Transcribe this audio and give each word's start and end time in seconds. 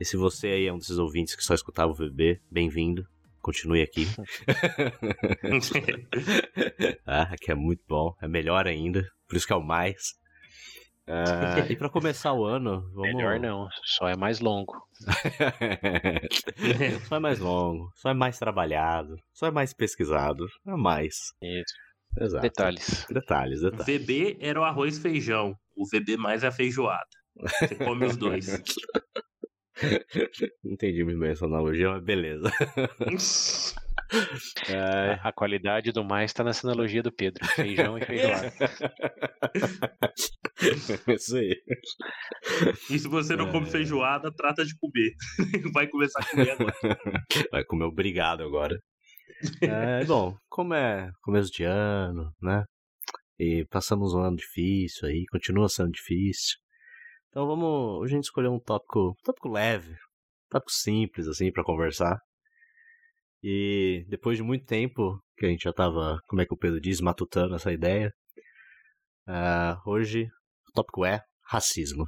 e 0.00 0.04
se 0.04 0.16
você 0.16 0.48
aí 0.48 0.66
é 0.66 0.72
um 0.72 0.78
desses 0.78 0.98
ouvintes 0.98 1.34
que 1.34 1.42
só 1.42 1.54
escutava 1.54 1.90
o 1.90 1.94
VB, 1.94 2.40
bem-vindo. 2.50 3.06
Continue 3.40 3.82
aqui. 3.82 4.06
ah, 7.06 7.28
aqui 7.32 7.52
é 7.52 7.54
muito 7.54 7.82
bom. 7.88 8.14
É 8.20 8.26
melhor 8.26 8.66
ainda. 8.66 9.08
Por 9.28 9.36
isso 9.36 9.46
que 9.46 9.52
é 9.52 9.56
o 9.56 9.62
mais. 9.62 10.14
Uh, 11.08 11.70
e 11.70 11.76
para 11.76 11.88
começar 11.88 12.32
o 12.32 12.44
ano, 12.44 12.80
vamos... 12.92 13.14
Melhor 13.14 13.38
não, 13.38 13.68
só 13.84 14.08
é 14.08 14.16
mais 14.16 14.40
longo. 14.40 14.74
só 17.08 17.16
é 17.16 17.18
mais 17.20 17.38
longo, 17.38 17.92
só 17.94 18.10
é 18.10 18.14
mais 18.14 18.40
trabalhado, 18.40 19.16
só 19.32 19.46
é 19.46 19.52
mais 19.52 19.72
pesquisado, 19.72 20.44
é 20.66 20.74
mais. 20.74 21.32
Isso. 21.40 21.74
Exato. 22.18 22.42
Detalhes. 22.42 23.06
Detalhes, 23.08 23.60
detalhes. 23.60 23.86
VB 23.86 24.36
era 24.40 24.60
o 24.60 24.64
arroz 24.64 24.98
feijão, 24.98 25.56
o 25.76 25.86
VB 25.86 26.16
mais 26.16 26.42
é 26.42 26.48
a 26.48 26.52
feijoada. 26.52 27.06
Você 27.36 27.76
come 27.76 28.06
os 28.06 28.16
dois. 28.16 28.46
Não 30.64 30.72
entendi 30.72 31.04
muito 31.04 31.18
bem 31.18 31.30
essa 31.30 31.46
analogia, 31.46 31.90
mas 31.90 32.02
beleza. 32.02 32.50
É... 34.68 35.18
A 35.20 35.32
qualidade 35.32 35.90
do 35.90 36.04
mais 36.04 36.30
está 36.30 36.44
nessa 36.44 36.64
analogia 36.64 37.02
do 37.02 37.10
Pedro. 37.10 37.44
Feijão 37.44 37.98
e 37.98 38.04
feijoada. 38.04 38.52
Isso 41.08 41.36
aí. 41.36 41.60
E 42.88 43.00
se 43.00 43.08
você 43.08 43.34
não 43.34 43.48
é... 43.48 43.52
come 43.52 43.66
feijoada, 43.66 44.32
trata 44.32 44.64
de 44.64 44.76
comer. 44.78 45.12
Vai 45.72 45.88
começar 45.88 46.20
a 46.20 46.30
comer 46.30 46.52
agora. 46.52 46.72
Vai 47.50 47.64
comer 47.64 47.84
obrigado 47.84 48.44
agora. 48.44 48.78
É, 49.60 50.04
bom, 50.04 50.36
como 50.48 50.74
é 50.74 51.10
começo 51.20 51.50
de 51.50 51.64
ano, 51.64 52.32
né? 52.40 52.64
E 53.38 53.66
passamos 53.66 54.14
um 54.14 54.20
ano 54.20 54.36
difícil 54.36 55.08
aí, 55.08 55.24
continua 55.30 55.68
sendo 55.68 55.90
difícil. 55.90 56.56
Então 57.36 57.46
vamos. 57.46 58.00
Hoje 58.00 58.14
a 58.14 58.16
gente 58.16 58.24
escolheu 58.24 58.50
um 58.50 58.58
tópico, 58.58 59.10
um 59.10 59.22
tópico 59.22 59.50
leve, 59.50 59.92
um 59.92 60.48
tópico 60.48 60.72
simples, 60.72 61.28
assim, 61.28 61.52
para 61.52 61.62
conversar. 61.62 62.18
E 63.42 64.06
depois 64.08 64.38
de 64.38 64.42
muito 64.42 64.64
tempo 64.64 65.20
que 65.36 65.44
a 65.44 65.50
gente 65.50 65.64
já 65.64 65.72
tava, 65.74 66.18
como 66.28 66.40
é 66.40 66.46
que 66.46 66.54
o 66.54 66.56
Pedro 66.56 66.80
diz, 66.80 66.98
matutando 66.98 67.54
essa 67.54 67.70
ideia, 67.70 68.10
uh, 69.28 69.78
hoje 69.84 70.30
o 70.70 70.72
tópico 70.72 71.04
é 71.04 71.20
racismo. 71.44 72.06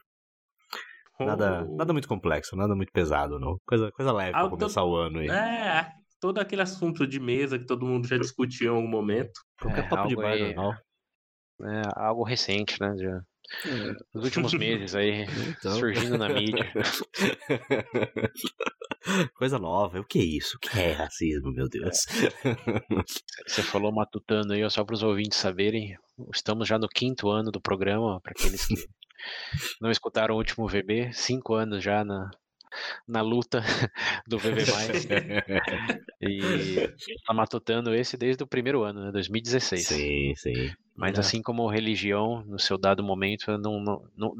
Nada, 1.20 1.62
oh. 1.62 1.76
nada 1.76 1.92
muito 1.92 2.08
complexo, 2.08 2.56
nada 2.56 2.74
muito 2.74 2.90
pesado, 2.90 3.38
não. 3.38 3.58
Coisa, 3.66 3.92
coisa 3.92 4.10
leve 4.10 4.32
ah, 4.34 4.48
pra 4.48 4.48
começar 4.48 4.82
o 4.82 4.96
ano 4.96 5.18
aí. 5.18 5.28
É, 5.28 5.90
todo 6.18 6.38
aquele 6.38 6.62
assunto 6.62 7.06
de 7.06 7.20
mesa 7.20 7.58
que 7.58 7.66
todo 7.66 7.84
mundo 7.84 8.08
já 8.08 8.16
discutiu 8.16 8.72
em 8.72 8.76
algum 8.76 8.88
momento. 8.88 9.38
Qualquer 9.60 9.84
é, 9.84 9.88
papo 9.90 10.08
de 10.08 10.16
bar 10.16 10.38
normal. 10.38 10.72
É, 11.60 11.82
algo 11.96 12.24
recente, 12.24 12.80
né? 12.80 12.96
Já. 12.96 13.20
É. 13.64 13.92
Nos 14.14 14.24
últimos 14.24 14.52
meses 14.54 14.94
aí, 14.94 15.24
então... 15.58 15.78
surgindo 15.78 16.18
na 16.18 16.28
mídia. 16.28 16.70
Coisa 19.36 19.58
nova. 19.58 20.00
O 20.00 20.04
que 20.04 20.18
é 20.18 20.24
isso? 20.24 20.56
O 20.56 20.60
que 20.60 20.78
é 20.78 20.92
racismo, 20.92 21.52
meu 21.52 21.68
Deus? 21.68 22.06
Você 23.46 23.62
falou 23.62 23.92
matutando 23.92 24.52
aí, 24.52 24.68
só 24.70 24.84
para 24.84 24.94
os 24.94 25.02
ouvintes 25.02 25.38
saberem. 25.38 25.96
Estamos 26.34 26.68
já 26.68 26.78
no 26.78 26.88
quinto 26.88 27.30
ano 27.30 27.50
do 27.50 27.60
programa, 27.60 28.20
para 28.20 28.32
aqueles 28.32 28.66
que 28.66 28.74
não 29.80 29.90
escutaram 29.90 30.34
o 30.34 30.38
último 30.38 30.68
VB, 30.68 31.12
cinco 31.12 31.54
anos 31.54 31.82
já 31.82 32.04
na, 32.04 32.30
na 33.06 33.20
luta 33.20 33.62
do 34.26 34.38
VB+. 34.38 34.62
e 36.20 36.88
tá 37.26 37.34
matutando 37.34 37.94
esse 37.94 38.16
desde 38.16 38.42
o 38.42 38.46
primeiro 38.46 38.82
ano, 38.82 39.06
né, 39.06 39.12
2016. 39.12 39.86
Sim, 39.86 40.34
sim. 40.36 40.70
Mas 40.96 41.16
é. 41.16 41.20
assim 41.20 41.40
como 41.40 41.68
religião, 41.68 42.42
no 42.44 42.58
seu 42.58 42.76
dado 42.76 43.04
momento, 43.04 43.56
não, 43.58 43.80
não, 43.80 44.02
não, 44.16 44.34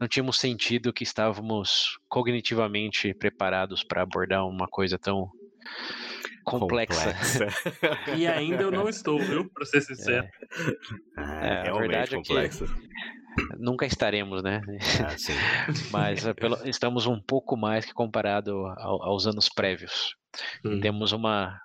não 0.00 0.08
tínhamos 0.08 0.38
sentido 0.38 0.92
que 0.92 1.04
estávamos 1.04 1.98
cognitivamente 2.08 3.14
preparados 3.14 3.84
para 3.84 4.02
abordar 4.02 4.46
uma 4.46 4.66
coisa 4.66 4.98
tão 4.98 5.30
complexa. 6.46 7.12
complexa. 7.12 7.48
e 8.16 8.26
ainda 8.26 8.62
eu 8.62 8.70
não 8.70 8.88
estou, 8.88 9.18
viu? 9.18 9.50
Para 9.50 9.66
ser 9.66 9.82
sincero. 9.82 10.26
É, 10.26 10.30
ah, 11.18 11.62
é 11.66 11.70
a 11.70 11.74
verdade 11.74 12.16
complexa. 12.16 12.64
é 12.64 12.66
que 12.66 12.96
nunca 13.58 13.84
estaremos, 13.84 14.42
né? 14.42 14.62
Ah, 15.04 15.16
Mas 15.90 16.24
é, 16.24 16.32
pelo, 16.32 16.56
estamos 16.66 17.06
um 17.06 17.20
pouco 17.20 17.56
mais 17.56 17.84
que 17.84 17.92
comparado 17.92 18.66
ao, 18.78 19.02
aos 19.02 19.26
anos 19.26 19.48
prévios. 19.48 20.14
Hum. 20.64 20.80
Temos 20.80 21.12
uma 21.12 21.60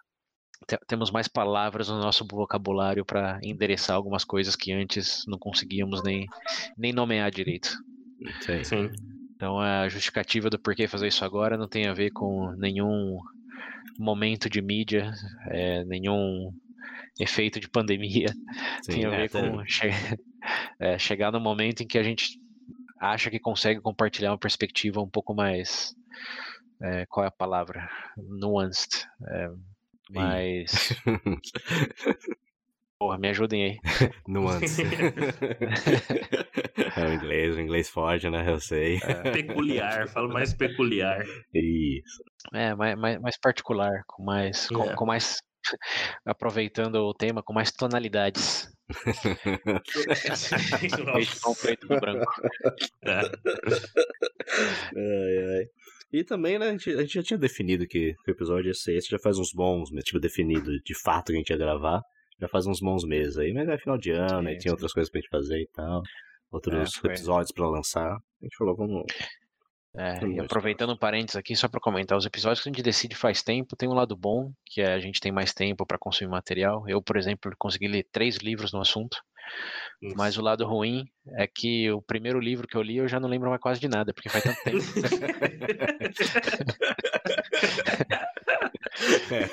temos 0.88 1.10
mais 1.10 1.28
palavras 1.28 1.90
no 1.90 2.00
nosso 2.00 2.24
vocabulário 2.30 3.04
para 3.04 3.40
endereçar 3.44 3.96
algumas 3.96 4.24
coisas 4.24 4.56
que 4.56 4.72
antes 4.72 5.24
não 5.28 5.40
conseguíamos 5.40 6.04
nem, 6.04 6.28
nem 6.78 6.94
nomear 6.94 7.32
direito. 7.32 7.76
Sim. 8.42 8.64
Sim. 8.64 8.90
Então 9.36 9.60
a 9.60 9.90
justificativa 9.90 10.52
do 10.52 10.60
porquê 10.60 10.88
fazer 10.88 11.08
isso 11.08 11.26
agora 11.26 11.58
não 11.58 11.68
tem 11.68 11.88
a 11.88 11.94
ver 11.94 12.12
com 12.12 12.52
nenhum 12.58 13.20
momento 13.98 14.50
de 14.50 14.62
mídia, 14.62 15.12
é, 15.48 15.84
nenhum 15.86 16.52
efeito 17.20 17.60
de 17.60 17.70
pandemia. 17.70 18.30
Sim, 18.84 18.92
tem 18.92 19.06
a 19.06 19.10
ver 19.10 19.26
é, 19.26 19.28
com 19.30 19.66
che 19.66 19.90
é, 20.80 20.98
chegar 20.98 21.32
no 21.32 21.40
momento 21.40 21.84
em 21.84 21.88
que 21.88 21.98
a 21.98 22.04
gente 22.04 22.40
acha 23.00 23.30
que 23.30 23.40
consegue 23.40 23.82
compartilhar 23.82 24.32
uma 24.32 24.38
perspectiva 24.38 25.02
um 25.02 25.10
pouco 25.10 25.34
mais. 25.34 25.96
É, 26.82 27.06
qual 27.08 27.24
é 27.24 27.28
a 27.28 27.32
palavra? 27.32 27.90
Nuanced. 28.18 29.08
É, 29.28 29.50
mais. 30.10 30.94
Porra, 33.02 33.18
me 33.18 33.30
ajudem 33.30 33.64
aí. 33.64 33.80
Nuance. 34.30 34.84
é 36.96 37.04
o 37.04 37.14
inglês, 37.14 37.56
o 37.56 37.60
inglês 37.60 37.90
foge, 37.90 38.30
né? 38.30 38.48
Eu 38.48 38.60
sei. 38.60 38.98
É. 38.98 39.32
Peculiar, 39.32 40.08
falo 40.08 40.32
mais 40.32 40.54
peculiar. 40.54 41.26
Isso. 41.52 42.24
É, 42.54 42.76
mais, 42.76 42.96
mais, 42.96 43.20
mais 43.20 43.40
particular, 43.40 44.04
com 44.06 44.24
mais, 44.24 44.68
com, 44.68 44.84
é. 44.84 44.94
com 44.94 45.08
mais 45.08 45.40
aproveitando 46.24 46.98
o 46.98 47.12
tema 47.12 47.42
com 47.42 47.54
mais 47.54 47.72
tonalidades. 47.72 48.72
com 51.42 51.56
preto 51.56 51.92
e 51.92 52.00
branco. 52.00 52.32
É. 53.04 53.20
Ai, 54.96 55.58
ai. 55.58 55.66
E 56.14 56.24
também, 56.24 56.60
né, 56.60 56.68
a 56.68 56.72
gente, 56.74 56.92
a 56.92 57.02
gente, 57.02 57.16
já 57.16 57.24
tinha 57.24 57.40
definido 57.40 57.88
que, 57.88 58.14
que 58.24 58.30
o 58.30 58.36
episódio 58.36 58.68
ia 58.68 58.76
ser 58.76 58.96
esse, 58.96 59.10
já 59.10 59.18
faz 59.18 59.40
uns 59.40 59.52
bons, 59.52 59.90
tipo, 60.04 60.20
definido 60.20 60.80
de 60.86 60.94
fato 60.94 61.32
que 61.32 61.34
a 61.34 61.38
gente 61.38 61.50
ia 61.50 61.58
gravar, 61.58 62.04
já 62.42 62.48
faz 62.48 62.66
uns 62.66 62.80
bons 62.80 63.06
meses 63.06 63.38
aí, 63.38 63.54
mas 63.54 63.70
é 63.70 63.78
final 63.78 63.98
de 63.98 64.12
ano, 64.12 64.50
sim, 64.50 64.58
tinha 64.58 64.74
outras 64.74 64.92
coisas 64.92 65.12
pra 65.12 65.22
gente 65.22 65.30
fazer 65.30 65.62
e 65.62 65.68
tal, 65.68 66.02
outros 66.52 67.00
é, 67.04 67.08
episódios 67.08 67.52
pra 67.52 67.70
lançar. 67.70 68.14
A 68.16 68.44
gente 68.44 68.58
falou, 68.58 68.76
vamos, 68.76 69.06
é, 69.94 70.26
e 70.26 70.40
aproveitando 70.40 70.94
um 70.94 70.98
parênteses 70.98 71.36
aqui, 71.36 71.54
só 71.54 71.68
para 71.68 71.80
comentar, 71.80 72.18
os 72.18 72.26
episódios 72.26 72.64
que 72.64 72.70
a 72.70 72.72
gente 72.72 72.84
decide 72.84 73.14
faz 73.14 73.44
tempo, 73.44 73.76
tem 73.76 73.90
um 73.90 73.94
lado 73.94 74.16
bom, 74.16 74.52
que 74.66 74.82
é 74.82 74.94
a 74.94 75.00
gente 75.00 75.20
tem 75.20 75.32
mais 75.32 75.54
tempo 75.54 75.86
para 75.86 75.98
consumir 75.98 76.32
material. 76.32 76.88
Eu, 76.88 77.02
por 77.02 77.18
exemplo, 77.18 77.52
consegui 77.58 77.90
ler 77.90 78.08
três 78.10 78.38
livros 78.38 78.72
no 78.72 78.80
assunto. 78.80 79.18
Isso. 80.02 80.18
Mas 80.18 80.36
o 80.38 80.42
lado 80.42 80.66
ruim 80.66 81.06
é 81.38 81.46
que 81.46 81.92
o 81.92 82.02
primeiro 82.02 82.40
livro 82.40 82.68
que 82.68 82.76
eu 82.76 82.82
li 82.82 82.98
eu 82.98 83.08
já 83.08 83.20
não 83.20 83.30
lembro 83.30 83.50
mais 83.50 83.62
quase 83.62 83.80
de 83.80 83.88
nada, 83.88 84.12
porque 84.14 84.30
faz 84.30 84.44
tanto 84.44 84.64
tempo. 84.64 84.80
é, 89.32 89.46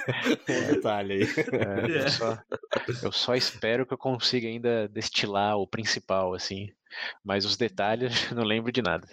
um 0.53 0.75
detalhe 0.75 1.13
aí. 1.13 1.23
É, 1.23 2.03
eu, 2.03 2.09
só, 2.09 2.39
eu 3.03 3.13
só 3.13 3.35
espero 3.35 3.85
que 3.85 3.93
eu 3.93 3.99
consiga 3.99 4.49
ainda 4.49 4.89
destilar 4.89 5.59
o 5.59 5.67
principal, 5.67 6.33
assim. 6.33 6.71
Mas 7.25 7.45
os 7.45 7.57
detalhes 7.57 8.13
não 8.33 8.45
lembro 8.45 8.73
de 8.73 8.83
nada. 8.83 9.07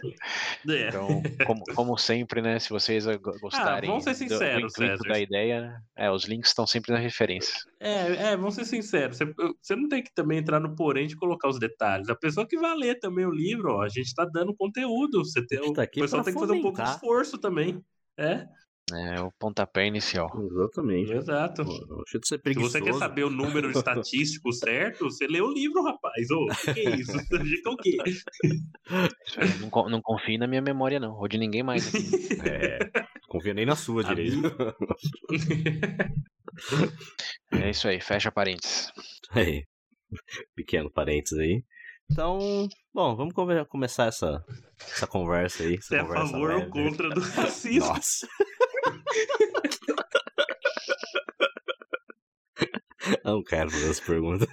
É. 0.70 0.88
Então, 0.88 1.22
como, 1.46 1.64
como, 1.74 1.98
sempre, 1.98 2.42
né? 2.42 2.60
Se 2.60 2.70
vocês 2.70 3.08
ah, 3.08 3.18
gostarem 3.18 3.96
ah, 3.96 4.00
ser 4.00 4.16
sinceros, 4.16 4.74
do, 4.74 4.98
do 4.98 5.10
da 5.10 5.20
ideia, 5.20 5.76
é, 5.96 6.10
os 6.10 6.26
links 6.26 6.50
estão 6.50 6.66
sempre 6.66 6.92
na 6.92 7.00
referência. 7.00 7.54
É, 7.80 8.32
é, 8.32 8.38
vamos 8.38 8.56
ser 8.56 8.66
sinceros. 8.66 9.18
Você, 9.18 9.34
você 9.62 9.76
não 9.76 9.88
tem 9.88 10.04
que 10.04 10.14
também 10.14 10.40
entrar 10.40 10.60
no 10.60 10.76
porém 10.76 11.08
de 11.08 11.16
colocar 11.16 11.50
os 11.50 11.60
detalhes. 11.60 12.10
A 12.10 12.16
pessoa 12.16 12.48
que 12.48 12.58
vai 12.58 12.76
ler 12.76 13.00
também 13.00 13.26
o 13.26 13.32
livro, 13.32 13.74
ó, 13.74 13.82
a 13.82 13.90
gente 13.90 14.08
está 14.08 14.26
dando 14.26 14.56
conteúdo. 14.56 15.24
Você 15.24 15.46
tem, 15.46 15.74
tá 15.74 15.84
o 15.84 15.88
pessoal 15.88 16.24
tem 16.24 16.34
que 16.34 16.40
fazer 16.40 16.54
um 16.54 16.62
pouco 16.62 16.82
de 16.82 16.90
esforço 16.90 17.38
também. 17.38 17.84
É. 18.18 18.48
É 18.94 19.20
o 19.20 19.32
pontapé 19.32 19.88
inicial. 19.88 20.30
Exatamente. 20.52 21.12
Exato. 21.12 21.66
Se 22.08 22.20
você 22.56 22.82
quer 22.82 22.94
saber 22.94 23.24
o 23.24 23.32
número 23.32 23.72
estatístico 23.72 24.54
certo, 24.54 25.06
você 25.06 25.26
lê 25.26 25.42
o 25.42 25.52
livro, 25.52 25.84
rapaz. 25.84 26.30
Ô, 26.30 26.46
o 26.46 26.74
que, 26.74 26.80
é 26.82 26.96
isso? 26.96 27.18
Dica 27.44 27.70
o 27.72 27.78
quê? 27.78 27.98
Não, 29.60 29.90
não 29.90 30.02
confie 30.02 30.38
na 30.38 30.46
minha 30.46 30.62
memória, 30.62 31.00
não. 31.00 31.16
Ou 31.16 31.28
de 31.28 31.40
ninguém 31.40 31.64
mais. 31.64 31.92
é, 32.46 32.78
confia 33.28 33.56
nem 33.56 33.66
na 33.66 33.76
sua 33.76 34.04
direito. 34.04 34.56
é 37.54 37.70
isso 37.72 37.88
aí, 37.88 38.00
fecha 38.00 38.32
parênteses. 38.32 38.92
Aí. 39.32 39.66
Pequeno 40.56 40.92
parênteses 40.92 41.40
aí. 41.40 41.64
Então, 42.12 42.70
bom, 42.94 43.16
vamos 43.16 43.34
começar 43.68 44.06
essa, 44.06 44.46
essa 44.80 45.08
conversa 45.08 45.64
aí. 45.64 45.82
Você 45.82 45.96
é 45.96 46.02
a 46.02 46.06
favor 46.06 46.50
leve. 46.50 46.66
ou 46.66 46.70
contra 46.70 47.10
do 47.10 47.20
racismo? 47.20 47.88
Nossa. 47.88 48.28
Não 53.24 53.44
quero 53.44 53.70
fazer 53.70 53.90
essa 53.90 54.06
pergunta. 54.06 54.46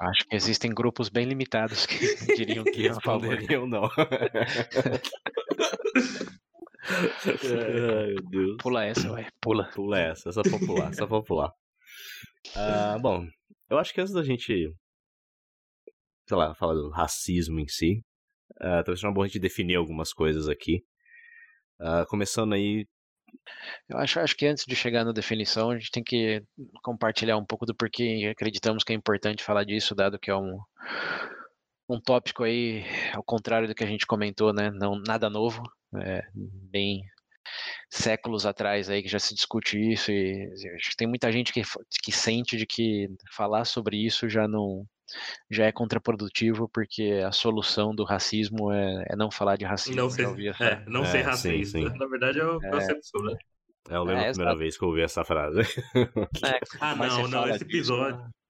Acho 0.00 0.26
que 0.28 0.36
existem 0.36 0.70
grupos 0.72 1.08
bem 1.08 1.26
limitados 1.26 1.86
que 1.86 1.96
diriam 2.36 2.64
que 2.64 2.88
a 2.88 3.00
favor. 3.00 3.36
não. 3.68 3.90
Ai, 6.86 8.12
meu 8.12 8.22
Deus. 8.30 8.56
Pula 8.60 8.84
essa, 8.84 9.08
vai. 9.08 9.26
Pula. 9.40 9.70
Pula 9.74 9.98
essa, 9.98 10.28
essa 10.28 10.42
popular, 10.42 10.90
essa 10.90 11.06
popular. 11.06 11.50
Uh, 12.54 13.00
bom, 13.00 13.26
eu 13.70 13.78
acho 13.78 13.92
que 13.92 14.00
antes 14.00 14.12
da 14.12 14.22
gente, 14.22 14.72
sei 16.28 16.36
lá, 16.36 16.54
falar 16.54 16.74
do 16.74 16.90
racismo 16.90 17.58
em 17.58 17.66
si, 17.66 18.02
uh, 18.56 18.84
talvez 18.84 19.00
seja 19.00 19.08
uma 19.08 19.14
boa 19.14 19.24
a 19.24 19.28
gente 19.28 19.40
definir 19.40 19.76
algumas 19.76 20.12
coisas 20.12 20.48
aqui. 20.48 20.84
Uh, 21.80 22.06
começando 22.08 22.54
aí 22.54 22.86
eu 23.88 23.98
acho, 23.98 24.20
acho 24.20 24.36
que 24.36 24.46
antes 24.46 24.64
de 24.66 24.76
chegar 24.76 25.04
na 25.04 25.12
definição, 25.12 25.70
a 25.70 25.78
gente 25.78 25.90
tem 25.90 26.02
que 26.02 26.42
compartilhar 26.82 27.36
um 27.36 27.44
pouco 27.44 27.66
do 27.66 27.74
porquê 27.74 28.28
acreditamos 28.30 28.84
que 28.84 28.92
é 28.92 28.96
importante 28.96 29.42
falar 29.42 29.64
disso, 29.64 29.94
dado 29.94 30.18
que 30.18 30.30
é 30.30 30.36
um, 30.36 30.58
um 31.88 32.00
tópico 32.00 32.44
aí, 32.44 32.84
ao 33.14 33.22
contrário 33.22 33.68
do 33.68 33.74
que 33.74 33.84
a 33.84 33.86
gente 33.86 34.06
comentou, 34.06 34.52
né? 34.52 34.70
Não, 34.70 35.00
nada 35.06 35.28
novo, 35.28 35.62
é, 36.02 36.22
bem 36.34 37.02
séculos 37.90 38.46
atrás 38.46 38.88
aí 38.88 39.02
que 39.02 39.08
já 39.08 39.18
se 39.18 39.34
discute 39.34 39.78
isso 39.78 40.10
e 40.10 40.50
acho 40.76 40.90
que 40.90 40.96
tem 40.96 41.06
muita 41.06 41.30
gente 41.30 41.52
que, 41.52 41.62
que 42.02 42.10
sente 42.10 42.56
de 42.56 42.66
que 42.66 43.08
falar 43.32 43.64
sobre 43.66 43.96
isso 43.98 44.28
já 44.28 44.48
não 44.48 44.86
já 45.50 45.66
é 45.66 45.72
contraprodutivo 45.72 46.68
porque 46.68 47.22
a 47.24 47.32
solução 47.32 47.94
do 47.94 48.04
racismo 48.04 48.72
é, 48.72 49.04
é 49.10 49.16
não 49.16 49.30
falar 49.30 49.56
de 49.56 49.64
racismo. 49.64 49.96
Não 49.96 50.10
ser, 50.10 50.26
é, 50.60 50.84
não 50.86 51.02
é, 51.02 51.06
ser 51.06 51.22
racista. 51.22 51.78
Sim, 51.78 51.88
sim. 51.88 51.98
Na 51.98 52.06
verdade 52.06 52.40
é 52.40 52.44
o 52.44 52.62
é, 52.62 52.70
concepção, 52.70 53.22
né? 53.22 53.36
É, 53.90 53.96
eu 53.96 54.04
lembro 54.04 54.22
é, 54.22 54.28
a 54.28 54.32
primeira 54.32 54.56
vez 54.56 54.78
que 54.78 54.84
eu 54.84 54.88
ouvi 54.88 55.02
essa 55.02 55.24
frase. 55.24 55.60
É, 55.60 55.64
ah, 56.80 56.96
não, 56.96 57.28
não, 57.28 57.48
esse 57.48 57.64
episódio. 57.64 58.16
Disso, 58.16 58.44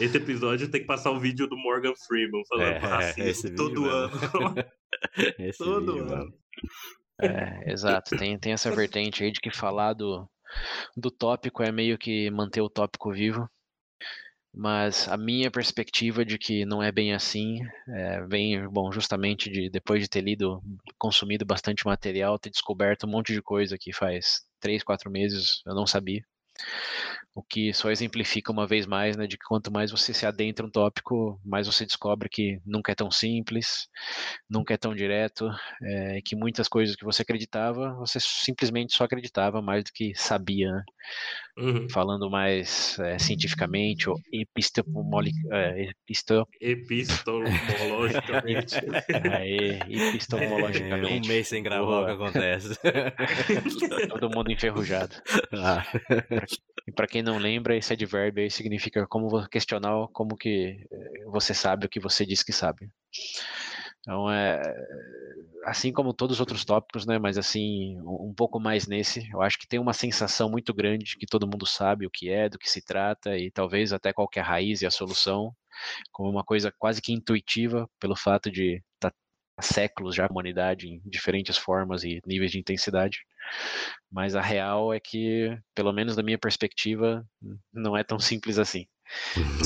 esse 0.00 0.16
episódio 0.16 0.70
tem 0.70 0.80
que 0.80 0.86
passar 0.86 1.10
o 1.10 1.20
vídeo 1.20 1.46
do 1.46 1.56
Morgan 1.56 1.94
Freeman 2.06 2.42
falando 2.48 2.66
é, 2.66 2.78
racismo 2.78 3.56
todo 3.56 3.88
ano. 3.88 4.12
todo 5.56 5.92
vídeo, 5.94 6.14
ano. 6.14 6.34
É, 7.20 7.72
exato, 7.72 8.16
tem, 8.16 8.38
tem 8.38 8.52
essa 8.52 8.70
vertente 8.70 9.24
aí 9.24 9.32
de 9.32 9.40
que 9.40 9.50
falar 9.50 9.94
do, 9.94 10.28
do 10.96 11.10
tópico 11.10 11.62
é 11.62 11.72
meio 11.72 11.96
que 11.96 12.30
manter 12.30 12.60
o 12.60 12.68
tópico 12.68 13.10
vivo 13.12 13.48
mas 14.56 15.06
a 15.06 15.18
minha 15.18 15.50
perspectiva 15.50 16.24
de 16.24 16.38
que 16.38 16.64
não 16.64 16.82
é 16.82 16.90
bem 16.90 17.12
assim 17.12 17.58
é, 17.88 18.22
vem, 18.26 18.66
bom, 18.68 18.90
justamente 18.90 19.50
de 19.50 19.68
depois 19.68 20.00
de 20.02 20.08
ter 20.08 20.22
lido, 20.22 20.62
consumido 20.98 21.44
bastante 21.44 21.84
material, 21.84 22.38
ter 22.38 22.48
descoberto 22.48 23.04
um 23.06 23.10
monte 23.10 23.34
de 23.34 23.42
coisa 23.42 23.76
que 23.78 23.92
faz 23.92 24.40
três, 24.58 24.82
quatro 24.82 25.10
meses 25.10 25.60
eu 25.66 25.74
não 25.74 25.86
sabia. 25.86 26.22
O 27.34 27.42
que 27.42 27.70
só 27.74 27.90
exemplifica 27.90 28.50
uma 28.50 28.66
vez 28.66 28.86
mais, 28.86 29.14
né, 29.14 29.26
de 29.26 29.36
que 29.36 29.44
quanto 29.46 29.70
mais 29.70 29.90
você 29.90 30.14
se 30.14 30.24
adentra 30.24 30.64
um 30.64 30.70
tópico, 30.70 31.38
mais 31.44 31.66
você 31.66 31.84
descobre 31.84 32.30
que 32.30 32.58
nunca 32.64 32.92
é 32.92 32.94
tão 32.94 33.10
simples, 33.10 33.88
nunca 34.48 34.72
é 34.72 34.78
tão 34.78 34.94
direto, 34.94 35.50
é, 35.82 36.20
que 36.24 36.34
muitas 36.34 36.66
coisas 36.66 36.96
que 36.96 37.04
você 37.04 37.20
acreditava, 37.20 37.94
você 37.96 38.18
simplesmente 38.20 38.96
só 38.96 39.04
acreditava 39.04 39.60
mais 39.60 39.84
do 39.84 39.90
que 39.92 40.14
sabia. 40.14 40.72
Né? 40.72 40.82
Uhum. 41.58 41.88
Falando 41.88 42.30
mais 42.30 42.98
é, 42.98 43.18
cientificamente 43.18 44.10
ou 44.10 44.20
episto... 44.30 44.84
epistemologicamente. 46.60 48.76
é, 49.08 49.78
epistemologicamente. 49.88 51.26
um 51.26 51.32
mês 51.32 51.48
sem 51.48 51.62
gravar 51.62 52.02
o 52.02 52.04
que 52.04 52.12
acontece. 52.12 52.78
Todo 54.10 54.28
mundo 54.28 54.52
enferrujado. 54.52 55.16
Ah. 55.52 55.82
E 56.86 56.92
para 56.92 57.06
quem 57.06 57.22
não 57.22 57.38
lembra, 57.38 57.74
esse 57.76 57.92
advérbio 57.92 58.44
aí 58.44 58.50
significa 58.50 59.06
como 59.06 59.48
questionar 59.48 60.08
como 60.12 60.36
que 60.36 60.84
eh, 60.92 61.24
você 61.26 61.54
sabe 61.54 61.86
o 61.86 61.88
que 61.88 61.98
você 61.98 62.26
diz 62.26 62.42
que 62.42 62.52
sabe. 62.52 62.90
Então 64.06 64.30
é 64.30 64.62
assim 65.64 65.92
como 65.92 66.14
todos 66.14 66.36
os 66.36 66.40
outros 66.40 66.64
tópicos, 66.64 67.04
né? 67.06 67.18
Mas 67.18 67.36
assim 67.36 67.98
um 68.02 68.32
pouco 68.32 68.60
mais 68.60 68.86
nesse, 68.86 69.28
eu 69.32 69.42
acho 69.42 69.58
que 69.58 69.66
tem 69.66 69.80
uma 69.80 69.92
sensação 69.92 70.48
muito 70.48 70.72
grande 70.72 71.04
de 71.04 71.16
que 71.16 71.26
todo 71.26 71.46
mundo 71.46 71.66
sabe 71.66 72.06
o 72.06 72.10
que 72.10 72.30
é, 72.30 72.48
do 72.48 72.58
que 72.58 72.70
se 72.70 72.80
trata 72.84 73.36
e 73.36 73.50
talvez 73.50 73.92
até 73.92 74.12
qual 74.12 74.28
é 74.36 74.40
a 74.40 74.44
raiz 74.44 74.82
e 74.82 74.86
a 74.86 74.90
solução, 74.92 75.52
como 76.12 76.30
uma 76.30 76.44
coisa 76.44 76.72
quase 76.78 77.02
que 77.02 77.12
intuitiva 77.12 77.88
pelo 78.00 78.16
fato 78.16 78.50
de 78.50 78.82
estar 78.94 79.10
tá 79.10 79.16
há 79.58 79.62
séculos 79.62 80.14
já 80.14 80.26
a 80.26 80.30
humanidade 80.30 80.86
em 80.88 81.00
diferentes 81.04 81.56
formas 81.56 82.04
e 82.04 82.20
níveis 82.26 82.52
de 82.52 82.58
intensidade. 82.60 83.20
Mas 84.10 84.36
a 84.36 84.42
real 84.42 84.92
é 84.92 85.00
que, 85.00 85.58
pelo 85.74 85.92
menos 85.92 86.16
da 86.16 86.22
minha 86.22 86.38
perspectiva, 86.38 87.26
não 87.72 87.96
é 87.96 88.04
tão 88.04 88.18
simples 88.18 88.58
assim. 88.58 88.86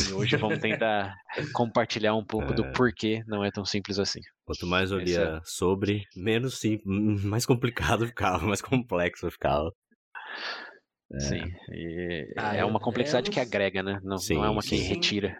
E 0.09 0.13
hoje 0.13 0.37
vamos 0.37 0.59
tentar 0.59 1.15
compartilhar 1.55 2.15
um 2.15 2.25
pouco 2.25 2.53
é... 2.53 2.55
do 2.55 2.73
porquê 2.73 3.23
não 3.27 3.45
é 3.45 3.51
tão 3.51 3.65
simples 3.65 3.99
assim. 3.99 4.21
Quanto 4.45 4.67
mais 4.67 4.91
eu 4.91 4.99
lia 4.99 5.37
é... 5.37 5.41
sobre, 5.45 6.05
menos 6.15 6.59
simples, 6.59 7.25
mais 7.25 7.47
complicado 7.47 8.07
ficava, 8.09 8.47
mais 8.47 8.61
complexo 8.61 9.31
ficava. 9.31 9.73
É... 11.13 11.21
Sim, 11.21 11.43
ah, 12.37 12.55
é 12.55 12.65
uma 12.65 12.81
complexidade 12.81 13.31
que 13.31 13.41
agrega, 13.41 13.83
né? 13.83 13.99
Não, 14.03 14.19
sim, 14.19 14.35
não 14.35 14.45
é 14.45 14.51
uma 14.51 14.63
que 14.63 14.79
sim. 14.79 14.83
retira. 14.83 15.37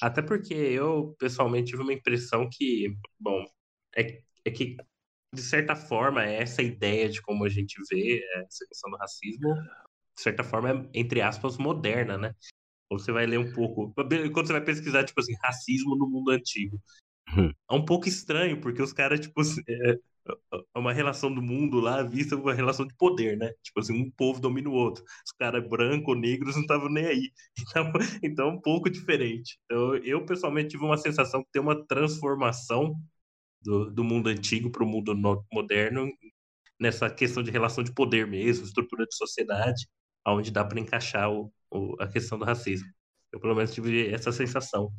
Até 0.00 0.22
porque 0.22 0.54
eu, 0.54 1.14
pessoalmente, 1.18 1.70
tive 1.70 1.82
uma 1.82 1.92
impressão 1.92 2.48
que, 2.50 2.94
bom, 3.18 3.44
é, 3.96 4.20
é 4.44 4.50
que 4.50 4.76
de 5.34 5.42
certa 5.42 5.74
forma, 5.74 6.22
essa 6.22 6.62
ideia 6.62 7.08
de 7.08 7.20
como 7.20 7.44
a 7.44 7.48
gente 7.48 7.74
vê 7.90 8.22
essa 8.46 8.64
questão 8.66 8.90
do 8.90 8.96
racismo, 8.96 9.54
de 10.16 10.22
certa 10.22 10.44
forma, 10.44 10.70
é, 10.70 10.98
entre 11.00 11.20
aspas, 11.20 11.58
moderna, 11.58 12.16
né? 12.16 12.34
Você 12.98 13.12
vai 13.12 13.26
ler 13.26 13.38
um 13.38 13.52
pouco, 13.52 13.92
quando 13.94 14.46
você 14.46 14.52
vai 14.52 14.64
pesquisar, 14.64 15.04
tipo 15.04 15.20
assim, 15.20 15.34
racismo 15.42 15.96
no 15.96 16.08
mundo 16.08 16.30
antigo, 16.30 16.80
hum. 17.36 17.50
é 17.70 17.74
um 17.74 17.84
pouco 17.84 18.08
estranho, 18.08 18.60
porque 18.60 18.82
os 18.82 18.92
caras, 18.92 19.20
tipo 19.20 19.40
assim, 19.40 19.60
é, 19.68 19.98
é 20.74 20.78
uma 20.78 20.92
relação 20.92 21.32
do 21.32 21.42
mundo 21.42 21.80
lá 21.80 22.02
vista 22.02 22.36
uma 22.36 22.54
relação 22.54 22.86
de 22.86 22.94
poder, 22.96 23.36
né? 23.36 23.52
Tipo 23.62 23.80
assim, 23.80 23.92
um 23.92 24.10
povo 24.10 24.40
domina 24.40 24.68
o 24.68 24.72
outro. 24.72 25.04
Os 25.04 25.32
caras 25.32 25.66
brancos, 25.68 26.18
negros, 26.18 26.54
não 26.54 26.62
estavam 26.62 26.88
nem 26.88 27.06
aí. 27.06 27.32
Então, 27.76 27.92
então, 28.22 28.48
é 28.48 28.52
um 28.52 28.60
pouco 28.60 28.88
diferente. 28.90 29.58
Então, 29.64 29.96
eu, 29.96 30.24
pessoalmente, 30.24 30.70
tive 30.70 30.84
uma 30.84 30.96
sensação 30.96 31.42
que 31.42 31.50
tem 31.52 31.62
uma 31.62 31.84
transformação 31.86 32.94
do, 33.62 33.90
do 33.90 34.04
mundo 34.04 34.28
antigo 34.28 34.70
para 34.70 34.84
o 34.84 34.86
mundo 34.86 35.14
no, 35.14 35.44
moderno, 35.52 36.08
nessa 36.80 37.10
questão 37.10 37.42
de 37.42 37.50
relação 37.50 37.84
de 37.84 37.92
poder 37.92 38.26
mesmo, 38.26 38.64
estrutura 38.64 39.06
de 39.06 39.16
sociedade, 39.16 39.86
onde 40.26 40.50
dá 40.50 40.64
para 40.64 40.80
encaixar 40.80 41.30
o, 41.30 41.52
o, 41.74 41.96
a 42.00 42.06
questão 42.06 42.38
do 42.38 42.44
racismo. 42.44 42.88
Eu, 43.32 43.40
pelo 43.40 43.54
menos, 43.54 43.72
tive 43.74 44.08
essa 44.12 44.30
sensação 44.30 44.90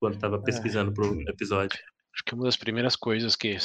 quando 0.00 0.14
estava 0.14 0.36
é. 0.36 0.40
pesquisando 0.40 0.90
é. 0.90 0.94
para 0.94 1.04
o 1.04 1.20
episódio. 1.28 1.78
Acho 2.14 2.24
que 2.26 2.34
uma 2.34 2.44
das 2.44 2.56
primeiras 2.56 2.94
coisas 2.94 3.34
que 3.34 3.56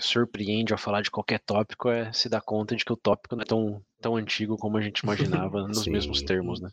surpreende 0.00 0.72
ao 0.72 0.78
falar 0.78 1.02
de 1.02 1.10
qualquer 1.10 1.38
tópico 1.40 1.90
é 1.90 2.10
se 2.14 2.30
dar 2.30 2.40
conta 2.40 2.74
de 2.74 2.82
que 2.82 2.92
o 2.92 2.96
tópico 2.96 3.36
não 3.36 3.42
é 3.42 3.44
tão, 3.44 3.82
tão 4.00 4.16
antigo 4.16 4.56
como 4.56 4.78
a 4.78 4.80
gente 4.80 5.00
imaginava 5.00 5.62
nos 5.68 5.86
mesmos 5.86 6.22
termos, 6.22 6.60
né? 6.60 6.70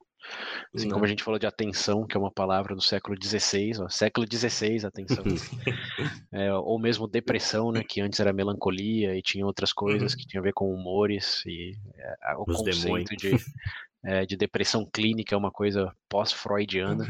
Assim 0.74 0.88
não. 0.88 0.94
como 0.94 1.06
a 1.06 1.08
gente 1.08 1.24
falou 1.24 1.38
de 1.38 1.46
atenção, 1.46 2.06
que 2.08 2.16
é 2.16 2.20
uma 2.20 2.32
palavra 2.32 2.74
do 2.74 2.82
século 2.82 3.18
XVI, 3.22 3.72
ó, 3.82 3.89
século 3.89 4.25
XVI, 4.25 4.86
atenção. 4.86 5.24
é, 6.32 6.54
ou 6.54 6.80
mesmo 6.80 7.08
depressão, 7.08 7.74
né? 7.74 7.84
Que 7.84 8.00
antes 8.00 8.20
era 8.22 8.32
melancolia 8.32 9.13
e 9.16 9.22
tinha 9.22 9.46
outras 9.46 9.74
coisas 9.74 10.13
uhum. 10.13 10.18
que 10.18 10.27
tinham 10.27 10.42
a 10.42 10.46
ver 10.46 10.54
com 10.54 10.74
humores 10.74 11.44
e 11.46 11.74
é, 11.98 12.36
o 12.38 12.46
Os 12.48 12.58
conceito 12.58 13.16
de, 13.18 13.32
é, 14.04 14.25
de 14.25 14.38
depressão 14.38 14.86
clínica 14.86 15.36
é 15.36 15.38
uma 15.38 15.51
coisa 15.51 15.92
pós-freudiana. 16.10 17.06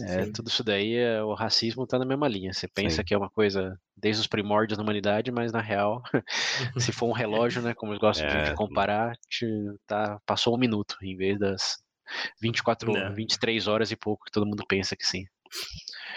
É, 0.00 0.26
tudo 0.30 0.48
isso 0.48 0.62
daí, 0.62 0.94
é, 0.94 1.22
o 1.22 1.34
racismo 1.34 1.84
está 1.84 1.98
na 1.98 2.04
mesma 2.04 2.28
linha. 2.28 2.52
Você 2.52 2.68
pensa 2.68 2.96
Sim. 2.96 3.04
que 3.04 3.14
é 3.14 3.18
uma 3.18 3.30
coisa 3.30 3.78
desde 3.96 4.20
os 4.20 4.26
primórdios 4.26 4.76
da 4.76 4.82
humanidade, 4.82 5.30
mas 5.32 5.52
na 5.52 5.60
real, 5.60 6.02
se 6.78 6.92
for 6.92 7.08
um 7.08 7.12
relógio, 7.12 7.62
né, 7.62 7.74
como 7.74 7.92
eu 7.92 7.98
gosto 7.98 8.24
é. 8.24 8.44
de 8.44 8.54
comparar, 8.54 9.14
tá, 9.86 10.20
passou 10.26 10.54
um 10.54 10.58
minuto 10.58 10.96
em 11.02 11.16
vez 11.16 11.38
das 11.38 11.76
24, 12.40 12.92
Não. 12.92 13.14
23 13.14 13.66
horas 13.66 13.90
e 13.90 13.96
pouco 13.96 14.24
que 14.24 14.32
todo 14.32 14.46
mundo 14.46 14.64
pensa 14.68 14.96
que 14.96 15.06
sim. 15.06 15.24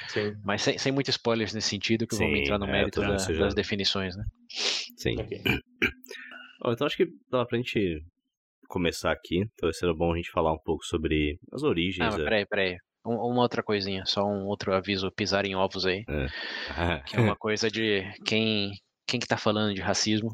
sim. 0.10 0.34
Mas 0.44 0.62
sem, 0.62 0.78
sem 0.78 0.92
muitos 0.92 1.16
spoilers 1.16 1.54
nesse 1.54 1.70
sentido, 1.70 2.06
que 2.06 2.16
sim, 2.16 2.24
vamos 2.26 2.40
entrar 2.40 2.60
no 2.60 2.68
é, 2.68 2.72
mérito 2.72 3.02
da, 3.02 3.16
das 3.16 3.56
definições, 3.56 4.16
né? 4.16 4.24
Sim. 4.98 5.20
Okay. 5.20 5.42
então 6.68 6.86
acho 6.86 6.98
que 6.98 7.08
dá 7.32 7.46
pra 7.46 7.58
gente 7.58 8.04
começar 8.70 9.12
aqui, 9.12 9.40
então 9.40 9.74
seria 9.74 9.94
bom 9.94 10.14
a 10.14 10.16
gente 10.16 10.32
falar 10.32 10.54
um 10.54 10.60
pouco 10.60 10.86
sobre 10.86 11.40
as 11.52 11.64
origens. 11.64 12.08
Ah, 12.08 12.12
mas 12.12 12.20
é. 12.20 12.24
peraí, 12.24 12.46
peraí. 12.46 12.78
Um, 13.06 13.16
uma 13.16 13.42
outra 13.42 13.64
coisinha, 13.64 14.06
só 14.06 14.24
um 14.24 14.46
outro 14.46 14.74
aviso, 14.74 15.12
pisar 15.12 15.46
em 15.46 15.56
ovos 15.56 15.86
aí. 15.86 16.06
É. 16.08 16.28
que 17.06 17.18
é 17.18 17.20
uma 17.20 17.36
coisa 17.36 17.70
de 17.70 18.04
quem, 18.26 18.72
quem 19.08 19.20
que 19.20 19.28
tá 19.28 19.38
falando 19.38 19.74
de 19.74 19.82
racismo. 19.82 20.34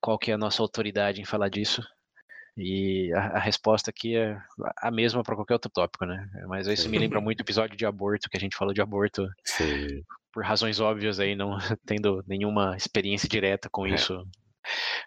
qual 0.00 0.18
que 0.18 0.30
é 0.30 0.34
a 0.34 0.38
nossa 0.38 0.62
autoridade 0.62 1.20
em 1.20 1.24
falar 1.24 1.48
disso. 1.48 1.82
E 2.58 3.12
a, 3.14 3.36
a 3.36 3.38
resposta 3.38 3.90
aqui 3.90 4.16
é 4.16 4.36
a 4.78 4.90
mesma 4.90 5.22
para 5.22 5.36
qualquer 5.36 5.54
outro 5.54 5.70
tópico, 5.70 6.06
né? 6.06 6.28
Mas 6.48 6.66
isso 6.66 6.84
Sim. 6.84 6.88
me 6.88 6.98
lembra 6.98 7.20
muito 7.20 7.40
o 7.40 7.42
episódio 7.42 7.76
de 7.76 7.86
aborto, 7.86 8.28
que 8.30 8.36
a 8.36 8.40
gente 8.40 8.56
falou 8.56 8.72
de 8.72 8.80
aborto 8.80 9.28
Sim. 9.44 10.02
por 10.32 10.42
razões 10.42 10.80
óbvias 10.80 11.20
aí, 11.20 11.36
não 11.36 11.58
tendo 11.86 12.24
nenhuma 12.26 12.74
experiência 12.76 13.28
direta 13.28 13.68
com 13.70 13.86
é. 13.86 13.90
isso 13.90 14.26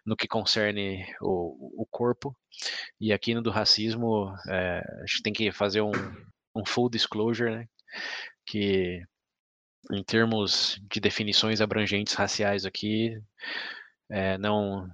no 0.05 0.15
que 0.15 0.27
concerne 0.27 1.05
o, 1.21 1.81
o 1.83 1.85
corpo. 1.89 2.35
E 2.99 3.13
aqui 3.13 3.33
no 3.33 3.41
do 3.41 3.51
racismo, 3.51 4.33
é, 4.49 4.79
a 4.79 5.05
gente 5.05 5.23
tem 5.23 5.33
que 5.33 5.51
fazer 5.51 5.81
um, 5.81 5.91
um 6.55 6.65
full 6.65 6.89
disclosure, 6.89 7.51
né? 7.51 7.65
Que 8.45 9.01
em 9.91 10.03
termos 10.03 10.79
de 10.91 10.99
definições 10.99 11.61
abrangentes 11.61 12.13
raciais 12.13 12.65
aqui, 12.65 13.17
é, 14.09 14.37
não 14.37 14.87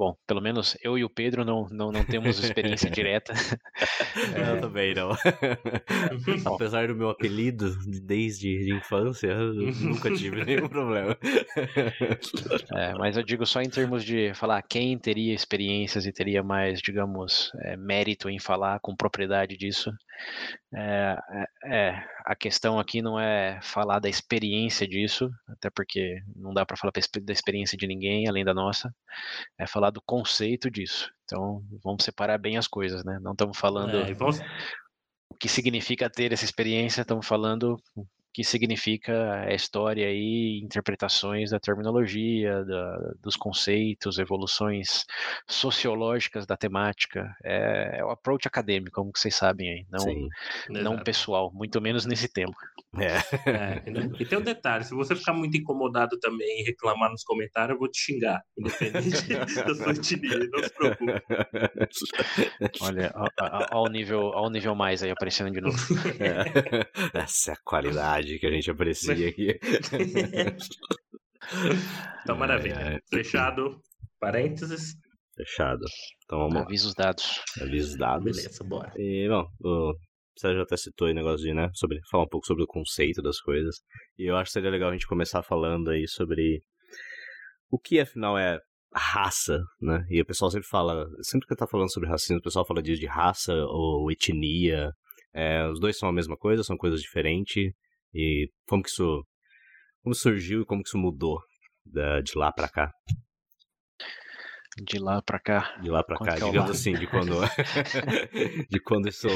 Bom, 0.00 0.16
pelo 0.26 0.40
menos 0.40 0.78
eu 0.82 0.96
e 0.96 1.04
o 1.04 1.10
Pedro 1.10 1.44
não, 1.44 1.68
não, 1.70 1.92
não 1.92 2.02
temos 2.02 2.42
experiência 2.42 2.88
direta. 2.88 3.34
Eu 4.34 4.56
é... 4.56 4.58
também 4.58 4.94
não. 4.94 5.10
Apesar 6.54 6.88
do 6.88 6.96
meu 6.96 7.10
apelido 7.10 7.76
desde 8.02 8.72
a 8.72 8.76
infância, 8.78 9.36
nunca 9.36 10.10
tive 10.10 10.40
nenhum 10.42 10.70
problema. 10.70 11.14
É, 12.74 12.94
mas 12.94 13.18
eu 13.18 13.22
digo 13.22 13.44
só 13.44 13.60
em 13.60 13.68
termos 13.68 14.02
de 14.02 14.32
falar 14.32 14.62
quem 14.62 14.96
teria 14.96 15.34
experiências 15.34 16.06
e 16.06 16.12
teria 16.12 16.42
mais, 16.42 16.80
digamos, 16.80 17.52
é, 17.56 17.76
mérito 17.76 18.30
em 18.30 18.38
falar 18.38 18.80
com 18.80 18.96
propriedade 18.96 19.54
disso. 19.54 19.92
É, 20.74 21.16
é, 21.64 21.76
é 21.76 22.04
a 22.24 22.36
questão 22.36 22.78
aqui 22.78 23.02
não 23.02 23.18
é 23.18 23.60
falar 23.62 23.98
da 23.98 24.08
experiência 24.08 24.86
disso, 24.86 25.30
até 25.48 25.68
porque 25.70 26.22
não 26.36 26.54
dá 26.54 26.64
para 26.64 26.76
falar 26.76 26.92
da 27.22 27.32
experiência 27.32 27.76
de 27.76 27.86
ninguém 27.86 28.28
além 28.28 28.44
da 28.44 28.54
nossa, 28.54 28.94
é 29.58 29.66
falar 29.66 29.90
do 29.90 30.02
conceito 30.02 30.70
disso. 30.70 31.12
Então, 31.24 31.64
vamos 31.82 32.04
separar 32.04 32.38
bem 32.38 32.56
as 32.56 32.68
coisas, 32.68 33.04
né? 33.04 33.18
Não 33.20 33.32
estamos 33.32 33.58
falando 33.58 33.96
é, 33.96 34.14
vamos... 34.14 34.40
o 35.28 35.34
que 35.38 35.48
significa 35.48 36.10
ter 36.10 36.32
essa 36.32 36.44
experiência, 36.44 37.02
estamos 37.02 37.26
falando 37.26 37.80
que 38.32 38.44
significa 38.44 39.42
a 39.42 39.54
história 39.54 40.10
e 40.10 40.60
interpretações 40.62 41.50
da 41.50 41.58
terminologia, 41.58 42.64
da, 42.64 43.12
dos 43.20 43.36
conceitos, 43.36 44.18
evoluções 44.18 45.04
sociológicas 45.48 46.46
da 46.46 46.56
temática. 46.56 47.34
É, 47.44 47.98
é 47.98 48.04
o 48.04 48.10
approach 48.10 48.46
acadêmico, 48.46 48.92
como 48.92 49.10
vocês 49.14 49.34
sabem 49.34 49.68
aí, 49.68 49.86
não, 49.90 50.00
Sim, 50.00 50.28
não 50.68 50.98
pessoal, 50.98 51.50
muito 51.52 51.80
menos 51.80 52.06
nesse 52.06 52.28
tema. 52.32 52.54
É. 52.98 53.16
é. 53.48 53.82
e 54.18 54.24
tem 54.24 54.38
um 54.38 54.42
detalhe, 54.42 54.84
se 54.84 54.94
você 54.94 55.14
ficar 55.14 55.32
muito 55.32 55.56
incomodado 55.56 56.18
também 56.18 56.60
e 56.60 56.64
reclamar 56.64 57.10
nos 57.10 57.22
comentários, 57.22 57.74
eu 57.74 57.78
vou 57.78 57.88
te 57.88 57.98
xingar, 57.98 58.42
independente 58.58 59.28
da 59.64 59.74
sua 59.74 59.92
etnia, 59.92 60.38
não 60.50 60.62
se 60.62 60.74
preocupe. 60.74 61.22
Olha, 62.80 63.12
ao 63.70 63.88
nível, 63.88 64.32
ao 64.32 64.50
nível 64.50 64.74
mais 64.74 65.02
aí 65.02 65.10
aparecendo 65.10 65.50
de 65.50 65.60
novo. 65.60 65.76
É. 66.20 67.18
Essa 67.18 67.52
é 67.52 67.54
a 67.54 67.56
qualidade 67.64 68.19
qualidade 68.20 68.38
que 68.38 68.46
a 68.46 68.50
gente 68.50 68.70
aprecia 68.70 69.28
aqui. 69.28 69.58
então, 72.22 72.36
maravilha. 72.36 72.74
É, 72.74 72.96
é. 72.96 73.00
Fechado. 73.08 73.80
Parênteses. 74.18 74.94
Fechado. 75.34 75.84
Então 76.24 76.38
vamos 76.38 76.62
Avisa 76.62 76.88
os 76.88 76.94
dados. 76.94 77.40
Avisa 77.60 77.88
os 77.88 77.96
dados. 77.96 78.36
Beleza, 78.36 78.64
bora. 78.64 78.92
E, 78.96 79.28
bom, 79.28 79.46
o 79.60 79.94
Sérgio 80.38 80.62
até 80.62 80.76
citou 80.76 81.08
aí 81.08 81.14
negócio 81.14 81.46
de, 81.46 81.54
né, 81.54 81.70
sobre, 81.74 81.98
falar 82.10 82.24
um 82.24 82.28
pouco 82.28 82.46
sobre 82.46 82.62
o 82.62 82.66
conceito 82.66 83.22
das 83.22 83.40
coisas. 83.40 83.76
E 84.18 84.30
eu 84.30 84.36
acho 84.36 84.48
que 84.48 84.52
seria 84.52 84.70
legal 84.70 84.90
a 84.90 84.92
gente 84.92 85.06
começar 85.06 85.42
falando 85.42 85.90
aí 85.90 86.06
sobre 86.06 86.62
o 87.70 87.78
que 87.78 88.00
afinal 88.00 88.36
é 88.36 88.58
raça, 88.92 89.62
né? 89.80 90.04
E 90.10 90.20
o 90.20 90.26
pessoal 90.26 90.50
sempre 90.50 90.66
fala, 90.68 91.06
sempre 91.22 91.46
que 91.46 91.54
tá 91.54 91.66
falando 91.66 91.92
sobre 91.92 92.08
racismo, 92.08 92.38
o 92.38 92.42
pessoal 92.42 92.66
fala 92.66 92.82
disso 92.82 93.00
de 93.00 93.06
raça 93.06 93.54
ou 93.54 94.10
etnia. 94.10 94.90
É, 95.32 95.64
os 95.68 95.78
dois 95.78 95.96
são 95.96 96.08
a 96.08 96.12
mesma 96.12 96.36
coisa, 96.36 96.64
são 96.64 96.76
coisas 96.76 97.00
diferentes. 97.00 97.72
E 98.14 98.50
como 98.66 98.82
que 98.82 98.90
isso 98.90 99.24
como 100.02 100.14
surgiu 100.14 100.62
e 100.62 100.64
como 100.64 100.82
que 100.82 100.88
isso 100.88 100.98
mudou 100.98 101.40
da, 101.84 102.20
de 102.20 102.32
lá 102.36 102.52
para 102.52 102.68
cá? 102.68 102.92
De 104.82 104.98
lá 104.98 105.20
para 105.20 105.38
cá. 105.38 105.76
De 105.82 105.90
lá 105.90 106.02
para 106.02 106.18
cá, 106.18 106.32
é 106.32 106.40
digamos 106.40 106.70
assim, 106.70 106.94
de 106.94 107.06
quando 107.06 107.34
de 108.70 108.80
quando 108.80 109.08
isso 109.08 109.28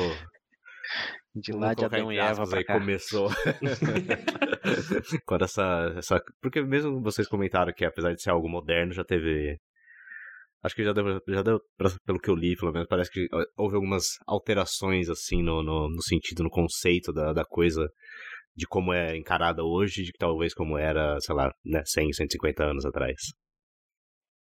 de 1.35 1.53
lá 1.53 1.75
de 1.75 1.85
Adão 1.85 2.13
e 2.13 2.19
Eva 2.19 2.45
aí 2.57 2.65
cá. 2.65 2.79
começou. 2.79 3.29
quando 5.27 5.45
essa, 5.45 5.95
essa 5.97 6.23
porque 6.41 6.63
mesmo 6.63 7.03
vocês 7.03 7.27
comentaram 7.27 7.73
que 7.73 7.85
apesar 7.85 8.15
de 8.15 8.23
ser 8.23 8.31
algo 8.31 8.49
moderno, 8.49 8.93
já 8.93 9.05
teve 9.05 9.59
acho 10.63 10.75
que 10.75 10.85
já 10.85 10.93
deu, 10.93 11.21
já 11.29 11.43
deu 11.43 11.61
pelo 12.07 12.21
que 12.21 12.31
eu 12.31 12.37
li, 12.37 12.57
pelo 12.57 12.73
menos 12.73 12.89
parece 12.89 13.11
que 13.11 13.27
houve 13.57 13.75
algumas 13.75 14.05
alterações 14.27 15.11
assim 15.11 15.43
no, 15.43 15.63
no, 15.63 15.89
no 15.91 16.03
sentido, 16.03 16.45
no 16.45 16.51
conceito 16.51 17.13
da, 17.13 17.33
da 17.33 17.45
coisa 17.45 17.87
de 18.57 18.67
como 18.67 18.93
é 18.93 19.17
encarada 19.17 19.65
hoje, 19.65 20.05
de 20.05 20.13
talvez 20.13 20.55
como 20.55 20.79
era, 20.79 21.19
sei 21.21 21.35
lá, 21.35 21.53
né, 21.65 21.83
100, 21.85 22.13
150 22.13 22.65
anos 22.65 22.85
atrás. 22.85 23.33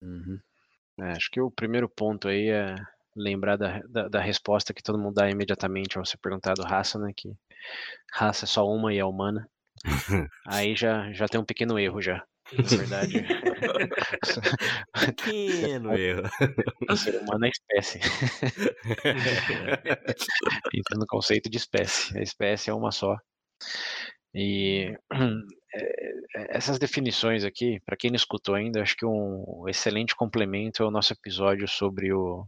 Uhum. 0.02 0.38
É, 1.00 1.12
acho 1.12 1.30
que 1.30 1.40
o 1.40 1.50
primeiro 1.50 1.88
ponto 1.88 2.28
aí 2.28 2.48
é 2.48 2.74
lembrar 3.14 3.56
da, 3.56 3.80
da, 3.88 4.08
da, 4.08 4.20
resposta 4.20 4.74
que 4.74 4.82
todo 4.82 4.98
mundo 4.98 5.14
dá 5.14 5.30
imediatamente 5.30 5.98
ao 5.98 6.04
ser 6.04 6.18
perguntado 6.18 6.62
raça, 6.62 6.98
né? 6.98 7.12
Que 7.16 7.30
raça 8.12 8.44
é 8.44 8.48
só 8.48 8.66
uma 8.66 8.92
e 8.92 8.98
é 8.98 9.04
humana. 9.04 9.48
aí 10.46 10.76
já, 10.76 11.12
já 11.12 11.26
tem 11.26 11.40
um 11.40 11.44
pequeno 11.44 11.78
erro 11.78 12.00
já. 12.00 12.24
Na 12.52 12.76
verdade. 12.76 13.26
pequeno 15.24 15.94
erro. 15.94 16.22
O 16.88 16.96
ser 16.96 17.20
humano 17.20 17.46
é 17.46 17.48
espécie. 17.48 18.00
Entra 20.72 20.98
no 20.98 21.06
conceito 21.06 21.50
de 21.50 21.56
espécie. 21.56 22.16
A 22.16 22.22
espécie 22.22 22.70
é 22.70 22.74
uma 22.74 22.92
só. 22.92 23.16
E 24.34 24.94
é, 25.12 26.16
essas 26.56 26.78
definições 26.78 27.44
aqui, 27.44 27.80
para 27.84 27.96
quem 27.96 28.10
não 28.10 28.16
escutou 28.16 28.54
ainda, 28.54 28.82
acho 28.82 28.96
que 28.96 29.06
um 29.06 29.64
excelente 29.68 30.14
complemento 30.14 30.82
é 30.82 30.86
o 30.86 30.90
nosso 30.90 31.12
episódio 31.12 31.66
sobre 31.66 32.12
o, 32.12 32.46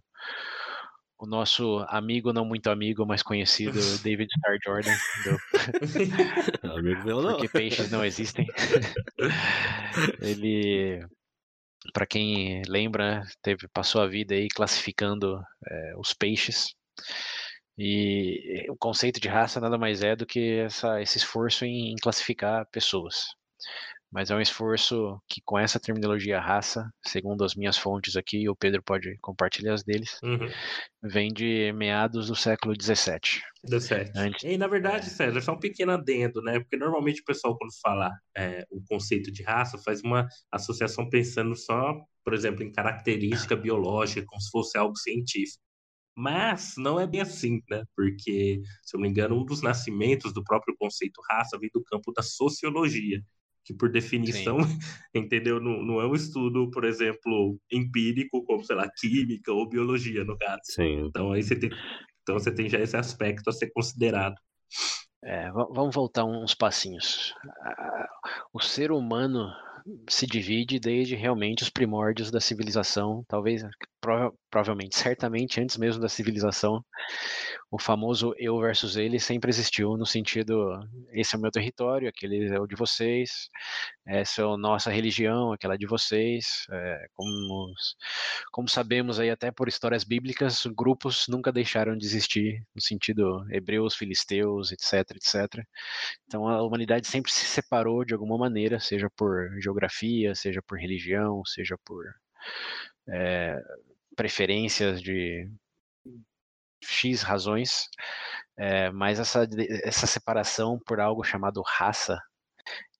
o 1.18 1.26
nosso 1.26 1.84
amigo, 1.88 2.32
não 2.32 2.44
muito 2.44 2.70
amigo, 2.70 3.04
mas 3.04 3.22
conhecido, 3.22 3.72
David 4.02 4.28
Star 4.38 4.56
Jordan. 4.64 4.96
Do... 5.24 6.70
amigo 6.78 7.04
meu 7.04 7.22
não. 7.22 7.32
Porque 7.32 7.48
peixes 7.48 7.90
não 7.90 8.04
existem. 8.04 8.46
Ele, 10.22 11.04
para 11.92 12.06
quem 12.06 12.62
lembra, 12.68 13.24
teve, 13.42 13.66
passou 13.68 14.00
a 14.00 14.06
vida 14.06 14.34
aí 14.34 14.48
classificando 14.48 15.42
é, 15.66 15.92
os 15.96 16.14
peixes. 16.14 16.74
E 17.78 18.66
o 18.68 18.76
conceito 18.76 19.20
de 19.20 19.28
raça 19.28 19.60
nada 19.60 19.78
mais 19.78 20.02
é 20.02 20.16
do 20.16 20.26
que 20.26 20.58
essa, 20.58 21.00
esse 21.00 21.18
esforço 21.18 21.64
em, 21.64 21.92
em 21.92 21.96
classificar 21.96 22.66
pessoas. 22.72 23.26
Mas 24.10 24.30
é 24.30 24.34
um 24.34 24.40
esforço 24.40 25.20
que, 25.28 25.42
com 25.44 25.58
essa 25.58 25.78
terminologia 25.78 26.40
raça, 26.40 26.90
segundo 27.06 27.44
as 27.44 27.54
minhas 27.54 27.76
fontes 27.76 28.16
aqui, 28.16 28.48
o 28.48 28.56
Pedro 28.56 28.82
pode 28.82 29.18
compartilhar 29.20 29.74
as 29.74 29.84
deles, 29.84 30.18
uhum. 30.22 30.48
vem 31.02 31.28
de 31.28 31.70
meados 31.74 32.28
do 32.28 32.34
século 32.34 32.74
XVII. 32.74 33.42
17. 33.64 34.12
Antes... 34.16 34.44
E, 34.44 34.56
na 34.56 34.66
verdade, 34.66 35.06
é. 35.06 35.10
César, 35.10 35.42
só 35.42 35.52
um 35.52 35.58
pequeno 35.58 35.92
adendo, 35.92 36.40
né? 36.42 36.58
Porque 36.58 36.76
normalmente 36.76 37.20
o 37.20 37.24
pessoal, 37.24 37.56
quando 37.58 37.70
fala 37.82 38.10
é, 38.34 38.64
o 38.70 38.82
conceito 38.88 39.30
de 39.30 39.42
raça, 39.42 39.76
faz 39.76 40.00
uma 40.02 40.26
associação 40.50 41.08
pensando 41.10 41.54
só, 41.54 41.94
por 42.24 42.32
exemplo, 42.32 42.62
em 42.62 42.72
característica 42.72 43.54
biológica, 43.54 44.24
como 44.26 44.40
se 44.40 44.50
fosse 44.50 44.78
algo 44.78 44.96
científico. 44.96 45.62
Mas 46.20 46.74
não 46.76 46.98
é 46.98 47.06
bem 47.06 47.20
assim, 47.20 47.62
né? 47.70 47.84
Porque, 47.94 48.60
se 48.82 48.96
eu 48.96 48.98
não 48.98 49.02
me 49.02 49.08
engano, 49.08 49.40
um 49.40 49.44
dos 49.44 49.62
nascimentos 49.62 50.32
do 50.32 50.42
próprio 50.42 50.74
conceito 50.76 51.22
raça 51.30 51.56
vem 51.56 51.70
do 51.72 51.80
campo 51.84 52.12
da 52.12 52.22
sociologia, 52.22 53.22
que 53.64 53.72
por 53.72 53.88
definição, 53.88 54.56
entendeu? 55.14 55.60
Não, 55.60 55.80
não, 55.80 56.00
é 56.00 56.06
um 56.08 56.16
estudo, 56.16 56.68
por 56.72 56.84
exemplo, 56.84 57.56
empírico, 57.70 58.44
como, 58.44 58.64
sei 58.64 58.74
lá, 58.74 58.90
química 58.98 59.52
ou 59.52 59.68
biologia, 59.68 60.24
no 60.24 60.36
caso. 60.36 60.60
Sim. 60.64 61.06
Então 61.06 61.30
aí 61.30 61.40
você 61.40 61.54
tem, 61.54 61.70
então 62.22 62.36
você 62.36 62.52
tem 62.52 62.68
já 62.68 62.80
esse 62.80 62.96
aspecto 62.96 63.48
a 63.48 63.52
ser 63.52 63.70
considerado. 63.70 64.34
É, 65.22 65.52
vamos 65.52 65.94
voltar 65.94 66.24
uns 66.24 66.52
passinhos. 66.52 67.32
O 68.52 68.58
ser 68.58 68.90
humano 68.90 69.52
se 70.08 70.26
divide 70.26 70.80
desde 70.80 71.14
realmente 71.14 71.62
os 71.62 71.70
primórdios 71.70 72.28
da 72.30 72.40
civilização, 72.40 73.24
talvez, 73.28 73.62
prova 74.00 74.32
provavelmente, 74.50 74.96
certamente 74.96 75.60
antes 75.60 75.76
mesmo 75.76 76.00
da 76.00 76.08
civilização, 76.08 76.82
o 77.70 77.78
famoso 77.78 78.34
eu 78.38 78.58
versus 78.58 78.96
ele 78.96 79.20
sempre 79.20 79.50
existiu 79.50 79.96
no 79.96 80.06
sentido, 80.06 80.80
esse 81.12 81.34
é 81.34 81.38
o 81.38 81.40
meu 81.40 81.50
território, 81.50 82.08
aquele 82.08 82.48
é 82.48 82.58
o 82.58 82.66
de 82.66 82.74
vocês, 82.74 83.50
essa 84.06 84.40
é 84.42 84.44
a 84.44 84.56
nossa 84.56 84.90
religião, 84.90 85.52
aquela 85.52 85.74
é 85.74 85.78
de 85.78 85.86
vocês, 85.86 86.66
é, 86.72 87.06
como, 87.14 87.74
como 88.50 88.68
sabemos 88.68 89.20
aí 89.20 89.30
até 89.30 89.50
por 89.50 89.68
histórias 89.68 90.02
bíblicas, 90.04 90.64
grupos 90.66 91.26
nunca 91.28 91.52
deixaram 91.52 91.96
de 91.96 92.06
existir, 92.06 92.64
no 92.74 92.80
sentido 92.80 93.44
hebreus, 93.50 93.94
filisteus, 93.94 94.72
etc, 94.72 95.16
etc. 95.16 95.64
Então 96.26 96.48
a 96.48 96.62
humanidade 96.62 97.06
sempre 97.06 97.30
se 97.30 97.44
separou 97.44 98.04
de 98.04 98.14
alguma 98.14 98.38
maneira, 98.38 98.80
seja 98.80 99.10
por 99.14 99.50
geografia, 99.60 100.34
seja 100.34 100.62
por 100.62 100.78
religião, 100.78 101.44
seja 101.44 101.76
por 101.84 102.04
é, 103.08 103.60
preferências 104.18 105.00
de 105.00 105.48
X 106.82 107.22
razões, 107.22 107.88
é, 108.56 108.90
mas 108.90 109.20
essa, 109.20 109.48
essa 109.84 110.08
separação 110.08 110.76
por 110.84 110.98
algo 110.98 111.22
chamado 111.22 111.62
raça, 111.64 112.20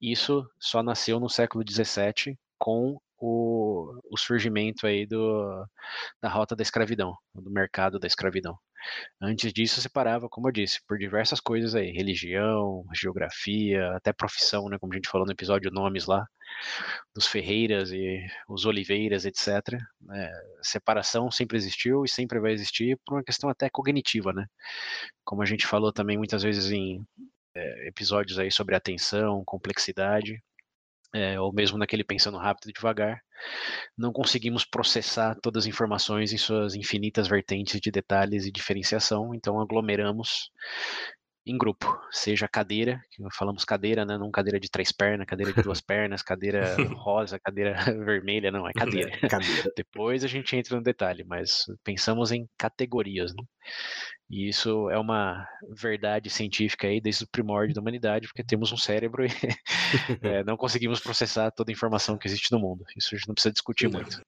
isso 0.01 0.49
só 0.61 0.81
nasceu 0.81 1.19
no 1.19 1.29
século 1.29 1.65
XVII 1.69 2.39
com 2.57 3.01
o, 3.19 3.99
o 4.13 4.17
surgimento 4.17 4.87
aí 4.87 5.05
do, 5.05 5.67
da 6.23 6.29
rota 6.29 6.55
da 6.55 6.63
escravidão, 6.63 7.17
do 7.35 7.51
mercado 7.51 7.99
da 7.99 8.07
escravidão. 8.07 8.57
Antes 9.21 9.53
disso, 9.53 9.83
separava, 9.83 10.29
como 10.29 10.47
eu 10.47 10.53
disse, 10.53 10.81
por 10.87 10.97
diversas 10.99 11.41
coisas 11.41 11.75
aí, 11.75 11.91
religião, 11.91 12.85
geografia, 12.95 13.91
até 13.97 14.13
profissão, 14.13 14.69
né, 14.69 14.79
como 14.79 14.93
a 14.93 14.97
gente 14.97 15.09
falou 15.09 15.27
no 15.27 15.33
episódio 15.33 15.73
nomes 15.73 16.07
lá, 16.07 16.25
dos 17.15 17.27
Ferreiras 17.27 17.91
e 17.93 18.27
os 18.49 18.65
Oliveiras, 18.65 19.25
etc. 19.25 19.79
Né, 20.01 20.31
separação 20.63 21.31
sempre 21.31 21.57
existiu 21.57 22.05
e 22.05 22.09
sempre 22.09 22.41
vai 22.41 22.53
existir 22.53 22.99
por 23.05 23.15
uma 23.17 23.25
questão 23.25 23.51
até 23.51 23.69
cognitiva, 23.71 24.33
né? 24.33 24.47
Como 25.25 25.43
a 25.43 25.47
gente 25.47 25.67
falou 25.67 25.93
também 25.93 26.17
muitas 26.17 26.43
vezes 26.43 26.71
em 26.71 27.05
é, 27.55 27.89
episódios 27.89 28.39
aí 28.39 28.51
sobre 28.51 28.75
atenção, 28.75 29.43
complexidade, 29.45 30.43
é, 31.15 31.41
ou 31.41 31.53
mesmo 31.53 31.79
naquele 31.79 32.05
pensando 32.05 32.37
rápido 32.37 32.69
e 32.69 32.73
devagar, 32.73 33.21
não 33.97 34.13
conseguimos 34.13 34.65
processar 34.65 35.37
todas 35.43 35.65
as 35.65 35.69
informações 35.69 36.33
em 36.33 36.39
suas 36.39 36.75
infinitas 36.75 37.27
vertentes 37.29 37.81
de 37.81 37.91
detalhes 37.91 38.45
e 38.45 38.53
diferenciação, 38.53 39.35
então 39.35 39.61
aglomeramos 39.61 40.51
em 41.51 41.59
grupo, 41.59 41.87
seja 42.11 42.49
cadeira, 42.49 43.01
que 43.11 43.23
falamos 43.33 43.65
cadeira, 43.65 44.05
né? 44.05 44.17
Não 44.19 44.31
cadeira 44.31 44.61
de 44.61 44.71
três 44.71 44.93
pernas, 44.93 45.27
cadeira 45.27 45.53
de 45.53 45.63
duas 45.63 45.81
pernas, 45.83 46.23
cadeira 46.23 46.77
rosa, 46.95 47.39
cadeira 47.39 47.75
vermelha, 48.05 48.51
não, 48.51 48.69
é 48.69 48.73
cadeira. 48.73 49.11
Cadeira. 49.29 49.73
Depois 49.77 50.25
a 50.25 50.29
gente 50.29 50.57
entra 50.57 50.77
no 50.77 50.83
detalhe, 50.83 51.25
mas 51.25 51.65
pensamos 51.83 52.33
em 52.33 52.49
categorias, 52.57 53.35
né? 53.35 53.43
E 54.31 54.47
isso 54.47 54.91
é 54.91 54.99
uma 54.99 55.49
verdade 55.75 56.29
científica 56.29 56.87
aí 56.87 57.01
desde 57.01 57.25
o 57.25 57.29
primórdio 57.29 57.75
da 57.75 57.81
humanidade, 57.81 58.27
porque 58.29 58.45
temos 58.45 58.71
um 58.71 58.77
cérebro 58.77 59.25
e 59.25 59.29
é, 60.23 60.45
não 60.45 60.55
conseguimos 60.55 61.01
processar 61.01 61.51
toda 61.51 61.71
a 61.71 61.73
informação 61.73 62.19
que 62.19 62.29
existe 62.29 62.53
no 62.53 62.59
mundo. 62.59 62.85
Isso 62.95 63.15
a 63.15 63.19
gente 63.19 63.27
não 63.27 63.35
precisa 63.35 63.53
discutir 63.53 63.89
muito. 63.89 64.21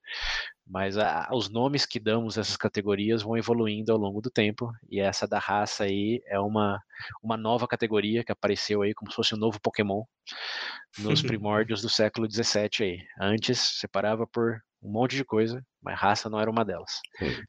Mas 0.66 0.96
a, 0.96 1.28
os 1.32 1.50
nomes 1.50 1.84
que 1.84 2.00
damos 2.00 2.38
a 2.38 2.40
essas 2.40 2.56
categorias 2.56 3.22
vão 3.22 3.36
evoluindo 3.36 3.92
ao 3.92 3.98
longo 3.98 4.22
do 4.22 4.30
tempo, 4.30 4.72
e 4.88 5.00
essa 5.00 5.28
da 5.28 5.38
raça 5.38 5.84
aí 5.84 6.22
é 6.26 6.40
uma, 6.40 6.80
uma 7.22 7.36
nova 7.36 7.68
categoria 7.68 8.24
que 8.24 8.32
apareceu 8.32 8.80
aí 8.80 8.94
como 8.94 9.10
se 9.10 9.16
fosse 9.16 9.34
um 9.34 9.38
novo 9.38 9.60
Pokémon 9.60 10.02
nos 10.98 11.20
primórdios 11.20 11.82
do 11.82 11.90
século 11.90 12.30
XVII 12.30 12.70
aí. 12.80 12.98
Antes 13.20 13.58
separava 13.80 14.26
por 14.26 14.62
um 14.82 14.90
monte 14.90 15.16
de 15.16 15.24
coisa, 15.24 15.64
mas 15.82 15.98
raça 15.98 16.30
não 16.30 16.40
era 16.40 16.50
uma 16.50 16.64
delas. 16.64 17.00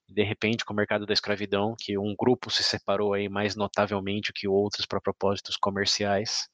De 0.08 0.24
repente, 0.24 0.66
com 0.66 0.74
o 0.74 0.76
mercado 0.76 1.06
da 1.06 1.14
escravidão, 1.14 1.76
que 1.80 1.98
um 1.98 2.16
grupo 2.18 2.50
se 2.50 2.64
separou 2.64 3.14
aí 3.14 3.30
mais 3.30 3.56
notavelmente 3.56 4.34
que 4.34 4.48
outros 4.48 4.86
para 4.86 5.00
propósitos 5.02 5.56
comerciais 5.56 6.50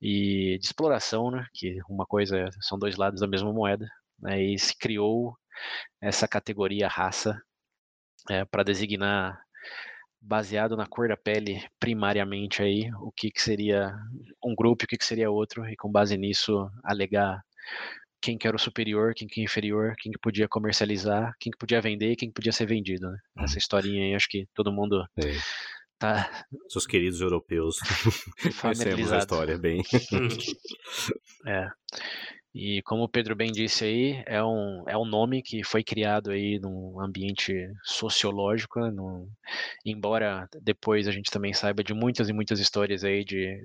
e 0.00 0.58
de 0.58 0.66
exploração, 0.66 1.30
né, 1.30 1.46
que 1.54 1.78
uma 1.88 2.06
coisa 2.06 2.48
são 2.60 2.78
dois 2.78 2.96
lados 2.96 3.20
da 3.20 3.26
mesma 3.26 3.52
moeda, 3.52 3.88
né, 4.20 4.40
e 4.42 4.58
se 4.58 4.76
criou 4.76 5.36
essa 6.00 6.28
categoria 6.28 6.86
raça 6.88 7.40
é, 8.30 8.44
para 8.44 8.62
designar 8.62 9.40
baseado 10.20 10.76
na 10.76 10.86
cor 10.86 11.08
da 11.08 11.16
pele 11.16 11.64
primariamente 11.78 12.62
aí 12.62 12.90
o 13.00 13.12
que, 13.12 13.30
que 13.30 13.40
seria 13.40 13.94
um 14.44 14.54
grupo 14.54 14.82
e 14.82 14.86
o 14.86 14.88
que, 14.88 14.98
que 14.98 15.04
seria 15.04 15.30
outro 15.30 15.68
e 15.68 15.76
com 15.76 15.90
base 15.90 16.16
nisso 16.16 16.68
alegar 16.84 17.40
quem 18.20 18.36
que 18.36 18.46
era 18.46 18.56
o 18.56 18.60
superior, 18.60 19.14
quem 19.14 19.28
que 19.28 19.40
era 19.40 19.44
inferior, 19.44 19.94
quem 19.98 20.12
que 20.12 20.18
podia 20.18 20.48
comercializar, 20.48 21.32
quem 21.40 21.50
que 21.50 21.58
podia 21.58 21.80
vender 21.80 22.12
e 22.12 22.16
quem 22.16 22.28
que 22.28 22.34
podia 22.34 22.52
ser 22.52 22.66
vendido. 22.66 23.08
Né? 23.08 23.18
Essa 23.38 23.54
uhum. 23.54 23.58
historinha 23.58 24.04
aí, 24.04 24.14
acho 24.14 24.28
que 24.28 24.46
todo 24.54 24.72
mundo 24.72 25.04
é. 25.16 25.32
tá. 25.98 26.44
Seus 26.68 26.86
queridos 26.86 27.20
europeus 27.20 27.76
conhecemos 28.60 29.12
a 29.12 29.18
história 29.18 29.58
bem. 29.58 29.82
é. 31.46 31.68
E 32.54 32.82
como 32.82 33.04
o 33.04 33.08
Pedro 33.08 33.36
bem 33.36 33.52
disse 33.52 33.84
aí, 33.84 34.22
é 34.26 34.42
um, 34.42 34.82
é 34.88 34.96
um 34.96 35.04
nome 35.04 35.42
que 35.42 35.62
foi 35.62 35.84
criado 35.84 36.30
aí 36.30 36.58
num 36.58 37.00
ambiente 37.00 37.54
sociológico, 37.84 38.80
né? 38.80 38.90
Num, 38.90 39.28
embora 39.84 40.48
depois 40.62 41.06
a 41.06 41.12
gente 41.12 41.30
também 41.30 41.52
saiba 41.52 41.84
de 41.84 41.94
muitas 41.94 42.28
e 42.28 42.32
muitas 42.32 42.58
histórias 42.58 43.04
aí 43.04 43.22
de 43.22 43.60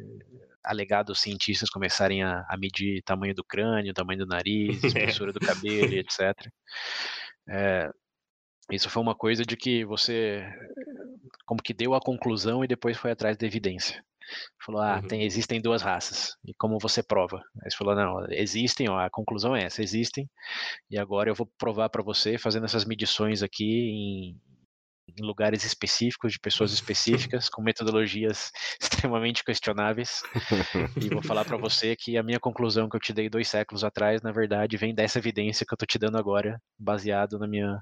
alegados 0.64 1.20
cientistas 1.20 1.70
começarem 1.70 2.24
a, 2.24 2.46
a 2.50 2.58
medir 2.58 3.02
tamanho 3.04 3.34
do 3.36 3.44
crânio, 3.44 3.94
tamanho 3.94 4.20
do 4.20 4.26
nariz, 4.26 4.82
espessura 4.84 5.34
do 5.34 5.40
cabelo, 5.40 5.94
etc. 5.94 6.34
É, 7.50 7.90
isso 8.72 8.90
foi 8.90 9.02
uma 9.02 9.16
coisa 9.16 9.46
de 9.46 9.58
que 9.58 9.84
você 9.86 10.46
como 11.46 11.62
que 11.62 11.74
deu 11.74 11.94
a 11.94 12.02
conclusão 12.02 12.64
e 12.64 12.68
depois 12.68 12.98
foi 12.98 13.12
atrás 13.12 13.38
da 13.38 13.46
evidência. 13.46 14.04
Falou, 14.66 14.82
ah, 14.82 14.96
uhum. 15.02 15.08
tem, 15.08 15.24
existem 15.24 15.62
duas 15.62 15.82
raças. 15.82 16.36
E 16.46 16.54
como 16.54 16.80
você 16.80 17.04
prova? 17.04 17.44
Aí 17.62 17.70
você 17.70 17.78
falou, 17.78 17.96
não, 17.96 18.26
existem, 18.32 18.90
ó, 18.90 18.98
a 18.98 19.10
conclusão 19.10 19.56
é 19.56 19.64
essa, 19.64 19.84
existem. 19.84 20.30
E 20.90 20.98
agora 20.98 21.30
eu 21.30 21.36
vou 21.36 21.50
provar 21.58 21.90
para 21.90 22.02
você, 22.02 22.38
fazendo 22.38 22.66
essas 22.66 22.86
medições 22.86 23.44
aqui 23.44 23.90
em, 23.90 24.42
em 25.18 25.26
lugares 25.26 25.64
específicos, 25.64 26.34
de 26.34 26.40
pessoas 26.40 26.72
específicas, 26.72 27.50
com 27.50 27.62
metodologias 27.62 28.52
extremamente 28.80 29.44
questionáveis. 29.44 30.24
e 31.02 31.10
vou 31.10 31.22
falar 31.22 31.46
para 31.46 31.58
você 31.58 31.96
que 31.96 32.18
a 32.18 32.24
minha 32.24 32.40
conclusão 32.40 32.90
que 32.90 32.96
eu 32.96 33.00
te 33.00 33.14
dei 33.14 33.30
dois 33.30 33.48
séculos 33.48 33.84
atrás, 33.84 34.22
na 34.22 34.32
verdade, 34.32 34.78
vem 34.78 34.94
dessa 34.94 35.20
evidência 35.20 35.66
que 35.66 35.74
eu 35.74 35.78
tô 35.78 35.86
te 35.86 36.00
dando 36.00 36.18
agora, 36.18 36.62
baseado 36.78 37.38
na 37.38 37.48
minha 37.48 37.80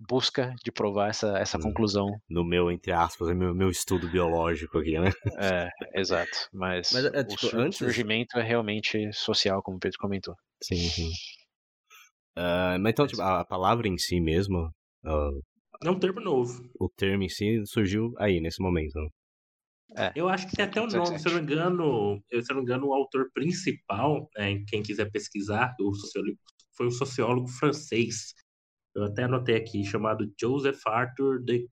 busca 0.00 0.54
de 0.64 0.72
provar 0.72 1.10
essa, 1.10 1.38
essa 1.38 1.58
conclusão. 1.58 2.06
No 2.28 2.44
meu, 2.44 2.70
entre 2.70 2.92
aspas, 2.92 3.34
meu, 3.36 3.54
meu 3.54 3.70
estudo 3.70 4.08
biológico 4.08 4.78
aqui, 4.78 4.98
né? 4.98 5.10
É, 5.38 5.68
exato. 5.94 6.48
Mas, 6.52 6.90
Mas 6.92 7.04
é, 7.06 7.24
tipo, 7.24 7.56
o 7.56 7.60
antes... 7.60 7.78
surgimento 7.78 8.38
é 8.38 8.42
realmente 8.42 9.12
social, 9.12 9.62
como 9.62 9.76
o 9.76 9.80
Pedro 9.80 9.98
comentou. 9.98 10.34
Sim, 10.62 10.76
sim. 10.76 11.10
Uh, 12.36 12.78
mas 12.80 12.90
então, 12.90 13.06
tipo, 13.06 13.22
a 13.22 13.44
palavra 13.44 13.86
em 13.86 13.96
si 13.96 14.20
mesmo, 14.20 14.70
uh, 15.04 15.42
é 15.82 15.90
um 15.90 15.98
termo 15.98 16.20
novo. 16.20 16.68
O 16.78 16.88
termo 16.88 17.22
em 17.22 17.28
si 17.28 17.62
surgiu 17.66 18.14
aí, 18.18 18.40
nesse 18.40 18.62
momento. 18.62 18.98
É, 19.96 20.12
eu 20.16 20.28
acho 20.28 20.48
que 20.48 20.56
tem 20.56 20.64
até 20.64 20.80
o 20.80 20.86
nome, 20.86 21.18
se 21.18 21.28
eu 21.28 21.32
não 21.32 21.42
me 21.42 21.52
engano, 21.52 22.22
se 22.28 22.36
eu 22.50 22.54
não 22.54 22.56
me 22.56 22.62
engano, 22.62 22.86
o 22.88 22.94
autor 22.94 23.30
principal, 23.32 24.28
né, 24.36 24.64
quem 24.66 24.82
quiser 24.82 25.10
pesquisar, 25.10 25.74
o 25.80 25.94
sociólogo, 25.94 26.38
foi 26.76 26.86
um 26.86 26.90
sociólogo 26.90 27.48
francês. 27.48 28.34
Eu 28.94 29.04
até 29.04 29.24
anotei 29.24 29.56
aqui, 29.56 29.84
chamado 29.84 30.32
Joseph 30.40 30.80
Arthur 30.86 31.42
de. 31.44 31.68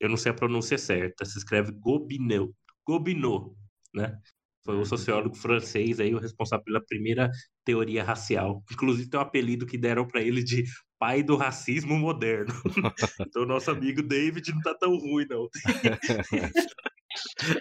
Eu 0.00 0.08
não 0.08 0.16
sei 0.16 0.32
a 0.32 0.34
pronúncia 0.34 0.76
certa, 0.78 1.24
se 1.24 1.38
escreve 1.38 1.72
Gobineau. 1.72 2.54
Gobineau, 2.86 3.56
né? 3.94 4.18
Foi 4.64 4.76
o 4.76 4.84
sociólogo 4.84 5.34
francês 5.34 6.00
aí, 6.00 6.14
o 6.14 6.18
responsável 6.18 6.64
pela 6.64 6.84
primeira 6.84 7.30
teoria 7.64 8.02
racial. 8.02 8.62
Inclusive 8.72 9.10
tem 9.10 9.20
um 9.20 9.22
apelido 9.22 9.66
que 9.66 9.76
deram 9.76 10.06
para 10.06 10.22
ele 10.22 10.42
de 10.42 10.64
pai 11.04 11.22
do 11.22 11.36
racismo 11.36 11.98
moderno. 11.98 12.54
então 13.20 13.44
nosso 13.44 13.70
amigo 13.70 14.02
David 14.02 14.50
não 14.54 14.62
tá 14.62 14.74
tão 14.74 14.96
ruim 14.96 15.26
não. 15.28 15.50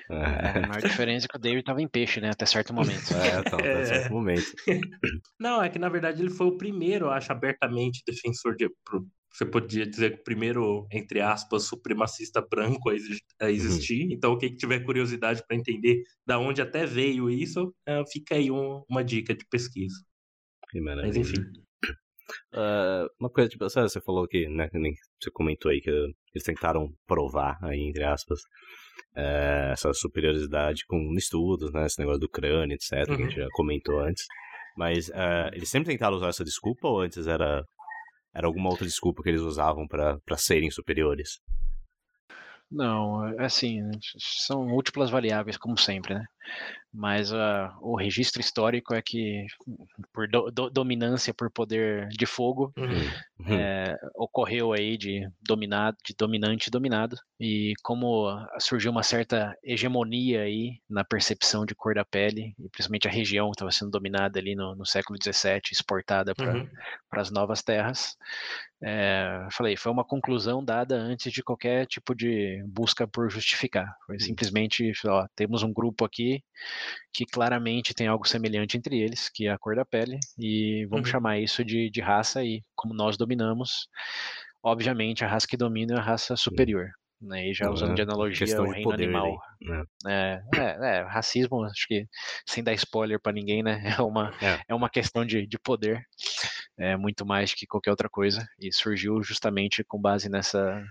É, 0.09 0.59
a 0.59 0.67
maior 0.67 0.81
diferença 0.81 1.25
é 1.25 1.29
que 1.29 1.37
o 1.37 1.41
David 1.41 1.63
tava 1.65 1.81
em 1.81 1.87
peixe, 1.87 2.21
né? 2.21 2.29
Até 2.29 2.45
certo 2.45 2.73
momento. 2.73 3.13
É, 3.13 3.39
então, 3.39 3.59
até 3.59 3.81
é. 3.81 3.85
certo 3.85 4.13
momento. 4.13 4.45
Não, 5.39 5.61
é 5.61 5.69
que 5.69 5.77
na 5.77 5.89
verdade 5.89 6.21
ele 6.21 6.31
foi 6.31 6.47
o 6.47 6.57
primeiro, 6.57 7.07
eu 7.07 7.11
acho, 7.11 7.31
abertamente 7.31 8.01
defensor 8.07 8.55
de, 8.55 8.67
você 9.31 9.45
podia 9.45 9.85
dizer 9.85 10.15
que 10.15 10.21
o 10.21 10.23
primeiro, 10.23 10.87
entre 10.91 11.19
aspas, 11.19 11.65
supremacista 11.65 12.41
branco 12.41 12.89
a, 12.89 13.51
existir. 13.51 14.05
Uhum. 14.05 14.13
Então, 14.13 14.37
quem 14.37 14.55
tiver 14.55 14.79
curiosidade 14.79 15.43
para 15.45 15.57
entender 15.57 16.01
da 16.25 16.39
onde 16.39 16.61
até 16.61 16.85
veio 16.85 17.29
isso, 17.29 17.75
uh, 17.87 18.09
fica 18.11 18.35
aí 18.35 18.49
um, 18.49 18.83
uma 18.89 19.03
dica 19.03 19.35
de 19.35 19.45
pesquisa. 19.49 19.97
Mas 20.73 21.15
enfim. 21.15 21.62
Uh, 22.53 23.07
uma 23.19 23.29
coisa, 23.29 23.49
tipo, 23.49 23.67
você 23.67 24.01
falou 24.01 24.27
que, 24.27 24.47
né, 24.47 24.69
você 25.19 25.31
comentou 25.31 25.71
aí 25.71 25.81
que 25.81 25.89
eles 25.89 26.43
tentaram 26.43 26.93
provar, 27.05 27.57
aí, 27.63 27.81
entre 27.81 28.03
aspas, 28.03 28.39
uh, 29.15 29.71
essa 29.71 29.93
superioridade 29.93 30.85
com 30.87 31.13
estudos, 31.17 31.71
né, 31.71 31.85
esse 31.85 31.99
negócio 31.99 32.19
do 32.19 32.29
crânio, 32.29 32.75
etc, 32.75 32.91
uhum. 32.91 33.05
que 33.05 33.11
a 33.11 33.25
gente 33.25 33.39
uhum. 33.39 33.45
já 33.45 33.47
comentou 33.53 33.99
antes. 33.99 34.25
Mas 34.77 35.09
uh, 35.09 35.53
eles 35.53 35.69
sempre 35.69 35.91
tentaram 35.91 36.17
usar 36.17 36.29
essa 36.29 36.43
desculpa 36.43 36.87
ou 36.87 37.01
antes 37.01 37.27
era 37.27 37.63
era 38.33 38.47
alguma 38.47 38.69
outra 38.69 38.85
desculpa 38.85 39.21
que 39.21 39.29
eles 39.29 39.41
usavam 39.41 39.87
para 39.87 40.19
serem 40.37 40.71
superiores? 40.71 41.39
Não, 42.71 43.27
é 43.39 43.45
assim, 43.45 43.79
são 44.17 44.65
múltiplas 44.65 45.11
variáveis, 45.11 45.57
como 45.57 45.77
sempre, 45.77 46.15
né? 46.15 46.25
Mas 46.93 47.31
uh, 47.31 47.69
o 47.81 47.95
registro 47.95 48.39
histórico 48.39 48.93
é 48.93 49.01
que, 49.01 49.45
por 50.13 50.27
do, 50.27 50.51
do, 50.51 50.69
dominância 50.69 51.33
por 51.33 51.49
poder 51.49 52.07
de 52.09 52.25
fogo, 52.27 52.71
uhum. 52.77 52.85
uhum. 53.39 53.59
É, 53.59 53.97
ocorreu 54.15 54.73
aí 54.73 54.95
de 54.95 55.27
dominado, 55.41 55.97
de 56.05 56.13
dominante 56.15 56.69
dominado, 56.69 57.17
e 57.39 57.73
como 57.81 58.27
surgiu 58.59 58.91
uma 58.91 59.01
certa 59.01 59.57
hegemonia 59.63 60.41
aí 60.41 60.79
na 60.87 61.03
percepção 61.03 61.65
de 61.65 61.73
cor 61.73 61.95
da 61.95 62.05
pele, 62.05 62.53
e 62.59 62.69
principalmente 62.69 63.07
a 63.07 63.11
região 63.11 63.47
que 63.47 63.55
estava 63.55 63.71
sendo 63.71 63.89
dominada 63.89 64.37
ali 64.39 64.55
no, 64.55 64.75
no 64.75 64.85
século 64.85 65.17
XVII, 65.21 65.61
exportada 65.71 66.35
para 66.35 66.53
uhum. 66.53 66.69
as 67.11 67.31
novas 67.31 67.63
terras, 67.63 68.15
é, 68.85 69.47
falei, 69.51 69.77
foi 69.77 69.91
uma 69.91 70.03
conclusão 70.03 70.63
dada 70.63 70.95
antes 70.95 71.31
de 71.31 71.41
qualquer 71.41 71.87
tipo 71.87 72.13
de 72.13 72.61
busca 72.67 73.07
por 73.07 73.29
justificar. 73.29 73.95
Foi 74.05 74.19
simplesmente, 74.19 74.91
ó, 75.07 75.25
temos 75.35 75.63
um 75.63 75.71
grupo 75.71 76.03
aqui 76.03 76.43
que 77.13 77.25
claramente 77.25 77.93
tem 77.93 78.07
algo 78.07 78.27
semelhante 78.27 78.77
entre 78.77 78.99
eles, 78.99 79.29
que 79.29 79.47
é 79.47 79.51
a 79.51 79.57
cor 79.57 79.75
da 79.75 79.85
pele, 79.85 80.19
e 80.37 80.85
vamos 80.89 81.07
uhum. 81.07 81.11
chamar 81.11 81.39
isso 81.39 81.63
de, 81.63 81.89
de 81.89 82.01
raça, 82.01 82.43
e 82.43 82.61
como 82.75 82.93
nós 82.93 83.17
dominamos, 83.17 83.87
obviamente 84.63 85.23
a 85.23 85.27
raça 85.27 85.47
que 85.47 85.57
domina 85.57 85.95
é 85.95 85.97
a 85.97 86.01
raça 86.01 86.35
superior 86.35 86.89
né? 87.23 87.49
E 87.49 87.53
já 87.53 87.69
usando 87.69 87.95
de 87.95 88.01
analogia 88.01 88.61
o 88.61 88.69
reino 88.69 88.91
animal. 88.91 89.39
né? 89.61 89.83
É, 90.07 90.41
é, 90.55 90.97
é, 90.97 91.01
racismo, 91.03 91.63
acho 91.63 91.87
que 91.87 92.05
sem 92.45 92.63
dar 92.63 92.73
spoiler 92.73 93.19
para 93.19 93.31
ninguém, 93.31 93.63
né? 93.63 93.81
É 93.99 94.01
uma, 94.01 94.33
é. 94.41 94.59
é 94.69 94.75
uma 94.75 94.89
questão 94.89 95.25
de, 95.25 95.47
de 95.47 95.57
poder, 95.57 96.01
é 96.77 96.97
muito 96.97 97.25
mais 97.25 97.53
que 97.53 97.67
qualquer 97.67 97.91
outra 97.91 98.09
coisa. 98.09 98.47
E 98.59 98.71
surgiu 98.73 99.21
justamente 99.23 99.83
com 99.83 99.99
base 99.99 100.29
nessa, 100.29 100.83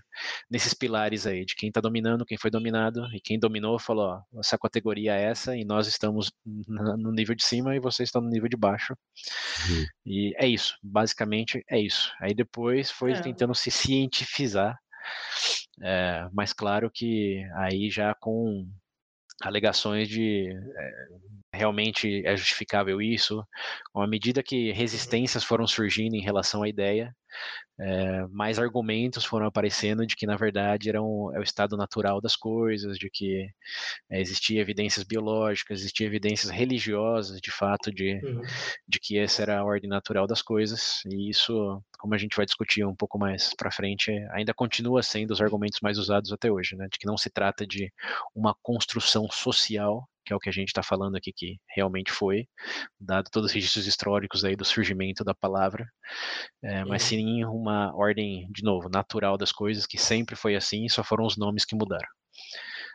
nesses 0.50 0.74
pilares 0.74 1.26
aí, 1.26 1.44
de 1.44 1.54
quem 1.54 1.68
está 1.68 1.80
dominando, 1.80 2.24
quem 2.24 2.38
foi 2.38 2.50
dominado, 2.50 3.06
e 3.14 3.20
quem 3.20 3.38
dominou 3.38 3.78
falou, 3.78 4.22
ó, 4.32 4.40
essa 4.40 4.58
categoria 4.58 5.16
é 5.16 5.24
essa, 5.24 5.56
e 5.56 5.64
nós 5.64 5.86
estamos 5.86 6.32
no 6.46 7.12
nível 7.12 7.34
de 7.34 7.44
cima 7.44 7.74
e 7.74 7.80
vocês 7.80 8.08
estão 8.08 8.22
no 8.22 8.30
nível 8.30 8.48
de 8.48 8.56
baixo. 8.56 8.94
Uhum. 9.68 9.84
E 10.06 10.34
é 10.36 10.46
isso, 10.46 10.76
basicamente 10.82 11.64
é 11.68 11.80
isso. 11.80 12.12
Aí 12.20 12.34
depois 12.34 12.90
foi 12.90 13.12
é. 13.12 13.20
tentando 13.20 13.54
se 13.54 13.70
cientificar 13.70 14.78
é, 15.80 16.28
mas 16.32 16.52
claro 16.52 16.90
que 16.92 17.42
aí 17.56 17.90
já 17.90 18.14
com 18.14 18.68
alegações 19.42 20.08
de 20.08 20.48
é, 20.50 21.51
realmente 21.52 22.22
é 22.26 22.36
justificável 22.36 23.00
isso, 23.00 23.46
à 23.94 24.06
medida 24.06 24.42
que 24.42 24.70
uhum. 24.70 24.76
resistências 24.76 25.44
foram 25.44 25.66
surgindo 25.66 26.14
em 26.14 26.22
relação 26.22 26.62
à 26.62 26.68
ideia, 26.68 27.14
é, 27.80 28.26
mais 28.28 28.58
argumentos 28.58 29.24
foram 29.24 29.46
aparecendo 29.46 30.06
de 30.06 30.14
que 30.14 30.26
na 30.26 30.36
verdade 30.36 30.88
era 30.88 31.02
um, 31.02 31.34
é 31.34 31.38
o 31.38 31.42
estado 31.42 31.76
natural 31.76 32.20
das 32.20 32.36
coisas, 32.36 32.98
de 32.98 33.10
que 33.10 33.48
é, 34.10 34.20
existia 34.20 34.60
evidências 34.60 35.04
biológicas, 35.04 35.80
existia 35.80 36.06
evidências 36.06 36.50
religiosas, 36.50 37.40
de 37.40 37.50
fato, 37.50 37.92
de, 37.92 38.20
uhum. 38.24 38.42
de 38.88 39.00
que 39.00 39.18
essa 39.18 39.42
era 39.42 39.58
a 39.58 39.64
ordem 39.64 39.88
natural 39.88 40.26
das 40.26 40.42
coisas. 40.42 41.02
E 41.06 41.30
isso, 41.30 41.82
como 41.98 42.14
a 42.14 42.18
gente 42.18 42.36
vai 42.36 42.46
discutir 42.46 42.84
um 42.84 42.94
pouco 42.94 43.18
mais 43.18 43.54
para 43.54 43.70
frente, 43.70 44.10
ainda 44.32 44.54
continua 44.54 45.02
sendo 45.02 45.32
os 45.32 45.40
argumentos 45.40 45.80
mais 45.82 45.98
usados 45.98 46.32
até 46.32 46.50
hoje, 46.50 46.76
né? 46.76 46.86
De 46.90 46.98
que 46.98 47.06
não 47.06 47.16
se 47.16 47.30
trata 47.30 47.66
de 47.66 47.92
uma 48.34 48.54
construção 48.62 49.28
social 49.30 50.08
que 50.24 50.32
é 50.32 50.36
o 50.36 50.38
que 50.38 50.48
a 50.48 50.52
gente 50.52 50.68
está 50.68 50.82
falando 50.82 51.16
aqui 51.16 51.32
que 51.34 51.58
realmente 51.74 52.12
foi, 52.12 52.46
dado 53.00 53.28
todos 53.30 53.50
os 53.50 53.54
registros 53.54 53.86
históricos 53.86 54.44
aí 54.44 54.56
do 54.56 54.64
surgimento 54.64 55.24
da 55.24 55.34
palavra, 55.34 55.86
é, 56.62 56.84
mas 56.84 57.02
sim 57.02 57.44
uma 57.44 57.94
ordem, 57.94 58.48
de 58.50 58.62
novo, 58.62 58.88
natural 58.88 59.36
das 59.36 59.52
coisas, 59.52 59.86
que 59.86 59.98
sempre 59.98 60.36
foi 60.36 60.54
assim, 60.54 60.88
só 60.88 61.02
foram 61.02 61.24
os 61.24 61.36
nomes 61.36 61.64
que 61.64 61.76
mudaram. 61.76 62.08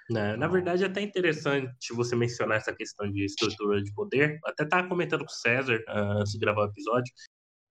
Na, 0.10 0.32
né, 0.32 0.38
na 0.38 0.48
verdade, 0.48 0.84
é 0.84 0.88
até 0.88 1.02
interessante 1.02 1.94
você 1.94 2.16
mencionar 2.16 2.58
essa 2.58 2.74
questão 2.74 3.12
de 3.12 3.26
estrutura 3.26 3.84
de 3.84 3.94
poder. 3.94 4.40
Até 4.46 4.63
estava 4.63 4.88
comentando 4.88 5.26
com 5.26 5.32
o 5.32 5.36
César, 5.36 5.78
uh, 5.90 6.20
antes 6.20 6.32
de 6.32 6.40
gravar 6.40 6.62
o 6.62 6.70
episódio, 6.70 7.13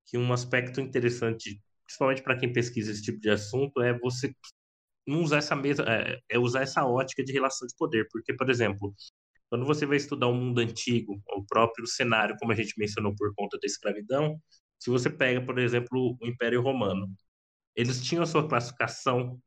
que 0.07 0.19
um 0.19 0.33
aspecto 0.33 0.81
interessante, 0.81 1.61
principalmente 1.87 2.23
para 2.23 2.37
quem 2.37 2.53
pesquisa 2.53 2.91
esse 2.91 3.03
tipo 3.03 3.19
de 3.21 3.31
assunto, 3.31 3.81
é 3.81 3.99
você 3.99 4.35
não 5.07 5.23
usar 5.23 5.39
essa 5.39 5.57
mesma, 5.57 5.85
é, 5.89 6.19
é 6.29 6.39
usar 6.39 6.63
essa 6.63 6.85
ótica 6.85 7.25
de 7.25 7.33
relação 7.33 7.67
de 7.67 7.75
poder. 7.77 8.07
Porque, 8.11 8.35
por 8.35 8.51
exemplo, 8.51 8.95
quando 9.49 9.65
você 9.65 9.87
vai 9.87 9.97
estudar 9.97 10.27
o 10.29 10.35
mundo 10.35 10.61
antigo, 10.61 11.21
o 11.29 11.45
próprio 11.45 11.87
cenário, 11.87 12.37
como 12.39 12.53
a 12.53 12.55
gente 12.55 12.75
mencionou 12.79 13.15
por 13.15 13.35
conta 13.35 13.59
da 13.59 13.67
escravidão, 13.67 14.41
se 14.79 14.91
você 14.91 15.09
pega, 15.09 15.41
por 15.41 15.59
exemplo, 15.59 16.17
o 16.21 16.27
Império 16.27 16.61
Romano, 16.61 17.09
eles 17.75 18.03
tinham 18.03 18.23
a 18.23 18.27
sua 18.27 18.49
classificação, 18.49 19.41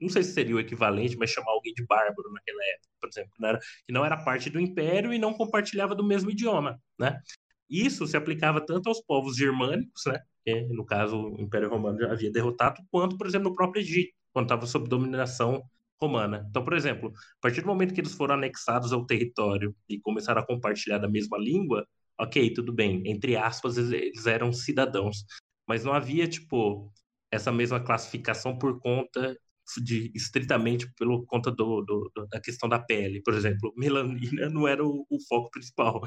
não 0.00 0.08
sei 0.08 0.22
se 0.22 0.32
seria 0.32 0.56
o 0.56 0.60
equivalente, 0.60 1.16
mas 1.16 1.30
chamar 1.30 1.52
alguém 1.52 1.72
de 1.72 1.84
bárbaro 1.86 2.32
naquela 2.32 2.62
época, 2.74 2.88
por 3.00 3.08
exemplo, 3.08 3.32
que 3.34 3.40
não 3.40 3.48
era, 3.48 3.58
que 3.58 3.92
não 3.92 4.04
era 4.04 4.16
parte 4.16 4.50
do 4.50 4.60
Império 4.60 5.12
e 5.12 5.18
não 5.18 5.34
compartilhava 5.34 5.94
do 5.94 6.04
mesmo 6.04 6.30
idioma, 6.30 6.80
né? 6.98 7.20
Isso 7.68 8.06
se 8.06 8.16
aplicava 8.16 8.64
tanto 8.64 8.88
aos 8.88 9.00
povos 9.00 9.36
germânicos, 9.36 10.02
né? 10.06 10.20
Que, 10.44 10.62
no 10.68 10.84
caso, 10.84 11.16
o 11.16 11.40
Império 11.40 11.68
Romano 11.68 12.04
havia 12.10 12.30
derrotado, 12.30 12.80
quanto, 12.90 13.16
por 13.16 13.26
exemplo, 13.26 13.48
no 13.50 13.56
próprio 13.56 13.80
Egito, 13.80 14.12
quando 14.32 14.46
estava 14.46 14.66
sob 14.66 14.88
dominação 14.88 15.62
romana. 16.00 16.46
Então, 16.50 16.64
por 16.64 16.74
exemplo, 16.74 17.10
a 17.10 17.40
partir 17.40 17.62
do 17.62 17.66
momento 17.66 17.94
que 17.94 18.00
eles 18.00 18.14
foram 18.14 18.34
anexados 18.34 18.92
ao 18.92 19.06
território 19.06 19.74
e 19.88 19.98
começaram 20.00 20.40
a 20.42 20.46
compartilhar 20.46 20.98
da 20.98 21.08
mesma 21.08 21.38
língua, 21.38 21.86
ok, 22.18 22.52
tudo 22.54 22.72
bem, 22.72 23.02
entre 23.06 23.36
aspas, 23.36 23.76
eles 23.78 24.26
eram 24.26 24.52
cidadãos. 24.52 25.24
Mas 25.68 25.84
não 25.84 25.92
havia, 25.92 26.28
tipo, 26.28 26.92
essa 27.30 27.52
mesma 27.52 27.80
classificação 27.80 28.58
por 28.58 28.78
conta 28.80 29.36
de 29.82 30.12
estritamente 30.14 30.90
pelo 30.96 31.26
conta 31.26 31.50
do, 31.50 31.82
do, 31.82 32.10
da 32.30 32.40
questão 32.40 32.68
da 32.68 32.78
pele. 32.78 33.22
Por 33.22 33.34
exemplo, 33.34 33.72
melanina 33.76 34.48
não 34.48 34.66
era 34.68 34.84
o, 34.84 35.06
o, 35.10 35.18
foco 35.28 35.50
principal, 35.50 36.00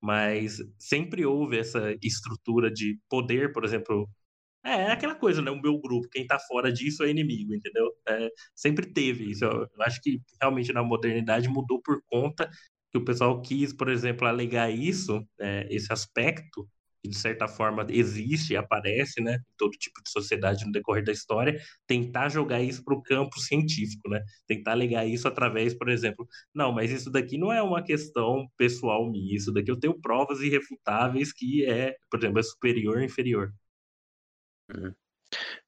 mas 0.00 0.58
sempre 0.78 1.24
houve 1.24 1.58
essa 1.58 1.96
estrutura 2.02 2.70
de 2.70 2.98
poder, 3.08 3.52
por 3.52 3.64
exemplo, 3.64 4.08
é, 4.66 4.88
é 4.88 4.92
aquela 4.92 5.14
coisa, 5.14 5.40
né? 5.42 5.50
O 5.50 5.60
meu 5.60 5.78
grupo, 5.78 6.08
quem 6.10 6.26
tá 6.26 6.38
fora 6.38 6.72
disso 6.72 7.04
é 7.04 7.10
inimigo, 7.10 7.54
entendeu? 7.54 7.92
É, 8.08 8.30
sempre 8.54 8.86
teve 8.86 9.30
isso. 9.30 9.44
Eu, 9.44 9.68
acho 9.80 10.00
que 10.02 10.20
realmente 10.40 10.72
na 10.72 10.82
modernidade 10.82 11.48
mudou 11.48 11.80
por 11.80 12.02
conta 12.06 12.50
que 12.92 12.98
o 12.98 13.04
pessoal 13.04 13.40
quis, 13.42 13.72
por 13.72 13.88
exemplo, 13.88 14.26
alegar 14.26 14.70
isso, 14.70 15.26
é, 15.40 15.66
esse 15.70 15.92
aspecto, 15.92 16.68
que 17.02 17.08
de 17.10 17.16
certa 17.16 17.46
forma 17.48 17.86
existe 17.90 18.52
e 18.54 18.56
aparece, 18.56 19.20
né, 19.20 19.36
em 19.36 19.56
todo 19.56 19.70
tipo 19.72 20.02
de 20.02 20.10
sociedade 20.10 20.64
no 20.64 20.72
decorrer 20.72 21.04
da 21.04 21.12
história, 21.12 21.60
tentar 21.86 22.28
jogar 22.28 22.60
isso 22.62 22.84
para 22.84 22.94
o 22.94 23.02
campo 23.02 23.38
científico, 23.40 24.08
né? 24.08 24.20
Tentar 24.46 24.72
alegar 24.72 25.06
isso 25.06 25.28
através, 25.28 25.74
por 25.74 25.88
exemplo, 25.88 26.26
não, 26.54 26.72
mas 26.72 26.90
isso 26.90 27.10
daqui 27.10 27.38
não 27.38 27.52
é 27.52 27.62
uma 27.62 27.82
questão 27.82 28.46
pessoal 28.56 29.08
minha, 29.10 29.36
isso 29.36 29.52
daqui 29.52 29.70
eu 29.70 29.78
tenho 29.78 29.98
provas 30.00 30.40
irrefutáveis 30.40 31.32
que 31.32 31.64
é, 31.64 31.94
por 32.10 32.18
exemplo, 32.18 32.40
é 32.40 32.42
superior 32.42 32.96
ou 32.96 33.02
inferior. 33.04 33.52
Uhum. 34.74 34.92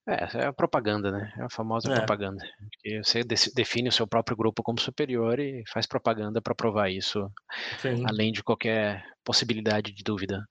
É, 0.06 0.38
é 0.38 0.46
a 0.46 0.52
propaganda, 0.52 1.10
né? 1.10 1.32
É 1.36 1.42
a 1.42 1.50
famosa 1.50 1.90
é. 1.90 1.94
propaganda. 1.94 2.42
Que 2.80 3.02
você 3.02 3.22
define 3.22 3.88
o 3.88 3.92
seu 3.92 4.06
próprio 4.06 4.36
grupo 4.36 4.62
como 4.62 4.80
superior 4.80 5.38
e 5.38 5.62
faz 5.68 5.86
propaganda 5.86 6.40
para 6.40 6.54
provar 6.54 6.90
isso, 6.90 7.30
Sim. 7.78 8.04
além 8.06 8.32
de 8.32 8.42
qualquer 8.42 9.04
possibilidade 9.24 9.92
de 9.92 10.02
dúvida. 10.02 10.42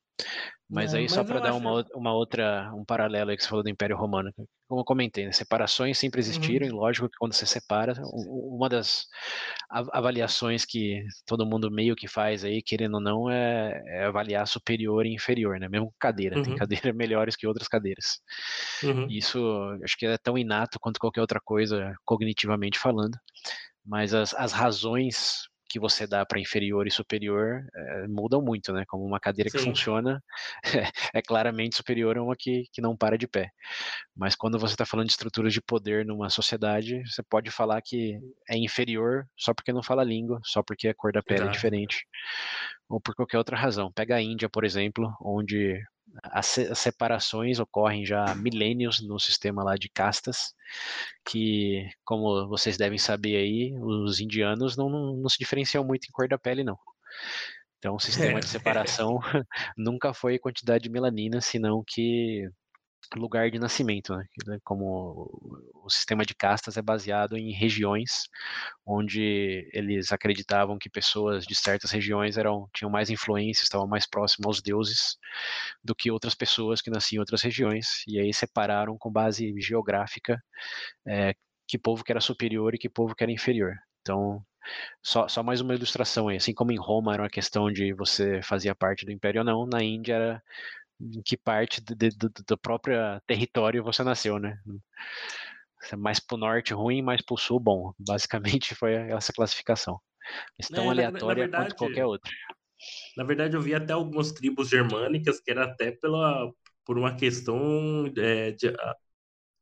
Mas 0.70 0.94
é, 0.94 0.98
aí, 0.98 1.10
só 1.10 1.24
para 1.24 1.40
dar 1.40 1.50
acho... 1.50 1.60
uma, 1.60 1.86
uma 1.96 2.14
outra, 2.14 2.72
um 2.76 2.84
paralelo 2.84 3.32
aí 3.32 3.38
que 3.38 3.44
você 3.44 3.50
falou 3.50 3.64
do 3.64 3.70
Império 3.70 3.96
Romano, 3.96 4.34
como 4.68 4.82
eu 4.82 4.86
comentei, 4.86 5.26
né, 5.26 5.32
separações 5.32 5.98
sempre 5.98 6.20
existiram, 6.20 6.68
uhum. 6.68 6.74
e 6.74 6.76
lógico 6.76 7.08
que 7.08 7.18
quando 7.18 7.34
você 7.34 7.46
separa, 7.46 7.94
uma 8.04 8.68
das 8.68 9.08
avaliações 9.70 10.66
que 10.66 11.02
todo 11.26 11.46
mundo 11.46 11.72
meio 11.72 11.96
que 11.96 12.08
faz 12.08 12.44
aí, 12.44 12.62
querendo 12.62 12.96
ou 12.96 13.02
não, 13.02 13.30
é, 13.30 13.82
é 13.88 14.06
avaliar 14.06 14.46
superior 14.46 15.06
e 15.06 15.14
inferior, 15.14 15.58
né? 15.58 15.70
Mesmo 15.70 15.94
cadeira, 15.98 16.38
uhum. 16.38 16.44
tem 16.44 16.56
cadeiras 16.56 16.94
melhores 16.96 17.36
que 17.38 17.48
outras 17.48 17.70
cadeiras. 17.70 18.20
Uhum. 18.84 19.08
Isso 19.10 19.40
acho 19.84 19.98
que 19.98 20.06
é 20.06 20.18
tão 20.18 20.38
inato 20.38 20.80
quanto 20.82 21.00
qualquer 21.00 21.22
outra 21.22 21.40
coisa, 21.40 21.96
cognitivamente 22.04 22.78
falando. 22.78 23.18
Mas 23.86 24.14
as, 24.14 24.34
as 24.34 24.52
razões 24.52 25.48
que 25.70 25.80
você 25.80 26.08
dá 26.08 26.26
para 26.26 26.40
inferior 26.40 26.88
e 26.88 26.92
superior 26.92 27.62
é, 27.76 28.08
mudam 28.08 28.42
muito, 28.42 28.72
né? 28.74 28.84
Como 28.88 29.04
uma 29.04 29.20
cadeira 29.20 29.50
Sim. 29.50 29.58
que 29.58 29.64
funciona 29.64 30.24
é, 30.64 30.70
é, 31.20 31.22
claramente 31.22 31.76
superior 31.76 32.18
a 32.18 32.24
uma 32.24 32.36
que, 32.38 32.64
que 32.72 32.82
não 32.82 32.96
para 32.96 33.18
de 33.18 33.28
pé. 33.28 33.50
Mas 34.16 34.36
quando 34.36 34.60
você 34.60 34.74
está 34.74 34.86
falando 34.86 35.08
de 35.08 35.14
estruturas 35.14 35.54
de 35.54 35.62
poder 35.62 36.06
numa 36.06 36.30
sociedade, 36.30 37.02
você 37.06 37.22
pode 37.24 37.52
falar 37.52 37.82
que 37.82 38.20
é 38.50 38.58
inferior 38.58 39.26
só 39.38 39.54
porque 39.54 39.74
não 39.74 39.84
fala 39.84 40.04
língua, 40.04 40.40
só 40.44 40.64
porque 40.64 40.88
a 40.88 40.96
cor 40.96 41.12
da 41.12 41.22
pele 41.22 41.42
é 41.42 41.44
Exato. 41.44 41.52
é 41.52 41.54
diferente, 41.56 42.08
ou 42.90 43.00
por 43.00 43.16
qualquer 43.16 43.38
outra 43.38 43.58
razão. 43.58 43.92
Pega 43.92 44.16
a 44.16 44.22
Índia, 44.22 44.50
por 44.50 44.64
exemplo, 44.64 45.14
onde 45.22 45.80
as, 46.24 46.48
separações 46.76 47.60
ocorrem 47.60 48.06
já 48.06 48.32
há 48.32 48.36
milênios 48.36 49.02
no 49.02 49.20
sistema 49.20 49.64
lá 49.64 49.76
de 49.76 49.90
castas, 49.90 50.54
que, 51.26 51.88
como 52.04 52.48
vocês 52.48 52.78
devem 52.78 52.98
saber 52.98 53.38
aí, 53.38 53.74
os 53.82 54.20
indianos 54.20 54.76
não, 54.76 54.90
não, 54.90 55.18
não 55.18 55.30
se 55.30 55.38
diferenciam 55.38 55.84
muito 55.84 56.06
em 56.06 56.12
cor 56.12 56.28
da 56.28 56.38
pele, 56.38 56.64
não. 56.64 56.78
Então, 57.78 57.96
o 57.96 58.00
sistema 58.00 58.40
de 58.40 58.48
separação 58.48 59.20
nunca 59.78 60.14
foi 60.14 60.40
quantidade 60.40 60.84
de 60.84 60.90
melanina, 60.90 61.42
senão 61.42 61.84
que 61.86 62.50
lugar 63.16 63.50
de 63.50 63.60
nascimento, 63.60 64.14
né? 64.16 64.26
como 64.64 65.30
o 65.74 65.90
sistema 65.90 66.26
de 66.26 66.36
castas 66.36 66.78
é 66.78 66.82
baseado 66.82 67.38
em 67.38 67.52
regiões 67.52 68.24
onde 68.86 69.70
eles 69.74 70.12
acreditavam 70.12 70.78
que 70.78 70.90
pessoas 70.90 71.46
de 71.46 71.56
certas 71.56 71.92
regiões 71.92 72.38
eram 72.38 72.70
tinham 72.74 72.92
mais 72.92 73.10
influência, 73.10 73.64
estavam 73.64 73.88
mais 73.88 74.06
próximas 74.08 74.48
aos 74.48 74.62
deuses 74.62 75.18
do 75.84 75.96
que 75.96 76.12
outras 76.12 76.36
pessoas 76.36 76.82
que 76.82 76.90
nasciam 76.90 77.20
em 77.20 77.22
outras 77.22 77.42
regiões, 77.42 78.04
e 78.08 78.20
aí 78.20 78.34
separaram 78.34 78.98
com 78.98 79.12
base 79.12 79.54
geográfica 79.60 80.42
é, 81.06 81.34
que 81.68 81.78
povo 81.78 82.04
que 82.04 82.12
era 82.12 82.22
superior 82.22 82.76
e 82.76 82.78
que 82.78 82.90
povo 82.90 83.16
que 83.16 83.24
era 83.24 83.32
inferior. 83.32 83.76
Então, 84.02 84.44
só, 85.04 85.28
só 85.28 85.44
mais 85.44 85.62
uma 85.62 85.76
ilustração 85.76 86.28
aí. 86.30 86.38
Assim 86.38 86.54
como 86.54 86.72
em 86.72 86.78
Roma 86.78 87.14
era 87.14 87.24
uma 87.24 87.30
questão 87.30 87.72
de 87.72 87.94
você 87.94 88.42
fazia 88.42 88.76
parte 88.76 89.06
do 89.06 89.12
império 89.12 89.42
ou 89.42 89.46
não, 89.46 89.66
na 89.66 89.84
Índia 89.84 90.14
era 90.16 90.44
em 91.00 91.22
que 91.22 91.38
parte 91.38 91.82
do, 91.82 91.96
do, 91.96 92.32
do 92.48 92.58
próprio 92.58 92.98
território 93.26 93.84
você 93.84 94.04
nasceu, 94.04 94.40
né? 94.40 94.60
Mais 95.98 96.20
pro 96.20 96.38
norte 96.38 96.74
ruim, 96.74 97.02
mais 97.02 97.22
pro 97.24 97.38
sul 97.38 97.60
bom. 97.60 97.94
Basicamente 98.00 98.76
foi 98.76 98.94
essa 98.94 99.32
classificação. 99.32 100.00
Mas 100.58 100.68
tão 100.68 100.86
é, 100.86 100.90
aleatória 100.90 101.22
na, 101.22 101.34
na 101.34 101.36
verdade, 101.36 101.64
quanto 101.64 101.76
qualquer 101.78 102.06
outra. 102.06 102.32
Na 103.16 103.24
verdade, 103.24 103.56
eu 103.56 103.62
vi 103.62 103.74
até 103.74 103.94
algumas 103.94 104.32
tribos 104.32 104.70
germânicas 104.70 105.40
que 105.40 105.52
era 105.52 105.66
até 105.66 105.92
pela, 105.92 106.52
por 106.86 106.98
uma 106.98 107.16
questão 107.16 108.12
é, 108.18 108.52
de, 108.52 108.74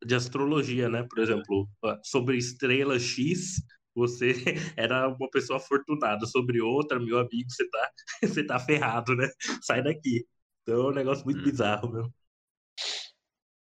de 0.06 0.16
astrologia, 0.16 0.90
né? 0.90 1.06
Por 1.10 1.20
exemplo, 1.20 1.70
sobre 2.04 2.38
estrela 2.38 3.00
X, 3.00 3.62
você 3.96 4.34
era 4.78 5.08
uma 5.08 5.30
pessoa 5.30 5.58
afortunada. 5.58 6.26
Sobre 6.26 6.62
outra, 6.62 7.00
meu 7.00 7.18
amigo, 7.20 7.50
você 7.50 7.70
tá, 7.70 7.92
você 8.24 8.44
tá 8.46 8.60
ferrado, 8.60 9.16
né? 9.16 9.30
Sai 9.62 9.84
daqui. 9.84 10.26
Então 10.66 10.88
é 10.88 10.88
um 10.90 10.94
negócio 10.94 11.24
muito 11.24 11.42
hum. 11.42 11.44
bizarro, 11.44 11.90
meu. 11.92 12.12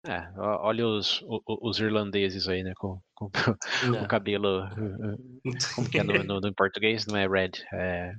É, 0.06 0.30
olha 0.36 0.86
os, 0.86 1.22
os, 1.22 1.40
os, 1.46 1.80
irlandeses 1.80 2.46
aí, 2.46 2.62
né? 2.62 2.72
Com, 2.76 3.00
com, 3.14 3.30
com 3.98 4.04
o 4.04 4.08
cabelo. 4.08 4.68
Como 5.74 5.90
que 5.90 5.98
é 5.98 6.04
no, 6.04 6.22
no, 6.22 6.40
no, 6.40 6.54
português? 6.54 7.06
Não 7.06 7.16
é 7.16 7.26
red, 7.26 7.52
é. 7.72 8.12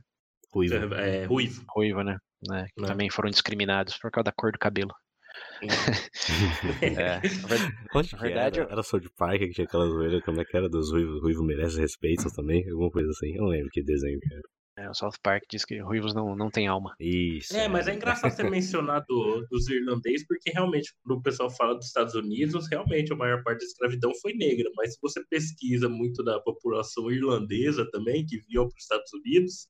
Ruivo. 0.51 0.95
É, 0.95 1.17
é 1.17 1.25
ruivo. 1.25 1.63
Ruivo, 1.69 2.03
né? 2.03 2.17
né? 2.49 2.65
Que 2.75 2.85
também 2.85 3.09
foram 3.09 3.29
discriminados 3.29 3.97
por 3.97 4.11
causa 4.11 4.25
da 4.25 4.31
cor 4.31 4.51
do 4.51 4.59
cabelo. 4.59 4.91
é, 6.81 7.21
na 8.11 8.19
verdade, 8.19 8.59
era? 8.59 8.71
era 8.71 8.83
só 8.83 8.97
de 8.97 9.09
Park 9.15 9.39
que 9.39 9.51
tinha 9.51 9.65
aquela 9.65 9.85
zoeira, 9.85 10.21
como 10.21 10.41
é 10.41 10.45
que 10.45 10.57
era? 10.57 10.67
Dos 10.67 10.91
ruivos, 10.91 11.21
ruivo 11.21 11.43
merece 11.43 11.79
respeito 11.79 12.33
também, 12.33 12.67
alguma 12.69 12.89
coisa 12.89 13.09
assim. 13.11 13.35
Eu 13.35 13.43
não 13.43 13.49
lembro 13.49 13.69
que 13.71 13.83
desenho 13.83 14.19
que 14.19 14.33
era. 14.33 14.41
É, 14.77 14.89
o 14.89 14.93
South 14.93 15.13
Park 15.23 15.43
diz 15.49 15.63
que 15.63 15.79
ruivos 15.79 16.13
não, 16.13 16.35
não 16.35 16.49
tem 16.49 16.67
alma. 16.67 16.93
Isso. 16.99 17.55
É, 17.55 17.65
mas 17.67 17.87
é 17.87 17.93
engraçado 17.93 18.35
ter 18.35 18.49
mencionado 18.49 19.47
dos 19.49 19.69
irlandeses, 19.69 20.27
porque 20.27 20.51
realmente, 20.51 20.93
quando 21.01 21.19
o 21.19 21.23
pessoal 21.23 21.49
fala 21.49 21.75
dos 21.75 21.87
Estados 21.87 22.13
Unidos, 22.13 22.67
realmente 22.69 23.13
a 23.13 23.15
maior 23.15 23.41
parte 23.41 23.59
da 23.59 23.65
escravidão 23.65 24.13
foi 24.21 24.33
negra. 24.33 24.69
Mas 24.75 24.93
se 24.93 24.99
você 25.01 25.23
pesquisa 25.29 25.87
muito 25.87 26.21
da 26.23 26.41
população 26.41 27.09
irlandesa 27.09 27.89
também, 27.89 28.25
que 28.25 28.39
vinham 28.49 28.67
para 28.67 28.75
os 28.75 28.83
Estados 28.83 29.13
Unidos, 29.13 29.67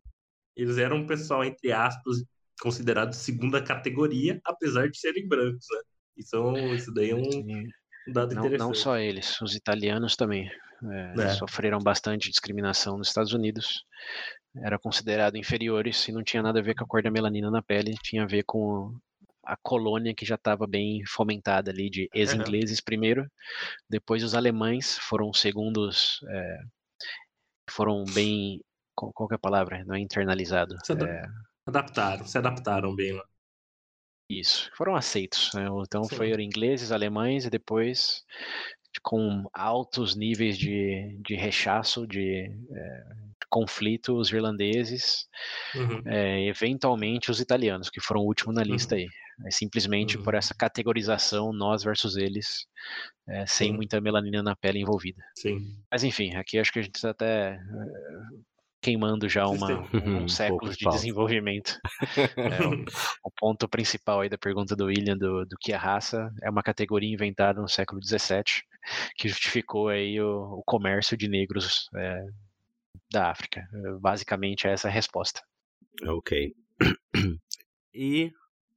eles 0.55 0.79
eram 0.79 0.97
um 0.97 1.07
pessoal, 1.07 1.43
entre 1.43 1.71
aspas, 1.71 2.23
considerado 2.59 3.13
segunda 3.13 3.61
categoria, 3.61 4.41
apesar 4.43 4.89
de 4.89 4.97
serem 4.97 5.27
brancos, 5.27 5.67
né? 5.71 5.79
Isso, 6.17 6.35
é 6.35 6.75
isso 6.75 6.93
daí 6.93 7.11
é 7.11 7.15
um, 7.15 7.19
um 7.19 8.13
dado 8.13 8.33
não, 8.33 8.45
interessante. 8.45 8.67
Não 8.67 8.73
só 8.73 8.97
eles, 8.97 9.39
os 9.41 9.53
italianos 9.53 10.15
também. 10.15 10.49
É, 10.91 11.13
é. 11.21 11.29
Sofreram 11.29 11.79
bastante 11.79 12.29
discriminação 12.29 12.97
nos 12.97 13.09
Estados 13.09 13.33
Unidos 13.33 13.85
era 14.63 14.79
considerado 14.79 15.37
inferiores 15.37 16.07
e 16.07 16.11
não 16.11 16.23
tinha 16.23 16.41
nada 16.41 16.59
a 16.59 16.63
ver 16.63 16.75
com 16.75 16.83
a 16.83 16.87
cor 16.87 17.03
da 17.03 17.11
melanina 17.11 17.51
na 17.51 17.61
pele, 17.61 17.95
tinha 18.01 18.23
a 18.23 18.27
ver 18.27 18.43
com 18.43 18.97
a 19.43 19.55
colônia 19.57 20.13
que 20.13 20.25
já 20.25 20.35
estava 20.35 20.65
bem 20.65 21.03
fomentada 21.05 21.69
ali 21.69 21.89
de 21.89 22.09
ex-ingleses 22.13 22.81
primeiro, 22.81 23.29
depois 23.89 24.23
os 24.23 24.33
alemães 24.33 24.97
foram 24.97 25.31
segundos, 25.31 26.19
é, 26.27 26.59
foram 27.69 28.03
bem, 28.13 28.61
qual, 28.95 29.27
é 29.31 29.35
a 29.35 29.39
palavra? 29.39 29.83
Não 29.85 29.95
é 29.95 29.99
internalizado. 29.99 30.75
Se 30.83 30.93
é, 30.93 31.25
adaptaram, 31.67 32.25
se 32.25 32.37
adaptaram 32.37 32.95
bem 32.95 33.13
lá. 33.13 33.23
Isso, 34.27 34.71
foram 34.75 34.95
aceitos. 34.95 35.53
Né? 35.53 35.67
Então 35.85 36.03
Sim. 36.05 36.15
foram 36.15 36.39
ingleses, 36.39 36.91
alemães 36.91 37.45
e 37.45 37.49
depois 37.49 38.23
com 39.03 39.47
altos 39.53 40.15
níveis 40.15 40.57
de, 40.57 41.19
de 41.21 41.35
rechaço, 41.35 42.07
de 42.07 42.49
é, 42.71 43.03
conflito, 43.55 44.17
os 44.17 44.33
irlandeses, 44.33 45.29
uhum. 45.73 46.01
é, 46.05 46.45
eventualmente 46.45 47.31
os 47.31 47.39
italianos, 47.39 47.89
que 47.89 48.01
foram 48.01 48.19
o 48.19 48.25
último 48.25 48.51
na 48.51 48.61
lista 48.61 48.95
uhum. 48.95 49.01
aí. 49.01 49.07
É 49.47 49.51
simplesmente 49.51 50.17
uhum. 50.17 50.23
por 50.23 50.33
essa 50.33 50.53
categorização, 50.53 51.53
nós 51.53 51.81
versus 51.81 52.17
eles, 52.17 52.67
é, 53.29 53.45
sem 53.45 53.71
muita 53.71 54.01
melanina 54.01 54.43
na 54.43 54.57
pele 54.57 54.79
envolvida. 54.79 55.23
Sim. 55.37 55.57
Mas 55.89 56.03
enfim, 56.03 56.35
aqui 56.35 56.59
acho 56.59 56.71
que 56.71 56.79
a 56.79 56.81
gente 56.81 56.95
está 56.95 57.11
até 57.11 57.57
queimando 58.81 59.29
já 59.29 59.47
uma, 59.47 59.87
um, 59.93 60.23
um 60.23 60.27
século 60.27 60.71
de 60.71 60.85
desenvolvimento. 60.89 61.79
é, 62.37 62.67
o, 62.67 62.85
o, 63.23 63.31
ponto 63.31 63.69
principal 63.69 64.19
aí 64.19 64.29
da 64.29 64.37
pergunta 64.37 64.75
do 64.75 64.85
William 64.85 65.17
do, 65.17 65.45
do 65.45 65.55
que 65.61 65.71
é 65.71 65.77
raça 65.77 66.29
é 66.43 66.49
uma 66.49 66.61
categoria 66.61 67.11
inventada 67.11 67.61
no 67.61 67.69
século 67.69 68.01
XVII 68.03 68.43
que 69.15 69.29
justificou 69.29 69.87
aí 69.87 70.19
o, 70.19 70.59
o 70.59 70.63
comércio 70.65 71.17
de 71.17 71.29
negros 71.29 71.89
é, 71.95 72.25
da 73.15 73.31
África. 73.31 73.67
Basicamente 73.99 74.67
essa 74.67 74.87
é 74.87 74.91
a 74.91 74.93
resposta. 74.93 75.41
Ok. 76.07 76.53
E 77.97 78.29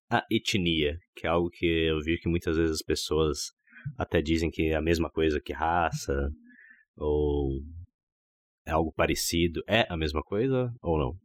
a 0.09 0.25
etnia, 0.31 0.97
que 1.17 1.27
é 1.27 1.31
algo 1.31 1.51
que 1.51 1.67
eu 1.67 2.01
vi 2.01 2.21
que 2.21 2.29
muitas 2.29 2.57
vezes 2.57 2.77
as 2.77 2.83
pessoas 2.83 3.51
até 3.99 4.23
dizem 4.23 4.49
que 4.49 4.69
é 4.69 4.77
a 4.77 4.81
mesma 4.81 5.11
coisa 5.11 5.41
que 5.41 5.53
raça, 5.53 6.31
ou 6.97 7.61
é 8.65 8.71
algo 8.71 8.93
parecido. 8.93 9.61
É 9.67 9.87
a 9.89 9.97
mesma 9.97 10.23
coisa 10.23 10.73
ou 10.81 10.97
não? 10.97 11.19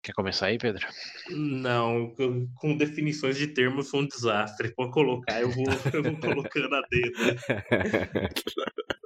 Quer 0.00 0.12
começar 0.12 0.46
aí, 0.46 0.58
Pedro? 0.58 0.86
Não, 1.28 2.14
com 2.54 2.76
definições 2.76 3.36
de 3.36 3.48
termos 3.48 3.88
sou 3.88 4.00
um 4.00 4.06
desastre. 4.06 4.72
Pode 4.76 4.92
colocar, 4.92 5.42
eu 5.42 5.50
vou, 5.50 5.66
eu 5.92 6.02
vou 6.04 6.16
colocando 6.20 6.74
a 6.76 6.82
dedo. 6.88 7.18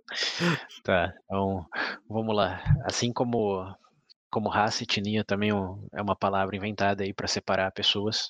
tá, 0.85 1.13
então 1.25 1.67
vamos 2.09 2.35
lá. 2.35 2.63
Assim 2.85 3.13
como 3.13 3.75
como 4.35 4.49
raça 4.49 4.83
e 4.83 4.85
etnia 4.85 5.23
também 5.23 5.51
é 5.93 6.03
uma 6.03 6.17
palavra 6.17 6.57
inventada 6.57 7.05
aí 7.05 7.15
para 7.15 7.29
separar 7.29 7.71
pessoas, 7.71 8.29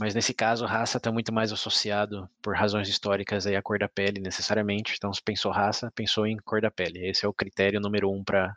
mas 0.00 0.14
nesse 0.14 0.32
caso 0.32 0.64
raça 0.64 0.96
está 0.96 1.12
muito 1.12 1.30
mais 1.30 1.52
associado 1.52 2.26
por 2.42 2.56
razões 2.56 2.88
históricas 2.88 3.46
aí 3.46 3.54
à 3.54 3.60
cor 3.60 3.78
da 3.78 3.86
pele 3.86 4.18
necessariamente. 4.18 4.94
Então 4.96 5.12
se 5.12 5.22
pensou 5.22 5.52
raça, 5.52 5.92
pensou 5.94 6.26
em 6.26 6.38
cor 6.38 6.62
da 6.62 6.70
pele. 6.70 7.06
Esse 7.06 7.26
é 7.26 7.28
o 7.28 7.34
critério 7.34 7.78
número 7.80 8.10
um 8.10 8.24
para 8.24 8.56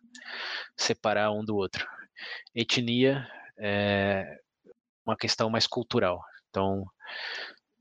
separar 0.77 1.33
um 1.33 1.43
do 1.43 1.57
outro. 1.57 1.85
Etnia 2.55 3.27
é 3.57 4.39
uma 5.05 5.17
questão 5.17 5.49
mais 5.49 5.67
cultural. 5.67 6.23
Então 6.49 6.85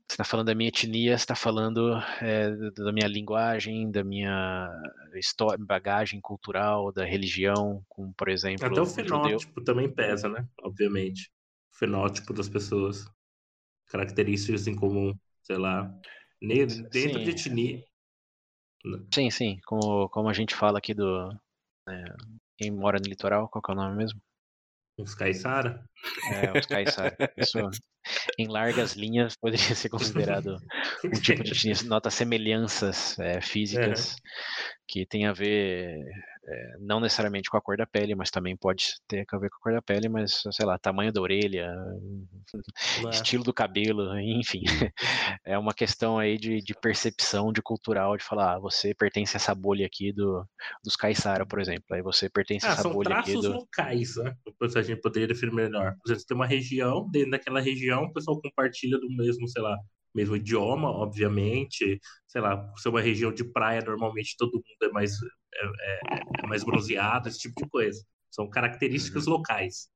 você 0.09 0.13
está 0.15 0.23
falando 0.23 0.47
da 0.47 0.55
minha 0.55 0.69
etnia, 0.69 1.15
você 1.15 1.23
está 1.23 1.35
falando 1.35 1.95
é, 2.19 2.49
da 2.71 2.91
minha 2.91 3.07
linguagem, 3.07 3.91
da 3.91 4.03
minha 4.03 4.67
história, 5.13 5.63
bagagem 5.63 6.19
cultural, 6.19 6.91
da 6.91 7.05
religião, 7.05 7.85
como 7.87 8.11
por 8.15 8.27
exemplo. 8.27 8.65
Até 8.65 8.81
o 8.81 8.87
fenótipo 8.87 9.63
também 9.63 9.87
pesa, 9.87 10.27
né? 10.27 10.47
Obviamente. 10.63 11.31
O 11.71 11.77
fenótipo 11.77 12.33
das 12.33 12.49
pessoas. 12.49 13.05
Características 13.91 14.65
em 14.67 14.75
comum, 14.75 15.15
sei 15.43 15.57
lá. 15.57 15.91
Dentro 16.41 16.89
sim. 16.91 17.23
de 17.23 17.29
etnia. 17.29 17.85
Né? 18.83 18.99
Sim, 19.13 19.29
sim. 19.29 19.59
Como, 19.65 20.09
como 20.09 20.27
a 20.27 20.33
gente 20.33 20.55
fala 20.55 20.79
aqui 20.79 20.95
do. 20.95 21.31
É, 21.87 22.03
quem 22.57 22.71
mora 22.71 22.97
no 22.99 23.07
litoral, 23.07 23.47
qual 23.47 23.61
é 23.69 23.71
o 23.71 23.75
nome 23.75 23.97
mesmo? 23.97 24.19
Os 24.97 25.13
caiçara? 25.13 25.83
É, 26.33 26.57
os 26.57 26.65
caiçara. 26.65 27.15
Isso, 27.37 27.57
em 28.37 28.47
largas 28.47 28.93
linhas, 28.93 29.35
poderia 29.41 29.75
ser 29.75 29.89
considerado 29.89 30.57
um 31.05 31.11
tipo 31.11 31.43
de 31.43 31.85
nota 31.85 32.09
semelhanças 32.09 33.17
é, 33.19 33.41
físicas 33.41 34.15
que 34.87 35.05
tem 35.05 35.27
a 35.27 35.33
ver 35.33 36.03
é, 36.49 36.77
não 36.79 36.99
necessariamente 36.99 37.49
com 37.49 37.57
a 37.57 37.61
cor 37.61 37.77
da 37.77 37.85
pele, 37.85 38.15
mas 38.15 38.31
também 38.31 38.57
pode 38.57 38.95
ter 39.07 39.23
a 39.31 39.37
ver 39.37 39.49
com 39.49 39.57
a 39.57 39.59
cor 39.59 39.73
da 39.73 39.81
pele, 39.81 40.09
mas 40.09 40.41
sei 40.51 40.65
lá, 40.65 40.79
tamanho 40.79 41.11
da 41.13 41.21
orelha, 41.21 41.71
estilo 43.11 43.43
do 43.43 43.53
cabelo, 43.53 44.17
enfim. 44.19 44.63
É 45.45 45.57
uma 45.57 45.73
questão 45.73 46.17
aí 46.17 46.37
de, 46.37 46.59
de 46.59 46.73
percepção, 46.73 47.53
de 47.53 47.61
cultural, 47.61 48.17
de 48.17 48.23
falar, 48.23 48.55
ah, 48.55 48.59
você 48.59 48.95
pertence 48.95 49.35
a 49.35 49.39
essa 49.39 49.53
bolha 49.53 49.85
aqui 49.85 50.11
do, 50.11 50.43
dos 50.83 50.95
Caissara, 50.95 51.45
por 51.45 51.59
exemplo. 51.59 51.85
Aí 51.91 52.01
você 52.01 52.29
pertence 52.29 52.65
ah, 52.65 52.69
a 52.69 52.73
essa 52.73 52.89
bolha 52.89 53.17
aqui 53.17 53.33
do. 53.33 53.41
Traços 53.41 53.59
locais, 53.59 54.15
né? 54.15 54.35
A 54.75 54.81
gente 54.81 55.01
poderia 55.01 55.27
definir 55.27 55.53
melhor. 55.53 55.95
Você 56.05 56.25
tem 56.25 56.35
uma 56.35 56.47
região, 56.47 57.07
dentro 57.11 57.31
daquela 57.31 57.61
região, 57.61 57.98
o 58.05 58.13
pessoal 58.13 58.41
compartilha 58.41 58.99
do 58.99 59.09
mesmo, 59.09 59.47
sei 59.47 59.61
lá, 59.61 59.77
mesmo 60.13 60.35
idioma, 60.35 60.89
obviamente. 60.89 61.99
Sei 62.27 62.41
lá, 62.41 62.71
se 62.77 62.87
é 62.87 62.91
uma 62.91 63.01
região 63.01 63.33
de 63.33 63.43
praia, 63.43 63.81
normalmente 63.81 64.35
todo 64.37 64.53
mundo 64.53 64.83
é 64.83 64.89
mais, 64.89 65.13
é, 65.53 65.65
é, 65.65 65.99
é 66.43 66.47
mais 66.47 66.63
bronzeado, 66.63 67.27
esse 67.27 67.39
tipo 67.39 67.63
de 67.63 67.69
coisa. 67.69 68.03
São 68.29 68.49
características 68.49 69.27
uhum. 69.27 69.33
locais, 69.33 69.89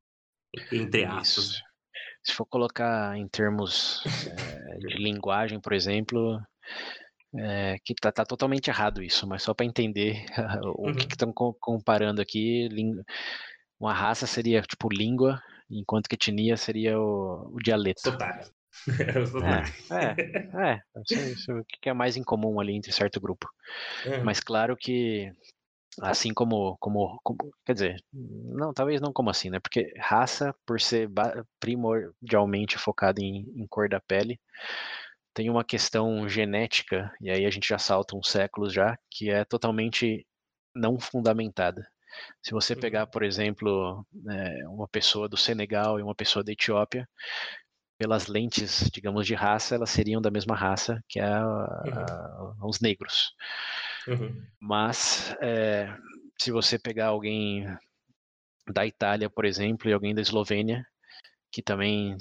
entre 0.72 1.06
aspas. 1.06 1.62
se 2.24 2.34
for 2.34 2.46
colocar 2.46 3.18
em 3.18 3.28
termos 3.28 4.04
é, 4.28 4.78
de 4.78 4.98
linguagem, 4.98 5.60
por 5.60 5.74
exemplo, 5.74 6.40
é, 7.36 7.78
que 7.84 7.94
tá, 7.96 8.12
tá, 8.12 8.26
totalmente 8.26 8.70
errado 8.70 9.04
isso, 9.04 9.28
mas 9.28 9.44
só 9.44 9.54
para 9.54 9.66
entender 9.66 10.26
o 10.78 10.88
uhum. 10.88 10.94
que 10.94 11.06
estão 11.06 11.32
comparando 11.34 12.22
aqui, 12.22 12.70
uma 13.80 13.94
raça 13.94 14.26
seria 14.26 14.62
tipo 14.62 14.88
língua, 14.90 15.42
enquanto 15.80 16.08
que 16.08 16.16
etnia 16.16 16.58
seria 16.58 17.00
o, 17.00 17.52
o 17.54 17.58
dialeto. 17.64 18.02
Sotaque. 18.02 18.52
é, 19.92 20.74
é, 20.74 20.74
é, 20.74 20.82
isso, 21.32 21.52
o 21.54 21.64
que 21.66 21.90
é 21.90 21.94
mais 21.94 22.18
incomum 22.18 22.60
ali 22.60 22.76
entre 22.76 22.92
certo 22.92 23.22
grupo. 23.22 23.48
Uhum. 24.06 24.24
Mas 24.24 24.40
claro 24.40 24.76
que 24.76 25.32
assim 26.02 26.34
como, 26.34 26.76
como, 26.78 27.20
como, 27.24 27.38
quer 27.66 27.74
dizer, 27.74 28.04
não, 28.12 28.74
talvez 28.74 29.00
não 29.00 29.14
como 29.14 29.30
assim, 29.30 29.50
né? 29.50 29.60
Porque 29.60 29.94
raça, 30.00 30.56
por 30.66 30.82
ser 30.82 31.10
primordialmente 31.60 32.78
focada 32.78 33.22
em, 33.22 33.46
em, 33.56 33.68
cor 33.68 33.88
da 33.88 34.00
pele, 34.00 34.40
tem 35.34 35.50
uma 35.50 35.64
questão 35.64 36.28
genética, 36.28 37.12
e 37.22 37.30
aí 37.30 37.46
a 37.46 37.50
gente 37.50 37.68
já 37.68 37.78
salta 37.78 38.16
uns 38.16 38.30
séculos 38.30 38.74
já, 38.74 38.98
que 39.10 39.30
é 39.30 39.46
totalmente 39.46 40.26
não 40.76 41.00
fundamentada. 41.00 41.88
Se 42.42 42.52
você 42.52 42.76
pegar, 42.76 43.06
uhum. 43.06 43.12
por 43.12 43.24
exemplo, 43.24 44.06
é, 44.30 44.68
uma 44.68 44.88
pessoa 44.88 45.28
do 45.30 45.38
Senegal 45.38 46.00
e 46.00 46.04
uma 46.04 46.16
pessoa 46.16 46.44
da 46.44 46.52
Etiópia, 46.52 47.08
pelas 47.98 48.28
lentes, 48.28 48.90
digamos, 48.92 49.26
de 49.26 49.34
raça, 49.34 49.76
elas 49.76 49.90
seriam 49.90 50.22
da 50.22 50.32
mesma 50.32 50.56
raça 50.56 51.02
que 51.08 51.20
a, 51.20 51.42
a, 51.42 52.56
uhum. 52.60 52.68
os 52.68 52.80
negros. 52.80 53.34
Uhum. 54.08 54.46
Mas 54.60 55.36
é, 55.42 55.96
se 56.42 56.52
você 56.52 56.78
pegar 56.78 57.08
alguém 57.08 57.66
da 58.68 58.86
Itália, 58.86 59.30
por 59.30 59.46
exemplo, 59.46 59.90
e 59.90 59.94
alguém 59.94 60.14
da 60.14 60.22
Eslovênia, 60.22 60.86
que 61.52 61.62
também 61.62 62.18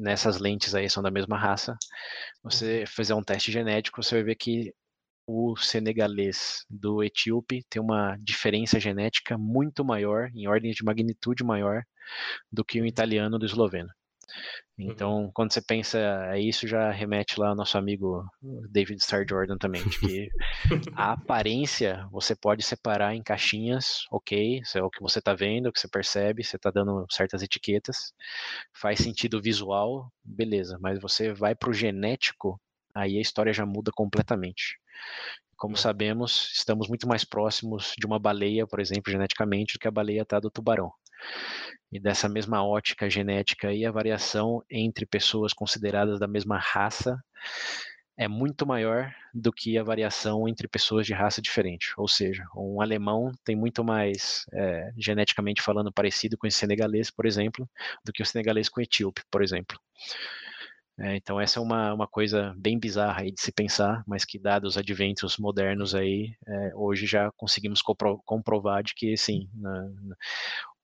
nessas 0.00 0.38
lentes 0.38 0.74
aí 0.74 0.88
são 0.88 1.02
da 1.02 1.10
mesma 1.10 1.36
raça, 1.36 1.76
você 2.42 2.80
uhum. 2.80 2.86
fizer 2.86 3.14
um 3.14 3.22
teste 3.22 3.50
genético, 3.50 4.02
você 4.02 4.14
vai 4.16 4.24
ver 4.24 4.36
que 4.36 4.72
o 5.26 5.56
senegalês 5.56 6.64
do 6.68 7.02
etíope 7.02 7.64
tem 7.68 7.80
uma 7.80 8.16
diferença 8.20 8.80
genética 8.80 9.38
muito 9.38 9.84
maior, 9.84 10.30
em 10.34 10.48
ordem 10.48 10.72
de 10.72 10.84
magnitude 10.84 11.44
maior, 11.44 11.82
do 12.50 12.64
que 12.64 12.80
o 12.80 12.86
italiano 12.86 13.38
do 13.38 13.46
esloveno. 13.46 13.90
Uhum. 14.78 14.90
Então, 14.90 15.30
quando 15.34 15.52
você 15.52 15.60
pensa 15.60 15.98
é 16.32 16.40
isso, 16.40 16.66
já 16.66 16.90
remete 16.90 17.38
lá 17.38 17.48
ao 17.48 17.54
nosso 17.54 17.76
amigo 17.76 18.24
David 18.70 19.02
Star 19.02 19.24
Jordan 19.28 19.58
também, 19.58 19.86
de 19.86 19.98
que 19.98 20.28
a 20.94 21.12
aparência 21.12 22.06
você 22.10 22.34
pode 22.34 22.62
separar 22.62 23.14
em 23.14 23.22
caixinhas, 23.22 24.04
ok, 24.10 24.60
isso 24.60 24.78
é 24.78 24.82
o 24.82 24.90
que 24.90 25.00
você 25.00 25.18
está 25.18 25.34
vendo, 25.34 25.66
o 25.68 25.72
que 25.72 25.80
você 25.80 25.88
percebe, 25.88 26.42
você 26.42 26.56
está 26.56 26.70
dando 26.70 27.04
certas 27.10 27.42
etiquetas, 27.42 28.12
faz 28.72 29.00
sentido 29.00 29.40
visual, 29.40 30.10
beleza, 30.24 30.78
mas 30.80 31.00
você 31.00 31.32
vai 31.32 31.54
para 31.54 31.70
o 31.70 31.74
genético, 31.74 32.60
aí 32.94 33.18
a 33.18 33.20
história 33.20 33.52
já 33.52 33.66
muda 33.66 33.90
completamente. 33.94 34.79
Como 35.56 35.76
sabemos, 35.76 36.50
estamos 36.54 36.88
muito 36.88 37.06
mais 37.06 37.24
próximos 37.24 37.92
de 37.98 38.06
uma 38.06 38.18
baleia, 38.18 38.66
por 38.66 38.80
exemplo, 38.80 39.12
geneticamente, 39.12 39.74
do 39.74 39.78
que 39.78 39.88
a 39.88 39.90
baleia 39.90 40.22
está 40.22 40.40
do 40.40 40.50
tubarão. 40.50 40.90
E 41.92 42.00
dessa 42.00 42.28
mesma 42.28 42.64
ótica 42.64 43.10
genética 43.10 43.68
aí, 43.68 43.84
a 43.84 43.90
variação 43.90 44.62
entre 44.70 45.04
pessoas 45.04 45.52
consideradas 45.52 46.18
da 46.18 46.26
mesma 46.26 46.58
raça 46.58 47.18
é 48.16 48.28
muito 48.28 48.66
maior 48.66 49.10
do 49.32 49.50
que 49.50 49.78
a 49.78 49.82
variação 49.82 50.46
entre 50.46 50.68
pessoas 50.68 51.06
de 51.06 51.14
raça 51.14 51.40
diferente. 51.40 51.92
Ou 51.96 52.06
seja, 52.06 52.44
um 52.54 52.80
alemão 52.80 53.32
tem 53.42 53.56
muito 53.56 53.82
mais, 53.82 54.44
é, 54.52 54.92
geneticamente 54.98 55.62
falando, 55.62 55.90
parecido 55.90 56.36
com 56.36 56.46
esse 56.46 56.58
senegalês, 56.58 57.10
por 57.10 57.24
exemplo, 57.24 57.68
do 58.04 58.12
que 58.12 58.22
o 58.22 58.26
senegalês 58.26 58.68
com 58.68 58.78
o 58.80 58.82
etíope, 58.82 59.22
por 59.30 59.42
exemplo. 59.42 59.78
É, 61.00 61.16
então 61.16 61.40
essa 61.40 61.58
é 61.58 61.62
uma, 61.62 61.94
uma 61.94 62.06
coisa 62.06 62.54
bem 62.58 62.78
bizarra 62.78 63.22
aí 63.22 63.32
de 63.32 63.40
se 63.40 63.50
pensar, 63.50 64.04
mas 64.06 64.24
que 64.24 64.38
dados 64.38 64.76
adventos 64.76 65.38
modernos 65.38 65.94
aí, 65.94 66.34
é, 66.46 66.72
hoje 66.74 67.06
já 67.06 67.30
conseguimos 67.36 67.80
compro 67.80 68.20
comprovar 68.26 68.82
de 68.82 68.94
que 68.94 69.16
sim, 69.16 69.48
na, 69.54 69.80
na, 69.80 70.16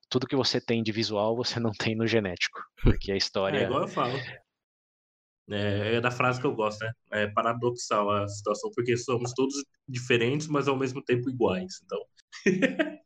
tudo 0.09 0.27
que 0.27 0.35
você 0.35 0.59
tem 0.59 0.83
de 0.83 0.91
visual 0.91 1.37
você 1.37 1.61
não 1.61 1.71
tem 1.71 1.95
no 1.95 2.07
genético, 2.07 2.59
porque 2.83 3.13
a 3.13 3.17
história. 3.17 3.59
É 3.59 3.65
igual 3.65 3.83
eu 3.83 3.89
falo. 3.89 4.19
É, 5.49 5.97
é 5.97 6.01
da 6.01 6.11
frase 6.11 6.41
que 6.41 6.47
eu 6.47 6.55
gosto, 6.55 6.83
né? 6.83 6.93
É 7.13 7.27
paradoxal 7.29 8.11
a 8.11 8.27
situação, 8.27 8.71
porque 8.75 8.97
somos 8.97 9.33
todos 9.33 9.55
diferentes, 9.87 10.49
mas 10.49 10.67
ao 10.67 10.77
mesmo 10.77 11.03
tempo 11.03 11.29
iguais. 11.29 11.81
Então. 11.85 12.01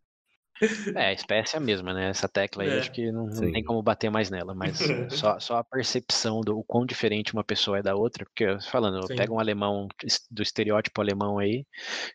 É, 0.95 1.07
a 1.07 1.13
espécie 1.13 1.57
é 1.57 1.59
a 1.59 1.61
mesma, 1.61 1.95
né? 1.95 2.11
Essa 2.11 2.29
tecla 2.29 2.63
aí, 2.63 2.71
é. 2.71 2.79
acho 2.79 2.93
que 2.93 3.11
não, 3.11 3.27
não, 3.27 3.53
tem 3.53 3.63
como 3.65 3.83
bater 3.83 4.11
mais 4.11 4.31
nela, 4.31 4.55
mas 4.55 4.79
só, 5.11 5.39
só 5.41 5.57
a 5.59 5.65
percepção 5.65 6.41
do 6.41 6.63
quão 6.65 6.85
diferente 6.85 7.33
uma 7.33 7.45
pessoa 7.45 7.79
é 7.79 7.83
da 7.83 7.95
outra, 7.95 8.25
porque, 8.25 8.47
falando, 8.69 9.07
Sim. 9.07 9.17
pega 9.17 9.33
um 9.33 9.39
alemão 9.39 9.89
do 10.31 10.43
estereótipo 10.43 11.01
alemão 11.01 11.39
aí, 11.39 11.65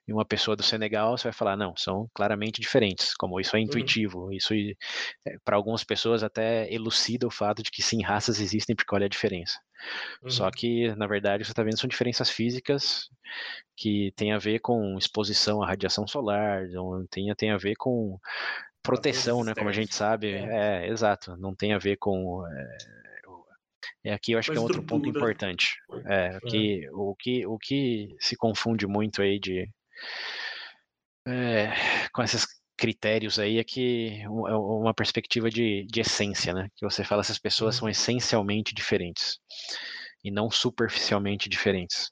e 0.07 0.13
uma 0.13 0.25
pessoa 0.25 0.55
do 0.55 0.63
Senegal, 0.63 1.17
você 1.17 1.23
vai 1.25 1.33
falar, 1.33 1.57
não, 1.57 1.75
são 1.75 2.07
claramente 2.13 2.61
diferentes, 2.61 3.13
como 3.15 3.39
isso 3.39 3.55
é 3.55 3.59
uhum. 3.59 3.65
intuitivo, 3.65 4.25
uhum. 4.25 4.31
isso 4.31 4.53
é, 4.53 5.37
para 5.43 5.55
algumas 5.55 5.83
pessoas 5.83 6.23
até 6.23 6.71
elucida 6.73 7.27
o 7.27 7.31
fato 7.31 7.63
de 7.63 7.71
que 7.71 7.81
sim, 7.81 8.01
raças 8.01 8.39
existem 8.39 8.75
porque 8.75 8.93
olha 8.93 9.05
a 9.05 9.09
diferença. 9.09 9.59
Uhum. 10.21 10.29
Só 10.29 10.49
que, 10.51 10.93
na 10.95 11.07
verdade, 11.07 11.43
você 11.43 11.51
está 11.51 11.63
vendo 11.63 11.79
são 11.79 11.87
diferenças 11.87 12.29
físicas 12.29 13.09
que 13.75 14.13
tem 14.15 14.31
a 14.31 14.37
ver 14.37 14.59
com 14.59 14.97
exposição 14.97 15.61
à 15.61 15.67
radiação 15.67 16.07
solar, 16.07 16.63
tem, 17.09 17.33
tem 17.35 17.51
a 17.51 17.57
ver 17.57 17.75
com 17.75 18.17
proteção, 18.81 19.43
né? 19.43 19.53
Como 19.55 19.69
a 19.69 19.73
gente 19.73 19.93
sabe. 19.93 20.31
É, 20.31 20.85
é 20.85 20.87
exato. 20.89 21.35
Não 21.37 21.55
tem 21.55 21.73
a 21.73 21.79
ver 21.79 21.97
com. 21.97 22.43
É, 24.03 24.13
aqui 24.13 24.33
eu 24.33 24.39
acho 24.39 24.51
que 24.51 24.57
é 24.57 24.61
outro 24.61 24.83
ponto 24.83 25.09
importante. 25.09 25.77
É, 26.05 26.39
que, 26.47 26.87
o, 26.91 27.15
que, 27.15 27.45
o 27.45 27.57
que 27.57 28.15
se 28.19 28.35
confunde 28.35 28.85
muito 28.85 29.21
aí 29.21 29.39
de. 29.39 29.67
É, 31.27 31.73
com 32.13 32.21
esses 32.21 32.45
critérios 32.77 33.39
aí 33.39 33.57
é 33.57 33.63
que 33.63 34.21
é 34.21 34.29
uma 34.29 34.93
perspectiva 34.93 35.49
de, 35.49 35.85
de 35.89 36.01
essência, 36.01 36.53
né? 36.53 36.69
Que 36.75 36.85
você 36.85 37.03
fala 37.03 37.21
essas 37.21 37.39
pessoas 37.39 37.75
são 37.75 37.85
uhum. 37.85 37.91
essencialmente 37.91 38.73
diferentes 38.73 39.39
e 40.23 40.31
não 40.31 40.49
superficialmente 40.49 41.47
diferentes 41.47 42.11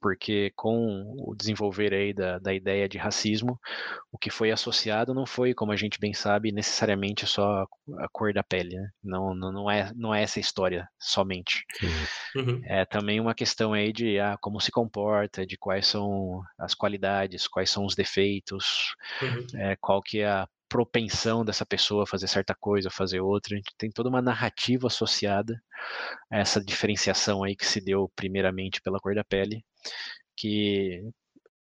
porque 0.00 0.52
com 0.54 1.14
o 1.18 1.34
desenvolver 1.34 1.92
aí 1.92 2.12
da, 2.12 2.38
da 2.38 2.52
ideia 2.54 2.88
de 2.88 2.98
racismo, 2.98 3.58
o 4.12 4.18
que 4.18 4.30
foi 4.30 4.50
associado 4.50 5.14
não 5.14 5.26
foi, 5.26 5.54
como 5.54 5.72
a 5.72 5.76
gente 5.76 5.98
bem 5.98 6.12
sabe, 6.12 6.52
necessariamente 6.52 7.26
só 7.26 7.64
a, 7.98 8.08
cor 8.12 8.32
da 8.32 8.42
pele, 8.42 8.76
né? 8.76 8.90
não, 9.02 9.34
não, 9.34 9.52
não, 9.52 9.70
é, 9.70 9.90
não 9.94 10.14
é 10.14 10.22
essa 10.22 10.40
história 10.40 10.88
somente. 10.98 11.64
Uhum. 12.34 12.60
É 12.64 12.84
também 12.84 13.20
uma 13.20 13.34
questão 13.34 13.72
aí 13.72 13.92
de 13.92 14.18
ah, 14.18 14.36
como 14.40 14.60
se 14.60 14.70
comporta, 14.70 15.46
de 15.46 15.56
quais 15.56 15.86
são 15.86 16.42
as 16.58 16.74
qualidades, 16.74 17.48
quais 17.48 17.70
são 17.70 17.84
os 17.84 17.94
defeitos, 17.94 18.94
uhum. 19.22 19.46
é, 19.60 19.76
qual 19.80 20.00
que 20.00 20.20
é 20.20 20.28
a 20.28 20.48
propensão 20.70 21.44
dessa 21.44 21.66
pessoa 21.66 22.04
a 22.04 22.06
fazer 22.06 22.28
certa 22.28 22.54
coisa, 22.54 22.88
fazer 22.88 23.20
outra. 23.20 23.54
A 23.54 23.56
gente 23.56 23.74
tem 23.76 23.90
toda 23.90 24.08
uma 24.08 24.22
narrativa 24.22 24.86
associada 24.86 25.60
a 26.30 26.38
essa 26.38 26.64
diferenciação 26.64 27.42
aí 27.42 27.56
que 27.56 27.66
se 27.66 27.80
deu 27.80 28.08
primeiramente 28.14 28.80
pela 28.80 29.00
cor 29.00 29.14
da 29.14 29.24
pele, 29.24 29.64
que 30.36 31.02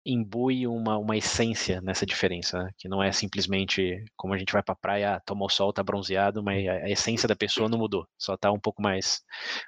imbui 0.05 0.67
uma, 0.67 0.97
uma 0.97 1.15
essência 1.15 1.81
nessa 1.81 2.05
diferença, 2.05 2.63
né? 2.63 2.71
que 2.77 2.89
não 2.89 3.01
é 3.01 3.11
simplesmente 3.11 4.03
como 4.17 4.33
a 4.33 4.37
gente 4.37 4.51
vai 4.51 4.61
para 4.61 4.73
a 4.73 4.77
praia, 4.77 5.21
tomou 5.25 5.49
sol, 5.49 5.71
tá 5.71 5.81
bronzeado, 5.81 6.43
mas 6.43 6.67
a, 6.67 6.73
a 6.73 6.89
essência 6.89 7.27
da 7.27 7.35
pessoa 7.35 7.69
não 7.69 7.77
mudou, 7.77 8.07
só 8.17 8.35
tá 8.35 8.51
um 8.51 8.59
pouco 8.59 8.81
mais 8.81 9.21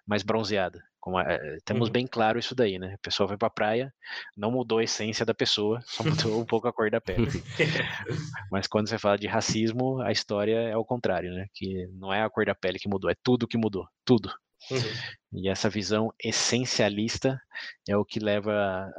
mais 0.05 0.23
bronzeada. 0.23 0.83
Como, 0.99 1.19
é, 1.19 1.57
temos 1.63 1.87
uhum. 1.87 1.93
bem 1.93 2.07
claro 2.07 2.39
isso 2.39 2.55
daí, 2.55 2.79
né? 2.79 2.95
A 2.95 2.97
pessoa 2.97 3.27
vai 3.27 3.37
pra 3.37 3.47
praia, 3.47 3.93
não 4.35 4.49
mudou 4.49 4.79
a 4.79 4.83
essência 4.83 5.23
da 5.23 5.35
pessoa, 5.35 5.79
só 5.85 6.03
mudou 6.03 6.41
um 6.41 6.45
pouco 6.47 6.67
a 6.67 6.73
cor 6.73 6.89
da 6.89 6.99
pele. 6.99 7.27
Mas 8.51 8.65
quando 8.65 8.89
você 8.89 8.97
fala 8.97 9.15
de 9.15 9.27
racismo, 9.27 10.01
a 10.01 10.11
história 10.11 10.57
é 10.57 10.75
o 10.75 10.83
contrário, 10.83 11.31
né? 11.31 11.45
Que 11.53 11.87
não 11.93 12.11
é 12.11 12.23
a 12.23 12.29
cor 12.29 12.43
da 12.43 12.55
pele 12.55 12.79
que 12.79 12.89
mudou, 12.89 13.11
é 13.11 13.15
tudo 13.23 13.47
que 13.47 13.55
mudou, 13.55 13.87
tudo. 14.03 14.33
Uhum. 14.71 15.41
E 15.41 15.49
essa 15.49 15.69
visão 15.69 16.13
essencialista 16.23 17.39
é 17.87 17.95
o 17.95 18.05
que 18.05 18.19
leva 18.19 18.91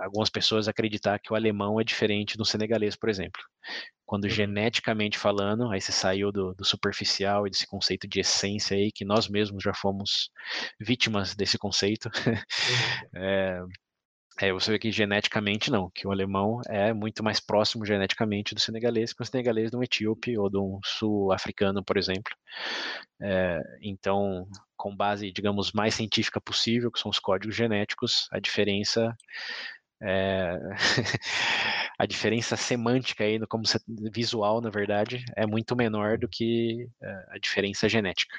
algumas 0.00 0.28
pessoas 0.28 0.68
a 0.68 0.70
acreditar 0.70 1.18
que 1.18 1.32
o 1.32 1.36
alemão 1.36 1.80
é 1.80 1.84
diferente 1.84 2.36
do 2.36 2.44
senegalês, 2.44 2.94
por 2.94 3.08
exemplo. 3.08 3.40
Quando 4.04 4.24
uhum. 4.24 4.30
geneticamente 4.30 5.18
falando, 5.18 5.70
aí 5.70 5.80
você 5.80 5.92
saiu 5.92 6.30
do, 6.30 6.54
do, 6.54 6.64
superficial 6.64 7.46
e 7.46 7.50
desse 7.50 7.66
conceito 7.66 8.06
de 8.06 8.20
essência 8.20 8.76
aí, 8.76 8.90
que 8.92 9.04
nós 9.04 9.28
mesmos 9.28 9.62
já 9.62 9.74
fomos 9.74 10.30
vítimas 10.80 11.34
desse 11.34 11.58
conceito. 11.58 12.08
Uhum. 12.26 13.22
é, 13.22 13.60
é, 14.40 14.52
você 14.52 14.70
vê 14.70 14.78
que 14.78 14.92
geneticamente 14.92 15.70
não, 15.70 15.90
que 15.90 16.06
o 16.06 16.12
alemão 16.12 16.60
é 16.68 16.92
muito 16.92 17.24
mais 17.24 17.40
próximo 17.40 17.84
geneticamente 17.84 18.54
do 18.54 18.60
senegalês 18.60 19.12
que 19.12 19.22
o 19.22 19.26
senegalês 19.26 19.70
de 19.70 19.76
um 19.76 19.82
etíope 19.82 20.38
ou 20.38 20.48
de 20.48 20.58
um 20.58 20.78
sul-africano, 20.84 21.82
por 21.82 21.96
exemplo. 21.96 22.32
É, 23.20 23.60
então, 23.82 24.46
com 24.76 24.94
base, 24.94 25.32
digamos, 25.32 25.72
mais 25.72 25.94
científica 25.94 26.40
possível, 26.40 26.90
que 26.90 27.00
são 27.00 27.10
os 27.10 27.18
códigos 27.18 27.56
genéticos, 27.56 28.28
a 28.30 28.38
diferença 28.38 29.16
é... 30.00 30.56
a 31.98 32.06
diferença 32.06 32.56
semântica 32.56 33.24
aí, 33.24 33.44
como 33.48 33.64
visual, 34.12 34.60
na 34.60 34.70
verdade, 34.70 35.24
é 35.36 35.46
muito 35.46 35.74
menor 35.74 36.16
do 36.16 36.28
que 36.28 36.88
é, 37.02 37.24
a 37.30 37.38
diferença 37.38 37.88
genética. 37.88 38.36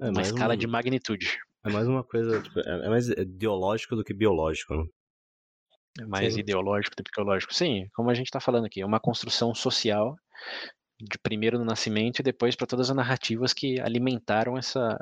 É 0.00 0.10
uma 0.10 0.22
escala 0.22 0.54
um... 0.54 0.56
de 0.56 0.66
magnitude. 0.66 1.38
É 1.64 1.70
mais 1.70 1.86
uma 1.86 2.02
coisa, 2.02 2.42
tipo, 2.42 2.58
é, 2.58 2.86
é 2.86 2.88
mais 2.88 3.08
ideológico 3.08 3.94
do 3.94 4.02
que 4.02 4.12
biológico, 4.12 4.74
né? 4.74 4.84
É 6.00 6.06
mais 6.06 6.34
Sim. 6.34 6.40
ideológico 6.40 6.96
biológico. 7.14 7.54
Sim, 7.54 7.86
como 7.94 8.10
a 8.10 8.14
gente 8.14 8.26
está 8.26 8.40
falando 8.40 8.64
aqui, 8.64 8.80
é 8.80 8.86
uma 8.86 9.00
construção 9.00 9.54
social 9.54 10.16
de 11.00 11.18
primeiro 11.18 11.58
no 11.58 11.64
nascimento 11.64 12.20
e 12.20 12.22
depois 12.22 12.54
para 12.54 12.66
todas 12.66 12.90
as 12.90 12.96
narrativas 12.96 13.52
que 13.52 13.80
alimentaram 13.80 14.56
essa 14.56 14.96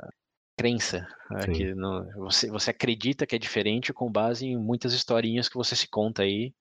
crença. 0.57 1.07
Né? 1.29 1.47
Que 1.53 1.75
não, 1.75 2.05
você, 2.17 2.49
você 2.49 2.71
acredita 2.71 3.25
que 3.25 3.35
é 3.35 3.39
diferente 3.39 3.93
com 3.93 4.11
base 4.11 4.45
em 4.45 4.57
muitas 4.57 4.93
historinhas 4.93 5.47
que 5.47 5.55
você 5.55 5.75
se 5.75 5.87
conta 5.87 6.23
aí 6.23 6.53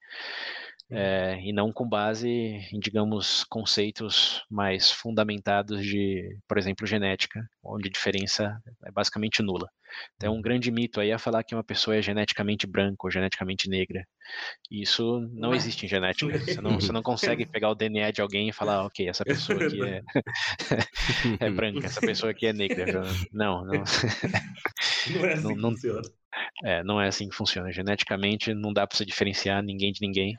é, 0.91 1.41
e 1.43 1.53
não 1.53 1.73
com 1.73 1.89
base 1.89 2.29
em, 2.29 2.81
digamos, 2.81 3.45
conceitos 3.45 4.45
mais 4.51 4.91
fundamentados 4.91 5.85
de, 5.85 6.37
por 6.49 6.59
exemplo, 6.59 6.87
genética, 6.87 7.41
onde 7.63 7.89
a 7.89 7.93
diferença 7.93 8.61
é 8.85 8.91
basicamente 8.91 9.43
nula. 9.43 9.69
Então, 10.17 10.35
é 10.35 10.37
um 10.37 10.43
grande 10.43 10.71
mito 10.71 11.01
aí 11.01 11.13
a 11.13 11.19
falar 11.19 11.43
que 11.43 11.55
uma 11.55 11.65
pessoa 11.65 11.97
é 11.97 12.03
geneticamente 12.03 12.67
branca 12.67 13.07
ou 13.07 13.11
geneticamente 13.11 13.69
negra. 13.69 14.05
Isso 14.71 15.21
não 15.33 15.55
existe 15.55 15.87
em 15.87 15.89
genética. 15.89 16.39
Você 16.39 16.61
não, 16.61 16.81
você 16.81 16.93
não 16.93 17.03
consegue 17.03 17.47
pegar 17.47 17.71
o 17.71 17.75
DNA 17.75 18.11
de 18.11 18.21
alguém 18.21 18.49
e 18.49 18.53
falar, 18.53 18.85
ok, 18.85 19.09
essa 19.09 19.25
pessoa 19.25 19.65
aqui 19.65 19.83
é, 19.83 20.03
é 21.41 21.51
branca, 21.51 21.87
essa 21.87 22.01
pessoa 22.01 22.31
aqui 22.31 22.47
é 22.47 22.53
negra. 22.53 22.81
Não, 23.33 23.65
não. 23.65 23.73
Não 23.73 25.25
é 25.25 25.33
assim 25.33 25.43
não, 25.43 25.57
não, 25.57 25.71
funciona. 25.71 26.03
É, 26.65 26.85
não 26.85 27.01
é 27.01 27.09
assim 27.09 27.29
que 27.29 27.35
funciona. 27.35 27.73
Geneticamente 27.73 28.53
não 28.55 28.73
dá 28.73 28.87
para 28.87 28.97
você 28.97 29.05
diferenciar 29.05 29.63
ninguém 29.63 29.93
de 29.93 30.01
ninguém. 30.01 30.37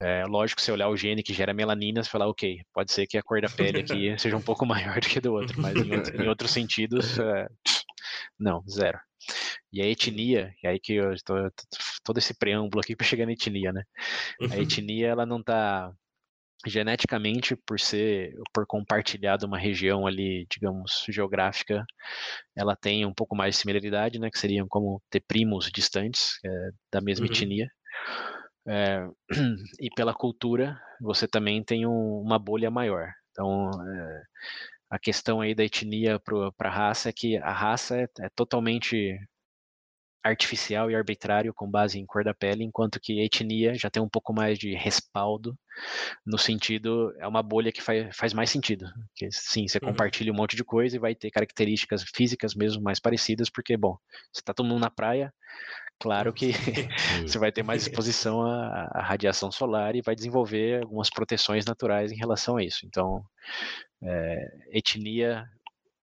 É 0.00 0.24
lógico, 0.26 0.60
se 0.60 0.70
olhar 0.70 0.88
o 0.88 0.96
gene 0.96 1.22
que 1.22 1.32
gera 1.32 1.54
melanina, 1.54 2.02
você 2.02 2.10
falar, 2.10 2.28
ok, 2.28 2.60
pode 2.72 2.92
ser 2.92 3.06
que 3.06 3.16
a 3.16 3.22
cor 3.22 3.40
da 3.40 3.48
pele 3.48 3.80
aqui 3.80 4.18
seja 4.18 4.36
um 4.36 4.42
pouco 4.42 4.66
maior 4.66 5.00
do 5.00 5.08
que 5.08 5.20
do 5.20 5.32
outro, 5.32 5.58
mas 5.60 5.74
em, 5.74 5.96
outro, 5.96 6.22
em 6.22 6.28
outros 6.28 6.50
sentidos, 6.50 7.18
é, 7.18 7.46
não, 8.38 8.62
zero. 8.68 8.98
E 9.72 9.82
a 9.82 9.86
etnia, 9.86 10.54
e 10.62 10.66
aí 10.66 10.78
que 10.78 10.94
eu 10.94 11.12
estou 11.12 11.36
todo 12.04 12.18
esse 12.18 12.34
preâmbulo 12.34 12.80
aqui 12.80 12.94
para 12.94 13.06
chegar 13.06 13.26
na 13.26 13.32
etnia, 13.32 13.72
né? 13.72 13.82
A 14.50 14.58
etnia 14.58 15.08
ela 15.08 15.26
não 15.26 15.40
está 15.40 15.92
geneticamente 16.66 17.54
por 17.56 17.78
ser 17.78 18.34
por 18.52 18.66
compartilhar 18.66 19.38
uma 19.44 19.58
região 19.58 20.06
ali, 20.06 20.46
digamos, 20.50 21.04
geográfica, 21.08 21.84
ela 22.54 22.74
tem 22.76 23.04
um 23.04 23.12
pouco 23.14 23.36
mais 23.36 23.54
de 23.54 23.60
similaridade, 23.60 24.18
né, 24.18 24.30
que 24.30 24.38
seriam 24.38 24.66
como 24.68 25.02
ter 25.10 25.20
primos 25.20 25.70
distantes 25.70 26.38
é, 26.44 26.70
da 26.92 27.00
mesma 27.00 27.26
uhum. 27.26 27.32
etnia. 27.32 27.68
É, 28.68 29.06
e 29.80 29.88
pela 29.94 30.14
cultura, 30.14 30.80
você 31.00 31.28
também 31.28 31.62
tem 31.62 31.86
um, 31.86 32.20
uma 32.20 32.38
bolha 32.38 32.70
maior. 32.70 33.12
Então, 33.30 33.70
é, 33.70 34.22
a 34.90 34.98
questão 34.98 35.40
aí 35.40 35.54
da 35.54 35.64
etnia 35.64 36.20
para 36.20 36.68
a 36.68 36.72
raça 36.72 37.08
é 37.08 37.12
que 37.12 37.36
a 37.38 37.52
raça 37.52 37.96
é, 37.96 38.08
é 38.20 38.28
totalmente 38.34 39.18
artificial 40.26 40.90
e 40.90 40.96
arbitrário 40.96 41.54
com 41.54 41.70
base 41.70 41.98
em 41.98 42.06
cor 42.06 42.24
da 42.24 42.34
pele, 42.34 42.64
enquanto 42.64 43.00
que 43.00 43.20
etnia 43.20 43.74
já 43.74 43.88
tem 43.88 44.02
um 44.02 44.08
pouco 44.08 44.32
mais 44.32 44.58
de 44.58 44.74
respaldo, 44.74 45.56
no 46.24 46.38
sentido, 46.38 47.14
é 47.18 47.26
uma 47.26 47.42
bolha 47.42 47.70
que 47.70 47.82
faz, 47.82 48.16
faz 48.16 48.32
mais 48.32 48.50
sentido. 48.50 48.86
Que, 49.14 49.28
sim, 49.30 49.68
você 49.68 49.78
uhum. 49.78 49.90
compartilha 49.90 50.32
um 50.32 50.36
monte 50.36 50.56
de 50.56 50.64
coisa 50.64 50.96
e 50.96 50.98
vai 50.98 51.14
ter 51.14 51.30
características 51.30 52.04
físicas 52.14 52.54
mesmo 52.54 52.82
mais 52.82 52.98
parecidas, 52.98 53.48
porque, 53.48 53.76
bom, 53.76 53.96
você 54.32 54.40
está 54.40 54.52
todo 54.52 54.66
mundo 54.66 54.80
na 54.80 54.90
praia, 54.90 55.32
claro 55.98 56.32
que 56.32 56.52
você 57.26 57.38
vai 57.38 57.52
ter 57.52 57.62
mais 57.62 57.82
exposição 57.82 58.42
à, 58.42 58.88
à, 58.92 59.02
radiação 59.02 59.50
solar 59.50 59.94
e 59.96 60.02
vai 60.02 60.14
desenvolver 60.14 60.82
algumas 60.82 61.10
proteções 61.10 61.64
naturais 61.64 62.12
em 62.12 62.16
relação 62.16 62.56
a 62.56 62.64
isso. 62.64 62.86
Então, 62.86 63.22
é, 64.02 64.36
etnia 64.72 65.44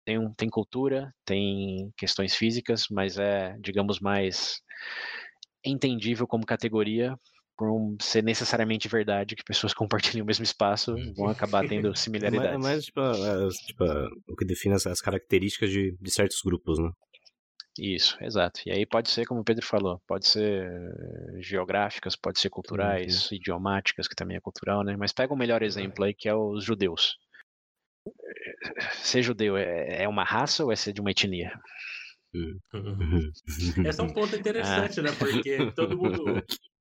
tem, 0.05 0.17
um, 0.17 0.33
tem 0.33 0.49
cultura, 0.49 1.13
tem 1.25 1.91
questões 1.97 2.35
físicas, 2.35 2.85
mas 2.89 3.17
é, 3.17 3.55
digamos, 3.59 3.99
mais 3.99 4.61
entendível 5.63 6.27
como 6.27 6.45
categoria 6.45 7.15
por 7.57 7.69
um 7.69 7.95
ser 8.01 8.23
necessariamente 8.23 8.87
verdade 8.87 9.35
que 9.35 9.43
pessoas 9.43 9.71
compartilham 9.75 10.23
o 10.23 10.27
mesmo 10.27 10.43
espaço 10.43 10.95
vão 11.15 11.29
acabar 11.29 11.67
tendo 11.67 11.95
similaridades. 11.95 12.55
É 12.55 12.57
mais, 12.57 12.65
é 12.65 12.67
mais 12.67 12.85
tipo, 12.85 12.99
é, 13.01 13.49
tipo, 13.67 13.83
o 14.29 14.35
que 14.35 14.45
define 14.45 14.73
as, 14.73 14.87
as 14.87 14.99
características 14.99 15.69
de, 15.69 15.95
de 16.01 16.11
certos 16.11 16.41
grupos, 16.43 16.79
né? 16.79 16.89
Isso, 17.79 18.17
exato. 18.21 18.61
E 18.65 18.71
aí 18.71 18.85
pode 18.85 19.09
ser, 19.09 19.25
como 19.25 19.41
o 19.41 19.43
Pedro 19.43 19.65
falou, 19.65 20.01
pode 20.05 20.27
ser 20.27 20.69
geográficas, 21.39 22.15
pode 22.15 22.39
ser 22.39 22.49
culturais, 22.49 23.29
uhum. 23.29 23.37
idiomáticas, 23.37 24.07
que 24.07 24.15
também 24.15 24.37
é 24.37 24.41
cultural, 24.41 24.83
né? 24.83 24.95
Mas 24.97 25.13
pega 25.13 25.31
o 25.31 25.35
um 25.35 25.39
melhor 25.39 25.63
exemplo 25.63 26.03
aí, 26.03 26.13
que 26.13 26.27
é 26.27 26.35
os 26.35 26.63
judeus 26.63 27.17
ser 28.93 29.21
judeu 29.21 29.57
é, 29.57 30.03
é 30.03 30.07
uma 30.07 30.23
raça 30.23 30.63
ou 30.63 30.71
é 30.71 30.75
ser 30.75 30.93
de 30.93 31.01
uma 31.01 31.11
etnia? 31.11 31.51
Uhum. 32.33 33.29
Esse 33.85 33.99
é 33.99 34.03
um 34.03 34.07
ponto 34.15 34.33
interessante, 34.33 35.01
ah. 35.01 35.03
né? 35.03 35.11
Porque 35.19 35.69
todo 35.73 35.97
mundo. 35.97 36.23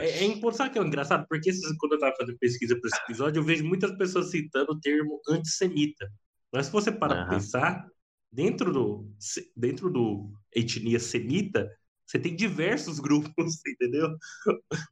É, 0.00 0.08
é 0.08 0.24
importante, 0.24 0.56
sabe 0.56 0.72
que 0.72 0.78
é 0.80 0.82
engraçado? 0.82 1.24
Porque 1.28 1.52
quando 1.78 1.92
eu 1.92 1.98
estava 1.98 2.16
fazendo 2.16 2.36
pesquisa 2.36 2.74
para 2.80 2.88
esse 2.88 3.00
episódio, 3.04 3.38
eu 3.38 3.44
vejo 3.44 3.64
muitas 3.64 3.96
pessoas 3.96 4.32
citando 4.32 4.72
o 4.72 4.80
termo 4.80 5.20
antissemita. 5.28 6.10
Mas 6.52 6.66
se 6.66 6.72
você 6.72 6.90
para 6.90 7.22
uhum. 7.22 7.28
pensar, 7.28 7.86
dentro 8.32 8.72
do, 8.72 9.10
dentro 9.56 9.90
do 9.90 10.32
etnia 10.54 10.98
semita, 10.98 11.70
você 12.08 12.18
tem 12.18 12.34
diversos 12.34 12.98
grupos, 13.00 13.60
entendeu? 13.66 14.16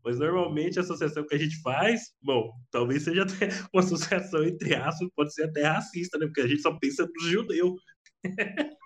Mas 0.05 0.19
normalmente 0.19 0.79
a 0.79 0.83
associação 0.83 1.27
que 1.27 1.35
a 1.35 1.39
gente 1.39 1.61
faz, 1.63 2.13
bom, 2.23 2.53
talvez 2.71 3.03
seja 3.03 3.23
até 3.23 3.49
uma 3.73 3.83
associação 3.83 4.45
entre 4.45 4.75
aspas, 4.75 5.09
pode 5.17 5.33
ser 5.33 5.45
até 5.45 5.63
racista, 5.65 6.19
né? 6.19 6.27
Porque 6.27 6.43
a 6.43 6.47
gente 6.47 6.61
só 6.61 6.77
pensa 6.79 7.07
nos 7.07 7.31
judeus. 7.31 7.81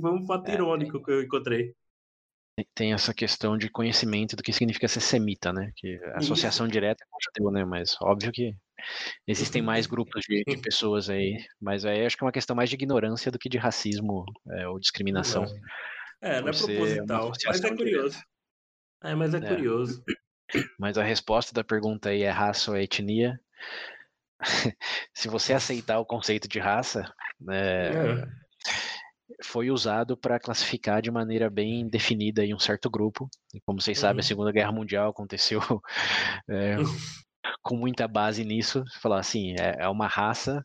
Foi 0.00 0.12
um 0.12 0.26
fato 0.26 0.48
é, 0.48 0.54
irônico 0.54 1.02
que 1.02 1.10
eu 1.10 1.22
encontrei. 1.22 1.74
Tem 2.74 2.92
essa 2.92 3.14
questão 3.14 3.56
de 3.56 3.70
conhecimento 3.70 4.36
do 4.36 4.42
que 4.42 4.52
significa 4.52 4.86
ser 4.86 5.00
semita, 5.00 5.52
né? 5.52 5.72
Que 5.74 5.98
associação 6.14 6.66
Isso. 6.66 6.72
direta 6.72 7.04
com 7.10 7.18
judeu, 7.24 7.50
né? 7.50 7.64
Mas 7.64 7.96
óbvio 8.00 8.30
que 8.30 8.54
existem 9.26 9.62
mais 9.62 9.86
grupos 9.86 10.24
de, 10.28 10.42
de, 10.46 10.56
pessoas 10.58 11.08
aí, 11.08 11.44
mas 11.60 11.84
aí 11.84 12.04
acho 12.04 12.16
que 12.16 12.24
é 12.24 12.26
uma 12.26 12.32
questão 12.32 12.56
mais 12.56 12.68
de 12.68 12.76
ignorância 12.76 13.30
do 13.30 13.38
que 13.38 13.48
de 13.48 13.58
racismo 13.58 14.24
é, 14.50 14.66
ou 14.68 14.78
discriminação. 14.78 15.44
É, 16.20 16.40
não 16.40 16.48
é 16.48 16.52
proposital, 16.52 17.32
mas 17.46 17.64
é 17.64 17.76
curioso. 17.76 18.22
É, 19.02 19.14
mas 19.14 19.34
é, 19.34 19.38
é, 19.38 19.40
curioso. 19.40 20.04
Mas 20.78 20.96
a 20.96 21.02
resposta 21.02 21.52
da 21.52 21.64
pergunta 21.64 22.10
aí 22.10 22.22
é 22.22 22.30
raça 22.30 22.70
ou 22.70 22.76
etnia? 22.76 23.40
Se 25.14 25.28
você 25.28 25.52
aceitar 25.52 25.98
o 25.98 26.06
conceito 26.06 26.48
de 26.48 26.58
raça, 26.58 27.12
né, 27.40 27.88
é. 27.88 28.26
foi 29.42 29.70
usado 29.70 30.16
para 30.16 30.38
classificar 30.38 31.02
de 31.02 31.10
maneira 31.10 31.50
bem 31.50 31.88
definida 31.88 32.42
um 32.54 32.58
certo 32.58 32.88
grupo. 32.90 33.28
E 33.54 33.60
como 33.60 33.80
vocês 33.80 33.98
uhum. 33.98 34.02
sabem, 34.02 34.20
a 34.20 34.22
uhum. 34.22 34.28
Segunda 34.28 34.52
Guerra 34.52 34.72
Mundial 34.72 35.10
aconteceu 35.10 35.60
é, 36.48 36.76
com 37.62 37.76
muita 37.76 38.06
base 38.08 38.44
nisso. 38.44 38.84
Falar 39.00 39.20
assim, 39.20 39.54
é, 39.58 39.84
é 39.84 39.88
uma 39.88 40.06
raça 40.06 40.64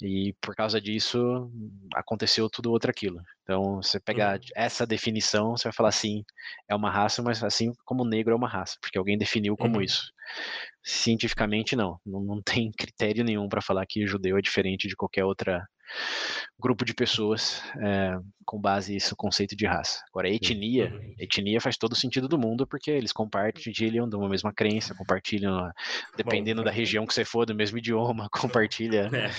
e 0.00 0.34
por 0.40 0.54
causa 0.54 0.80
disso 0.80 1.50
aconteceu 1.94 2.48
tudo 2.48 2.70
outro 2.70 2.90
aquilo. 2.90 3.20
Então, 3.42 3.82
você 3.82 3.98
pegar 3.98 4.38
uhum. 4.38 4.44
essa 4.54 4.86
definição, 4.86 5.56
você 5.56 5.64
vai 5.64 5.72
falar 5.72 5.88
assim, 5.88 6.24
é 6.68 6.74
uma 6.74 6.90
raça, 6.90 7.22
mas 7.22 7.42
assim 7.42 7.72
como 7.84 8.04
negro 8.04 8.32
é 8.32 8.36
uma 8.36 8.48
raça, 8.48 8.76
porque 8.80 8.98
alguém 8.98 9.18
definiu 9.18 9.56
como 9.56 9.76
uhum. 9.76 9.82
isso. 9.82 10.12
Cientificamente, 10.84 11.74
não. 11.74 11.98
Não, 12.06 12.20
não 12.20 12.42
tem 12.42 12.70
critério 12.78 13.24
nenhum 13.24 13.48
para 13.48 13.62
falar 13.62 13.84
que 13.86 14.06
judeu 14.06 14.38
é 14.38 14.42
diferente 14.42 14.86
de 14.86 14.96
qualquer 14.96 15.24
outra 15.24 15.66
grupo 16.58 16.84
de 16.84 16.92
pessoas 16.94 17.62
é, 17.80 18.18
com 18.44 18.60
base 18.60 18.92
nesse 18.92 19.14
conceito 19.14 19.54
de 19.54 19.66
raça. 19.66 20.02
Agora, 20.08 20.28
etnia, 20.28 20.92
etnia 21.18 21.60
faz 21.60 21.76
todo 21.76 21.92
o 21.92 21.96
sentido 21.96 22.28
do 22.28 22.38
mundo 22.38 22.66
porque 22.66 22.90
eles 22.90 23.12
compartilham 23.12 24.08
de 24.08 24.16
uma 24.16 24.28
mesma 24.28 24.52
crença, 24.52 24.94
compartilham, 24.94 25.70
dependendo 26.16 26.62
Bom, 26.62 26.64
da 26.64 26.70
região 26.70 27.06
que 27.06 27.14
você 27.14 27.24
for, 27.24 27.46
do 27.46 27.54
mesmo 27.54 27.78
idioma, 27.78 28.28
compartilha 28.32 29.10
é. 29.14 29.30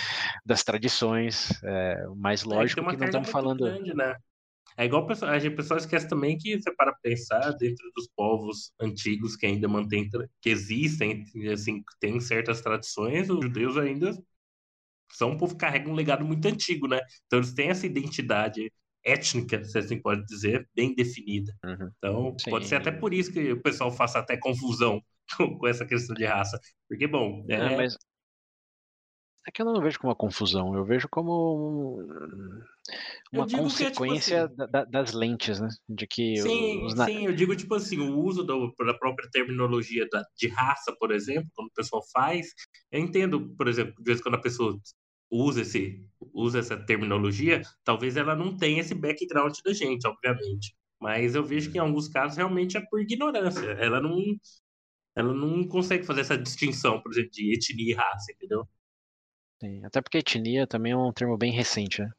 das 0.46 0.64
tradições. 0.64 1.52
É, 1.64 2.06
mas 2.16 2.44
lógico 2.44 2.84
que, 2.84 2.92
que 2.92 2.98
não 2.98 3.06
estamos 3.06 3.30
falando. 3.30 3.66
Grande, 3.66 3.94
né? 3.94 4.16
É 4.78 4.86
igual 4.86 5.06
a 5.24 5.40
gente 5.40 5.58
pessoal 5.58 5.78
esquece 5.78 6.08
também 6.08 6.38
que 6.38 6.58
você 6.58 6.74
para 6.74 6.94
pensar 7.04 7.52
dentro 7.52 7.92
dos 7.94 8.08
povos 8.16 8.72
antigos 8.80 9.36
que 9.36 9.46
ainda 9.46 9.68
mantém 9.68 10.08
que 10.42 10.50
existem, 10.50 11.26
assim, 11.52 11.84
tem 12.00 12.18
certas 12.22 12.62
tradições, 12.62 13.30
os 13.30 13.44
judeus 13.44 13.76
ainda 13.76 14.18
são 15.12 15.32
um 15.32 15.38
povo 15.38 15.54
que 15.54 15.62
carrega 15.62 15.90
um 15.90 15.96
legado 15.96 16.26
muito 16.26 16.46
antigo, 16.48 16.88
né? 16.88 17.00
Então 17.26 17.40
eles 17.40 17.54
têm 17.54 17.70
essa 17.70 17.86
identidade 17.86 18.72
étnica, 19.04 19.64
se 19.64 19.78
assim 19.78 20.02
pode 20.02 20.26
dizer, 20.26 20.68
bem 20.76 20.94
definida. 20.94 21.54
Uhum. 21.64 21.92
Então 21.98 22.36
Sim. 22.40 22.52
pode 22.52 22.68
ser 22.68 22.76
até 22.76 22.92
por 22.92 23.14
isso 23.14 23.32
que 23.32 23.52
o 23.52 23.62
pessoal 23.62 23.92
faça 23.92 24.20
até 24.20 24.38
confusão 24.38 25.02
com 25.60 25.68
essa 25.68 25.86
questão 25.86 26.16
de 26.16 26.26
raça, 26.26 26.60
porque 26.88 27.08
bom, 27.08 27.46
é... 27.50 27.58
Não, 27.58 27.78
mas... 27.78 27.96
É 29.48 29.52
que 29.52 29.62
eu 29.64 29.66
não 29.66 29.82
vejo 29.82 29.98
como 29.98 30.12
uma 30.12 30.16
confusão, 30.16 30.76
eu 30.76 30.86
vejo 30.86 31.08
como 31.10 32.06
uma 33.34 33.48
consequência 33.48 34.36
é, 34.36 34.48
tipo 34.48 34.62
assim, 34.62 34.72
da, 34.72 34.86
das 34.86 35.14
lentes, 35.14 35.60
né? 35.60 35.70
De 35.88 36.06
que 36.06 36.38
sim, 36.38 36.84
os... 36.86 36.94
sim, 36.94 37.26
eu 37.26 37.34
digo 37.34 37.56
tipo 37.56 37.74
assim, 37.74 38.00
o 38.00 38.20
uso 38.20 38.44
do, 38.44 38.72
da 38.86 38.94
própria 38.94 39.28
terminologia 39.32 40.08
da, 40.12 40.24
de 40.38 40.50
raça, 40.50 40.96
por 41.00 41.12
exemplo, 41.12 41.50
quando 41.56 41.70
o 41.70 41.74
pessoal 41.74 42.04
faz, 42.12 42.50
eu 42.92 43.00
entendo, 43.00 43.50
por 43.56 43.68
exemplo, 43.68 43.96
de 43.98 44.04
vez 44.04 44.22
quando 44.22 44.36
a 44.36 44.42
pessoa 44.42 44.78
usa 45.30 45.62
esse 45.62 46.06
usa 46.34 46.60
essa 46.60 46.78
terminologia, 46.78 47.62
talvez 47.84 48.18
ela 48.18 48.36
não 48.36 48.58
tenha 48.58 48.82
esse 48.82 48.94
background 48.94 49.56
da 49.64 49.74
gente, 49.74 50.06
obviamente. 50.06 50.76
Mas 51.00 51.34
eu 51.34 51.44
vejo 51.44 51.72
que 51.72 51.78
em 51.78 51.82
alguns 51.82 52.10
casos 52.10 52.38
realmente 52.38 52.78
é 52.78 52.82
por 52.82 53.00
ignorância. 53.00 53.66
Ela 53.80 54.02
não 54.02 54.18
ela 55.16 55.34
não 55.34 55.68
consegue 55.68 56.06
fazer 56.06 56.22
essa 56.22 56.38
distinção, 56.38 57.02
por 57.02 57.12
exemplo, 57.12 57.32
de 57.32 57.54
etnia 57.54 57.94
e 57.94 57.96
raça, 57.96 58.32
entendeu? 58.32 58.68
Sim, 59.62 59.84
até 59.86 60.02
porque 60.02 60.20
etnia 60.20 60.66
também 60.66 60.94
é 60.94 60.98
um 60.98 61.12
termo 61.12 61.38
bem 61.38 61.52
recente, 61.52 62.02
né? 62.02 62.10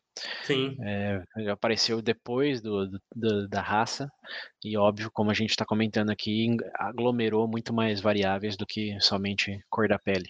Sim. 0.44 0.76
É, 0.82 1.22
apareceu 1.50 2.02
depois 2.02 2.60
do, 2.60 2.90
do, 3.14 3.48
da 3.48 3.62
raça, 3.62 4.10
e 4.62 4.76
óbvio, 4.76 5.10
como 5.10 5.30
a 5.30 5.34
gente 5.34 5.50
está 5.50 5.64
comentando 5.64 6.10
aqui, 6.10 6.48
aglomerou 6.74 7.48
muito 7.48 7.72
mais 7.72 8.00
variáveis 8.00 8.56
do 8.56 8.66
que 8.66 9.00
somente 9.00 9.58
cor 9.70 9.88
da 9.88 9.98
pele. 9.98 10.28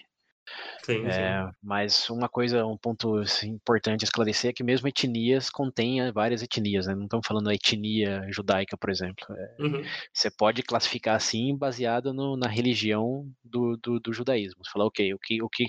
Sim, 0.84 1.06
é, 1.06 1.12
sim. 1.12 1.52
Mas 1.62 2.08
uma 2.10 2.28
coisa, 2.28 2.64
um 2.66 2.76
ponto 2.76 3.16
assim, 3.18 3.50
importante 3.50 4.04
a 4.04 4.06
esclarecer 4.06 4.50
é 4.50 4.52
que 4.52 4.64
mesmo 4.64 4.88
etnias 4.88 5.50
contêm 5.50 6.10
várias 6.12 6.42
etnias, 6.42 6.86
né? 6.86 6.94
Não 6.94 7.04
estamos 7.04 7.26
falando 7.26 7.44
da 7.44 7.54
etnia 7.54 8.26
judaica, 8.30 8.76
por 8.76 8.90
exemplo. 8.90 9.24
É, 9.30 9.62
uhum. 9.62 9.82
Você 10.12 10.30
pode 10.30 10.62
classificar 10.62 11.16
assim 11.16 11.56
baseado 11.56 12.12
no, 12.12 12.36
na 12.36 12.48
religião 12.48 13.26
do, 13.44 13.76
do, 13.76 14.00
do, 14.00 14.12
judaísmo. 14.12 14.64
Você 14.64 14.70
fala, 14.72 14.86
ok, 14.86 15.14
o 15.14 15.18
que, 15.18 15.42
o 15.42 15.48
que 15.48 15.66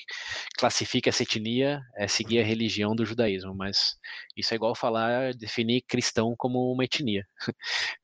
classifica 0.57 1.09
essa 1.09 1.23
etnia 1.23 1.81
é 1.95 2.07
seguir 2.07 2.39
a 2.39 2.43
religião 2.43 2.95
do 2.95 3.05
judaísmo, 3.05 3.53
mas 3.53 3.97
isso 4.35 4.53
é 4.53 4.55
igual 4.55 4.73
falar, 4.75 5.33
definir 5.33 5.81
cristão 5.81 6.33
como 6.37 6.71
uma 6.71 6.85
etnia. 6.85 7.25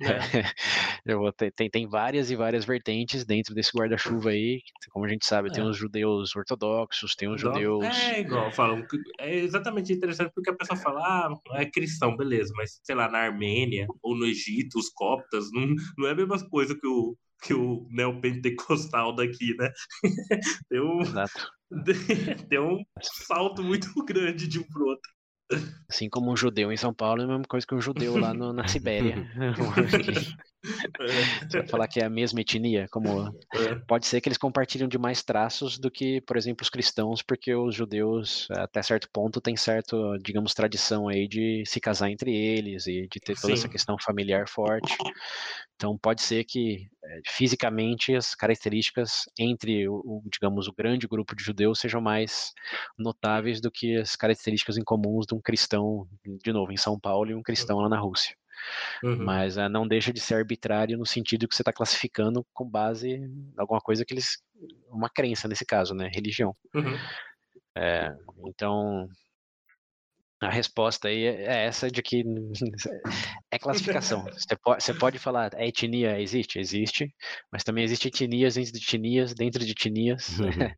É. 0.01 0.17
Tem, 1.55 1.69
tem 1.69 1.87
várias 1.87 2.29
e 2.31 2.35
várias 2.35 2.65
vertentes 2.65 3.25
dentro 3.25 3.53
desse 3.55 3.71
guarda-chuva 3.75 4.31
aí, 4.31 4.61
como 4.91 5.05
a 5.05 5.07
gente 5.07 5.25
sabe, 5.25 5.51
tem 5.51 5.63
é. 5.63 5.67
os 5.67 5.77
judeus 5.77 6.35
ortodoxos, 6.35 6.56
ortodoxos, 6.57 7.15
tem 7.15 7.29
os 7.29 7.39
judeus. 7.39 7.85
É 7.85 8.21
igual, 8.21 8.51
falam. 8.51 8.85
É 9.19 9.35
exatamente 9.35 9.93
interessante 9.93 10.31
porque 10.33 10.49
a 10.49 10.55
pessoa 10.55 10.77
fala, 10.77 10.99
ah, 11.01 11.33
é 11.53 11.65
cristão, 11.65 12.17
beleza, 12.17 12.51
mas 12.55 12.79
sei 12.83 12.95
lá, 12.95 13.09
na 13.09 13.19
Armênia 13.19 13.87
ou 14.01 14.15
no 14.15 14.25
Egito, 14.25 14.79
os 14.79 14.89
coptas, 14.89 15.51
não, 15.51 15.67
não 15.97 16.07
é 16.07 16.11
a 16.11 16.15
mesma 16.15 16.37
coisa 16.49 16.75
que 16.75 16.87
o, 16.87 17.15
que 17.41 17.53
o 17.53 17.87
neopentecostal 17.89 19.15
daqui, 19.15 19.55
né? 19.57 19.71
tem, 20.69 20.81
um, 20.81 21.01
Exato. 21.01 21.51
tem 22.49 22.59
um 22.59 22.83
salto 23.01 23.63
muito 23.63 23.93
grande 24.03 24.47
de 24.47 24.59
um 24.59 24.63
pro 24.63 24.87
outro. 24.87 25.11
Assim 25.89 26.09
como 26.09 26.29
um 26.29 26.35
judeu 26.35 26.73
em 26.73 26.77
São 26.77 26.93
Paulo 26.93 27.21
é 27.21 27.23
a 27.23 27.27
mesma 27.27 27.45
coisa 27.45 27.65
que 27.65 27.73
um 27.73 27.79
judeu 27.79 28.17
lá 28.17 28.33
no, 28.33 28.51
na 28.51 28.67
Sibéria. 28.67 29.25
Você 31.49 31.59
vai 31.59 31.67
falar 31.67 31.87
que 31.87 31.99
é 31.99 32.05
a 32.05 32.09
mesma 32.09 32.41
etnia, 32.41 32.87
como 32.91 33.27
é. 33.53 33.75
pode 33.87 34.05
ser 34.05 34.21
que 34.21 34.27
eles 34.27 34.37
compartilham 34.37 34.87
de 34.87 34.97
mais 34.97 35.23
traços 35.23 35.77
do 35.77 35.89
que, 35.89 36.21
por 36.21 36.37
exemplo, 36.37 36.63
os 36.63 36.69
cristãos, 36.69 37.21
porque 37.21 37.53
os 37.53 37.75
judeus 37.75 38.47
até 38.51 38.81
certo 38.81 39.09
ponto 39.11 39.41
têm 39.41 39.55
certo, 39.55 40.17
digamos, 40.19 40.53
tradição 40.53 41.07
aí 41.07 41.27
de 41.27 41.63
se 41.65 41.79
casar 41.79 42.09
entre 42.09 42.35
eles 42.35 42.87
e 42.87 43.07
de 43.07 43.19
ter 43.19 43.35
toda 43.35 43.47
Sim. 43.47 43.53
essa 43.53 43.69
questão 43.69 43.97
familiar 43.99 44.47
forte. 44.47 44.95
Então 45.75 45.95
pode 45.95 46.23
ser 46.23 46.43
que 46.43 46.87
eh, 47.03 47.21
fisicamente 47.27 48.15
as 48.15 48.33
características 48.33 49.25
entre 49.37 49.87
o, 49.87 50.23
digamos, 50.25 50.67
o 50.67 50.73
grande 50.73 51.07
grupo 51.07 51.35
de 51.35 51.43
judeus 51.43 51.79
sejam 51.79 52.01
mais 52.01 52.51
notáveis 52.97 53.61
do 53.61 53.69
que 53.69 53.95
as 53.97 54.15
características 54.15 54.77
incomuns 54.77 55.27
de 55.27 55.35
um 55.35 55.41
cristão, 55.41 56.07
de 56.43 56.51
novo, 56.51 56.71
em 56.71 56.77
São 56.77 56.99
Paulo 56.99 57.29
e 57.29 57.35
um 57.35 57.43
cristão 57.43 57.77
lá 57.77 57.87
na 57.87 57.99
Rússia. 57.99 58.35
Uhum. 59.03 59.23
Mas 59.23 59.57
uh, 59.57 59.69
não 59.69 59.87
deixa 59.87 60.11
de 60.11 60.19
ser 60.19 60.35
arbitrário 60.35 60.97
no 60.97 61.05
sentido 61.05 61.47
que 61.47 61.55
você 61.55 61.61
está 61.61 61.73
classificando 61.73 62.45
com 62.53 62.69
base 62.69 63.09
em 63.09 63.53
alguma 63.57 63.79
coisa 63.79 64.05
que 64.05 64.13
eles. 64.13 64.41
uma 64.89 65.09
crença 65.09 65.47
nesse 65.47 65.65
caso, 65.65 65.93
né? 65.93 66.09
Religião. 66.13 66.55
Uhum. 66.73 66.97
É, 67.77 68.15
então. 68.45 69.07
A 70.39 70.51
resposta 70.51 71.07
aí 71.07 71.25
é, 71.25 71.45
é 71.45 71.65
essa 71.65 71.89
de 71.89 71.99
que 72.03 72.23
é 73.51 73.57
classificação. 73.57 74.23
Você 74.25 74.55
pode, 74.55 74.83
você 74.83 74.93
pode 74.93 75.17
falar, 75.17 75.55
a 75.55 75.65
etnia 75.65 76.21
existe? 76.21 76.59
Existe, 76.59 77.11
mas 77.51 77.63
também 77.63 77.83
existe 77.83 78.07
etnias 78.07 78.53
dentro 78.53 78.71
de 78.71 78.85
etnias, 78.85 79.33
dentro 79.33 79.65
de 79.65 79.71
etnias. 79.71 80.37
Uhum. 80.39 80.47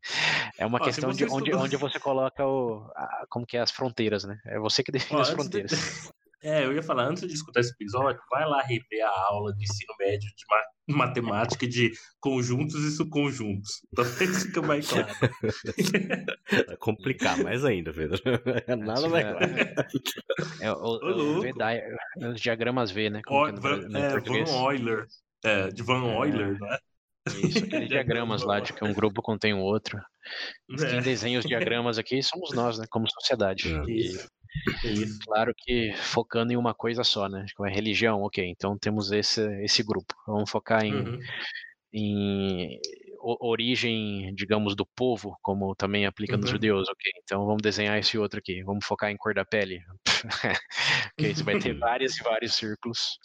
É 0.58 0.66
uma 0.66 0.78
Ó, 0.78 0.84
questão 0.84 1.10
de 1.10 1.24
onde, 1.24 1.54
onde 1.54 1.76
você 1.76 1.98
coloca 1.98 2.46
o, 2.46 2.82
a, 2.94 3.24
como 3.30 3.46
que 3.46 3.56
é 3.56 3.60
as 3.60 3.70
fronteiras, 3.70 4.24
né? 4.24 4.38
É 4.44 4.58
você 4.58 4.82
que 4.82 4.92
define 4.92 5.18
Ó, 5.18 5.22
as 5.22 5.30
fronteiras. 5.30 5.70
É, 6.42 6.64
eu 6.64 6.72
ia 6.72 6.82
falar, 6.82 7.04
antes 7.04 7.26
de 7.26 7.34
escutar 7.34 7.60
esse 7.60 7.72
episódio, 7.72 8.20
vai 8.30 8.46
lá 8.46 8.62
rever 8.62 9.04
a 9.04 9.26
aula 9.28 9.52
de 9.54 9.62
ensino 9.62 9.94
médio 9.98 10.28
de 10.34 10.94
matemática 10.94 11.66
de 11.66 11.92
conjuntos 12.18 12.82
e 12.82 12.90
subconjuntos. 12.92 13.82
Talvez 13.94 14.44
fica 14.44 14.62
mais 14.62 14.88
claro. 14.88 15.08
Vai 16.66 16.76
complicar 16.78 17.38
mais 17.42 17.64
ainda, 17.64 17.92
Pedro. 17.92 18.18
Nada 18.78 19.08
mais 19.08 19.24
claro. 19.24 19.38
É, 20.60 20.72
o, 20.72 20.76
o, 20.76 21.40
o 21.40 22.30
os 22.32 22.40
diagramas 22.40 22.90
V, 22.90 23.10
né? 23.10 23.20
Como 23.24 23.40
o, 23.40 23.46
é 23.46 23.52
no, 23.52 23.88
no 23.88 23.98
é, 23.98 24.20
Van 24.20 24.72
Euler. 24.72 25.06
É, 25.44 25.68
de 25.68 25.82
Van 25.82 26.04
é. 26.04 26.16
Euler, 26.16 26.54
é. 26.54 26.58
não 26.58 26.72
é? 26.72 26.78
Isso, 27.28 27.64
aqueles 27.64 27.88
diagramas 27.88 28.42
lá 28.42 28.60
de 28.60 28.72
que 28.72 28.82
um 28.82 28.94
grupo 28.94 29.20
contém 29.20 29.52
o 29.52 29.60
outro. 29.60 30.00
Quem 30.78 30.98
é. 30.98 31.00
desenha 31.02 31.38
os 31.38 31.44
diagramas 31.44 31.98
aqui 31.98 32.22
somos 32.22 32.52
nós, 32.54 32.78
né? 32.78 32.86
Como 32.88 33.06
sociedade. 33.10 33.72
É. 33.74 34.39
E, 34.84 34.92
isso. 34.92 35.18
Claro 35.24 35.52
que 35.56 35.92
focando 35.94 36.52
em 36.52 36.56
uma 36.56 36.74
coisa 36.74 37.04
só, 37.04 37.28
né? 37.28 37.46
Como 37.56 37.68
é 37.68 37.72
religião, 37.72 38.22
ok. 38.22 38.44
Então 38.44 38.76
temos 38.78 39.12
esse, 39.12 39.42
esse 39.62 39.82
grupo. 39.82 40.14
Vamos 40.26 40.50
focar 40.50 40.84
em, 40.84 40.94
uhum. 40.94 41.18
em 41.92 42.80
origem, 43.22 44.34
digamos, 44.34 44.74
do 44.74 44.86
povo, 44.86 45.36
como 45.42 45.74
também 45.74 46.06
aplica 46.06 46.34
uhum. 46.34 46.40
nos 46.40 46.50
judeus, 46.50 46.88
ok. 46.88 47.12
Então 47.22 47.44
vamos 47.46 47.62
desenhar 47.62 47.98
esse 47.98 48.18
outro 48.18 48.38
aqui. 48.38 48.62
Vamos 48.62 48.84
focar 48.84 49.10
em 49.10 49.16
cor 49.16 49.34
da 49.34 49.44
pele. 49.44 49.80
ok, 51.12 51.34
você 51.34 51.42
vai 51.42 51.58
ter 51.58 51.74
vários 51.78 52.16
e 52.18 52.22
vários 52.22 52.54
círculos. 52.54 53.18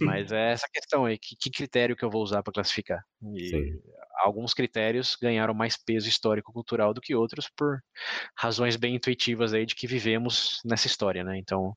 Mas 0.00 0.32
é 0.32 0.52
essa 0.52 0.66
questão 0.72 1.04
aí, 1.04 1.18
que, 1.18 1.36
que 1.36 1.50
critério 1.50 1.96
que 1.96 2.04
eu 2.04 2.10
vou 2.10 2.22
usar 2.22 2.42
para 2.42 2.52
classificar? 2.52 3.02
E 3.34 3.78
alguns 4.22 4.54
critérios 4.54 5.16
ganharam 5.20 5.54
mais 5.54 5.76
peso 5.76 6.08
histórico-cultural 6.08 6.94
do 6.94 7.00
que 7.00 7.14
outros 7.14 7.50
por 7.56 7.80
razões 8.36 8.76
bem 8.76 8.94
intuitivas 8.94 9.52
aí 9.52 9.66
de 9.66 9.74
que 9.74 9.86
vivemos 9.86 10.60
nessa 10.64 10.86
história, 10.86 11.24
né? 11.24 11.38
Então, 11.38 11.76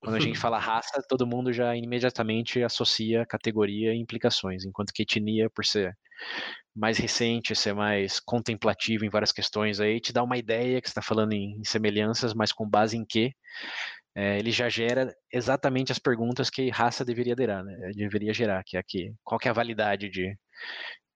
quando 0.00 0.16
a 0.16 0.20
gente 0.20 0.38
fala 0.38 0.58
raça, 0.58 1.02
todo 1.08 1.26
mundo 1.26 1.52
já 1.52 1.74
imediatamente 1.76 2.62
associa 2.62 3.26
categoria 3.26 3.94
e 3.94 3.98
implicações, 3.98 4.64
enquanto 4.64 4.92
que 4.92 5.02
etnia, 5.02 5.50
por 5.50 5.64
ser 5.64 5.96
mais 6.74 6.98
recente, 6.98 7.54
ser 7.56 7.74
mais 7.74 8.20
contemplativo 8.20 9.04
em 9.04 9.10
várias 9.10 9.32
questões 9.32 9.80
aí, 9.80 10.00
te 10.00 10.12
dá 10.12 10.22
uma 10.22 10.38
ideia 10.38 10.80
que 10.80 10.88
está 10.88 11.02
falando 11.02 11.32
em, 11.32 11.62
semelhanças, 11.64 12.34
mas 12.34 12.52
com 12.52 12.68
base 12.68 12.96
em 12.96 13.04
quê? 13.04 13.32
É, 14.14 14.38
ele 14.38 14.50
já 14.50 14.68
gera 14.68 15.14
exatamente 15.32 15.92
as 15.92 15.98
perguntas 15.98 16.50
que 16.50 16.70
raça 16.70 17.04
deveria 17.04 17.34
gerar, 17.36 17.62
né? 17.64 17.92
Deveria 17.94 18.32
gerar, 18.32 18.62
que 18.64 18.76
é 18.76 18.80
aqui, 18.80 19.14
qual 19.24 19.38
que 19.38 19.48
é 19.48 19.50
a 19.50 19.54
validade 19.54 20.08
de, 20.08 20.36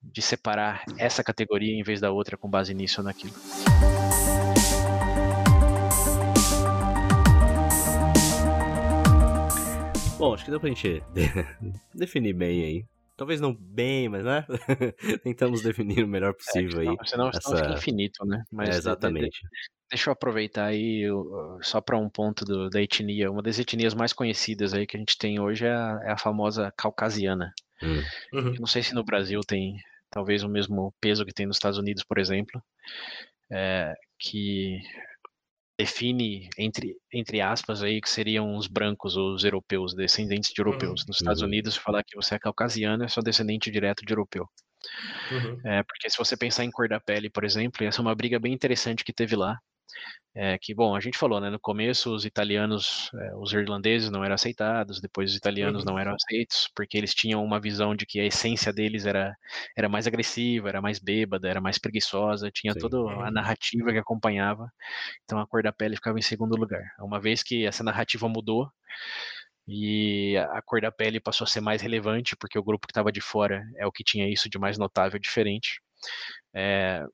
de 0.02 0.20
separar 0.20 0.84
essa 0.98 1.22
categoria 1.22 1.78
em 1.78 1.82
vez 1.82 2.00
da 2.00 2.10
outra 2.10 2.36
com 2.36 2.48
base 2.48 2.74
nisso 2.74 3.00
ou 3.00 3.04
naquilo. 3.04 3.34
Bom, 10.18 10.34
acho 10.34 10.44
que 10.44 10.50
deu 10.50 10.60
pra 10.60 10.68
gente 10.68 11.02
definir 11.92 12.32
bem 12.32 12.62
aí. 12.62 12.84
Talvez 13.16 13.40
não 13.40 13.52
bem, 13.52 14.08
mas 14.08 14.24
né? 14.24 14.46
Tentamos 15.22 15.62
definir 15.62 16.04
o 16.04 16.08
melhor 16.08 16.32
possível 16.34 16.80
é, 16.80 16.84
senão, 16.84 16.92
aí. 16.92 17.08
Senão, 17.08 17.28
essa... 17.28 17.56
fica 17.56 17.72
infinito, 17.72 18.24
né? 18.24 18.42
Mas 18.50 18.68
é, 18.68 18.78
exatamente. 18.78 19.30
De, 19.30 19.48
de, 19.48 19.70
deixa 19.90 20.10
eu 20.10 20.12
aproveitar 20.12 20.66
aí 20.66 21.06
só 21.60 21.80
para 21.80 21.98
um 21.98 22.08
ponto 22.08 22.44
do, 22.44 22.70
da 22.70 22.80
etnia. 22.80 23.30
Uma 23.30 23.42
das 23.42 23.58
etnias 23.58 23.94
mais 23.94 24.12
conhecidas 24.12 24.72
aí 24.72 24.86
que 24.86 24.96
a 24.96 25.00
gente 25.00 25.18
tem 25.18 25.40
hoje 25.40 25.66
é 25.66 25.72
a, 25.72 26.00
é 26.04 26.12
a 26.12 26.18
famosa 26.18 26.72
caucasiana. 26.76 27.52
Hum. 27.82 28.02
Uhum. 28.32 28.54
Não 28.60 28.66
sei 28.66 28.82
se 28.82 28.94
no 28.94 29.04
Brasil 29.04 29.40
tem 29.40 29.76
talvez 30.12 30.44
o 30.44 30.48
mesmo 30.48 30.94
peso 31.00 31.24
que 31.24 31.32
tem 31.32 31.46
nos 31.46 31.56
Estados 31.56 31.78
Unidos, 31.78 32.04
por 32.04 32.18
exemplo, 32.18 32.62
é, 33.50 33.94
que 34.18 34.78
define 35.76 36.48
entre 36.56 36.94
entre 37.12 37.40
aspas 37.40 37.82
aí 37.82 38.00
que 38.00 38.08
seriam 38.08 38.54
os 38.54 38.68
brancos, 38.68 39.16
os 39.16 39.42
europeus, 39.42 39.94
descendentes 39.94 40.52
de 40.52 40.60
europeus. 40.60 41.00
Uhum. 41.00 41.06
Nos 41.08 41.16
Estados 41.20 41.40
uhum. 41.40 41.48
Unidos, 41.48 41.76
falar 41.76 42.04
que 42.04 42.14
você 42.14 42.34
é 42.34 42.38
caucasiano 42.38 43.02
é 43.02 43.08
só 43.08 43.20
descendente 43.20 43.70
direto 43.70 44.04
de 44.04 44.12
europeu. 44.12 44.46
Uhum. 45.30 45.60
É, 45.64 45.82
porque 45.82 46.10
se 46.10 46.18
você 46.18 46.36
pensar 46.36 46.64
em 46.64 46.70
cor 46.70 46.88
da 46.88 47.00
pele, 47.00 47.30
por 47.30 47.44
exemplo, 47.44 47.84
essa 47.84 48.00
é 48.00 48.02
uma 48.02 48.14
briga 48.14 48.38
bem 48.38 48.52
interessante 48.52 49.04
que 49.04 49.12
teve 49.12 49.34
lá. 49.34 49.58
É 50.34 50.56
que, 50.58 50.74
bom, 50.74 50.96
a 50.96 51.00
gente 51.00 51.18
falou, 51.18 51.40
né, 51.40 51.50
no 51.50 51.60
começo 51.60 52.14
os 52.14 52.24
italianos, 52.24 53.10
é, 53.14 53.36
os 53.36 53.52
irlandeses 53.52 54.10
não 54.10 54.24
eram 54.24 54.34
aceitados, 54.34 55.00
depois 55.00 55.30
os 55.30 55.36
italianos 55.36 55.84
não 55.84 55.94
uhum. 55.94 55.98
eram 55.98 56.14
aceitos, 56.14 56.70
porque 56.74 56.96
eles 56.96 57.14
tinham 57.14 57.44
uma 57.44 57.60
visão 57.60 57.94
de 57.94 58.06
que 58.06 58.18
a 58.18 58.24
essência 58.24 58.72
deles 58.72 59.04
era, 59.04 59.36
era 59.76 59.88
mais 59.90 60.06
agressiva, 60.06 60.70
era 60.70 60.80
mais 60.80 60.98
bêbada, 60.98 61.48
era 61.48 61.60
mais 61.60 61.78
preguiçosa, 61.78 62.50
tinha 62.50 62.72
Sim. 62.72 62.78
toda 62.80 62.96
a 63.24 63.30
narrativa 63.30 63.92
que 63.92 63.98
acompanhava, 63.98 64.72
então 65.24 65.38
a 65.38 65.46
cor 65.46 65.62
da 65.62 65.72
pele 65.72 65.96
ficava 65.96 66.18
em 66.18 66.22
segundo 66.22 66.56
lugar. 66.56 66.82
Uma 67.00 67.20
vez 67.20 67.42
que 67.42 67.66
essa 67.66 67.84
narrativa 67.84 68.26
mudou, 68.26 68.70
e 69.68 70.36
a 70.36 70.62
cor 70.62 70.80
da 70.80 70.90
pele 70.90 71.20
passou 71.20 71.44
a 71.44 71.48
ser 71.48 71.60
mais 71.60 71.82
relevante, 71.82 72.36
porque 72.36 72.58
o 72.58 72.64
grupo 72.64 72.86
que 72.86 72.90
estava 72.90 73.12
de 73.12 73.20
fora 73.20 73.62
é 73.76 73.86
o 73.86 73.92
que 73.92 74.02
tinha 74.02 74.28
isso 74.28 74.48
de 74.48 74.58
mais 74.58 74.76
notável 74.78 75.18
diferente. 75.18 75.80
É, 76.54 77.04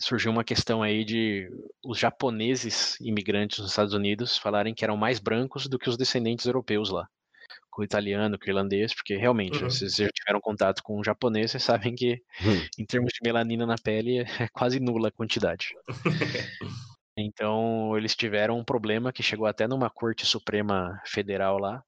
surgiu 0.00 0.30
uma 0.30 0.44
questão 0.44 0.82
aí 0.82 1.04
de 1.04 1.48
os 1.84 1.98
japoneses 1.98 2.98
imigrantes 3.00 3.58
nos 3.58 3.70
Estados 3.70 3.94
Unidos 3.94 4.38
falarem 4.38 4.74
que 4.74 4.84
eram 4.84 4.96
mais 4.96 5.18
brancos 5.18 5.66
do 5.66 5.78
que 5.78 5.88
os 5.88 5.96
descendentes 5.96 6.46
europeus 6.46 6.90
lá, 6.90 7.08
com 7.70 7.82
o 7.82 7.84
italiano, 7.84 8.38
com 8.38 8.46
o 8.46 8.48
irlandês, 8.48 8.94
porque 8.94 9.16
realmente, 9.16 9.62
uhum. 9.62 9.70
se 9.70 9.80
vocês 9.80 9.96
já 9.96 10.08
tiveram 10.08 10.40
contato 10.40 10.82
com 10.82 10.98
um 10.98 11.04
japonês, 11.04 11.50
vocês 11.50 11.62
sabem 11.62 11.94
que 11.94 12.22
uhum. 12.40 12.66
em 12.78 12.84
termos 12.84 13.12
de 13.12 13.20
melanina 13.22 13.66
na 13.66 13.76
pele 13.76 14.18
é 14.18 14.24
quase 14.52 14.80
nula 14.80 15.08
a 15.08 15.12
quantidade. 15.12 15.68
Então, 17.16 17.96
eles 17.96 18.16
tiveram 18.16 18.58
um 18.58 18.64
problema 18.64 19.12
que 19.12 19.22
chegou 19.22 19.46
até 19.46 19.68
numa 19.68 19.88
Corte 19.88 20.26
Suprema 20.26 21.00
Federal 21.06 21.58
lá, 21.58 21.80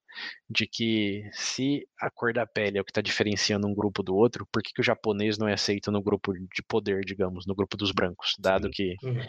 de 0.49 0.67
que 0.67 1.29
se 1.33 1.87
a 2.01 2.11
cor 2.11 2.33
da 2.33 2.47
pele 2.47 2.79
é 2.79 2.81
o 2.81 2.85
que 2.85 2.91
está 2.91 3.01
diferenciando 3.01 3.67
um 3.67 3.75
grupo 3.75 4.03
do 4.03 4.14
outro, 4.14 4.47
por 4.53 4.62
que, 4.62 4.73
que, 4.73 4.81
o 4.81 4.85
japonês 4.85 5.39
não 5.39 5.49
é 5.49 5.55
aceito 5.55 5.91
no 5.91 6.03
grupo 6.03 6.33
de 6.33 6.62
poder, 6.69 7.05
digamos, 7.05 7.47
no 7.47 7.55
grupo 7.55 7.77
dos 7.77 7.93
brancos, 7.93 8.35
dado 8.39 8.64
Sim. 8.67 8.71
que 8.73 8.97
uhum. 9.03 9.21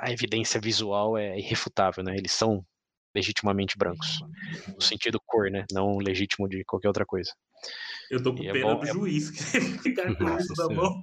a 0.00 0.10
evidência 0.10 0.60
visual 0.60 1.16
é 1.16 1.38
irrefutável, 1.38 2.02
né? 2.02 2.16
Eles 2.16 2.32
são 2.32 2.64
legitimamente 3.14 3.78
brancos, 3.78 4.20
no 4.74 4.80
sentido 4.82 5.18
cor, 5.24 5.50
né? 5.50 5.64
Não 5.72 5.96
legítimo 5.96 6.46
de 6.48 6.62
qualquer 6.64 6.88
outra 6.88 7.06
coisa. 7.06 7.32
Eu 8.10 8.22
tô 8.22 8.34
com 8.34 8.42
e 8.42 8.48
é 8.48 8.52
pena 8.52 8.70
é 8.70 8.74
bom, 8.74 8.80
do 8.80 8.86
é... 8.86 8.92
juiz 8.92 9.30
que 9.30 9.60
ficar 9.82 10.14
com 10.14 10.24
isso 10.38 10.52
na 10.56 10.74
mão. 10.74 11.00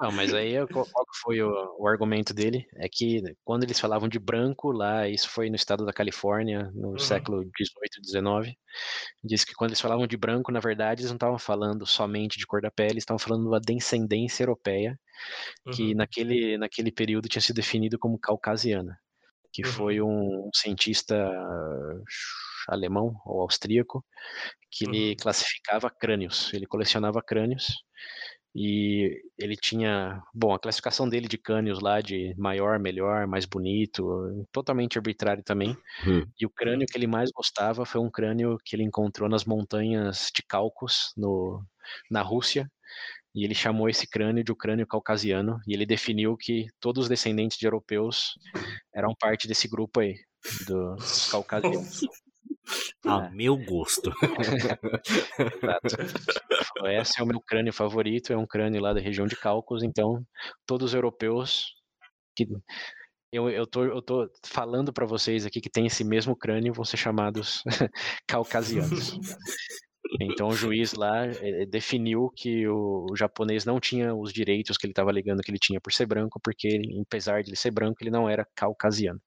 Não, 0.00 0.12
mas 0.12 0.32
aí 0.32 0.54
qual, 0.68 0.86
qual 0.86 1.04
foi 1.22 1.42
o, 1.42 1.50
o, 1.76 1.88
argumento 1.88 2.32
dele? 2.32 2.64
É 2.76 2.88
que 2.88 3.20
quando 3.44 3.64
eles 3.64 3.80
falavam 3.80 4.08
de 4.08 4.18
branco 4.18 4.70
lá, 4.70 5.08
isso 5.08 5.28
foi 5.28 5.50
no 5.50 5.56
estado 5.56 5.84
da 5.84 5.92
Califórnia, 5.92 6.70
no 6.72 6.90
uhum. 6.90 6.98
século 6.98 7.44
18, 7.58 8.00
19, 8.02 8.56
diz 9.24 9.44
que 9.44 9.54
quando 9.54 9.70
eles 9.70 9.80
falavam 9.80 10.06
de 10.06 10.16
branco, 10.16 10.52
na 10.52 10.60
verdade, 10.60 11.00
eles 11.00 11.10
não 11.10 11.16
estavam 11.16 11.38
falando 11.38 11.84
somente 11.84 12.38
de 12.38 12.46
cor 12.46 12.60
da 12.62 12.70
pele, 12.70 12.98
estavam 12.98 13.18
falando 13.18 13.50
da 13.50 13.58
descendência 13.58 14.44
europeia, 14.44 14.96
que 15.74 15.90
uhum. 15.90 15.96
naquele, 15.96 16.56
naquele 16.56 16.92
período 16.92 17.28
tinha 17.28 17.42
sido 17.42 17.56
definido 17.56 17.98
como 17.98 18.20
caucasiana, 18.20 18.96
que 19.52 19.66
uhum. 19.66 19.72
foi 19.72 20.00
um, 20.00 20.48
cientista 20.54 21.16
alemão 22.68 23.16
ou 23.26 23.40
austríaco 23.40 24.04
que 24.70 24.84
ele 24.84 25.10
uhum. 25.10 25.16
classificava 25.16 25.90
crânios, 25.90 26.52
ele 26.54 26.66
colecionava 26.66 27.20
crânios 27.20 27.66
e 28.54 29.22
ele 29.38 29.56
tinha, 29.56 30.22
bom, 30.34 30.52
a 30.52 30.58
classificação 30.58 31.08
dele 31.08 31.28
de 31.28 31.38
cânios 31.38 31.80
lá 31.80 32.00
de 32.00 32.34
maior, 32.36 32.78
melhor, 32.78 33.26
mais 33.26 33.44
bonito, 33.44 34.46
totalmente 34.50 34.98
arbitrário 34.98 35.42
também. 35.42 35.76
Hum. 36.06 36.24
E 36.40 36.46
o 36.46 36.50
crânio 36.50 36.86
que 36.86 36.96
ele 36.96 37.06
mais 37.06 37.30
gostava 37.30 37.84
foi 37.84 38.00
um 38.00 38.10
crânio 38.10 38.58
que 38.64 38.74
ele 38.74 38.82
encontrou 38.82 39.28
nas 39.28 39.44
montanhas 39.44 40.30
de 40.34 40.42
Caucos, 40.42 41.12
no, 41.16 41.62
na 42.10 42.22
Rússia. 42.22 42.70
E 43.34 43.44
ele 43.44 43.54
chamou 43.54 43.88
esse 43.88 44.08
crânio 44.08 44.42
de 44.42 44.50
o 44.50 44.56
crânio 44.56 44.86
caucasiano. 44.86 45.60
E 45.66 45.74
ele 45.74 45.86
definiu 45.86 46.36
que 46.36 46.66
todos 46.80 47.04
os 47.04 47.08
descendentes 47.08 47.58
de 47.58 47.66
europeus 47.66 48.32
eram 48.94 49.14
parte 49.14 49.46
desse 49.46 49.68
grupo 49.68 50.00
aí, 50.00 50.16
dos 50.66 51.28
caucasianos. 51.30 52.00
A 53.06 53.26
é. 53.26 53.30
meu 53.30 53.56
gosto. 53.56 54.12
Esse 56.86 57.20
é 57.20 57.22
o 57.22 57.26
meu 57.26 57.40
crânio 57.40 57.72
favorito, 57.72 58.32
é 58.32 58.36
um 58.36 58.46
crânio 58.46 58.80
lá 58.80 58.92
da 58.92 59.00
região 59.00 59.26
de 59.26 59.36
Cálculos, 59.36 59.82
então 59.82 60.24
todos 60.66 60.90
os 60.90 60.94
europeus 60.94 61.74
que 62.36 62.46
eu, 63.32 63.50
eu, 63.50 63.66
tô, 63.66 63.84
eu 63.84 64.00
tô 64.00 64.30
falando 64.46 64.92
para 64.92 65.04
vocês 65.04 65.44
aqui 65.44 65.60
que 65.60 65.70
tem 65.70 65.86
esse 65.86 66.02
mesmo 66.02 66.34
crânio 66.34 66.72
vão 66.72 66.84
ser 66.84 66.96
chamados 66.96 67.62
caucasianos. 68.26 69.18
Então 70.20 70.48
o 70.48 70.54
juiz 70.54 70.94
lá 70.94 71.26
eh, 71.26 71.66
definiu 71.66 72.30
que 72.34 72.66
o, 72.66 73.06
o, 73.10 73.16
japonês 73.16 73.64
não 73.64 73.78
tinha 73.78 74.14
os 74.14 74.32
direitos 74.32 74.78
que 74.78 74.86
ele 74.86 74.92
estava 74.92 75.10
alegando 75.10 75.42
que 75.42 75.50
ele 75.50 75.58
tinha 75.58 75.80
por 75.80 75.92
ser 75.92 76.06
branco, 76.06 76.40
porque 76.42 76.80
apesar 77.02 77.42
de 77.42 77.50
ele 77.50 77.56
ser 77.56 77.70
branco, 77.70 77.98
ele 78.00 78.10
não 78.10 78.28
era 78.28 78.46
caucasiano. 78.54 79.20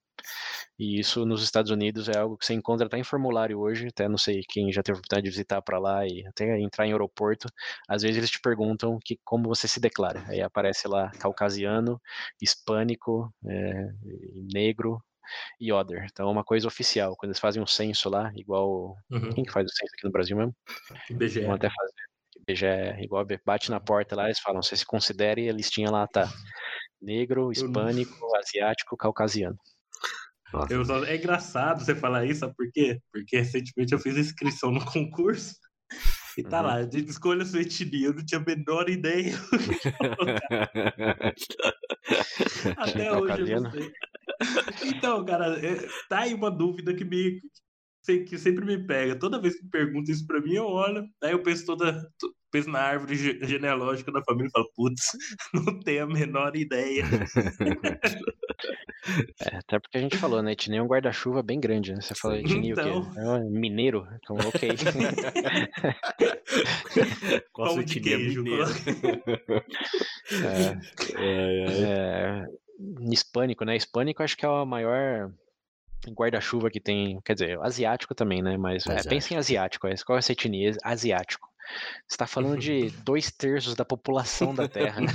E 0.78 1.00
isso 1.00 1.26
nos 1.26 1.44
Estados 1.44 1.72
Unidos 1.72 2.10
é 2.10 2.18
algo 2.18 2.38
que 2.38 2.46
você 2.46 2.54
encontra 2.54 2.88
até 2.88 2.98
em 2.98 3.04
formulário 3.04 3.60
hoje, 3.60 3.88
até 3.88 4.08
não 4.08 4.18
sei 4.18 4.42
quem 4.50 4.72
já 4.72 4.82
teve 4.82 4.98
a 4.98 5.00
oportunidade 5.00 5.26
de 5.26 5.30
visitar 5.30 5.62
para 5.62 5.80
lá 5.80 6.06
e 6.06 6.26
até 6.28 6.60
entrar 6.60 6.88
em 6.88 6.92
aeroporto, 6.92 7.48
às 7.88 8.02
vezes 8.02 8.18
eles 8.18 8.30
te 8.30 8.40
perguntam 8.42 8.98
que 9.04 9.20
como 9.24 9.48
você 9.48 9.68
se 9.68 9.80
declara. 9.80 10.24
Aí 10.28 10.42
aparece 10.42 10.88
lá 10.88 11.12
caucasiano, 11.20 12.02
hispânico, 12.42 13.34
é, 13.46 13.90
negro 14.54 15.02
e 15.60 15.72
other. 15.72 16.06
Então 16.12 16.28
é 16.28 16.32
uma 16.32 16.44
coisa 16.44 16.68
oficial. 16.68 17.16
Quando 17.16 17.32
eles 17.32 17.40
fazem 17.40 17.62
um 17.62 17.68
censo 17.68 18.10
lá, 18.10 18.32
igual 18.36 18.96
uhum. 19.10 19.30
quem 19.34 19.44
que 19.44 19.52
faz 19.52 19.66
o 19.66 19.70
censo 19.70 19.92
aqui 19.94 20.06
no 20.06 20.12
Brasil 20.12 20.38
mesmo? 20.38 20.56
IBGE. 21.10 21.42
Vão 21.42 21.54
até 21.54 21.70
fazer. 21.70 21.94
IBGE, 22.42 23.04
igual 23.04 23.26
bate 23.46 23.70
na 23.70 23.80
porta 23.80 24.16
lá, 24.16 24.26
eles 24.26 24.40
falam, 24.40 24.62
você 24.62 24.76
se 24.76 24.86
considera 24.86 25.40
e 25.40 25.50
a 25.50 25.54
listinha 25.54 25.92
lá 25.92 26.08
tá 26.08 26.28
negro, 27.02 27.52
hispânico, 27.52 28.36
asiático, 28.36 28.98
caucasiano. 28.98 29.58
Eu. 30.70 31.06
É 31.06 31.16
engraçado 31.16 31.84
você 31.84 31.96
falar 31.96 32.26
isso, 32.26 32.42
sabe 32.42 32.54
por 32.56 32.70
quê? 32.72 33.00
Porque 33.12 33.38
recentemente 33.38 33.94
eu 33.94 34.00
fiz 34.00 34.18
inscrição 34.18 34.72
no 34.72 34.84
concurso 34.84 35.56
e 36.38 36.44
tá 36.44 36.60
uhum. 36.62 36.68
lá, 36.68 36.84
de 36.84 37.00
escolha 37.00 37.46
sua 37.46 37.62
etnia, 37.62 38.08
eu 38.08 38.14
não 38.14 38.26
tinha 38.26 38.42
a 38.42 38.44
menor 38.44 38.90
ideia. 38.90 39.34
Até 42.78 43.12
hoje 43.12 43.52
eu 43.52 43.62
não 43.62 43.72
sei. 43.72 43.92
Então, 44.86 45.24
cara, 45.26 45.60
é, 45.66 45.88
tá 46.10 46.20
aí 46.20 46.34
uma 46.34 46.50
dúvida 46.50 46.94
que 46.94 47.06
me 47.06 47.40
que 48.04 48.38
sempre 48.38 48.66
me 48.66 48.86
pega. 48.86 49.18
Toda 49.18 49.40
vez 49.40 49.60
que 49.60 49.68
perguntam 49.68 50.14
isso 50.14 50.26
pra 50.26 50.42
mim, 50.42 50.56
eu 50.56 50.66
olho, 50.66 51.08
aí 51.22 51.32
eu 51.32 51.44
penso 51.44 51.66
toda, 51.66 52.04
penso 52.52 52.70
na 52.70 52.80
árvore 52.80 53.16
genealógica 53.16 54.12
da 54.12 54.24
família 54.24 54.48
e 54.48 54.52
falo, 54.52 54.72
putz, 54.76 55.04
não 55.54 55.80
tenho 55.80 56.04
a 56.04 56.08
menor 56.08 56.56
ideia. 56.56 57.06
É, 59.40 59.58
até 59.58 59.80
porque 59.80 59.98
a 59.98 60.02
gente 60.02 60.18
falou, 60.18 60.42
né? 60.42 60.52
Etnia 60.52 60.80
é 60.80 60.82
um 60.82 60.88
guarda-chuva 60.88 61.42
bem 61.42 61.58
grande, 61.60 61.94
né? 61.94 62.02
Você 62.02 62.14
falou 62.14 62.38
etnia 62.38 62.72
então... 62.72 63.00
o 63.00 63.04
quê? 63.04 63.10
Então. 63.12 63.36
É 63.36 63.40
mineiro? 63.50 64.08
Então, 64.16 64.38
ok. 64.48 64.70
Qual 67.52 67.76
Pão 67.76 67.84
de 67.84 68.00
queijo? 68.00 68.44
Mineiro. 68.44 68.66
é, 70.32 70.78
é, 71.18 71.84
é, 71.84 72.46
hispânico, 73.12 73.66
né? 73.66 73.76
Hispânico 73.76 74.24
acho 74.24 74.38
que 74.38 74.46
é 74.46 74.50
a 74.50 74.66
maior 74.66 75.32
guarda-chuva 76.10 76.70
que 76.70 76.80
tem, 76.80 77.20
quer 77.22 77.34
dizer, 77.34 77.60
asiático 77.62 78.16
também, 78.16 78.42
né? 78.42 78.58
Mas 78.58 78.86
é, 78.88 79.04
pensa 79.04 79.34
em 79.34 79.38
asiático, 79.38 79.88
qual 80.06 80.18
é 80.18 80.20
essa 80.20 80.32
etnia? 80.32 80.76
Asiático. 80.84 81.51
Você 82.08 82.16
está 82.16 82.28
falando 82.28 82.58
de 82.58 82.90
dois 83.04 83.32
terços 83.32 83.76
da 83.76 83.86
população 83.86 84.54
da 84.54 84.68
Terra. 84.68 85.02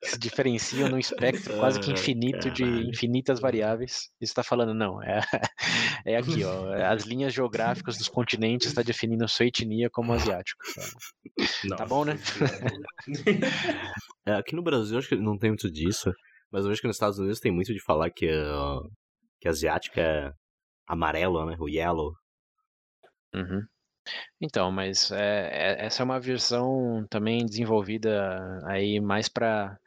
Que 0.00 0.08
se 0.10 0.18
diferenciam 0.18 0.88
num 0.88 0.98
espectro 0.98 1.56
quase 1.58 1.80
que 1.80 1.90
infinito 1.90 2.50
de 2.50 2.64
infinitas 2.64 3.40
variáveis. 3.40 4.10
E 4.20 4.26
você 4.26 4.30
está 4.30 4.42
falando, 4.42 4.74
não, 4.74 5.02
é, 5.02 5.20
é 6.06 6.16
aqui, 6.16 6.44
ó. 6.44 6.72
As 6.72 7.04
linhas 7.04 7.32
geográficas 7.32 7.96
dos 7.96 8.08
continentes 8.08 8.68
está 8.68 8.82
definindo 8.82 9.24
a 9.24 9.28
sua 9.28 9.46
etnia 9.46 9.88
como 9.90 10.12
asiático. 10.12 10.62
Não, 11.64 11.76
tá 11.76 11.86
bom, 11.86 12.04
né? 12.04 12.18
É, 14.26 14.32
aqui 14.36 14.56
no 14.56 14.62
Brasil, 14.62 14.96
acho 14.96 15.08
que 15.08 15.16
não 15.16 15.36
tem 15.36 15.50
muito 15.50 15.70
disso. 15.70 16.10
Mas 16.50 16.64
eu 16.64 16.70
vejo 16.70 16.80
que 16.80 16.86
nos 16.86 16.96
Estados 16.96 17.18
Unidos 17.18 17.40
tem 17.40 17.52
muito 17.52 17.74
de 17.74 17.82
falar 17.82 18.10
que, 18.10 18.26
uh, 18.26 18.88
que 19.38 19.48
asiática 19.48 20.00
é 20.00 20.32
amarelo, 20.86 21.44
né? 21.44 21.56
O 21.58 21.68
yellow. 21.68 22.12
Uhum. 23.34 23.60
Então, 24.40 24.70
mas 24.70 25.10
é, 25.10 25.48
é, 25.52 25.86
essa 25.86 26.02
é 26.02 26.04
uma 26.04 26.20
versão 26.20 27.06
também 27.08 27.46
desenvolvida 27.46 28.60
aí 28.66 29.00
mais 29.00 29.28
para 29.28 29.78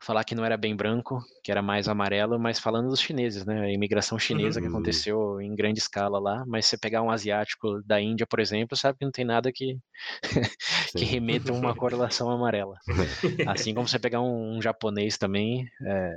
falar 0.00 0.24
que 0.24 0.34
não 0.34 0.44
era 0.44 0.56
bem 0.56 0.74
branco, 0.74 1.18
que 1.42 1.50
era 1.50 1.60
mais 1.60 1.88
amarelo, 1.88 2.38
mas 2.38 2.58
falando 2.58 2.88
dos 2.88 3.00
chineses, 3.00 3.44
né? 3.44 3.62
A 3.62 3.72
imigração 3.72 4.18
chinesa 4.18 4.60
uhum. 4.60 4.66
que 4.66 4.72
aconteceu 4.72 5.40
em 5.40 5.54
grande 5.54 5.80
escala 5.80 6.18
lá, 6.18 6.44
mas 6.46 6.66
você 6.66 6.78
pegar 6.78 7.02
um 7.02 7.10
asiático 7.10 7.82
da 7.84 8.00
Índia, 8.00 8.26
por 8.26 8.40
exemplo, 8.40 8.76
sabe 8.76 8.98
que 8.98 9.04
não 9.04 9.12
tem 9.12 9.24
nada 9.24 9.50
que, 9.52 9.76
que 10.96 11.04
remeta 11.04 11.52
a 11.52 11.54
uma 11.54 11.74
correlação 11.74 12.30
amarela. 12.30 12.76
Assim 13.46 13.74
como 13.74 13.88
você 13.88 13.98
pegar 13.98 14.22
um, 14.22 14.56
um 14.56 14.62
japonês 14.62 15.18
também, 15.18 15.68
é, 15.84 16.10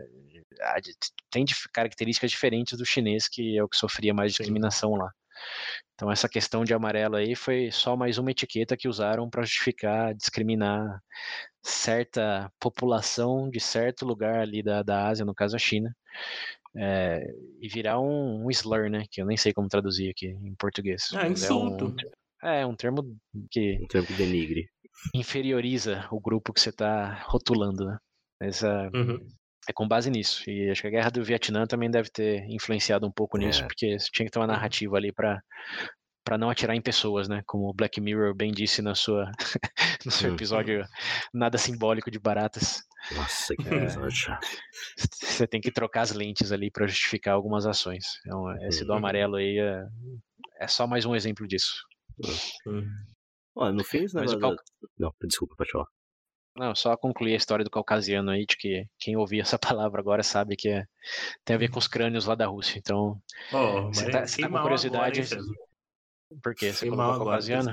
tem 1.29 1.45
características 1.73 2.31
diferentes 2.31 2.77
do 2.77 2.85
chinês, 2.85 3.27
que 3.27 3.57
é 3.57 3.63
o 3.63 3.67
que 3.67 3.77
sofria 3.77 4.13
mais 4.13 4.31
discriminação 4.31 4.91
lá. 4.91 5.11
Então 5.93 6.11
essa 6.11 6.27
questão 6.27 6.63
de 6.63 6.73
amarelo 6.73 7.15
aí 7.15 7.35
foi 7.35 7.71
só 7.71 7.95
mais 7.95 8.17
uma 8.17 8.31
etiqueta 8.31 8.75
que 8.75 8.87
usaram 8.87 9.29
para 9.29 9.43
justificar, 9.43 10.13
discriminar 10.15 10.99
certa 11.63 12.51
população 12.59 13.49
de 13.49 13.59
certo 13.59 14.05
lugar 14.05 14.39
ali 14.39 14.63
da, 14.63 14.81
da 14.81 15.07
Ásia, 15.07 15.25
no 15.25 15.35
caso 15.35 15.55
a 15.55 15.59
China, 15.59 15.95
é, 16.75 17.23
e 17.59 17.67
virar 17.67 17.99
um, 17.99 18.45
um, 18.45 18.49
slur, 18.49 18.89
né? 18.89 19.05
Que 19.11 19.21
eu 19.21 19.25
nem 19.25 19.37
sei 19.37 19.53
como 19.53 19.67
traduzir 19.67 20.09
aqui 20.09 20.27
em 20.27 20.55
português. 20.55 21.09
Ah, 21.13 21.27
insulto. 21.27 21.93
É 22.41 22.47
um, 22.47 22.49
é 22.49 22.65
um 22.65 22.75
termo 22.75 23.17
que. 23.49 23.77
Um 23.81 23.87
termo 23.87 24.07
que 24.07 24.13
denigre. 24.13 24.69
Inferioriza 25.13 26.07
o 26.11 26.19
grupo 26.19 26.53
que 26.53 26.61
você 26.61 26.69
está 26.69 27.23
rotulando, 27.25 27.85
né? 27.85 27.97
Essa, 28.39 28.89
uhum. 28.93 29.19
É 29.69 29.73
com 29.73 29.87
base 29.87 30.09
nisso. 30.09 30.49
E 30.49 30.69
acho 30.69 30.81
que 30.81 30.87
a 30.87 30.91
guerra 30.91 31.09
do 31.09 31.23
Vietnã 31.23 31.65
também 31.65 31.89
deve 31.89 32.09
ter 32.09 32.43
influenciado 32.49 33.05
um 33.05 33.11
pouco 33.11 33.37
nisso, 33.37 33.63
é. 33.63 33.67
porque 33.67 33.97
tinha 34.11 34.25
que 34.25 34.31
ter 34.31 34.39
uma 34.39 34.45
uhum. 34.45 34.51
narrativa 34.51 34.97
ali 34.97 35.11
para 35.11 35.41
para 36.23 36.37
não 36.37 36.51
atirar 36.51 36.75
em 36.75 36.81
pessoas, 36.81 37.27
né? 37.27 37.41
Como 37.47 37.67
o 37.67 37.73
Black 37.73 37.99
Mirror 37.99 38.35
bem 38.35 38.51
disse 38.51 38.79
na 38.81 38.93
sua, 38.93 39.31
no 40.05 40.11
seu 40.11 40.29
uhum. 40.29 40.35
episódio 40.35 40.85
nada 41.33 41.57
simbólico 41.57 42.11
de 42.11 42.19
baratas. 42.19 42.83
Nossa, 43.15 43.55
que 43.55 43.67
é, 43.67 43.73
episódio. 43.83 44.37
Você 44.97 45.47
tem 45.47 45.59
que 45.59 45.71
trocar 45.71 46.01
as 46.01 46.11
lentes 46.11 46.51
ali 46.51 46.69
para 46.69 46.87
justificar 46.87 47.33
algumas 47.33 47.65
ações. 47.65 48.19
Então, 48.25 48.55
esse 48.67 48.85
do 48.85 48.91
uhum. 48.91 48.99
amarelo 48.99 49.37
aí 49.37 49.57
é, 49.57 49.83
é 50.59 50.67
só 50.67 50.85
mais 50.85 51.05
um 51.05 51.15
exemplo 51.15 51.47
disso. 51.47 51.81
Olha, 53.55 53.73
no 53.73 53.83
fim? 53.83 54.05
Cal... 54.39 54.55
Não, 54.97 55.13
desculpa, 55.23 55.55
pode 55.57 55.71
falar. 55.71 55.87
Não, 56.55 56.75
só 56.75 56.97
concluir 56.97 57.33
a 57.33 57.37
história 57.37 57.63
do 57.63 57.71
caucasiano 57.71 58.31
aí, 58.31 58.45
de 58.45 58.57
que 58.57 58.85
quem 58.99 59.15
ouvir 59.15 59.39
essa 59.39 59.57
palavra 59.59 60.01
agora 60.01 60.23
sabe 60.23 60.55
que 60.55 60.69
é, 60.69 60.85
tem 61.45 61.55
a 61.55 61.59
ver 61.59 61.69
com 61.69 61.79
os 61.79 61.87
crânios 61.87 62.25
lá 62.25 62.35
da 62.35 62.47
Rússia. 62.47 62.77
Então, 62.77 63.21
oh, 63.53 63.87
você 63.87 64.09
tá, 64.09 64.25
tá 64.25 64.49
com 64.49 64.61
curiosidade. 64.61 65.21
Agora, 65.21 65.41
por 66.43 66.55
quê? 66.55 66.71
Você 66.71 66.87
colocou 66.87 67.25
caucasiano? 67.25 67.71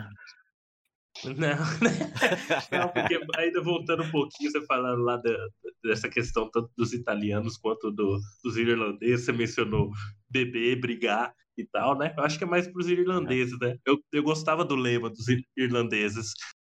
Não, 1.25 1.35
não, 2.71 2.89
porque 2.91 3.21
ainda 3.37 3.61
voltando 3.61 4.05
um 4.05 4.11
pouquinho, 4.11 4.53
você 4.53 4.65
falando 4.67 5.03
lá 5.03 5.17
da, 5.17 5.37
dessa 5.83 6.09
questão 6.09 6.49
tanto 6.49 6.71
dos 6.77 6.93
italianos 6.93 7.57
quanto 7.57 7.91
do, 7.91 8.21
dos 8.45 8.57
irlandeses, 8.57 9.25
você 9.25 9.33
mencionou 9.33 9.91
beber, 10.31 10.81
brigar 10.81 11.35
e 11.57 11.67
tal, 11.67 11.99
né? 11.99 12.15
Eu 12.17 12.23
acho 12.23 12.39
que 12.39 12.45
é 12.45 12.47
mais 12.47 12.69
para 12.69 12.81
os 12.81 12.89
irlandeses, 12.89 13.59
né? 13.59 13.77
Eu, 13.85 13.99
eu 14.13 14.23
gostava 14.23 14.65
do 14.65 14.77
lema 14.77 15.11
dos 15.11 15.25
irlandeses, 15.57 16.33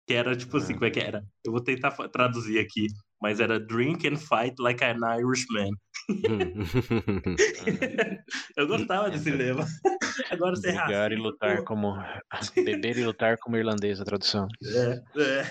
que 0.07 0.13
era 0.13 0.35
tipo 0.35 0.57
assim, 0.57 0.73
como 0.73 0.85
é 0.85 0.91
que 0.91 0.99
era? 0.99 1.23
Eu 1.45 1.51
vou 1.51 1.61
tentar 1.61 1.91
traduzir 2.09 2.59
aqui, 2.59 2.87
mas 3.21 3.39
era 3.39 3.59
drink 3.59 4.07
and 4.07 4.17
fight 4.17 4.55
like 4.59 4.83
an 4.83 4.99
Irishman. 5.17 5.71
eu 8.57 8.67
gostava 8.67 9.09
desse 9.09 9.31
lema. 9.31 9.65
Agora 10.31 10.55
você 10.55 10.71
Beber 10.71 11.11
e 11.11 11.15
lutar 11.15 11.63
como 11.63 11.95
beber 12.55 12.97
e 12.97 13.05
lutar 13.05 13.37
como 13.37 13.57
irlandês 13.57 14.01
a 14.01 14.05
tradução. 14.05 14.47
É, 14.63 15.01
é. 15.21 15.45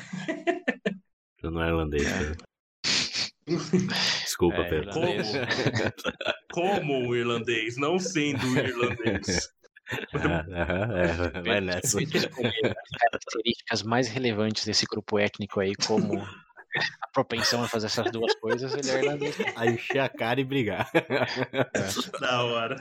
Eu 1.42 1.50
não 1.50 1.62
é 1.62 1.68
irlandês. 1.68 2.06
É. 2.06 2.32
Desculpa, 4.24 4.62
é, 4.62 4.68
Pedro. 4.68 4.92
Como, 4.92 5.06
como 6.52 7.08
o 7.08 7.16
irlandês, 7.16 7.76
não 7.76 7.98
sendo 7.98 8.46
o 8.46 8.58
irlandês. 8.58 9.50
É, 9.90 11.38
é, 11.38 11.42
vai 11.42 11.60
nessa. 11.60 11.98
As 12.00 12.98
características 13.00 13.82
mais 13.82 14.08
relevantes 14.08 14.64
desse 14.64 14.86
grupo 14.86 15.18
étnico 15.18 15.60
aí, 15.60 15.74
como 15.74 16.20
a 17.02 17.08
propensão 17.12 17.64
a 17.64 17.68
fazer 17.68 17.86
essas 17.86 18.10
duas 18.12 18.34
coisas, 18.36 18.72
ele 18.74 18.88
é 18.88 19.02
irlandês. 19.02 19.36
A 19.56 19.66
encher 19.66 19.98
a 19.98 20.08
cara 20.08 20.40
e 20.40 20.44
brigar. 20.44 20.88
É. 20.94 22.20
Da 22.20 22.44
hora. 22.44 22.76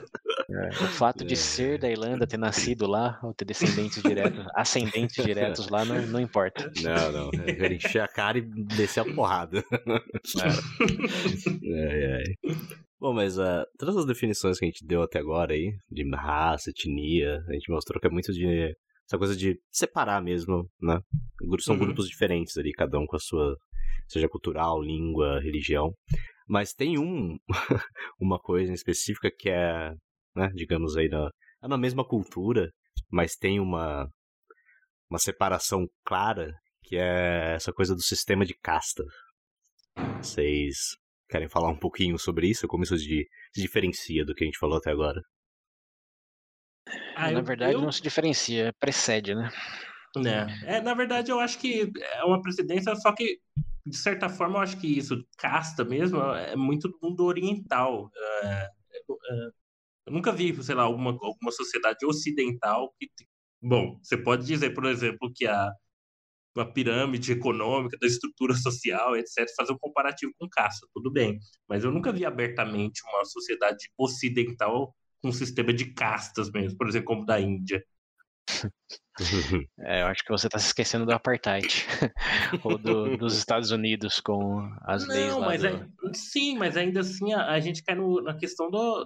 É. 0.49 0.69
O 0.69 0.87
fato 0.87 1.25
de 1.25 1.35
ser 1.35 1.79
da 1.79 1.89
Irlanda, 1.89 2.27
ter 2.27 2.37
nascido 2.37 2.85
lá, 2.85 3.19
ou 3.23 3.33
ter 3.33 3.45
descendentes 3.45 4.01
diretos, 4.03 4.45
ascendentes 4.53 5.25
diretos 5.25 5.69
lá, 5.69 5.83
não, 5.83 6.01
não 6.03 6.19
importa. 6.19 6.71
Não, 6.81 7.11
não. 7.11 7.31
É 7.45 7.73
encher 7.73 8.01
a 8.01 8.07
cara 8.07 8.37
e 8.37 8.41
descer 8.41 9.01
a 9.01 9.05
porrada. 9.05 9.63
É. 10.37 10.49
É, 11.65 12.23
Bom, 12.99 13.13
mas 13.13 13.37
uh, 13.37 13.65
todas 13.77 13.95
as 13.95 14.05
definições 14.05 14.59
que 14.59 14.65
a 14.65 14.67
gente 14.67 14.85
deu 14.85 15.01
até 15.01 15.19
agora 15.19 15.53
aí, 15.53 15.71
de 15.89 16.03
raça, 16.13 16.69
etnia, 16.69 17.41
a 17.47 17.53
gente 17.53 17.71
mostrou 17.71 17.99
que 17.99 18.07
é 18.07 18.09
muito 18.09 18.33
de 18.33 18.75
essa 19.05 19.17
coisa 19.17 19.35
de 19.35 19.57
separar 19.71 20.21
mesmo, 20.21 20.69
né? 20.81 20.99
São 21.59 21.75
uhum. 21.75 21.85
grupos 21.85 22.07
diferentes 22.07 22.57
ali, 22.57 22.71
cada 22.73 22.99
um 22.99 23.05
com 23.07 23.15
a 23.15 23.19
sua, 23.19 23.55
seja 24.07 24.27
cultural, 24.27 24.81
língua, 24.81 25.39
religião. 25.39 25.93
Mas 26.47 26.73
tem 26.73 26.99
um, 26.99 27.37
uma 28.19 28.37
coisa 28.37 28.69
em 28.69 28.75
específica 28.75 29.31
que 29.35 29.49
é, 29.49 29.93
né, 30.35 30.49
digamos 30.53 30.97
aí, 30.97 31.07
na, 31.07 31.29
é 31.63 31.67
na 31.67 31.77
mesma 31.77 32.05
cultura, 32.05 32.69
mas 33.09 33.35
tem 33.35 33.61
uma, 33.61 34.07
uma 35.09 35.19
separação 35.19 35.87
clara, 36.05 36.53
que 36.83 36.97
é 36.97 37.55
essa 37.55 37.71
coisa 37.71 37.95
do 37.95 38.01
sistema 38.01 38.45
de 38.45 38.53
casta. 38.61 39.03
Vocês 40.21 40.97
Querem 41.29 41.47
falar 41.47 41.69
um 41.69 41.77
pouquinho 41.77 42.17
sobre 42.17 42.47
isso? 42.47 42.67
Como 42.67 42.83
isso 42.83 42.97
se 42.97 43.29
diferencia 43.55 44.25
do 44.25 44.33
que 44.33 44.43
a 44.43 44.47
gente 44.47 44.57
falou 44.57 44.77
até 44.77 44.89
agora? 44.91 45.21
Ah, 47.15 47.29
na 47.29 47.41
verdade, 47.41 47.73
eu... 47.73 47.81
não 47.81 47.91
se 47.91 48.01
diferencia, 48.01 48.73
precede, 48.79 49.35
né? 49.35 49.51
É. 50.65 50.77
é, 50.77 50.81
na 50.81 50.95
verdade, 50.95 51.31
eu 51.31 51.39
acho 51.39 51.59
que 51.59 51.91
é 52.01 52.23
uma 52.23 52.41
precedência, 52.41 52.95
só 52.95 53.13
que, 53.13 53.39
de 53.85 53.95
certa 53.95 54.27
forma, 54.27 54.57
eu 54.57 54.61
acho 54.63 54.79
que 54.79 54.87
isso, 54.87 55.23
casta 55.37 55.85
mesmo, 55.85 56.19
é 56.19 56.55
muito 56.55 56.87
do 56.89 56.97
mundo 57.01 57.23
oriental. 57.25 58.09
É, 58.43 58.69
é, 59.29 59.49
eu 60.07 60.13
nunca 60.13 60.31
vi, 60.31 60.51
sei 60.63 60.73
lá, 60.73 60.83
alguma, 60.83 61.11
alguma 61.11 61.51
sociedade 61.51 62.03
ocidental 62.05 62.91
que. 62.99 63.07
Bom, 63.61 63.99
você 64.01 64.17
pode 64.17 64.47
dizer, 64.47 64.73
por 64.73 64.85
exemplo, 64.85 65.31
que 65.35 65.45
a, 65.45 65.71
a 66.57 66.65
pirâmide 66.65 67.31
econômica, 67.31 67.97
da 67.99 68.07
estrutura 68.07 68.53
social, 68.55 69.15
etc., 69.15 69.45
fazer 69.55 69.73
um 69.73 69.77
comparativo 69.77 70.31
com 70.37 70.47
caça, 70.49 70.87
tudo 70.93 71.11
bem. 71.11 71.39
Mas 71.67 71.83
eu 71.83 71.91
nunca 71.91 72.11
vi 72.11 72.25
abertamente 72.25 73.01
uma 73.07 73.23
sociedade 73.25 73.89
ocidental 73.97 74.95
com 75.21 75.29
um 75.29 75.33
sistema 75.33 75.73
de 75.73 75.93
castas 75.93 76.51
mesmo, 76.51 76.77
por 76.77 76.87
exemplo, 76.87 77.07
como 77.07 77.25
da 77.25 77.39
Índia. 77.39 77.83
É, 79.79 80.01
eu 80.01 80.07
acho 80.07 80.23
que 80.23 80.31
você 80.31 80.47
está 80.47 80.57
se 80.57 80.67
esquecendo 80.67 81.05
do 81.05 81.11
apartheid 81.11 81.67
ou 82.63 82.77
do, 82.77 83.17
dos 83.17 83.37
Estados 83.37 83.69
Unidos 83.69 84.21
com 84.21 84.61
as 84.81 85.05
Não, 85.05 85.13
leis 85.13 85.33
lá. 85.33 85.45
Mas 85.45 85.61
do... 85.61 85.67
é, 85.67 85.87
sim, 86.13 86.57
mas 86.57 86.77
ainda 86.77 87.01
assim 87.01 87.33
a, 87.33 87.51
a 87.51 87.59
gente 87.59 87.83
cai 87.83 87.95
no, 87.95 88.21
na 88.21 88.33
questão 88.33 88.71
do, 88.71 89.05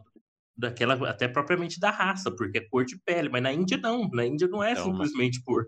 daquela 0.56 1.10
até 1.10 1.28
propriamente 1.28 1.80
da 1.80 1.90
raça, 1.90 2.30
porque 2.30 2.60
é 2.60 2.68
cor 2.70 2.86
de 2.86 2.96
pele. 3.04 3.28
Mas 3.28 3.42
na 3.42 3.52
Índia 3.52 3.78
não, 3.78 4.08
na 4.10 4.24
Índia 4.24 4.48
não 4.48 4.64
é 4.64 4.74
então, 4.74 4.86
simplesmente 4.86 5.42
por 5.44 5.68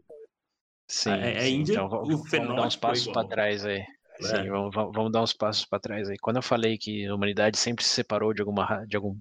Sim, 0.88 1.10
a, 1.10 1.16
a 1.16 1.48
Índia, 1.48 1.74
então, 1.74 1.90
vamos, 1.90 2.30
vamos 2.30 2.56
dar 2.56 2.68
uns 2.68 2.76
passos 2.76 3.08
para 3.08 3.28
trás 3.28 3.66
aí. 3.66 3.84
É. 4.20 4.24
Sim, 4.24 4.50
vamos, 4.50 4.74
vamos, 4.74 5.12
dar 5.12 5.22
uns 5.22 5.34
passos 5.34 5.66
para 5.66 5.80
trás 5.80 6.10
aí. 6.10 6.18
Quando 6.18 6.38
eu 6.38 6.42
falei 6.42 6.78
que 6.78 7.06
a 7.06 7.14
humanidade 7.14 7.58
sempre 7.58 7.84
se 7.84 7.92
separou 7.92 8.34
de 8.34 8.42
alguma, 8.42 8.86
de 8.88 8.96
algum, 8.96 9.18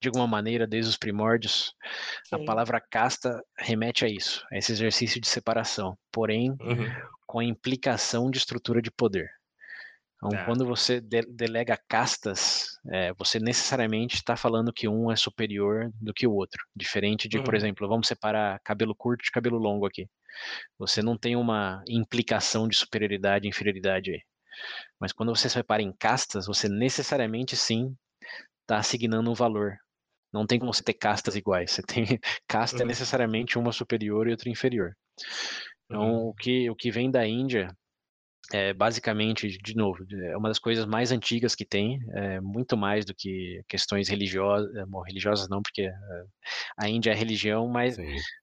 de 0.00 0.08
alguma 0.08 0.26
maneira 0.26 0.66
desde 0.66 0.90
os 0.90 0.96
primórdios, 0.96 1.74
Sim. 2.24 2.36
a 2.36 2.44
palavra 2.44 2.80
casta 2.80 3.42
remete 3.58 4.04
a 4.04 4.08
isso, 4.08 4.44
a 4.50 4.56
esse 4.56 4.72
exercício 4.72 5.20
de 5.20 5.28
separação, 5.28 5.96
porém 6.10 6.50
uhum. 6.60 6.90
com 7.26 7.40
a 7.40 7.44
implicação 7.44 8.30
de 8.30 8.38
estrutura 8.38 8.80
de 8.80 8.90
poder. 8.90 9.28
Então, 10.22 10.38
é. 10.38 10.44
quando 10.44 10.66
você 10.66 11.00
de 11.00 11.22
delega 11.22 11.78
castas, 11.88 12.66
é, 12.92 13.12
você 13.14 13.38
necessariamente 13.40 14.16
está 14.16 14.36
falando 14.36 14.72
que 14.72 14.86
um 14.86 15.10
é 15.10 15.16
superior 15.16 15.90
do 15.98 16.12
que 16.12 16.26
o 16.26 16.32
outro. 16.32 16.62
Diferente 16.76 17.26
de, 17.26 17.38
uhum. 17.38 17.44
por 17.44 17.54
exemplo, 17.54 17.88
vamos 17.88 18.06
separar 18.06 18.60
cabelo 18.62 18.94
curto 18.94 19.24
de 19.24 19.30
cabelo 19.30 19.56
longo 19.56 19.86
aqui. 19.86 20.06
Você 20.78 21.02
não 21.02 21.16
tem 21.16 21.36
uma 21.36 21.82
implicação 21.88 22.68
de 22.68 22.76
superioridade 22.76 23.46
e 23.46 23.50
inferioridade 23.50 24.12
aí. 24.12 24.20
Mas 24.98 25.12
quando 25.12 25.34
você 25.34 25.48
separa 25.48 25.82
em 25.82 25.92
castas, 25.92 26.46
você 26.46 26.68
necessariamente 26.68 27.56
sim 27.56 27.96
está 28.62 28.78
assignando 28.78 29.30
um 29.30 29.34
valor. 29.34 29.76
Não 30.32 30.46
tem 30.46 30.58
como 30.58 30.72
você 30.72 30.82
ter 30.82 30.94
castas 30.94 31.34
iguais. 31.34 31.72
Você 31.72 31.82
tem 31.82 32.04
casta 32.46 32.78
é 32.78 32.82
uhum. 32.82 32.88
necessariamente 32.88 33.58
uma 33.58 33.72
superior 33.72 34.28
e 34.28 34.32
outra 34.32 34.48
inferior. 34.48 34.96
Então, 35.86 36.02
uhum. 36.02 36.28
o, 36.28 36.34
que, 36.34 36.70
o 36.70 36.76
que 36.76 36.90
vem 36.90 37.10
da 37.10 37.26
Índia 37.26 37.68
é, 38.52 38.72
basicamente, 38.72 39.48
de 39.48 39.76
novo, 39.76 40.04
é 40.10 40.36
uma 40.36 40.48
das 40.48 40.58
coisas 40.58 40.84
mais 40.84 41.12
antigas 41.12 41.54
que 41.54 41.64
tem, 41.64 42.00
é, 42.14 42.40
muito 42.40 42.76
mais 42.76 43.04
do 43.04 43.14
que 43.14 43.62
questões 43.68 44.08
religiosas, 44.08 44.74
é, 44.74 44.84
bom, 44.84 45.02
religiosas 45.02 45.48
não, 45.48 45.62
porque 45.62 45.82
é, 45.82 45.92
a 46.76 46.88
Índia 46.88 47.12
é 47.12 47.14
religião, 47.14 47.68
mas, 47.68 47.96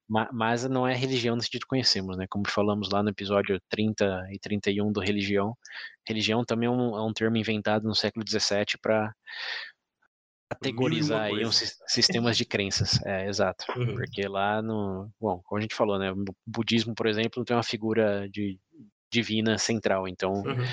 ma, 0.08 0.30
mas 0.32 0.64
não 0.64 0.88
é 0.88 0.96
religião 0.96 1.36
no 1.36 1.42
sentido 1.42 1.62
que 1.62 1.68
conhecemos, 1.68 2.16
né? 2.16 2.26
Como 2.30 2.46
falamos 2.48 2.90
lá 2.90 3.04
no 3.04 3.10
episódio 3.10 3.60
30 3.70 4.28
e 4.32 4.40
31 4.40 4.94
do 4.94 5.02
religião, 5.02 5.54
religião 6.08 6.46
também 6.46 6.68
é 6.68 6.72
um, 6.72 6.96
é 6.96 7.04
um 7.04 7.14
termo 7.14 7.36
inventado 7.36 7.84
no 7.84 7.96
século 7.96 8.24
XVII 8.26 8.78
para 8.82 9.14
categorizar 10.50 11.24
aí 11.24 11.46
uns 11.46 11.76
sistemas 11.86 12.38
de 12.38 12.46
crenças, 12.46 13.06
é, 13.06 13.28
exato, 13.28 13.66
uhum. 13.76 13.96
porque 13.96 14.26
lá 14.26 14.62
no, 14.62 15.10
bom, 15.20 15.42
como 15.44 15.60
a 15.60 15.62
gente 15.62 15.76
falou, 15.76 16.00
né, 16.00 16.14
o 16.14 16.24
budismo, 16.46 16.96
por 16.96 17.08
exemplo, 17.08 17.44
tem 17.44 17.58
uma 17.58 17.64
figura 17.64 18.30
de 18.30 18.58
divina 19.12 19.58
central, 19.58 20.08
então 20.08 20.32
uhum. 20.34 20.66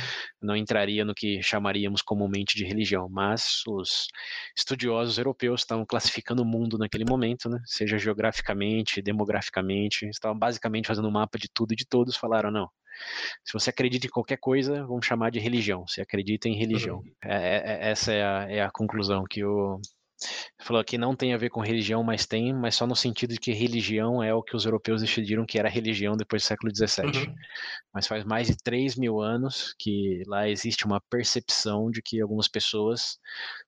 não 0.42 0.56
entraria 0.56 1.04
no 1.04 1.14
que 1.14 1.42
chamaríamos 1.42 2.02
comumente 2.02 2.56
de 2.56 2.64
religião, 2.64 3.08
mas 3.10 3.62
os 3.66 4.06
estudiosos 4.56 5.18
europeus 5.18 5.60
estavam 5.60 5.86
classificando 5.86 6.42
o 6.42 6.46
mundo 6.46 6.76
naquele 6.78 7.04
momento, 7.04 7.48
né, 7.48 7.58
seja 7.64 7.98
geograficamente, 7.98 9.00
demograficamente, 9.00 10.06
estavam 10.08 10.38
basicamente 10.38 10.88
fazendo 10.88 11.08
um 11.08 11.12
mapa 11.12 11.38
de 11.38 11.48
tudo 11.52 11.72
e 11.72 11.76
de 11.76 11.86
todos, 11.86 12.16
falaram, 12.16 12.50
não, 12.50 12.68
se 13.44 13.52
você 13.52 13.70
acredita 13.70 14.06
em 14.06 14.10
qualquer 14.10 14.38
coisa, 14.38 14.84
vamos 14.86 15.06
chamar 15.06 15.30
de 15.30 15.38
religião, 15.38 15.84
você 15.86 16.00
acredita 16.00 16.48
em 16.48 16.56
religião. 16.56 16.98
Uhum. 16.98 17.12
É, 17.24 17.56
é, 17.56 17.90
essa 17.90 18.12
é 18.12 18.24
a, 18.24 18.46
é 18.50 18.62
a 18.62 18.70
conclusão 18.70 19.24
que 19.28 19.44
o, 19.44 19.80
falou 20.60 20.82
que 20.84 20.96
não 20.96 21.14
tem 21.14 21.34
a 21.34 21.36
ver 21.36 21.50
com 21.50 21.60
religião, 21.60 22.02
mas 22.02 22.26
tem, 22.26 22.52
mas 22.52 22.74
só 22.74 22.86
no 22.86 22.96
sentido 22.96 23.34
de 23.34 23.40
que 23.40 23.52
religião 23.52 24.22
é 24.22 24.32
o 24.34 24.42
que 24.42 24.56
os 24.56 24.64
europeus 24.64 25.02
decidiram 25.02 25.44
que 25.44 25.58
era 25.58 25.68
religião 25.68 26.16
depois 26.16 26.42
do 26.42 26.46
século 26.46 26.72
XVII. 26.74 27.26
Uhum. 27.26 27.34
Mas 27.92 28.06
faz 28.06 28.24
mais 28.24 28.46
de 28.46 28.56
3 28.56 28.96
mil 28.96 29.20
anos 29.20 29.74
que 29.78 30.22
lá 30.26 30.48
existe 30.48 30.86
uma 30.86 31.00
percepção 31.10 31.90
de 31.90 32.00
que 32.02 32.20
algumas 32.20 32.48
pessoas 32.48 33.18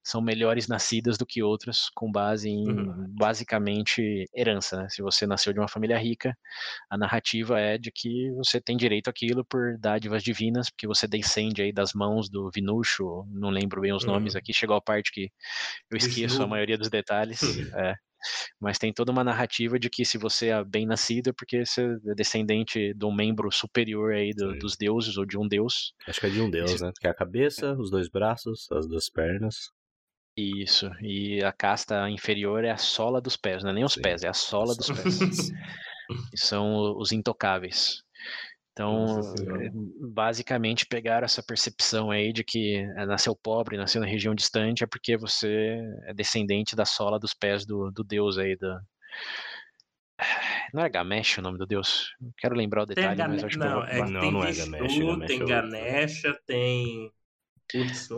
são 0.02 0.20
melhores 0.20 0.68
nascidas 0.68 1.18
do 1.18 1.26
que 1.26 1.42
outras, 1.42 1.90
com 1.94 2.10
base 2.10 2.48
em 2.48 2.66
uhum. 2.68 3.06
basicamente 3.08 4.28
herança. 4.34 4.82
Né? 4.82 4.88
Se 4.88 5.02
você 5.02 5.26
nasceu 5.26 5.52
de 5.52 5.58
uma 5.58 5.68
família 5.68 5.98
rica, 5.98 6.36
a 6.90 6.96
narrativa 6.96 7.60
é 7.60 7.76
de 7.76 7.90
que 7.92 8.30
você 8.32 8.60
tem 8.60 8.76
direito 8.76 9.08
àquilo 9.08 9.44
por 9.44 9.76
dádivas 9.78 10.22
divinas, 10.22 10.70
porque 10.70 10.86
você 10.86 11.06
descende 11.06 11.62
aí 11.62 11.72
das 11.72 11.92
mãos 11.92 12.28
do 12.28 12.50
Vinucho, 12.54 13.24
não 13.28 13.50
lembro 13.50 13.80
bem 13.80 13.92
os 13.92 14.04
uhum. 14.04 14.12
nomes 14.12 14.34
aqui, 14.34 14.52
chegou 14.52 14.76
a 14.76 14.80
parte 14.80 15.12
que 15.12 15.30
eu 15.90 15.96
esqueço 15.96 16.35
a 16.44 16.46
maioria 16.46 16.78
dos 16.78 16.90
detalhes. 16.90 17.40
é. 17.74 17.94
Mas 18.60 18.78
tem 18.78 18.92
toda 18.92 19.12
uma 19.12 19.22
narrativa 19.22 19.78
de 19.78 19.88
que 19.88 20.04
se 20.04 20.18
você 20.18 20.48
é 20.48 20.64
bem 20.64 20.86
nascido 20.86 21.30
é 21.30 21.32
porque 21.32 21.64
você 21.64 21.82
é 22.06 22.14
descendente 22.14 22.92
de 22.94 23.04
um 23.04 23.14
membro 23.14 23.50
superior 23.52 24.12
aí 24.14 24.32
do, 24.32 24.58
dos 24.58 24.76
deuses 24.76 25.16
ou 25.16 25.24
de 25.24 25.38
um 25.38 25.46
deus. 25.46 25.92
Acho 26.08 26.20
que 26.20 26.26
é 26.26 26.30
de 26.30 26.40
um 26.40 26.50
deus, 26.50 26.80
né? 26.80 26.90
Que 26.98 27.06
é 27.06 27.10
a 27.10 27.14
cabeça, 27.14 27.74
os 27.74 27.90
dois 27.90 28.08
braços, 28.08 28.66
as 28.72 28.88
duas 28.88 29.08
pernas. 29.10 29.70
Isso, 30.36 30.90
e 31.00 31.42
a 31.42 31.50
casta 31.50 32.10
inferior 32.10 32.62
é 32.62 32.70
a 32.70 32.76
sola 32.76 33.22
dos 33.22 33.38
pés, 33.38 33.62
não 33.62 33.70
é 33.70 33.72
nem 33.72 33.84
os 33.84 33.94
Sim. 33.94 34.02
pés, 34.02 34.22
é 34.22 34.28
a 34.28 34.34
sola 34.34 34.74
dos 34.74 34.90
pés. 34.90 35.18
são 36.36 36.96
os 36.98 37.10
intocáveis. 37.10 38.02
Então, 38.76 39.18
eh, 39.38 39.70
basicamente 40.02 40.84
pegaram 40.84 41.24
essa 41.24 41.42
percepção 41.42 42.10
aí 42.10 42.30
de 42.30 42.44
que 42.44 42.74
eh, 42.74 43.06
nasceu 43.06 43.34
pobre, 43.34 43.78
nasceu 43.78 44.02
na 44.02 44.06
região 44.06 44.34
distante, 44.34 44.84
é 44.84 44.86
porque 44.86 45.16
você 45.16 45.80
é 46.04 46.12
descendente 46.12 46.76
da 46.76 46.84
sola 46.84 47.18
dos 47.18 47.32
pés 47.32 47.64
do, 47.64 47.90
do 47.90 48.04
deus 48.04 48.36
aí 48.36 48.54
da. 48.54 48.78
Não 50.74 50.84
é 50.84 50.90
Gamesh 50.90 51.38
o 51.38 51.42
nome 51.42 51.56
do 51.56 51.66
deus? 51.66 52.14
Quero 52.36 52.54
lembrar 52.54 52.82
o 52.82 52.86
detalhe, 52.86 53.16
mas 53.26 53.44
acho 53.44 53.58
não, 53.58 53.66
que 53.66 53.72
eu... 53.72 54.04
é, 54.04 54.10
não, 54.10 54.32
não 54.32 54.44
é 54.44 54.52
Gamesh. 54.52 54.94
Tem 55.26 55.40
é 55.40 55.46
Ganesha, 55.46 56.38
tem 56.44 57.10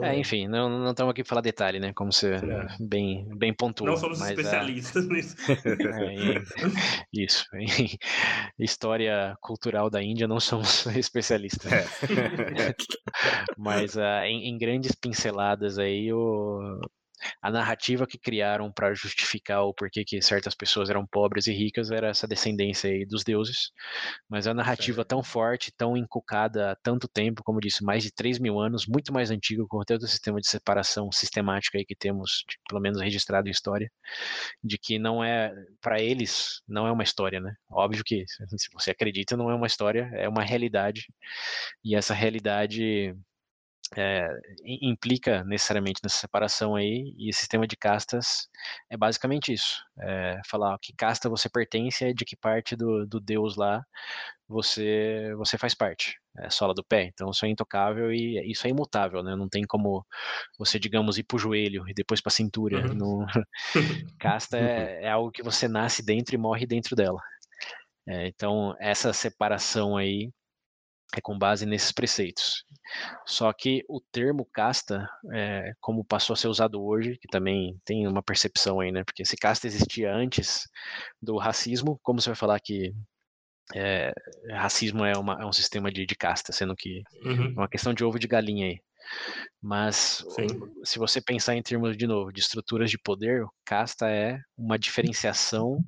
é, 0.03 0.19
enfim, 0.19 0.47
não, 0.47 0.69
não 0.69 0.91
estamos 0.91 1.11
aqui 1.11 1.23
para 1.23 1.29
falar 1.31 1.41
detalhe, 1.41 1.81
né? 1.81 1.93
Como 1.95 2.13
você 2.13 2.35
é. 2.35 2.67
bem, 2.81 3.27
bem 3.37 3.55
pontuou. 3.55 3.91
Não 3.91 3.97
somos 3.97 4.19
mas, 4.19 4.31
especialistas 4.31 5.07
uh, 5.07 5.09
nisso. 5.13 5.37
É, 5.49 6.15
em, 6.15 6.45
isso. 7.13 7.47
Em 8.59 8.65
história 8.65 9.37
cultural 9.41 9.89
da 9.89 10.03
Índia, 10.03 10.29
não 10.29 10.41
somos 10.41 10.87
especialistas. 10.97 11.73
É. 11.73 11.87
mas 13.57 13.95
uh, 13.95 14.25
em, 14.25 14.49
em, 14.49 14.59
grandes 14.59 14.93
pinceladas 14.95 15.79
aí, 15.79 16.13
o, 16.13 16.81
a 17.43 17.51
narrativa 17.51 18.07
que 18.07 18.19
criaram 18.19 18.71
para 18.73 18.95
justificar 18.95 19.63
o 19.63 19.75
porquê 19.75 20.05
que 20.05 20.21
certas 20.23 20.55
pessoas 20.55 20.91
eram 20.91 21.07
pobres 21.07 21.47
e 21.47 21.53
ricas 21.53 21.91
era 21.91 22.09
essa 22.09 22.27
descendência 22.27 22.91
aí 22.91 23.05
dos 23.05 23.25
deuses. 23.25 23.73
Mas 24.29 24.47
a 24.47 24.55
narrativa 24.55 25.05
tão 25.05 25.23
forte, 25.23 25.73
tão 25.77 25.97
inculcada 25.97 26.73
há 26.73 26.77
tanto 26.77 27.09
tempo, 27.09 27.43
como 27.43 27.61
disse, 27.61 27.85
mais 27.85 28.03
de 28.03 28.13
3 28.13 28.39
mil 28.39 28.59
anos, 28.59 28.87
muito 28.87 29.13
mais 29.13 29.31
antigo 29.31 29.67
com 29.69 29.81
todo 29.85 30.03
o 30.03 30.09
sistema 30.09 30.41
de 30.41 30.49
separação 30.49 31.11
sistemática 31.13 31.79
aí 31.79 31.85
que 31.85 31.97
temos, 31.97 32.45
pelo 32.69 32.81
menos 32.81 33.01
registrado 33.01 33.49
em 33.49 33.51
história, 33.51 33.91
de 34.63 34.79
que 34.79 34.99
não 34.99 35.23
é, 35.23 35.53
para 35.81 36.01
eles, 36.01 36.63
não 36.69 36.87
é 36.87 36.93
uma 36.93 37.03
história, 37.03 37.41
né? 37.41 37.55
Óbvio 37.71 38.03
que 38.05 38.25
se 38.27 38.71
você 38.73 38.91
acredita, 38.91 39.37
não 39.37 39.51
é 39.51 39.55
uma 39.55 39.67
história, 39.67 40.11
é 40.15 40.29
uma 40.29 40.43
realidade. 40.43 41.07
E 41.85 41.95
essa 41.95 42.15
realidade 42.15 43.15
é, 43.97 44.29
implica 44.65 45.43
necessariamente 45.45 46.01
nessa 46.03 46.19
separação 46.19 46.77
aí, 46.77 47.15
e 47.17 47.31
o 47.31 47.35
sistema 47.35 47.67
de 47.67 47.77
castas 47.77 48.49
é 48.91 48.97
basicamente 48.97 49.53
isso. 49.53 49.83
É 50.01 50.41
falar 50.47 50.75
ó, 50.75 50.79
que 50.81 50.93
casta 50.93 51.29
você 51.29 51.49
pertence 51.49 52.05
é 52.05 52.13
de 52.13 52.25
que 52.25 52.37
parte 52.37 52.77
do, 52.77 53.07
do 53.07 53.21
Deus 53.21 53.57
lá 53.57 53.83
você 54.49 55.35
você 55.37 55.59
faz 55.59 55.75
parte. 55.75 56.19
É 56.39 56.47
a 56.47 56.51
sola 56.51 56.75
do 56.75 56.85
pé. 56.85 57.05
Então 57.05 57.31
isso 57.31 57.45
é 57.45 57.49
intocável 57.49 58.13
e 58.13 58.51
isso 58.51 58.67
é 58.67 58.71
imutável, 58.71 59.23
né? 59.23 59.35
Não 59.37 59.49
tem 59.49 59.65
como 59.65 60.05
você, 60.59 60.79
digamos, 60.79 61.19
ir 61.19 61.25
pro 61.25 61.39
joelho 61.39 61.89
e 61.89 61.95
depois 61.95 62.21
pra 62.21 62.31
cintura. 62.31 62.89
Uhum. 62.89 62.95
No... 62.95 63.27
casta 64.19 64.59
é, 64.59 65.05
é, 65.05 65.11
algo 65.11 65.31
que 65.31 65.43
você 65.43 65.69
nasce 65.69 66.05
dentro 66.05 66.35
e 66.35 66.39
morre 66.39 66.67
dentro 66.67 66.95
dela. 66.97 67.21
É, 68.07 68.29
então 68.29 68.75
essa 68.81 69.13
separação 69.13 69.97
aí 69.97 70.31
é 71.17 71.21
com 71.21 71.39
base 71.39 71.65
nesses 71.65 71.93
preceitos. 71.93 72.65
Só 73.27 73.53
que 73.53 73.85
o 73.89 74.01
termo 74.01 74.45
casta, 74.45 75.09
é, 75.33 75.73
como 75.81 76.05
passou 76.05 76.35
a 76.35 76.37
ser 76.37 76.49
usado 76.49 76.83
hoje, 76.83 77.19
que 77.19 77.29
também 77.29 77.79
tem 77.85 78.07
uma 78.07 78.23
percepção 78.23 78.81
aí, 78.81 78.93
né? 78.93 79.05
Porque 79.05 79.25
se 79.25 79.37
casta 79.37 79.67
existia 79.67 80.13
antes 80.13 80.69
do 81.21 81.37
racismo, 81.39 81.99
como 82.03 82.21
você 82.21 82.29
vai 82.29 82.37
falar 82.37 82.61
que 82.61 82.93
é, 83.75 84.13
racismo 84.51 85.05
é, 85.05 85.17
uma, 85.17 85.43
é, 85.43 85.47
um 85.47 85.53
sistema 85.53 85.91
de, 85.91 86.07
de 86.07 86.15
casta, 86.15 86.53
sendo 86.53 86.75
que 86.75 87.03
uhum. 87.25 87.47
é 87.47 87.61
uma 87.61 87.69
questão 87.69 87.93
de 87.95 88.05
ovo 88.05 88.19
de 88.19 88.27
galinha 88.27 88.67
aí. 88.67 88.81
Mas 89.61 90.25
Sim. 90.31 90.47
se 90.85 90.99
você 90.99 91.21
pensar 91.21 91.57
em 91.57 91.63
termos, 91.63 91.97
de 91.97 92.07
novo, 92.07 92.33
de 92.33 92.41
estruturas 92.41 92.91
de 92.91 92.99
poder, 92.99 93.47
casta 93.65 94.11
é 94.11 94.39
uma 94.57 94.79
diferenciação 94.79 95.83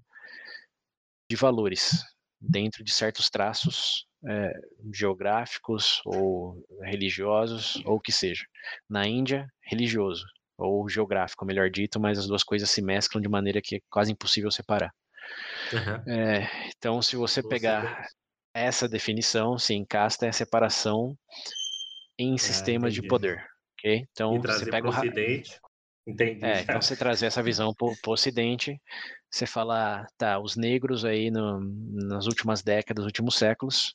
de 1.31 1.37
valores 1.37 2.03
dentro 2.41 2.83
de 2.83 2.91
certos 2.91 3.29
traços 3.29 4.07
é, 4.27 4.53
geográficos 4.93 6.01
ou 6.05 6.63
religiosos 6.83 7.83
ou 7.85 7.97
o 7.97 8.01
que 8.01 8.13
seja. 8.13 8.45
Na 8.89 9.07
Índia, 9.07 9.47
religioso 9.63 10.25
ou 10.59 10.89
geográfico, 10.89 11.47
melhor 11.47 11.71
dito, 11.71 11.99
mas 11.99 12.19
as 12.19 12.27
duas 12.27 12.45
coisas 12.45 12.71
se 12.71 12.83
mesclam 12.83 13.23
de 13.23 13.29
maneira 13.29 13.63
que 13.63 13.77
é 13.77 13.81
quase 13.89 14.13
impossível 14.13 14.51
separar. 14.51 14.93
Uhum. 15.73 16.13
É, 16.13 16.51
então, 16.77 17.01
se 17.01 17.17
você 17.17 17.43
pegar 17.43 18.07
essa 18.55 18.89
definição, 18.89 19.59
sim, 19.59 19.85
casta 19.89 20.27
é 20.27 20.29
a 20.29 20.33
separação 20.33 21.17
em 22.19 22.35
ah, 22.35 22.39
sistemas 22.39 22.93
de 22.93 23.03
poder. 23.03 23.43
Okay? 23.79 24.05
Então, 24.11 24.41
você 24.41 24.67
pega 24.71 24.87
o 24.87 24.91
Ocidente. 24.91 25.59
Entendi. 26.07 26.45
É, 26.45 26.63
então 26.63 26.81
você 26.81 26.97
trazer 26.97 27.27
essa 27.27 27.43
visão 27.43 27.73
para 27.75 27.87
o 27.87 28.13
Ocidente, 28.13 28.81
você 29.31 29.47
fala, 29.47 30.07
tá, 30.19 30.41
os 30.41 30.57
negros 30.57 31.05
aí 31.05 31.31
no, 31.31 31.61
nas 32.09 32.27
últimas 32.27 32.63
décadas, 32.63 33.05
últimos 33.05 33.37
séculos, 33.37 33.95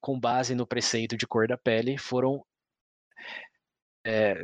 com 0.00 0.18
base 0.18 0.54
no 0.54 0.66
preceito 0.66 1.16
de 1.16 1.26
cor 1.26 1.46
da 1.46 1.56
pele, 1.56 1.96
foram 1.96 2.44
é, 4.04 4.34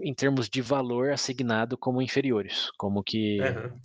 em 0.00 0.12
termos 0.12 0.48
de 0.48 0.60
valor 0.60 1.12
assignado 1.12 1.78
como 1.78 2.02
inferiores, 2.02 2.68
como 2.76 3.02
que 3.04 3.40
uhum. 3.40 3.78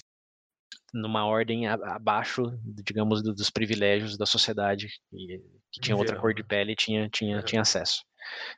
numa 0.93 1.25
ordem 1.25 1.67
abaixo, 1.67 2.43
digamos, 2.63 3.21
dos 3.21 3.51
privilégios 3.51 4.17
da 4.17 4.25
sociedade 4.25 4.87
que, 5.11 5.43
que 5.71 5.79
tinha 5.79 5.95
outra 5.95 6.19
cor 6.19 6.33
de 6.33 6.43
pele 6.43 6.75
tinha 6.75 7.07
tinha 7.09 7.37
uhum. 7.37 7.43
tinha 7.43 7.61
acesso. 7.61 8.03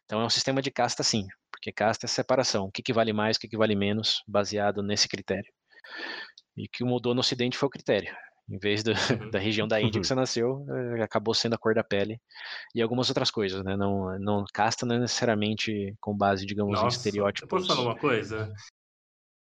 Então 0.05 0.21
é 0.21 0.25
um 0.25 0.29
sistema 0.29 0.61
de 0.61 0.71
casta 0.71 1.03
sim, 1.03 1.27
porque 1.51 1.73
casta 1.73 2.05
é 2.05 2.09
separação. 2.09 2.65
O 2.65 2.71
que, 2.71 2.81
que 2.81 2.93
vale 2.93 3.11
mais, 3.11 3.35
o 3.35 3.39
que, 3.41 3.49
que 3.49 3.57
vale 3.57 3.75
menos, 3.75 4.23
baseado 4.25 4.81
nesse 4.81 5.09
critério. 5.09 5.51
E 6.57 6.65
o 6.65 6.69
que 6.71 6.83
mudou 6.83 7.13
no 7.13 7.21
Ocidente 7.21 7.57
foi 7.57 7.67
o 7.67 7.71
critério. 7.71 8.13
Em 8.49 8.57
vez 8.57 8.83
do, 8.83 8.91
uhum. 9.25 9.29
da 9.31 9.39
região 9.39 9.67
da 9.67 9.81
Índia 9.81 10.01
que 10.01 10.07
você 10.07 10.15
nasceu, 10.15 10.65
eh, 10.69 11.03
acabou 11.03 11.33
sendo 11.33 11.53
a 11.55 11.57
cor 11.57 11.73
da 11.73 11.83
pele 11.83 12.19
e 12.75 12.81
algumas 12.81 13.09
outras 13.09 13.31
coisas, 13.31 13.63
né? 13.63 13.77
Não, 13.77 14.19
não 14.19 14.43
casta 14.53 14.85
não 14.85 14.95
é 14.95 14.99
necessariamente 14.99 15.95
com 16.01 16.15
base, 16.15 16.45
digamos, 16.45 16.73
Nossa, 16.73 16.85
em 16.85 16.89
estereótipos. 16.89 17.49
Posso 17.49 17.67
falar 17.67 17.81
uma 17.81 17.97
coisa? 17.97 18.51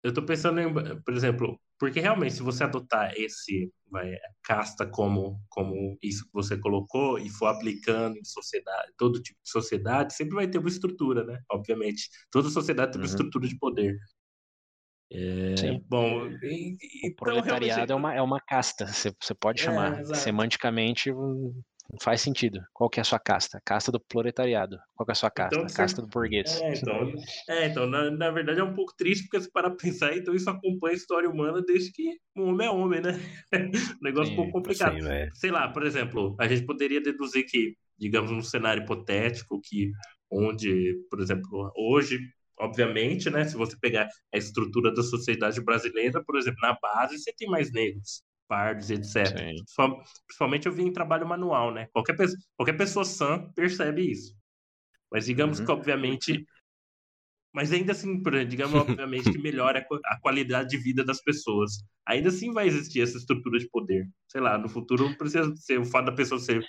Eu 0.02 0.14
tô 0.14 0.22
pensando 0.22 0.61
em, 0.61 0.72
por 1.02 1.12
exemplo, 1.12 1.61
porque 1.78 2.00
realmente 2.00 2.34
se 2.34 2.42
você 2.42 2.64
adotar 2.64 3.12
esse 3.16 3.70
vai, 3.90 4.14
casta 4.42 4.86
como 4.86 5.40
como 5.48 5.98
isso 6.02 6.24
que 6.24 6.32
você 6.32 6.56
colocou 6.58 7.18
e 7.18 7.28
for 7.28 7.46
aplicando 7.46 8.16
em 8.16 8.24
sociedade, 8.24 8.92
todo 8.96 9.20
tipo 9.20 9.38
de 9.42 9.50
sociedade, 9.50 10.14
sempre 10.14 10.36
vai 10.36 10.48
ter 10.48 10.58
uma 10.58 10.68
estrutura, 10.68 11.24
né? 11.24 11.40
Obviamente, 11.50 12.08
toda 12.30 12.48
sociedade 12.48 12.92
tem 12.92 13.00
uma 13.00 13.06
uhum. 13.06 13.11
estrutura 13.11 13.48
de 13.48 13.58
poder. 13.58 13.98
É, 15.12 15.56
Sim. 15.56 15.84
Bom, 15.88 16.26
e, 16.42 16.76
e, 17.04 17.11
o 17.11 17.16
proletariado 17.16 17.84
então, 17.84 17.96
é, 17.96 17.98
uma, 17.98 18.14
é 18.14 18.22
uma 18.22 18.40
casta, 18.40 18.86
você, 18.86 19.12
você 19.20 19.34
pode 19.34 19.61
é, 19.61 19.64
chamar. 19.64 20.04
Semanticamente 20.14 21.12
faz 22.00 22.20
sentido. 22.20 22.61
Qual 22.72 22.88
que 22.88 23.00
é 23.00 23.02
a 23.02 23.04
sua 23.04 23.18
casta? 23.18 23.58
A 23.58 23.61
casta 23.61 23.90
do 23.90 23.98
proletariado. 23.98 24.78
Qual 24.94 25.04
que 25.04 25.11
é 25.11 25.14
a 25.14 25.16
sua 25.16 25.30
casta? 25.30 25.56
Então, 25.56 25.68
a 25.68 25.76
casta 25.76 26.02
do 26.02 26.08
burguês. 26.08 26.61
É, 26.62 26.74
então, 26.74 27.12
é, 27.48 27.66
então 27.66 27.86
na, 27.86 28.11
na 28.11 28.30
verdade 28.30 28.61
é 28.61 28.64
um 28.64 28.74
pouco 28.74 28.94
triste 28.96 29.24
porque 29.24 29.40
se 29.40 29.50
parar 29.50 29.70
pra 29.70 29.78
pensar, 29.78 30.16
então 30.16 30.32
isso 30.32 30.48
acompanha 30.48 30.94
a 30.94 30.96
história 30.96 31.28
humana 31.28 31.61
desde 31.61 31.90
que 31.90 32.16
o 32.36 32.42
homem 32.42 32.68
é 32.68 32.70
homem, 32.70 33.00
né? 33.00 33.18
um 33.52 34.04
negócio 34.04 34.28
sim, 34.28 34.32
um 34.34 34.36
pouco 34.36 34.52
complicado. 34.52 34.96
Sim, 34.96 35.30
Sei 35.34 35.50
lá, 35.50 35.68
por 35.68 35.84
exemplo, 35.84 36.36
a 36.38 36.46
gente 36.46 36.64
poderia 36.64 37.00
deduzir 37.00 37.44
que 37.46 37.74
digamos, 38.00 38.32
um 38.32 38.40
cenário 38.40 38.82
hipotético 38.82 39.61
que 39.62 39.92
onde, 40.30 40.96
por 41.11 41.20
exemplo, 41.20 41.70
hoje, 41.76 42.18
obviamente, 42.61 43.30
né, 43.30 43.44
se 43.44 43.56
você 43.56 43.76
pegar 43.80 44.08
a 44.32 44.38
estrutura 44.38 44.92
da 44.92 45.02
sociedade 45.02 45.61
brasileira, 45.62 46.22
por 46.22 46.36
exemplo, 46.36 46.61
na 46.61 46.76
base 46.80 47.18
você 47.18 47.32
tem 47.32 47.48
mais 47.48 47.72
negros, 47.72 48.22
pardos, 48.46 48.90
etc. 48.90 49.26
Sim. 49.26 49.94
Principalmente 50.26 50.66
eu 50.66 50.72
vi 50.72 50.82
em 50.82 50.92
trabalho 50.92 51.26
manual, 51.26 51.72
né? 51.72 51.88
Qualquer, 51.92 52.16
pessoa, 52.16 52.38
qualquer 52.56 52.76
pessoa 52.76 53.04
sã 53.04 53.50
percebe 53.54 54.11
isso. 54.11 54.34
Mas 55.11 55.24
digamos 55.26 55.58
uhum. 55.58 55.66
que, 55.66 55.72
obviamente, 55.72 56.44
mas 57.52 57.72
ainda 57.72 57.92
assim, 57.92 58.22
digamos, 58.48 58.74
obviamente, 59.04 59.32
que 59.32 59.38
melhora 59.38 59.84
a 60.04 60.20
qualidade 60.20 60.70
de 60.70 60.78
vida 60.78 61.04
das 61.04 61.22
pessoas. 61.22 61.72
Ainda 62.06 62.28
assim 62.28 62.52
vai 62.52 62.66
existir 62.66 63.00
essa 63.00 63.16
estrutura 63.16 63.58
de 63.58 63.68
poder. 63.68 64.08
Sei 64.28 64.40
lá, 64.40 64.58
no 64.58 64.68
futuro 64.68 65.04
não 65.04 65.16
precisa 65.16 65.54
ser 65.56 65.78
o 65.80 65.84
fato 65.84 66.06
da 66.06 66.12
pessoa 66.12 66.40
ser 66.40 66.64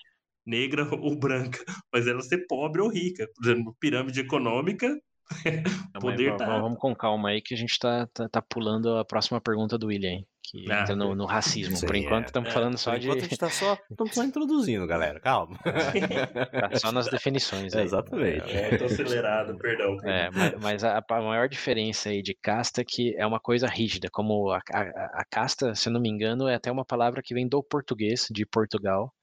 negra 0.45 0.87
ou 0.95 1.17
branca, 1.17 1.63
mas 1.93 2.07
ela 2.07 2.21
ser 2.21 2.45
pobre 2.47 2.81
ou 2.81 2.89
rica. 2.89 3.27
Por 3.35 3.45
exemplo, 3.45 3.75
pirâmide 3.79 4.21
econômica, 4.21 4.99
poder 5.99 6.35
tá... 6.37 6.59
Vamos 6.59 6.79
com 6.79 6.95
calma 6.95 7.29
aí 7.29 7.41
que 7.41 7.53
a 7.53 7.57
gente 7.57 7.77
tá, 7.79 8.07
tá, 8.13 8.27
tá 8.29 8.41
pulando 8.41 8.97
a 8.97 9.05
próxima 9.05 9.39
pergunta 9.41 9.77
do 9.77 9.87
William 9.87 10.23
que 10.51 10.69
ah, 10.69 10.81
entra 10.81 10.95
no, 10.95 11.15
no 11.15 11.25
racismo. 11.25 11.77
Sim, 11.77 11.85
Por 11.85 11.95
enquanto, 11.95 12.25
estamos 12.27 12.49
é. 12.49 12.51
falando 12.51 12.77
só 12.77 12.91
Por 12.91 12.99
de. 12.99 13.07
Enquanto 13.07 13.19
a 13.19 13.23
gente 13.23 13.37
tá 13.37 13.49
só, 13.49 13.77
estamos 13.89 14.13
só 14.13 14.23
introduzindo, 14.23 14.85
galera. 14.85 15.19
Calma. 15.19 15.57
tá 15.63 16.77
só 16.77 16.91
nas 16.91 17.07
definições. 17.07 17.73
Aí. 17.73 17.85
Exatamente. 17.85 18.51
É, 18.51 18.77
tô 18.77 18.85
acelerado, 18.85 19.57
perdão. 19.57 19.97
É, 20.03 20.29
mas, 20.29 20.53
mas 20.59 20.83
a, 20.83 20.97
a, 20.97 21.21
maior 21.21 21.47
diferença 21.47 22.09
aí 22.09 22.21
de 22.21 22.33
casta 22.33 22.81
é 22.81 22.85
que 22.85 23.15
é 23.17 23.25
uma 23.25 23.39
coisa 23.39 23.67
rígida. 23.67 24.09
Como 24.11 24.51
a, 24.51 24.59
a, 24.73 25.21
a 25.21 25.25
casta, 25.29 25.73
se 25.73 25.87
eu 25.87 25.93
não 25.93 26.01
me 26.01 26.09
engano, 26.09 26.47
é 26.47 26.55
até 26.55 26.69
uma 26.69 26.85
palavra 26.85 27.21
que 27.23 27.33
vem 27.33 27.47
do 27.47 27.63
português, 27.63 28.27
de 28.29 28.45
Portugal, 28.45 29.13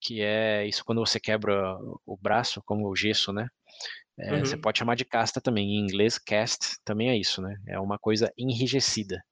que 0.00 0.22
é 0.22 0.66
isso 0.66 0.84
quando 0.84 1.04
você 1.04 1.20
quebra 1.20 1.76
o 2.06 2.16
braço, 2.16 2.62
como 2.64 2.88
o 2.88 2.96
gesso, 2.96 3.32
né? 3.32 3.48
É, 4.18 4.32
uhum. 4.32 4.40
Você 4.40 4.56
pode 4.56 4.78
chamar 4.78 4.94
de 4.94 5.04
casta 5.04 5.40
também. 5.40 5.76
Em 5.76 5.80
inglês, 5.80 6.18
cast 6.18 6.76
também 6.84 7.10
é 7.10 7.16
isso, 7.16 7.42
né? 7.42 7.54
É 7.66 7.78
uma 7.78 7.98
coisa 7.98 8.32
enrijecida. 8.38 9.22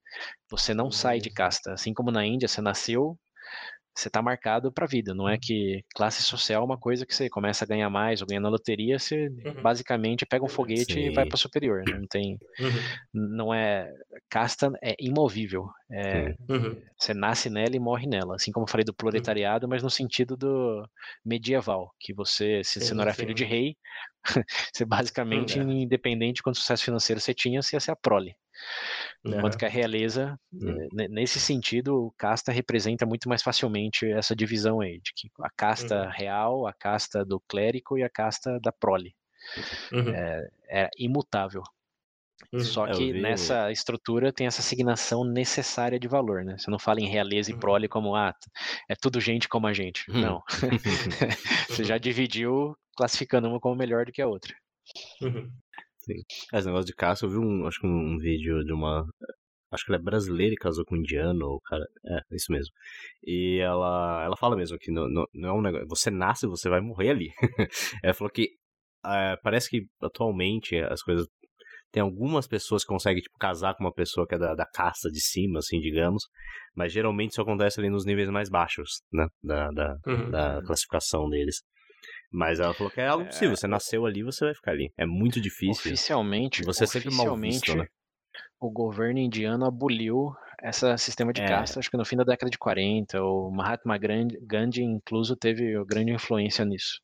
Você 0.50 0.74
não 0.74 0.90
sai 0.90 1.18
de 1.18 1.30
casta. 1.30 1.72
Assim 1.72 1.94
como 1.94 2.10
na 2.10 2.26
Índia, 2.26 2.48
você 2.48 2.60
nasceu, 2.60 3.18
você 3.94 4.08
está 4.08 4.22
marcado 4.22 4.72
para 4.72 4.84
a 4.84 4.88
vida. 4.88 5.14
Não 5.14 5.28
é 5.28 5.36
que 5.38 5.84
classe 5.94 6.22
social 6.22 6.62
é 6.62 6.64
uma 6.64 6.78
coisa 6.78 7.04
que 7.04 7.14
você 7.14 7.28
começa 7.28 7.64
a 7.64 7.68
ganhar 7.68 7.90
mais 7.90 8.20
ou 8.20 8.26
ganha 8.26 8.40
na 8.40 8.48
loteria, 8.48 8.98
você 8.98 9.28
uhum. 9.28 9.62
basicamente 9.62 10.24
pega 10.24 10.44
um 10.44 10.48
foguete 10.48 10.94
Sim. 10.94 11.00
e 11.00 11.14
vai 11.14 11.26
para 11.26 11.36
superior. 11.36 11.82
Né? 11.86 11.98
Não 11.98 12.06
tem, 12.06 12.38
uhum. 12.58 12.70
não 13.12 13.54
é 13.54 13.92
casta 14.30 14.72
é 14.82 14.94
imovível. 14.98 15.68
É, 15.90 16.34
uhum. 16.48 16.80
Você 16.98 17.12
nasce 17.12 17.50
nela 17.50 17.76
e 17.76 17.80
morre 17.80 18.06
nela. 18.06 18.36
Assim 18.36 18.50
como 18.50 18.64
eu 18.64 18.70
falei 18.70 18.84
do 18.84 18.90
uhum. 18.90 18.96
proletariado, 18.96 19.68
mas 19.68 19.82
no 19.82 19.90
sentido 19.90 20.36
do 20.36 20.88
medieval, 21.24 21.94
que 22.00 22.14
você, 22.14 22.62
se 22.64 22.80
você 22.80 22.94
não 22.94 23.02
era 23.02 23.12
filho 23.12 23.34
de 23.34 23.44
rei, 23.44 23.76
você 24.72 24.84
basicamente, 24.84 25.58
uhum. 25.58 25.70
independente 25.70 26.36
de 26.36 26.42
quanto 26.42 26.58
sucesso 26.58 26.84
financeiro 26.84 27.20
você 27.20 27.34
tinha, 27.34 27.60
você 27.60 27.76
ia 27.76 27.80
ser 27.80 27.90
a 27.90 27.96
prole. 27.96 28.34
Enquanto 29.24 29.56
que 29.56 29.64
a 29.64 29.68
realeza, 29.68 30.36
uhum. 30.52 30.88
nesse 31.10 31.38
sentido, 31.38 32.12
casta 32.18 32.50
representa 32.50 33.06
muito 33.06 33.28
mais 33.28 33.42
facilmente 33.42 34.10
essa 34.10 34.34
divisão 34.34 34.80
aí, 34.80 35.00
de 35.00 35.12
que 35.14 35.28
a 35.40 35.50
casta 35.56 36.04
uhum. 36.04 36.10
real, 36.10 36.66
a 36.66 36.72
casta 36.72 37.24
do 37.24 37.40
clérigo 37.48 37.96
e 37.96 38.02
a 38.02 38.10
casta 38.10 38.58
da 38.60 38.72
prole. 38.72 39.14
Uhum. 39.92 40.14
É, 40.14 40.48
é, 40.68 40.90
imutável. 40.98 41.62
Uhum. 42.52 42.60
Só 42.60 42.86
é, 42.86 42.92
que 42.92 43.12
nessa 43.12 43.70
estrutura 43.70 44.32
tem 44.32 44.46
essa 44.46 44.60
assignação 44.60 45.24
necessária 45.24 45.98
de 45.98 46.08
valor, 46.08 46.44
né? 46.44 46.56
Você 46.58 46.70
não 46.70 46.78
fala 46.78 47.00
em 47.00 47.08
realeza 47.08 47.50
e 47.50 47.54
uhum. 47.54 47.60
prole 47.60 47.88
como, 47.88 48.16
ah, 48.16 48.34
é 48.90 48.94
tudo 48.94 49.20
gente 49.20 49.48
como 49.48 49.66
a 49.66 49.72
gente. 49.72 50.10
Uhum. 50.10 50.20
Não. 50.20 50.42
Você 51.68 51.84
já 51.84 51.96
dividiu 51.96 52.76
classificando 52.96 53.48
uma 53.48 53.60
como 53.60 53.76
melhor 53.76 54.04
do 54.04 54.12
que 54.12 54.20
a 54.20 54.26
outra. 54.26 54.54
Sim. 56.12 56.22
É, 56.52 56.58
esse 56.58 56.66
negócio 56.66 56.86
de 56.86 56.94
caça, 56.94 57.26
eu 57.26 57.30
vi 57.30 57.38
um, 57.38 57.66
acho 57.66 57.80
que 57.80 57.86
um, 57.86 58.18
vídeo 58.18 58.64
de 58.64 58.72
uma. 58.72 59.04
Acho 59.70 59.84
que 59.84 59.92
ela 59.92 60.00
é 60.00 60.04
brasileira 60.04 60.52
e 60.52 60.56
casou 60.56 60.84
com 60.84 60.94
um 60.94 60.98
indiano, 60.98 61.46
ou 61.46 61.60
cara. 61.62 61.84
É, 62.06 62.20
isso 62.36 62.52
mesmo. 62.52 62.72
E 63.24 63.58
ela, 63.60 64.22
ela 64.24 64.36
fala 64.36 64.56
mesmo 64.56 64.76
que 64.78 64.90
não, 64.90 65.08
não, 65.08 65.24
não 65.34 65.48
é 65.48 65.52
um 65.52 65.62
negócio. 65.62 65.86
Você 65.88 66.10
nasce, 66.10 66.46
você 66.46 66.68
vai 66.68 66.80
morrer 66.80 67.10
ali. 67.10 67.28
ela 68.02 68.14
falou 68.14 68.30
que 68.30 68.48
é, 69.04 69.36
parece 69.42 69.70
que 69.70 69.86
atualmente 70.02 70.76
as 70.76 71.02
coisas. 71.02 71.26
Tem 71.90 72.02
algumas 72.02 72.46
pessoas 72.46 72.84
que 72.84 72.88
conseguem, 72.88 73.20
tipo, 73.20 73.36
casar 73.38 73.74
com 73.74 73.84
uma 73.84 73.92
pessoa 73.92 74.26
que 74.26 74.34
é 74.34 74.38
da, 74.38 74.54
da 74.54 74.64
casta 74.64 75.10
de 75.10 75.20
cima, 75.20 75.58
assim, 75.58 75.78
digamos. 75.78 76.22
Mas 76.74 76.90
geralmente 76.90 77.32
isso 77.32 77.42
acontece 77.42 77.78
ali 77.80 77.90
nos 77.90 78.06
níveis 78.06 78.30
mais 78.30 78.48
baixos, 78.48 79.02
né? 79.12 79.26
Da, 79.42 79.70
da, 79.70 79.96
uhum. 80.06 80.30
da 80.30 80.62
classificação 80.62 81.28
deles. 81.28 81.56
Mas 82.32 82.60
ela 82.60 82.72
falou 82.72 82.90
que 82.90 83.00
é 83.00 83.08
algo 83.08 83.26
possível. 83.26 83.52
É... 83.52 83.56
Você 83.56 83.66
nasceu 83.66 84.06
ali, 84.06 84.22
você 84.22 84.46
vai 84.46 84.54
ficar 84.54 84.70
ali. 84.72 84.92
É 84.96 85.04
muito 85.04 85.40
difícil. 85.40 85.92
Oficialmente, 85.92 86.62
você 86.64 86.86
sempre 86.86 87.14
mal 87.14 87.36
visto, 87.36 87.76
né? 87.76 87.86
o 88.62 88.70
governo 88.70 89.18
indiano 89.18 89.66
aboliu 89.66 90.32
esse 90.62 90.96
sistema 90.98 91.32
de 91.32 91.42
é. 91.42 91.46
casta, 91.46 91.80
acho 91.80 91.90
que 91.90 91.96
no 91.96 92.04
fim 92.04 92.16
da 92.16 92.22
década 92.22 92.48
de 92.48 92.56
40, 92.56 93.20
o 93.20 93.50
Mahatma 93.50 93.98
Gandhi 93.98 94.82
incluso 94.82 95.34
teve 95.34 95.84
grande 95.84 96.12
influência 96.12 96.64
nisso. 96.64 97.00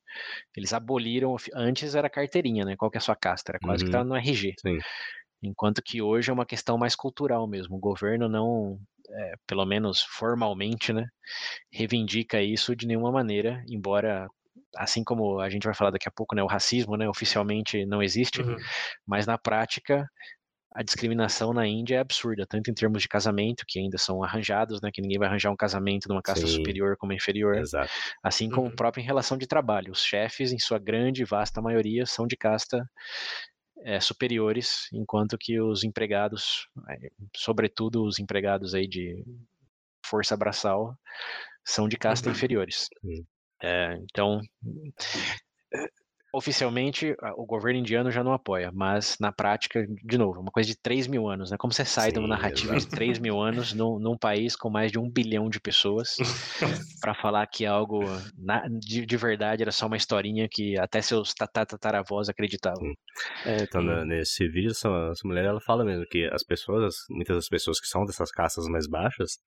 Eles 0.55 0.71
aboliram, 0.71 1.35
antes 1.53 1.93
era 1.93 2.09
carteirinha, 2.09 2.63
né? 2.63 2.75
Qual 2.77 2.89
que 2.89 2.97
é 2.97 2.99
a 2.99 3.01
sua 3.01 3.17
casta? 3.17 3.51
Era 3.51 3.59
quase 3.59 3.83
uhum. 3.83 3.89
que 3.89 3.89
estava 3.89 4.05
no 4.05 4.15
RG. 4.15 4.53
Sim. 4.61 4.77
Enquanto 5.43 5.81
que 5.83 6.01
hoje 6.01 6.29
é 6.29 6.33
uma 6.33 6.45
questão 6.45 6.77
mais 6.77 6.95
cultural 6.95 7.45
mesmo. 7.47 7.75
O 7.75 7.79
governo 7.79 8.29
não, 8.29 8.79
é, 9.09 9.33
pelo 9.45 9.65
menos 9.65 10.01
formalmente, 10.01 10.93
né, 10.93 11.05
reivindica 11.73 12.41
isso 12.41 12.73
de 12.73 12.87
nenhuma 12.87 13.11
maneira, 13.11 13.61
embora 13.69 14.25
assim 14.75 15.03
como 15.03 15.39
a 15.39 15.49
gente 15.49 15.63
vai 15.65 15.73
falar 15.73 15.91
daqui 15.91 16.07
a 16.07 16.11
pouco, 16.11 16.35
né, 16.35 16.43
o 16.43 16.47
racismo, 16.47 16.95
né, 16.95 17.07
oficialmente 17.07 17.85
não 17.85 18.01
existe, 18.01 18.41
uhum. 18.41 18.55
mas 19.05 19.25
na 19.25 19.37
prática 19.37 20.09
a 20.73 20.83
discriminação 20.83 21.51
na 21.51 21.65
Índia 21.65 21.95
é 21.95 21.99
absurda, 21.99 22.45
tanto 22.47 22.69
em 22.69 22.73
termos 22.73 23.01
de 23.01 23.07
casamento, 23.07 23.65
que 23.67 23.79
ainda 23.79 23.97
são 23.97 24.23
arranjados, 24.23 24.79
né, 24.81 24.91
que 24.93 25.01
ninguém 25.01 25.17
vai 25.17 25.27
arranjar 25.27 25.51
um 25.51 25.55
casamento 25.55 26.07
de 26.07 26.13
uma 26.13 26.21
casta 26.21 26.45
Sim. 26.45 26.57
superior 26.57 26.95
como 26.95 27.11
inferior, 27.11 27.57
Exato. 27.57 27.91
assim 28.23 28.49
como 28.49 28.67
uhum. 28.67 28.75
próprio 28.75 29.01
em 29.01 29.05
relação 29.05 29.37
de 29.37 29.47
trabalho. 29.47 29.91
Os 29.91 30.03
chefes, 30.03 30.51
em 30.51 30.59
sua 30.59 30.77
grande 30.77 31.23
e 31.23 31.25
vasta 31.25 31.61
maioria, 31.61 32.05
são 32.05 32.27
de 32.27 32.37
casta 32.37 32.87
é, 33.83 33.99
superiores, 33.99 34.87
enquanto 34.93 35.37
que 35.39 35.59
os 35.59 35.83
empregados, 35.83 36.67
eh, 36.89 37.09
sobretudo 37.35 38.03
os 38.03 38.19
empregados 38.19 38.75
aí 38.75 38.87
de 38.87 39.23
força 40.05 40.37
braçal, 40.37 40.95
são 41.65 41.87
de 41.87 41.97
casta 41.97 42.29
uhum. 42.29 42.35
inferiores. 42.35 42.87
É, 43.61 43.97
então, 44.03 44.41
oficialmente 46.31 47.15
o 47.37 47.45
governo 47.45 47.79
indiano 47.79 48.11
já 48.11 48.23
não 48.23 48.33
apoia, 48.33 48.71
mas 48.71 49.17
na 49.19 49.31
prática, 49.31 49.85
de 50.03 50.17
novo, 50.17 50.39
uma 50.39 50.51
coisa 50.51 50.69
de 50.69 50.77
3 50.79 51.07
mil 51.07 51.27
anos, 51.27 51.49
né? 51.49 51.57
Como 51.57 51.73
você 51.73 51.83
sai 51.83 52.09
Sim, 52.09 52.13
de 52.13 52.19
uma 52.19 52.27
narrativa 52.27 52.77
de 52.77 52.87
3 52.87 53.17
mil 53.19 53.41
anos 53.41 53.73
num, 53.73 53.99
num, 53.99 54.17
país 54.17 54.55
com 54.55 54.69
mais 54.69 54.91
de 54.91 54.99
um 54.99 55.09
bilhão 55.09 55.49
de 55.49 55.59
pessoas 55.59 56.17
para 57.01 57.15
falar 57.15 57.47
que 57.47 57.65
algo 57.65 58.03
na, 58.37 58.67
de, 58.67 59.05
de, 59.05 59.17
verdade 59.17 59.63
era 59.63 59.71
só 59.71 59.87
uma 59.87 59.97
historinha 59.97 60.47
que 60.49 60.77
até 60.77 61.01
seus 61.01 61.33
tataravós 61.33 62.29
acreditavam. 62.29 62.93
É, 63.45 63.63
então, 63.63 63.81
hum. 63.81 64.05
nesse 64.05 64.47
vídeo, 64.47 64.71
essa, 64.71 64.89
essa 65.11 65.27
mulher 65.27 65.45
ela 65.45 65.61
fala 65.61 65.83
mesmo 65.83 66.05
que 66.05 66.29
as 66.31 66.43
pessoas, 66.43 66.95
muitas 67.09 67.35
das 67.35 67.47
pessoas 67.47 67.79
que 67.79 67.87
são 67.87 68.05
dessas 68.05 68.31
castas 68.31 68.67
mais 68.67 68.87
baixas, 68.87 69.39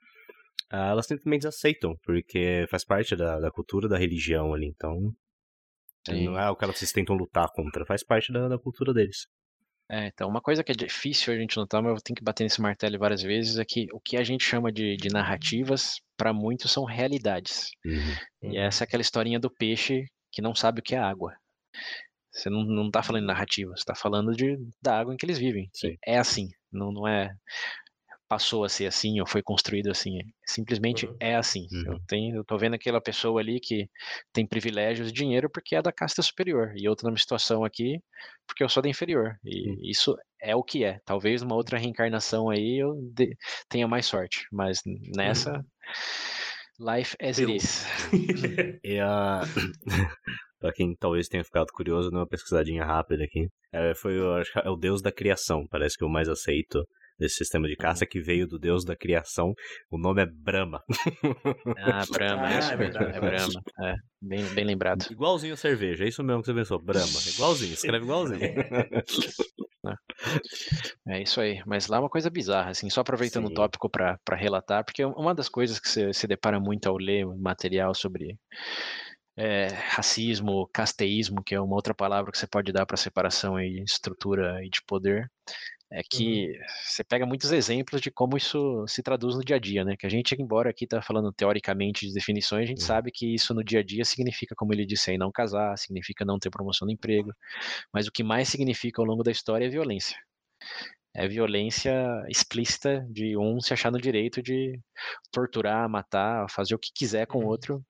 ah, 0.73 0.89
elas 0.89 1.07
simplesmente 1.07 1.47
aceitam, 1.47 1.95
porque 2.03 2.67
faz 2.71 2.83
parte 2.83 3.15
da, 3.15 3.39
da 3.39 3.51
cultura 3.51 3.87
da 3.87 3.99
religião 3.99 4.55
ali, 4.55 4.67
então 4.67 5.13
Sim. 6.09 6.25
não 6.25 6.39
é 6.39 6.51
o 6.51 6.57
que 6.57 6.65
elas 6.65 6.81
tentam 6.93 7.15
lutar 7.15 7.47
contra, 7.53 7.85
faz 7.85 8.03
parte 8.03 8.33
da, 8.33 8.49
da 8.49 8.59
cultura 8.59 8.95
deles. 8.95 9.27
É, 9.91 10.07
então, 10.07 10.27
uma 10.27 10.41
coisa 10.41 10.65
que 10.65 10.73
é 10.73 10.75
difícil 10.75 11.35
a 11.35 11.37
gente 11.37 11.59
notar, 11.59 11.83
mas 11.83 11.93
eu 11.93 12.01
tenho 12.01 12.17
que 12.17 12.25
bater 12.25 12.45
nesse 12.45 12.63
martelo 12.63 12.99
várias 12.99 13.21
vezes, 13.23 13.59
é 13.59 13.65
que 13.67 13.87
o 13.93 14.01
que 14.01 14.17
a 14.17 14.25
gente 14.25 14.43
chama 14.43 14.73
de, 14.73 14.97
de 14.97 15.11
narrativas, 15.11 16.01
para 16.17 16.33
muitos 16.33 16.73
são 16.73 16.85
realidades. 16.85 17.69
Uhum. 17.85 18.53
E 18.53 18.57
essa 18.57 18.85
é 18.85 18.87
aquela 18.87 19.03
historinha 19.03 19.39
do 19.39 19.51
peixe 19.51 20.07
que 20.31 20.41
não 20.41 20.55
sabe 20.55 20.81
o 20.81 20.83
que 20.83 20.95
é 20.95 20.99
água. 20.99 21.35
Você 22.33 22.49
não, 22.49 22.65
não 22.65 22.91
tá 22.91 23.03
falando 23.03 23.23
de 23.23 23.27
narrativa, 23.27 23.73
você 23.77 23.85
tá 23.85 23.95
falando 23.95 24.33
de, 24.33 24.57
da 24.81 24.99
água 24.99 25.13
em 25.13 25.19
que 25.19 25.27
eles 25.27 25.39
vivem. 25.39 25.69
Sim. 25.75 25.95
É 26.07 26.17
assim, 26.17 26.49
não, 26.73 26.91
não 26.91 27.07
é 27.07 27.31
passou 28.33 28.65
a 28.65 28.69
ser 28.69 28.87
assim 28.87 29.21
ou 29.21 29.27
foi 29.27 29.43
construído 29.43 29.91
assim. 29.91 30.17
Simplesmente 30.47 31.05
uhum. 31.05 31.15
é 31.21 31.37
assim. 31.37 31.67
Uhum. 31.71 31.93
Eu 31.93 31.99
tenho, 32.09 32.37
eu 32.37 32.45
tô 32.45 32.57
vendo 32.57 32.73
aquela 32.73 32.99
pessoa 32.99 33.43
ali 33.43 33.61
que 33.61 33.87
tem 34.33 34.47
privilégios 34.47 35.11
e 35.11 35.13
dinheiro 35.13 35.51
porque 35.51 35.77
é 35.77 35.83
da 35.83 35.93
casta 35.93 36.23
superior 36.23 36.73
e 36.75 36.89
outra 36.89 37.09
numa 37.09 37.19
situação 37.19 37.63
aqui 37.63 38.01
porque 38.47 38.65
eu 38.65 38.71
sou 38.71 38.83
da 38.83 38.89
inferior. 38.89 39.37
E 39.45 39.69
uhum. 39.69 39.77
isso 39.83 40.17
é 40.41 40.57
o 40.57 40.63
que 40.63 40.83
é. 40.83 40.99
Talvez 41.05 41.43
numa 41.43 41.55
outra 41.55 41.77
reencarnação 41.77 42.49
aí 42.49 42.83
eu 42.83 42.95
de, 43.15 43.37
tenha 43.69 43.87
mais 43.87 44.07
sorte, 44.07 44.47
mas 44.51 44.81
nessa 45.15 45.53
uhum. 45.53 46.95
life 46.95 47.15
as 47.21 47.39
it 47.39 47.55
is. 47.55 47.85
e 48.83 48.99
a 48.99 49.43
Pra 50.59 50.73
quem 50.73 50.95
talvez 50.95 51.29
tenha 51.29 51.45
ficado 51.45 51.67
curioso, 51.73 52.09
dá 52.09 52.19
uma 52.19 52.27
pesquisadinha 52.27 52.85
rápida 52.85 53.25
aqui. 53.25 53.49
É, 53.73 53.95
foi, 53.95 54.17
acho 54.41 54.53
que 54.53 54.59
é 54.61 54.71
o 54.71 54.77
deus 54.77 55.03
da 55.03 55.11
criação, 55.11 55.67
parece 55.69 55.99
que 55.99 56.05
é 56.05 56.07
o 56.07 56.11
mais 56.11 56.29
aceito 56.29 56.87
desse 57.23 57.37
sistema 57.37 57.69
de 57.69 57.77
caça 57.77 58.05
que 58.05 58.21
veio 58.21 58.47
do 58.47 58.59
deus 58.59 58.85
da 58.85 58.97
criação. 58.97 59.55
O 59.91 59.97
nome 59.97 60.23
é 60.23 60.27
Brahma. 60.27 60.83
Ah, 61.79 62.03
Brahma, 62.11 62.47
ah, 62.47 62.53
é, 62.53 62.57
é, 62.57 63.17
é 63.17 63.21
Brahma. 63.21 63.63
É, 63.81 63.95
bem, 64.21 64.45
bem 64.55 64.65
lembrado. 64.65 65.07
Igualzinho 65.11 65.55
a 65.55 65.57
cerveja, 65.57 66.05
é 66.05 66.09
isso 66.09 66.23
mesmo 66.23 66.43
que 66.43 66.47
você 66.47 66.55
pensou, 66.55 66.83
Brahma. 66.83 67.19
Igualzinho, 67.35 67.73
escreve 67.73 68.05
igualzinho. 68.05 68.41
É 71.09 71.21
isso 71.21 71.41
aí, 71.41 71.61
mas 71.67 71.89
lá 71.89 71.97
é 71.97 72.01
uma 72.01 72.09
coisa 72.09 72.31
bizarra, 72.31 72.71
assim, 72.71 72.89
só 72.89 73.01
aproveitando 73.01 73.49
Sim. 73.49 73.53
o 73.53 73.55
tópico 73.57 73.91
para 73.91 74.37
relatar, 74.37 74.85
porque 74.85 75.05
uma 75.05 75.35
das 75.35 75.49
coisas 75.49 75.81
que 75.81 75.89
você 75.89 76.13
se 76.13 76.27
depara 76.29 76.61
muito 76.61 76.89
ao 76.89 76.97
ler 76.97 77.27
material 77.27 77.93
sobre 77.93 78.39
é, 79.37 79.67
racismo, 79.67 80.69
casteísmo, 80.73 81.43
que 81.43 81.55
é 81.55 81.61
uma 81.61 81.75
outra 81.75 81.95
palavra 81.95 82.31
que 82.31 82.39
você 82.39 82.47
pode 82.47 82.73
dar 82.73 82.87
para 82.87 82.97
separação 82.97 83.59
e 83.59 83.83
estrutura 83.83 84.65
e 84.65 84.69
de 84.69 84.81
poder, 84.87 85.29
é 85.93 86.03
que 86.03 86.47
uhum. 86.47 86.67
você 86.85 87.05
pega 87.05 87.27
muitos 87.27 87.53
exemplos 87.53 88.01
de 88.01 88.11
como 88.11 88.37
isso 88.37 88.85
se 88.89 89.03
traduz 89.03 89.37
no 89.37 89.45
dia 89.45 89.57
a 89.57 89.59
dia, 89.59 89.85
né? 89.85 89.97
Que 89.97 90.07
a 90.07 90.09
gente, 90.09 90.35
embora 90.41 90.71
aqui 90.71 90.87
tá 90.87 91.03
falando 91.03 91.33
teoricamente 91.33 92.07
de 92.07 92.15
definições, 92.15 92.65
a 92.65 92.67
gente 92.67 92.81
uhum. 92.81 92.87
sabe 92.87 93.11
que 93.11 93.35
isso 93.35 93.55
no 93.55 93.63
dia 93.63 93.81
a 93.81 93.83
dia 93.83 94.05
significa, 94.05 94.55
como 94.57 94.73
ele 94.73 94.87
disse 94.87 95.11
aí, 95.11 95.19
não 95.19 95.31
casar, 95.31 95.77
significa 95.77 96.25
não 96.25 96.39
ter 96.39 96.51
promoção 96.51 96.87
no 96.87 96.93
emprego, 96.93 97.33
mas 97.93 98.07
o 98.07 98.13
que 98.13 98.23
mais 98.23 98.49
significa 98.49 99.03
ao 99.03 99.07
longo 99.07 99.23
da 99.23 99.31
história 99.31 99.67
é 99.67 99.69
violência. 99.69 100.17
É 101.15 101.29
violência 101.29 101.93
explícita 102.29 103.07
de 103.11 103.37
um 103.37 103.61
se 103.61 103.75
achar 103.75 103.93
no 103.93 104.01
direito 104.01 104.43
de 104.43 104.81
torturar, 105.31 105.89
matar, 105.89 106.49
fazer 106.49 106.75
o 106.75 106.79
que 106.79 106.91
quiser 106.95 107.27
com 107.27 107.39
o 107.39 107.43
uhum. 107.43 107.49
outro, 107.49 107.85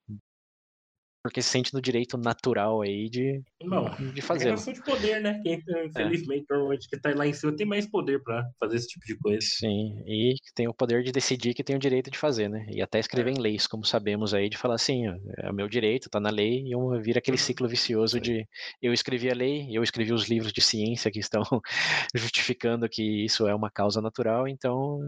porque 1.22 1.40
se 1.40 1.48
sente 1.50 1.72
no 1.72 1.80
direito 1.80 2.18
natural 2.18 2.82
aí 2.82 3.08
de, 3.08 3.40
Bom, 3.64 3.88
de 4.12 4.20
fazer. 4.20 4.44
É 4.44 4.46
relação 4.46 4.72
de 4.72 4.82
poder, 4.82 5.20
né? 5.20 5.40
Quem, 5.42 5.62
infelizmente, 5.86 6.44
é. 6.50 6.54
normalmente 6.54 6.88
que 6.88 6.98
tá 6.98 7.14
lá 7.14 7.26
em 7.26 7.32
cima 7.32 7.54
tem 7.54 7.66
mais 7.66 7.86
poder 7.86 8.22
para 8.22 8.44
fazer 8.58 8.76
esse 8.76 8.88
tipo 8.88 9.06
de 9.06 9.16
coisa. 9.16 9.40
Sim, 9.40 10.02
e 10.06 10.34
tem 10.54 10.66
o 10.66 10.74
poder 10.74 11.02
de 11.04 11.12
decidir 11.12 11.54
que 11.54 11.62
tem 11.62 11.76
o 11.76 11.78
direito 11.78 12.10
de 12.10 12.18
fazer, 12.18 12.48
né? 12.48 12.66
E 12.68 12.82
até 12.82 12.98
escrever 12.98 13.30
é. 13.30 13.34
em 13.34 13.40
leis, 13.40 13.66
como 13.66 13.84
sabemos 13.84 14.34
aí, 14.34 14.48
de 14.48 14.58
falar 14.58 14.74
assim, 14.74 15.06
é 15.38 15.50
o 15.50 15.54
meu 15.54 15.68
direito, 15.68 16.10
tá 16.10 16.18
na 16.18 16.30
lei, 16.30 16.64
e 16.66 16.74
um, 16.74 17.00
vira 17.00 17.18
aquele 17.18 17.36
uhum. 17.36 17.44
ciclo 17.44 17.68
vicioso 17.68 18.20
de 18.20 18.46
eu 18.80 18.92
escrevi 18.92 19.30
a 19.30 19.34
lei, 19.34 19.68
eu 19.70 19.82
escrevi 19.82 20.12
os 20.12 20.28
livros 20.28 20.52
de 20.52 20.60
ciência 20.60 21.10
que 21.10 21.20
estão 21.20 21.42
justificando 22.14 22.88
que 22.88 23.24
isso 23.24 23.46
é 23.46 23.54
uma 23.54 23.70
causa 23.70 24.00
natural, 24.00 24.48
então 24.48 24.98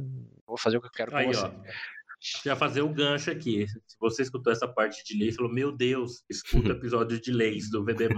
vou 0.46 0.56
fazer 0.56 0.76
o 0.76 0.80
que 0.80 0.86
eu 0.86 0.92
quero 0.92 1.10
com 1.10 1.16
aí, 1.16 1.26
você. 1.26 1.44
Ó 1.44 1.52
já 2.44 2.56
fazer 2.56 2.82
o 2.82 2.88
gancho 2.88 3.30
aqui. 3.30 3.66
Se 3.68 3.96
você 4.00 4.22
escutou 4.22 4.52
essa 4.52 4.66
parte 4.66 5.04
de 5.04 5.18
lei, 5.18 5.32
falou: 5.32 5.52
Meu 5.52 5.70
Deus, 5.70 6.24
escuta 6.28 6.70
episódio 6.72 7.20
de 7.20 7.30
leis 7.30 7.70
do 7.70 7.84
VB. 7.84 8.08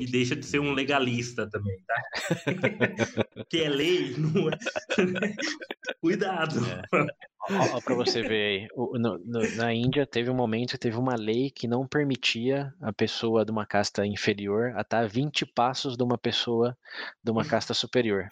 e 0.00 0.06
deixa 0.06 0.34
de 0.34 0.46
ser 0.46 0.58
um 0.58 0.72
legalista 0.72 1.48
também, 1.48 1.76
tá? 1.86 2.02
que 3.50 3.58
é 3.58 3.68
lei, 3.68 4.14
não 4.16 4.48
é. 4.48 4.58
Cuidado. 6.00 6.60
É. 6.66 7.06
Ó, 7.48 7.80
pra 7.80 7.94
você 7.94 8.22
ver 8.22 8.62
aí, 8.62 8.68
no, 8.74 9.18
no, 9.18 9.56
na 9.56 9.72
Índia 9.72 10.04
teve 10.04 10.30
um 10.30 10.34
momento 10.34 10.72
que 10.72 10.78
teve 10.78 10.96
uma 10.96 11.14
lei 11.14 11.50
que 11.50 11.68
não 11.68 11.86
permitia 11.86 12.72
a 12.80 12.92
pessoa 12.92 13.44
de 13.44 13.52
uma 13.52 13.64
casta 13.64 14.04
inferior 14.04 14.72
a 14.76 14.80
estar 14.80 15.08
20 15.08 15.46
passos 15.46 15.96
de 15.96 16.02
uma 16.02 16.18
pessoa 16.18 16.76
de 17.22 17.30
uma 17.30 17.44
casta 17.44 17.72
superior. 17.72 18.28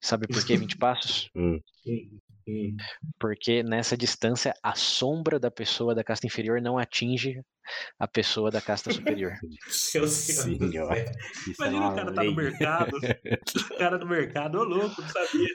Sabe 0.00 0.28
por 0.28 0.44
que 0.44 0.56
20 0.56 0.76
passos? 0.76 1.30
Hum. 2.46 2.76
Porque 3.18 3.62
nessa 3.62 3.96
distância 3.96 4.54
a 4.62 4.74
sombra 4.74 5.38
da 5.38 5.50
pessoa 5.50 5.94
da 5.94 6.04
casta 6.04 6.26
inferior 6.26 6.60
não 6.60 6.78
atinge 6.78 7.40
a 7.98 8.06
pessoa 8.06 8.50
da 8.50 8.60
casta 8.60 8.92
superior. 8.92 9.32
Meu 9.94 10.08
Senhor. 10.08 10.92
É 10.92 11.12
Imagina 11.58 11.88
o 11.88 11.94
cara 11.94 12.10
lei. 12.10 12.14
tá 12.14 12.24
no 12.24 12.34
mercado, 12.34 12.96
o 12.96 13.78
cara 13.78 13.98
no 13.98 14.06
mercado, 14.06 14.58
ô 14.58 14.64
louco, 14.64 15.00
não 15.00 15.08
sabia. 15.08 15.48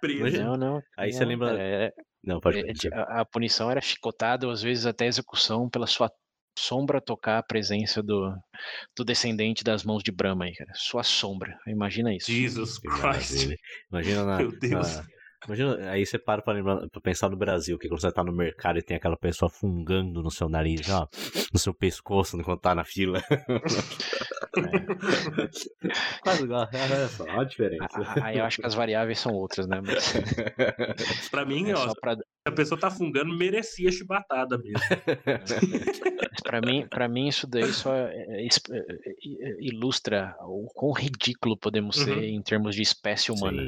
Preso. 0.00 0.42
Não, 0.42 0.56
não. 0.56 0.82
Aí 0.96 1.10
não, 1.10 1.18
você 1.18 1.24
lembra. 1.24 1.60
É, 1.60 1.92
não, 2.24 2.40
pode 2.40 2.60
é, 2.60 2.72
a, 2.94 3.20
a 3.20 3.24
punição 3.24 3.70
era 3.70 3.80
chicotada, 3.80 4.50
às 4.50 4.62
vezes 4.62 4.86
até 4.86 5.06
execução, 5.06 5.68
pela 5.68 5.86
sua 5.86 6.10
sombra 6.58 7.00
tocar 7.00 7.38
a 7.38 7.42
presença 7.42 8.02
do, 8.02 8.34
do 8.96 9.04
descendente 9.04 9.64
das 9.64 9.84
mãos 9.84 10.02
de 10.02 10.12
Brahma 10.12 10.44
aí, 10.44 10.54
cara. 10.54 10.70
Sua 10.74 11.02
sombra. 11.02 11.58
Imagina 11.66 12.14
isso. 12.14 12.30
Jesus 12.30 12.78
Christ. 12.78 13.56
Imagina 13.90 14.24
na, 14.24 14.36
Meu 14.38 14.58
Deus. 14.58 14.96
Na, 14.96 15.06
Imagina, 15.46 15.90
aí 15.90 16.06
você 16.06 16.18
para 16.18 16.40
pra, 16.42 16.52
lembrar, 16.52 16.88
pra 16.88 17.00
pensar 17.00 17.28
no 17.28 17.36
Brasil, 17.36 17.78
que 17.78 17.88
quando 17.88 18.00
você 18.00 18.12
tá 18.12 18.22
no 18.22 18.32
mercado 18.32 18.78
e 18.78 18.82
tem 18.82 18.96
aquela 18.96 19.16
pessoa 19.16 19.50
fungando 19.50 20.22
no 20.22 20.30
seu 20.30 20.48
nariz, 20.48 20.88
ó, 20.88 21.08
no 21.52 21.58
seu 21.58 21.74
pescoço 21.74 22.36
enquanto 22.38 22.60
tá 22.60 22.74
na 22.74 22.84
fila. 22.84 23.20
Quase 26.22 26.44
igual, 26.44 26.68
olha 26.72 27.08
só, 27.08 27.24
olha 27.24 27.40
a 27.40 27.44
diferença. 27.44 28.14
Aí 28.22 28.38
eu 28.38 28.44
acho 28.44 28.60
que 28.60 28.66
as 28.66 28.74
variáveis 28.74 29.18
são 29.18 29.32
outras, 29.32 29.66
né? 29.66 29.80
Mas... 29.80 31.28
pra 31.30 31.44
mim, 31.44 31.70
é 31.70 31.74
ó, 31.74 31.92
pra... 32.00 32.16
a 32.46 32.52
pessoa 32.52 32.78
tá 32.78 32.90
fungando, 32.90 33.36
merecia 33.36 33.90
chibatada 33.90 34.58
mesmo. 34.58 34.78
para 36.40 36.60
mim, 36.60 36.86
para 36.88 37.08
mim 37.08 37.28
isso 37.28 37.46
daí 37.46 37.72
só 37.72 37.94
é, 37.94 38.14
é, 38.28 38.46
é, 38.46 39.56
ilustra 39.60 40.34
o 40.40 40.66
quão 40.74 40.92
ridículo 40.92 41.56
podemos 41.56 41.96
uhum. 41.98 42.04
ser 42.04 42.24
em 42.24 42.42
termos 42.42 42.74
de 42.74 42.82
espécie 42.82 43.30
humana. 43.30 43.62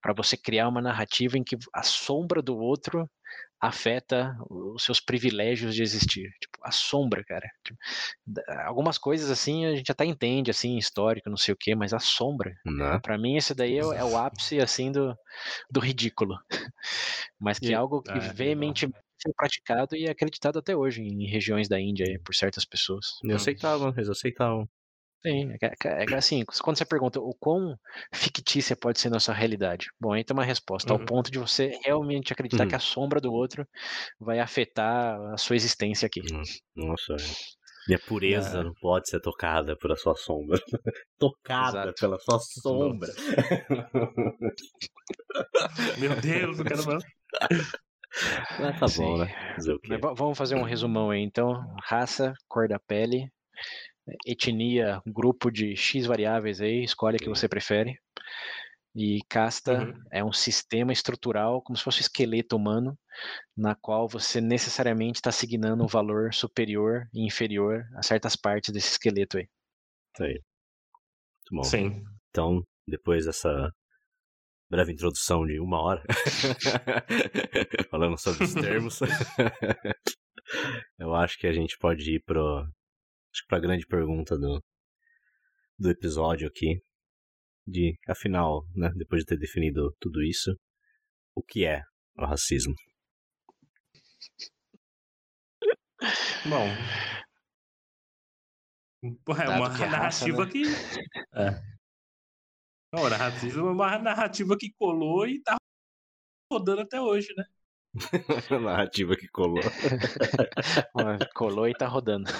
Para 0.00 0.12
você 0.12 0.36
criar 0.36 0.68
uma 0.68 0.80
narrativa 0.80 1.38
em 1.38 1.44
que 1.44 1.56
a 1.72 1.82
sombra 1.82 2.42
do 2.42 2.56
outro 2.56 3.08
afeta 3.60 4.34
os 4.48 4.82
seus 4.82 5.00
privilégios 5.00 5.74
de 5.74 5.82
existir. 5.82 6.30
Tipo, 6.40 6.58
a 6.62 6.70
sombra, 6.70 7.22
cara. 7.22 7.46
Tipo, 7.62 7.78
algumas 8.64 8.96
coisas 8.96 9.30
assim 9.30 9.66
a 9.66 9.76
gente 9.76 9.92
até 9.92 10.04
entende, 10.04 10.50
assim, 10.50 10.78
histórico, 10.78 11.28
não 11.28 11.36
sei 11.36 11.52
o 11.52 11.56
quê, 11.56 11.74
mas 11.74 11.92
a 11.92 11.98
sombra. 11.98 12.56
Né? 12.64 12.98
para 13.02 13.18
mim 13.18 13.36
esse 13.36 13.54
daí 13.54 13.76
é, 13.76 13.80
é, 13.80 14.04
o 14.04 14.16
ápice, 14.16 14.60
assim, 14.60 14.90
do, 14.90 15.14
do 15.70 15.78
ridículo. 15.78 16.38
mas 17.38 17.58
que 17.58 17.72
é 17.72 17.76
algo 17.76 18.02
que 18.02 18.10
é, 18.10 18.32
veementemente 18.32 18.98
sendo 19.22 19.34
praticado 19.34 19.96
e 19.96 20.08
acreditado 20.08 20.58
até 20.58 20.76
hoje 20.76 21.02
em 21.02 21.26
regiões 21.26 21.68
da 21.68 21.80
Índia 21.80 22.06
por 22.24 22.34
certas 22.34 22.64
pessoas. 22.64 23.06
Eu 23.24 23.36
aceitavam, 23.36 23.92
eles 23.96 24.08
aceitavam. 24.08 24.68
Sim, 25.22 25.52
é, 25.62 25.66
é, 25.66 26.06
é, 26.10 26.14
assim, 26.14 26.42
quando 26.62 26.78
você 26.78 26.86
pergunta 26.86 27.20
o 27.20 27.34
quão 27.38 27.76
fictícia 28.12 28.74
pode 28.74 28.98
ser 28.98 29.10
nossa 29.10 29.34
realidade, 29.34 29.88
bom, 30.00 30.14
aí 30.14 30.24
tem 30.24 30.34
uma 30.34 30.44
resposta, 30.44 30.94
uhum. 30.94 31.00
ao 31.00 31.04
ponto 31.04 31.30
de 31.30 31.38
você 31.38 31.78
realmente 31.84 32.32
acreditar 32.32 32.62
uhum. 32.62 32.70
que 32.70 32.74
a 32.74 32.80
sombra 32.80 33.20
do 33.20 33.30
outro 33.30 33.68
vai 34.18 34.40
afetar 34.40 35.20
a 35.30 35.36
sua 35.36 35.56
existência 35.56 36.06
aqui. 36.06 36.22
Nossa, 36.74 37.16
minha 37.86 37.98
pureza 37.98 38.60
é. 38.60 38.64
não 38.64 38.72
pode 38.80 39.10
ser 39.10 39.20
tocada 39.20 39.76
pela 39.76 39.96
sua 39.96 40.14
sombra. 40.14 40.58
tocada 41.18 41.80
Exato. 41.80 42.00
pela 42.00 42.18
sua 42.18 42.38
sombra. 42.38 43.08
Meu 45.98 46.18
Deus, 46.20 46.58
eu 46.58 46.64
quero 46.64 46.82
mais. 48.10 48.60
Ah, 48.60 48.72
tá 48.78 48.88
Sim. 48.88 49.02
bom, 49.02 49.18
né? 49.18 49.26
Fazer 49.54 49.78
vamos 50.14 50.38
fazer 50.38 50.54
um 50.56 50.62
resumão 50.62 51.10
aí, 51.10 51.20
então. 51.20 51.74
Raça, 51.82 52.34
cor 52.48 52.68
da 52.68 52.78
pele, 52.78 53.30
etnia, 54.26 55.00
grupo 55.06 55.50
de 55.50 55.76
X 55.76 56.06
variáveis 56.06 56.60
aí, 56.60 56.82
escolhe 56.82 57.16
a 57.16 57.18
que 57.18 57.28
você 57.28 57.48
prefere. 57.48 57.98
E 58.94 59.20
casta 59.28 59.84
uhum. 59.84 60.02
é 60.10 60.24
um 60.24 60.32
sistema 60.32 60.92
estrutural, 60.92 61.62
como 61.62 61.76
se 61.76 61.84
fosse 61.84 61.98
um 61.98 62.00
esqueleto 62.00 62.56
humano, 62.56 62.98
na 63.56 63.74
qual 63.74 64.08
você 64.08 64.40
necessariamente 64.40 65.18
está 65.18 65.30
assignando 65.30 65.84
um 65.84 65.86
valor 65.86 66.34
superior 66.34 67.08
e 67.14 67.24
inferior 67.24 67.84
a 67.94 68.02
certas 68.02 68.34
partes 68.34 68.72
desse 68.72 68.90
esqueleto 68.90 69.38
aí. 69.38 69.48
Isso 70.14 70.24
aí. 70.24 70.42
Muito 71.52 71.62
bom. 71.62 71.62
Sim. 71.62 72.04
Então, 72.30 72.64
depois 72.86 73.26
dessa 73.26 73.70
breve 74.70 74.92
introdução 74.92 75.44
de 75.44 75.58
uma 75.58 75.82
hora, 75.82 76.02
falando 77.90 78.16
sobre 78.16 78.44
os 78.44 78.54
termos, 78.54 79.00
eu 80.98 81.12
acho 81.14 81.36
que 81.38 81.48
a 81.48 81.52
gente 81.52 81.76
pode 81.78 82.14
ir 82.14 82.22
pro, 82.22 82.60
acho 82.60 83.44
a 83.50 83.58
grande 83.58 83.84
pergunta 83.84 84.38
do, 84.38 84.62
do 85.76 85.90
episódio 85.90 86.46
aqui, 86.46 86.80
de, 87.66 87.98
afinal, 88.08 88.64
né, 88.74 88.92
depois 88.94 89.22
de 89.22 89.26
ter 89.26 89.38
definido 89.38 89.92
tudo 89.98 90.22
isso, 90.22 90.56
o 91.34 91.42
que 91.42 91.66
é 91.66 91.82
o 92.16 92.24
racismo? 92.24 92.74
Bom, 96.48 96.66
é 99.34 99.48
uma 99.48 99.66
é 99.66 99.88
narrativa 99.88 100.44
raça, 100.44 100.44
né? 100.44 100.50
que. 100.50 100.62
É. 101.34 101.79
Não, 102.92 103.08
racismo 103.08 103.68
é 103.68 103.70
uma 103.70 103.98
narrativa 103.98 104.56
que 104.58 104.72
colou 104.76 105.26
e 105.26 105.40
tá 105.40 105.56
rodando 106.52 106.80
até 106.80 107.00
hoje, 107.00 107.32
né? 107.36 107.44
narrativa 108.62 109.16
que 109.16 109.28
colou. 109.28 109.62
colou 111.34 111.68
e 111.68 111.74
tá 111.74 111.86
rodando. 111.86 112.30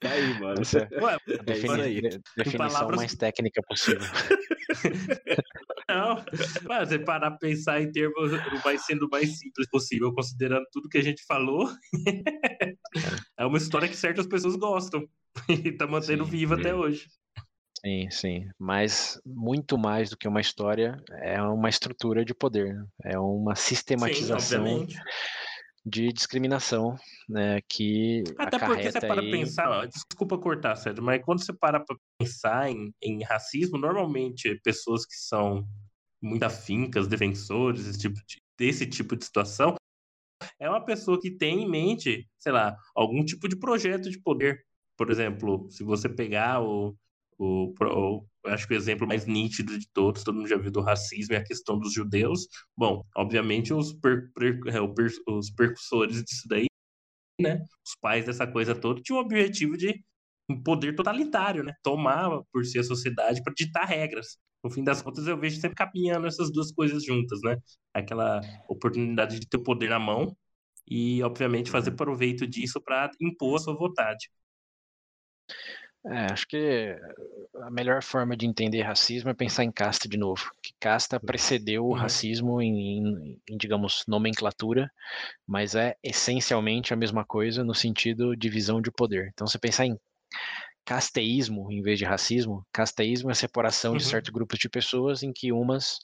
Tá 0.00 0.10
aí, 0.10 0.40
mano. 0.40 0.60
Essa, 0.60 0.88
Ué, 0.92 1.14
a 1.14 1.42
defini 1.42 1.80
aí. 1.80 2.00
definição 2.36 2.68
palavras... 2.68 2.96
mais 2.96 3.14
técnica 3.14 3.62
possível. 3.66 4.00
Não, 5.88 6.24
mas 6.66 6.88
você 6.88 6.98
parar 6.98 7.30
pra 7.32 7.38
pensar 7.38 7.80
em 7.80 7.92
termos 7.92 8.32
vai 8.62 8.78
sendo 8.78 9.06
o 9.06 9.10
mais 9.10 9.38
simples 9.38 9.68
possível, 9.68 10.12
considerando 10.14 10.64
tudo 10.72 10.88
que 10.88 10.98
a 10.98 11.02
gente 11.02 11.22
falou. 11.26 11.70
é 13.38 13.44
uma 13.44 13.58
história 13.58 13.88
que 13.88 13.96
certas 13.96 14.26
pessoas 14.26 14.56
gostam 14.56 15.06
e 15.48 15.72
tá 15.72 15.86
mantendo 15.86 16.24
Sim, 16.24 16.30
viva 16.30 16.54
até 16.54 16.74
hoje. 16.74 17.06
Sim, 17.84 18.10
sim. 18.10 18.48
Mas 18.58 19.20
muito 19.26 19.76
mais 19.76 20.08
do 20.08 20.16
que 20.16 20.26
uma 20.26 20.40
história, 20.40 20.96
é 21.20 21.40
uma 21.42 21.68
estrutura 21.68 22.24
de 22.24 22.34
poder. 22.34 22.74
Né? 22.74 22.86
É 23.04 23.18
uma 23.18 23.54
sistematização 23.54 24.86
sim, 24.86 24.96
de 25.84 26.10
discriminação, 26.10 26.96
né? 27.28 27.60
Que 27.68 28.24
até 28.38 28.58
porque 28.58 28.90
você 28.90 29.00
para 29.00 29.20
aí... 29.20 29.30
pensar, 29.30 29.86
desculpa 29.86 30.38
cortar, 30.38 30.76
Sérgio, 30.76 31.04
mas 31.04 31.22
quando 31.22 31.44
você 31.44 31.52
para 31.52 31.78
para 31.78 31.96
pensar 32.18 32.70
em, 32.70 32.90
em 33.02 33.22
racismo, 33.22 33.76
normalmente 33.76 34.58
pessoas 34.64 35.04
que 35.04 35.14
são 35.14 35.62
muito 36.22 36.42
afincas, 36.42 37.06
defensores, 37.06 37.86
esse 37.86 37.98
tipo 37.98 38.14
de, 38.14 38.40
desse 38.58 38.86
tipo 38.86 39.14
de 39.14 39.26
situação, 39.26 39.74
é 40.58 40.70
uma 40.70 40.82
pessoa 40.82 41.20
que 41.20 41.30
tem 41.30 41.62
em 41.62 41.68
mente, 41.68 42.26
sei 42.38 42.52
lá, 42.52 42.74
algum 42.94 43.22
tipo 43.22 43.46
de 43.46 43.56
projeto 43.56 44.10
de 44.10 44.18
poder. 44.18 44.64
Por 44.96 45.10
exemplo, 45.10 45.68
se 45.70 45.84
você 45.84 46.08
pegar 46.08 46.62
o, 46.62 46.96
o, 47.38 47.74
o 47.80 48.26
acho 48.46 48.66
que 48.68 48.74
o 48.74 48.76
exemplo 48.76 49.06
mais 49.06 49.26
nítido 49.26 49.78
de 49.78 49.88
todos, 49.92 50.22
todo 50.22 50.36
mundo 50.36 50.48
já 50.48 50.56
viu 50.56 50.70
do 50.70 50.80
racismo 50.80 51.34
é 51.34 51.38
a 51.38 51.44
questão 51.44 51.78
dos 51.78 51.92
judeus. 51.92 52.46
Bom, 52.76 53.04
obviamente 53.16 53.72
os, 53.72 53.92
per, 53.92 54.30
per, 54.34 54.60
é, 54.68 54.80
os 54.80 55.50
percussores 55.50 56.22
disso 56.22 56.46
daí, 56.48 56.66
né, 57.40 57.64
os 57.84 57.96
pais 58.00 58.24
dessa 58.24 58.46
coisa 58.46 58.74
toda, 58.74 59.00
tinham 59.02 59.20
o 59.20 59.24
objetivo 59.24 59.76
de 59.76 60.04
um 60.48 60.62
poder 60.62 60.94
totalitário, 60.94 61.64
né, 61.64 61.72
tomar 61.82 62.42
por 62.52 62.64
si 62.64 62.78
a 62.78 62.84
sociedade 62.84 63.42
para 63.42 63.54
ditar 63.54 63.86
regras 63.86 64.38
no 64.64 64.70
fim 64.70 64.82
das 64.82 65.02
contas, 65.02 65.26
eu 65.26 65.38
vejo 65.38 65.60
sempre 65.60 65.76
caminhando 65.76 66.26
essas 66.26 66.50
duas 66.50 66.72
coisas 66.72 67.04
juntas, 67.04 67.38
né? 67.44 67.58
Aquela 67.92 68.40
oportunidade 68.66 69.38
de 69.38 69.46
ter 69.46 69.58
o 69.58 69.62
poder 69.62 69.90
na 69.90 69.98
mão 69.98 70.34
e, 70.88 71.22
obviamente, 71.22 71.70
fazer 71.70 71.90
uhum. 71.90 71.96
proveito 71.96 72.46
disso 72.46 72.80
para 72.80 73.10
impor 73.20 73.56
a 73.56 73.58
sua 73.58 73.76
vontade. 73.76 74.30
É, 76.06 76.32
acho 76.32 76.46
que 76.46 76.94
a 77.62 77.70
melhor 77.70 78.02
forma 78.02 78.36
de 78.36 78.46
entender 78.46 78.82
racismo 78.82 79.30
é 79.30 79.34
pensar 79.34 79.64
em 79.64 79.72
casta 79.72 80.06
de 80.06 80.18
novo. 80.18 80.50
Que 80.62 80.74
casta 80.78 81.18
precedeu 81.18 81.84
o 81.84 81.88
uhum. 81.88 81.94
racismo 81.94 82.60
em, 82.60 82.98
em, 82.98 83.40
em, 83.48 83.56
digamos, 83.56 84.04
nomenclatura, 84.06 84.90
mas 85.46 85.74
é 85.74 85.96
essencialmente 86.02 86.92
a 86.92 86.96
mesma 86.96 87.24
coisa 87.24 87.64
no 87.64 87.74
sentido 87.74 88.32
de 88.32 88.38
divisão 88.38 88.82
de 88.82 88.90
poder. 88.90 89.30
Então, 89.32 89.46
você 89.46 89.58
pensar 89.58 89.86
em 89.86 89.98
casteísmo 90.84 91.72
em 91.72 91.80
vez 91.80 91.98
de 91.98 92.04
racismo. 92.04 92.66
Casteísmo 92.70 93.30
é 93.30 93.32
a 93.32 93.36
separação 93.36 93.92
uhum. 93.92 93.98
de 93.98 94.04
certos 94.04 94.30
grupos 94.30 94.58
de 94.58 94.68
pessoas 94.68 95.22
em 95.22 95.32
que 95.32 95.52
umas 95.52 95.98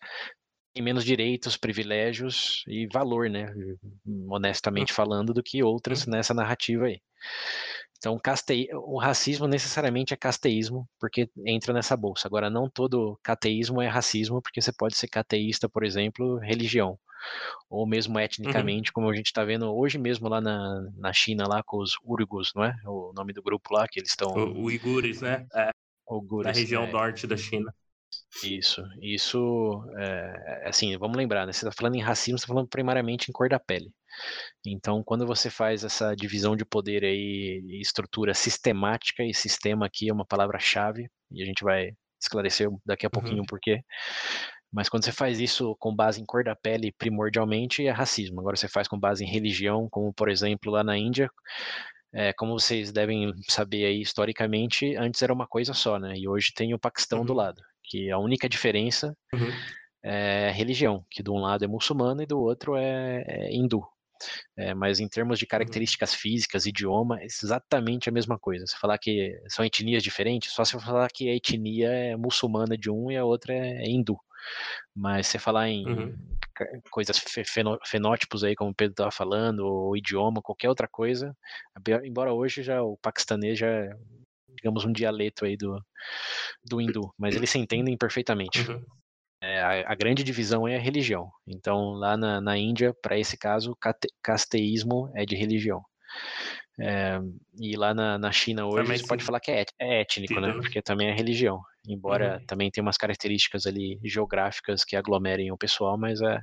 têm 0.73 0.83
menos 0.83 1.05
direitos, 1.05 1.57
privilégios 1.57 2.65
e 2.67 2.87
valor, 2.93 3.29
né? 3.29 3.53
Honestamente 4.29 4.93
uhum. 4.93 4.97
falando, 4.97 5.35
do 5.35 5.43
que 5.43 5.63
outras 5.63 6.07
uhum. 6.07 6.13
nessa 6.13 6.33
narrativa 6.33 6.87
aí. 6.87 7.01
Então, 8.01 8.19
o 8.87 8.99
racismo 8.99 9.47
necessariamente 9.47 10.15
é 10.15 10.17
casteísmo, 10.17 10.89
porque 10.99 11.29
entra 11.47 11.75
nessa 11.75 11.95
bolsa. 11.95 12.27
Agora, 12.27 12.49
não 12.49 12.69
todo 12.69 13.21
cateísmo 13.23 13.83
é 13.83 13.87
racismo, 13.87 14.41
porque 14.41 14.63
você 14.63 14.73
pode 14.73 14.97
ser 14.97 15.07
cateísta, 15.07 15.69
por 15.69 15.85
exemplo, 15.85 16.39
religião 16.39 16.99
ou 17.69 17.87
mesmo 17.87 18.15
uhum. 18.15 18.21
etnicamente, 18.21 18.89
uhum. 18.89 18.95
como 18.95 19.11
a 19.11 19.15
gente 19.15 19.27
está 19.27 19.45
vendo 19.45 19.71
hoje 19.71 19.99
mesmo 19.99 20.27
lá 20.29 20.41
na, 20.41 20.91
na 20.97 21.13
China, 21.13 21.47
lá 21.47 21.63
com 21.63 21.77
os 21.77 21.99
Uyghurs, 22.03 22.53
não 22.55 22.65
é? 22.65 22.75
O 22.87 23.13
nome 23.15 23.35
do 23.35 23.43
grupo 23.43 23.75
lá, 23.75 23.87
que 23.87 24.01
eles 24.01 24.09
estão... 24.09 24.31
O 24.31 24.65
Uigures, 24.65 25.21
né? 25.21 25.47
É. 25.55 25.71
Uigures, 26.11 26.47
na 26.47 26.59
região 26.59 26.85
é. 26.85 26.91
norte 26.91 27.27
da 27.27 27.37
China. 27.37 27.75
Isso, 28.45 28.83
isso, 29.03 29.85
é, 29.99 30.69
assim, 30.69 30.97
vamos 30.97 31.17
lembrar, 31.17 31.47
né? 31.47 31.53
Você 31.53 31.67
está 31.67 31.73
falando 31.73 31.97
em 31.97 32.01
racismo, 32.01 32.39
você 32.39 32.45
está 32.45 32.55
falando 32.55 32.69
primariamente 32.69 33.31
em 33.31 33.33
cor 33.33 33.49
da 33.49 33.59
pele. 33.59 33.93
Então, 34.67 35.03
quando 35.05 35.27
você 35.27 35.51
faz 35.51 35.85
essa 35.85 36.15
divisão 36.15 36.57
de 36.57 36.65
poder 36.65 37.05
aí, 37.05 37.63
estrutura 37.81 38.35
sistemática, 38.35 39.23
e 39.23 39.35
sistema 39.35 39.87
aqui 39.87 40.09
é 40.09 40.13
uma 40.13 40.27
palavra-chave, 40.27 41.09
e 41.31 41.43
a 41.43 41.47
gente 41.47 41.63
vai 41.63 41.93
esclarecer 42.21 42.69
daqui 42.85 43.07
a 43.07 43.11
pouquinho 43.11 43.39
uhum. 43.39 43.43
o 43.43 43.47
porquê. 43.47 43.83
Mas 44.73 44.89
quando 44.89 45.05
você 45.05 45.13
faz 45.13 45.41
isso 45.41 45.75
com 45.79 45.95
base 45.95 46.21
em 46.21 46.25
cor 46.25 46.45
da 46.45 46.55
pele, 46.55 46.93
primordialmente, 46.93 47.85
é 47.87 47.91
racismo. 47.91 48.41
Agora 48.41 48.57
você 48.57 48.69
faz 48.69 48.87
com 48.87 48.99
base 48.99 49.25
em 49.25 49.29
religião, 49.29 49.89
como 49.91 50.13
por 50.13 50.29
exemplo 50.29 50.71
lá 50.71 50.85
na 50.85 50.97
Índia, 50.97 51.29
é, 52.13 52.33
como 52.33 52.53
vocês 52.59 52.93
devem 52.93 53.33
saber 53.49 53.85
aí 53.85 54.01
historicamente, 54.01 54.97
antes 54.97 55.23
era 55.23 55.33
uma 55.33 55.47
coisa 55.47 55.75
só, 55.75 55.99
né? 55.99 56.15
E 56.17 56.29
hoje 56.29 56.53
tem 56.55 56.75
o 56.75 56.79
Paquistão 56.79 57.21
uhum. 57.21 57.25
do 57.25 57.35
lado, 57.35 57.61
que 57.91 58.11
a 58.11 58.19
única 58.19 58.49
diferença 58.49 59.17
uhum. 59.35 59.51
é 60.03 60.53
religião, 60.53 61.05
que 61.11 61.23
de 61.23 61.31
um 61.31 61.41
lado 61.41 61.65
é 61.65 61.69
muçulmano 61.69 62.23
e 62.23 62.27
do 62.27 62.39
outro 62.39 62.77
é, 62.77 63.25
é 63.27 63.53
hindu. 63.53 63.83
É, 64.57 64.75
mas 64.75 65.01
em 65.01 65.09
termos 65.09 65.39
de 65.39 65.45
uhum. 65.45 65.49
características 65.49 66.15
físicas, 66.15 66.67
idioma, 66.67 67.21
é 67.21 67.25
exatamente 67.25 68.09
a 68.09 68.13
mesma 68.13 68.39
coisa. 68.39 68.67
Se 68.67 68.79
falar 68.79 68.99
que 68.99 69.35
são 69.49 69.65
etnias 69.65 70.03
diferentes, 70.03 70.53
só 70.53 70.65
se 70.65 70.79
falar 70.79 71.09
que 71.13 71.29
a 71.29 71.35
etnia 71.35 71.89
é 71.89 72.17
muçulmana 72.17 72.77
de 72.77 72.91
um 72.91 73.11
e 73.11 73.17
a 73.17 73.25
outra 73.25 73.53
é 73.55 73.87
hindu. 73.87 74.17
Mas 74.95 75.27
você 75.27 75.39
falar 75.39 75.69
em 75.69 75.87
uhum. 75.87 76.15
coisas 76.91 77.23
fenótipos 77.87 78.45
aí, 78.45 78.55
como 78.55 78.71
o 78.71 78.75
Pedro 78.75 78.93
estava 78.93 79.11
falando, 79.11 79.61
ou 79.61 79.97
idioma, 79.97 80.43
qualquer 80.43 80.69
outra 80.69 80.89
coisa, 80.89 81.35
embora 82.05 82.33
hoje 82.33 82.63
já 82.63 82.83
o 82.83 82.97
paquistanês 82.99 83.59
já 83.59 83.69
é, 83.69 83.91
digamos, 84.57 84.85
um 84.85 84.93
dialeto 84.93 85.45
aí 85.45 85.57
do, 85.57 85.81
do 86.65 86.81
hindu, 86.81 87.13
mas 87.19 87.35
eles 87.35 87.51
se 87.51 87.59
entendem 87.59 87.97
perfeitamente. 87.97 88.71
Uhum. 88.71 88.85
É, 89.43 89.61
a, 89.61 89.93
a, 89.93 89.95
grande 89.95 90.23
divisão 90.23 90.69
é 90.69 90.77
a 90.77 90.81
religião. 90.81 91.31
Então, 91.47 91.93
lá 91.93 92.17
na, 92.17 92.41
na 92.41 92.59
Índia, 92.59 92.95
para 93.01 93.19
esse 93.19 93.39
caso, 93.39 93.77
casteísmo 94.23 95.11
é 95.15 95.25
de 95.25 95.35
religião. 95.35 95.83
É, 96.79 97.19
e 97.59 97.77
lá 97.77 97.93
na, 97.95 98.19
na 98.19 98.33
China 98.33 98.67
hoje, 98.67 98.83
também 98.83 98.99
você 98.99 99.07
pode 99.07 99.25
falar 99.25 99.41
que 99.41 99.51
é, 99.51 99.65
é 99.79 100.01
étnico, 100.01 100.41
né? 100.41 100.53
Porque 100.53 100.81
também 100.81 101.09
é 101.09 101.15
religião. 101.15 101.61
Embora 101.87 102.39
uhum. 102.39 102.47
também 102.47 102.71
tenha 102.71 102.83
umas 102.83 102.97
características 102.97 103.67
ali 103.67 103.99
geográficas 104.05 104.85
que 104.85 104.97
aglomerem 104.97 105.51
o 105.51 105.59
pessoal, 105.59 105.99
mas 105.99 106.21
é, 106.21 106.39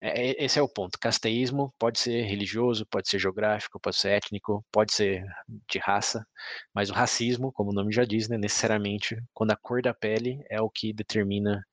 é, 0.00 0.44
esse 0.44 0.58
é 0.58 0.62
o 0.62 0.68
ponto. 0.68 0.98
Casteísmo 0.98 1.72
pode 1.78 1.98
ser 1.98 2.22
religioso, 2.22 2.86
pode 2.86 3.08
ser 3.08 3.18
geográfico, 3.18 3.80
pode 3.80 3.96
ser 3.96 4.10
étnico, 4.10 4.64
pode 4.70 4.92
ser 4.92 5.24
de 5.68 5.78
raça, 5.78 6.26
mas 6.74 6.90
o 6.90 6.92
racismo, 6.92 7.50
como 7.52 7.70
o 7.70 7.74
nome 7.74 7.92
já 7.92 8.04
diz, 8.04 8.28
né, 8.28 8.36
necessariamente, 8.36 9.16
quando 9.32 9.52
a 9.52 9.56
cor 9.56 9.80
da 9.80 9.94
pele 9.94 10.44
é 10.50 10.60
o 10.60 10.68
que 10.68 10.92
determina 10.92 11.64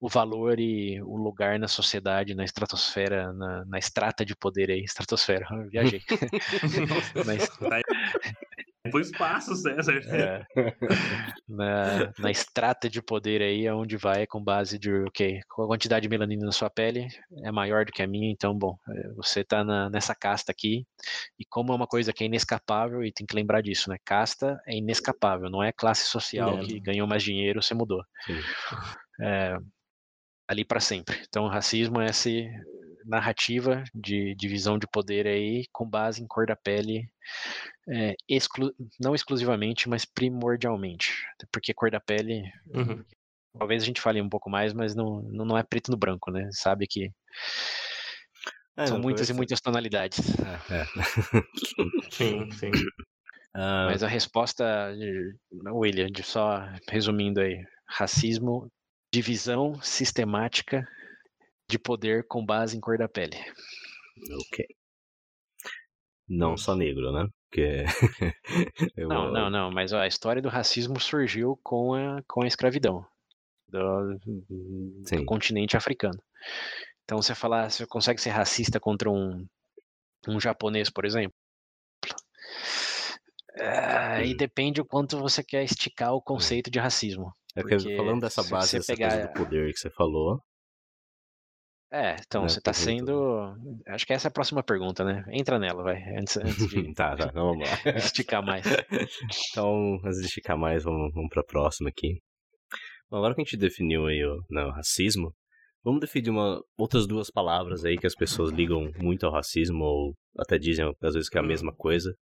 o 0.00 0.08
valor 0.08 0.60
e 0.60 1.02
o 1.02 1.16
lugar 1.16 1.58
na 1.58 1.68
sociedade, 1.68 2.34
na 2.34 2.44
estratosfera, 2.44 3.32
na, 3.32 3.64
na 3.64 3.78
estrata 3.78 4.24
de 4.24 4.36
poder 4.36 4.70
aí, 4.70 4.82
estratosfera, 4.84 5.46
viajei. 5.70 6.02
mas, 7.26 7.48
pro 8.90 9.00
espaço, 9.00 9.54
César. 9.56 10.00
É. 10.06 10.46
Na, 11.48 12.12
na 12.18 12.30
estrata 12.30 12.90
de 12.90 13.00
poder 13.00 13.40
aí, 13.40 13.66
é 13.66 13.74
onde 13.74 13.96
vai 13.96 14.26
com 14.26 14.42
base 14.42 14.78
de, 14.78 14.92
ok, 14.92 15.38
a 15.38 15.54
quantidade 15.54 16.02
de 16.02 16.08
melanina 16.08 16.44
na 16.44 16.52
sua 16.52 16.68
pele 16.68 17.08
é 17.42 17.50
maior 17.50 17.84
do 17.86 17.92
que 17.92 18.02
a 18.02 18.06
minha, 18.06 18.30
então, 18.30 18.56
bom, 18.56 18.76
é, 18.88 19.08
você 19.14 19.42
tá 19.42 19.64
na, 19.64 19.88
nessa 19.88 20.14
casta 20.14 20.52
aqui, 20.52 20.86
e 21.38 21.44
como 21.46 21.72
é 21.72 21.76
uma 21.76 21.86
coisa 21.86 22.12
que 22.12 22.22
é 22.22 22.26
inescapável, 22.26 23.02
e 23.02 23.10
tem 23.10 23.26
que 23.26 23.34
lembrar 23.34 23.62
disso, 23.62 23.88
né? 23.88 23.96
Casta 24.04 24.60
é 24.66 24.76
inescapável, 24.76 25.48
não 25.48 25.62
é 25.62 25.72
classe 25.72 26.04
social 26.04 26.58
é. 26.58 26.64
que 26.64 26.80
ganhou 26.80 27.06
mais 27.06 27.22
dinheiro, 27.22 27.62
você 27.62 27.74
mudou. 27.74 28.04
É, 29.20 29.56
ali 30.46 30.64
para 30.64 30.80
sempre. 30.80 31.20
Então, 31.28 31.44
o 31.44 31.48
racismo 31.48 32.00
é 32.00 32.06
essa 32.06 32.30
narrativa 33.08 33.82
de 33.94 34.34
divisão 34.34 34.78
de 34.78 34.86
poder 34.86 35.26
aí 35.26 35.66
com 35.72 35.88
base 35.88 36.22
em 36.22 36.26
cor 36.26 36.46
da 36.46 36.54
pele 36.54 37.10
é, 37.88 38.14
exclu 38.28 38.72
não 39.00 39.14
exclusivamente, 39.14 39.88
mas 39.88 40.04
primordialmente. 40.04 41.24
Porque 41.50 41.74
cor 41.74 41.90
da 41.90 42.00
pele, 42.00 42.42
uhum. 42.74 43.04
talvez 43.58 43.82
a 43.82 43.86
gente 43.86 44.00
fale 44.00 44.20
um 44.20 44.28
pouco 44.28 44.50
mais, 44.50 44.72
mas 44.72 44.94
não, 44.94 45.22
não 45.22 45.56
é 45.56 45.62
preto 45.62 45.90
no 45.90 45.96
branco, 45.96 46.30
né? 46.30 46.48
Sabe 46.52 46.86
que 46.86 47.10
é, 48.76 48.86
são 48.86 48.98
muitas 49.00 49.28
e 49.28 49.32
muitas 49.32 49.60
tonalidades. 49.60 50.20
É, 50.70 50.74
é. 50.74 50.84
sim, 52.12 52.50
sim. 52.52 52.70
Uh... 53.56 53.90
Mas 53.90 54.02
a 54.02 54.08
resposta, 54.08 54.94
William, 55.72 56.06
de 56.06 56.22
só 56.22 56.60
resumindo 56.88 57.40
aí, 57.40 57.64
racismo, 57.88 58.70
divisão 59.12 59.80
sistemática 59.82 60.86
de 61.68 61.78
poder 61.78 62.26
com 62.28 62.44
base 62.44 62.76
em 62.76 62.80
cor 62.80 62.98
da 62.98 63.08
pele. 63.08 63.36
Ok. 64.32 64.66
Não 66.28 66.56
só 66.56 66.74
negro, 66.74 67.12
né? 67.12 67.26
Porque 67.50 67.84
eu... 68.96 69.08
Não, 69.08 69.32
não, 69.32 69.50
não, 69.50 69.70
mas 69.70 69.92
ó, 69.92 70.00
a 70.00 70.06
história 70.06 70.42
do 70.42 70.48
racismo 70.48 71.00
surgiu 71.00 71.58
com 71.62 71.94
a, 71.94 72.22
com 72.26 72.42
a 72.42 72.46
escravidão 72.46 73.04
do, 73.68 74.18
do 74.18 75.24
continente 75.24 75.76
africano. 75.76 76.18
Então 77.04 77.20
você 77.20 77.34
falar, 77.34 77.70
você 77.70 77.86
consegue 77.86 78.20
ser 78.20 78.30
racista 78.30 78.78
contra 78.78 79.10
um, 79.10 79.46
um 80.28 80.38
japonês, 80.38 80.90
por 80.90 81.06
exemplo? 81.06 81.34
É, 83.54 84.24
e 84.24 84.36
depende 84.36 84.80
o 84.80 84.84
quanto 84.84 85.18
você 85.18 85.42
quer 85.42 85.64
esticar 85.64 86.12
o 86.12 86.22
conceito 86.22 86.70
de 86.70 86.78
racismo. 86.78 87.32
É 87.56 87.62
porque 87.62 87.78
falando 87.96 88.20
dessa 88.20 88.42
base, 88.44 88.76
dessa 88.76 88.92
pegar... 88.92 89.10
coisa 89.10 89.26
do 89.26 89.32
poder 89.32 89.72
que 89.72 89.80
você 89.80 89.90
falou, 89.90 90.40
É, 91.90 92.16
então 92.26 92.42
né, 92.42 92.48
você 92.48 92.58
está 92.58 92.72
sendo. 92.72 93.54
Acho 93.86 94.06
que 94.06 94.12
essa 94.12 94.28
é 94.28 94.30
a 94.30 94.32
próxima 94.32 94.62
pergunta, 94.62 95.04
né? 95.04 95.24
Entra 95.32 95.58
nela, 95.58 95.82
vai. 95.82 96.02
Antes, 96.18 96.36
antes 96.36 96.68
de. 96.68 96.92
tá, 96.94 97.16
tá, 97.16 97.30
vamos 97.32 97.66
lá. 97.66 97.74
esticar 97.96 98.44
mais. 98.44 98.66
então, 99.50 99.98
antes 100.04 100.20
de 100.20 100.26
esticar 100.26 100.58
mais, 100.58 100.84
vamos, 100.84 101.12
vamos 101.14 101.30
para 101.30 101.40
a 101.40 101.46
próxima 101.46 101.88
aqui. 101.88 102.20
Bom, 103.10 103.16
agora 103.16 103.34
que 103.34 103.40
a 103.40 103.44
gente 103.44 103.56
definiu 103.56 104.06
aí 104.06 104.22
o, 104.22 104.36
né, 104.50 104.64
o 104.66 104.70
racismo, 104.70 105.34
vamos 105.82 106.00
definir 106.00 106.28
uma, 106.28 106.60
outras 106.76 107.06
duas 107.06 107.30
palavras 107.30 107.82
aí 107.82 107.96
que 107.96 108.06
as 108.06 108.14
pessoas 108.14 108.50
ligam 108.50 108.92
muito 108.98 109.24
ao 109.24 109.32
racismo, 109.32 109.82
ou 109.82 110.14
até 110.38 110.58
dizem 110.58 110.84
às 111.02 111.14
vezes 111.14 111.30
que 111.30 111.38
é 111.38 111.40
a 111.40 111.46
mesma 111.46 111.74
coisa, 111.74 112.14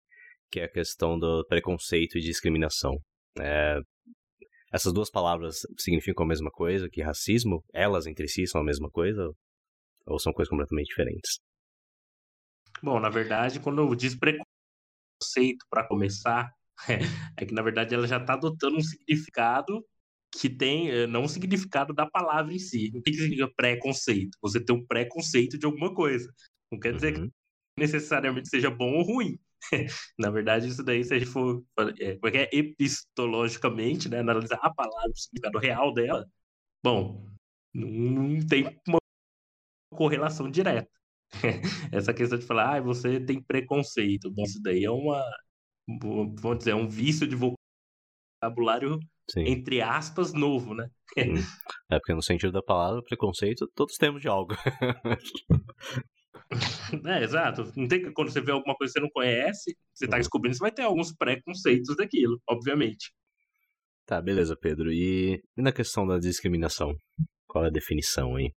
que 0.48 0.60
é 0.60 0.64
a 0.64 0.70
questão 0.70 1.18
do 1.18 1.44
preconceito 1.48 2.16
e 2.16 2.20
discriminação. 2.20 2.96
É, 3.40 3.80
essas 4.72 4.92
duas 4.92 5.10
palavras 5.10 5.56
significam 5.76 6.24
a 6.24 6.28
mesma 6.28 6.52
coisa 6.52 6.88
que 6.88 7.02
racismo? 7.02 7.64
Elas 7.74 8.06
entre 8.06 8.28
si 8.28 8.46
são 8.46 8.60
a 8.60 8.64
mesma 8.64 8.88
coisa? 8.88 9.28
Ou 10.06 10.18
são 10.18 10.32
coisas 10.32 10.50
completamente 10.50 10.88
diferentes? 10.88 11.40
Bom, 12.82 13.00
na 13.00 13.08
verdade, 13.08 13.60
quando 13.60 13.82
eu 13.82 13.94
diz 13.94 14.14
preconceito 14.14 15.64
para 15.70 15.86
começar, 15.86 16.52
é 17.38 17.44
que 17.44 17.54
na 17.54 17.62
verdade 17.62 17.94
ela 17.94 18.06
já 18.06 18.18
está 18.18 18.34
adotando 18.34 18.76
um 18.76 18.82
significado 18.82 19.84
que 20.30 20.50
tem, 20.50 20.90
eh, 20.90 21.06
não 21.06 21.24
o 21.24 21.28
significado 21.28 21.94
da 21.94 22.06
palavra 22.06 22.52
em 22.52 22.58
si. 22.58 22.92
O 22.94 23.02
que 23.02 23.12
significa 23.12 23.50
preconceito? 23.56 24.36
Você 24.42 24.62
tem 24.62 24.76
um 24.76 24.86
preconceito 24.86 25.58
de 25.58 25.64
alguma 25.66 25.94
coisa. 25.94 26.30
Não 26.70 26.78
quer 26.78 26.92
dizer 26.94 27.16
uhum. 27.16 27.28
que 27.28 27.34
necessariamente 27.78 28.48
seja 28.48 28.70
bom 28.70 28.92
ou 28.94 29.02
ruim. 29.02 29.38
Na 30.18 30.30
verdade, 30.30 30.68
isso 30.68 30.82
daí, 30.82 31.02
se 31.04 31.14
a 31.14 31.18
gente 31.18 31.30
for 31.30 31.64
é, 32.00 32.18
é 32.42 32.56
epistologicamente, 32.56 34.08
né, 34.08 34.20
analisar 34.20 34.58
a 34.62 34.72
palavra, 34.72 35.10
o 35.10 35.16
significado 35.16 35.58
real 35.58 35.94
dela, 35.94 36.26
bom, 36.84 37.26
não 37.74 38.46
tem 38.46 38.78
uma 38.86 38.98
correlação 39.96 40.50
direta. 40.50 40.88
Essa 41.92 42.14
questão 42.14 42.38
de 42.38 42.46
falar, 42.46 42.76
ah, 42.76 42.80
você 42.80 43.18
tem 43.18 43.42
preconceito, 43.42 44.30
bom, 44.30 44.44
isso 44.44 44.60
daí 44.62 44.84
é 44.84 44.90
uma, 44.90 45.22
vamos 46.38 46.58
dizer, 46.58 46.70
é 46.72 46.74
um 46.74 46.88
vício 46.88 47.26
de 47.26 47.36
vocabulário, 47.36 48.98
Sim. 49.30 49.44
entre 49.46 49.80
aspas, 49.80 50.32
novo, 50.32 50.74
né? 50.74 50.88
É 51.90 51.98
porque 51.98 52.14
no 52.14 52.22
sentido 52.22 52.52
da 52.52 52.62
palavra, 52.62 53.02
preconceito, 53.02 53.70
todos 53.74 53.96
temos 53.96 54.20
de 54.20 54.28
algo. 54.28 54.54
É, 57.04 57.24
exato. 57.24 57.72
Não 57.76 57.88
tem, 57.88 58.12
quando 58.12 58.30
você 58.30 58.40
vê 58.40 58.52
alguma 58.52 58.76
coisa 58.76 58.92
que 58.92 59.00
você 59.00 59.02
não 59.02 59.10
conhece, 59.10 59.76
você 59.92 60.04
está 60.04 60.16
uhum. 60.16 60.20
descobrindo, 60.20 60.56
você 60.56 60.60
vai 60.60 60.70
ter 60.70 60.82
alguns 60.82 61.12
preconceitos 61.12 61.96
daquilo, 61.96 62.40
obviamente. 62.48 63.12
Tá, 64.06 64.22
beleza, 64.22 64.56
Pedro. 64.56 64.92
E, 64.92 65.42
e 65.56 65.62
na 65.62 65.72
questão 65.72 66.06
da 66.06 66.18
discriminação? 66.18 66.94
Qual 67.48 67.64
é 67.64 67.66
a 67.68 67.72
definição 67.72 68.36
aí? 68.36 68.52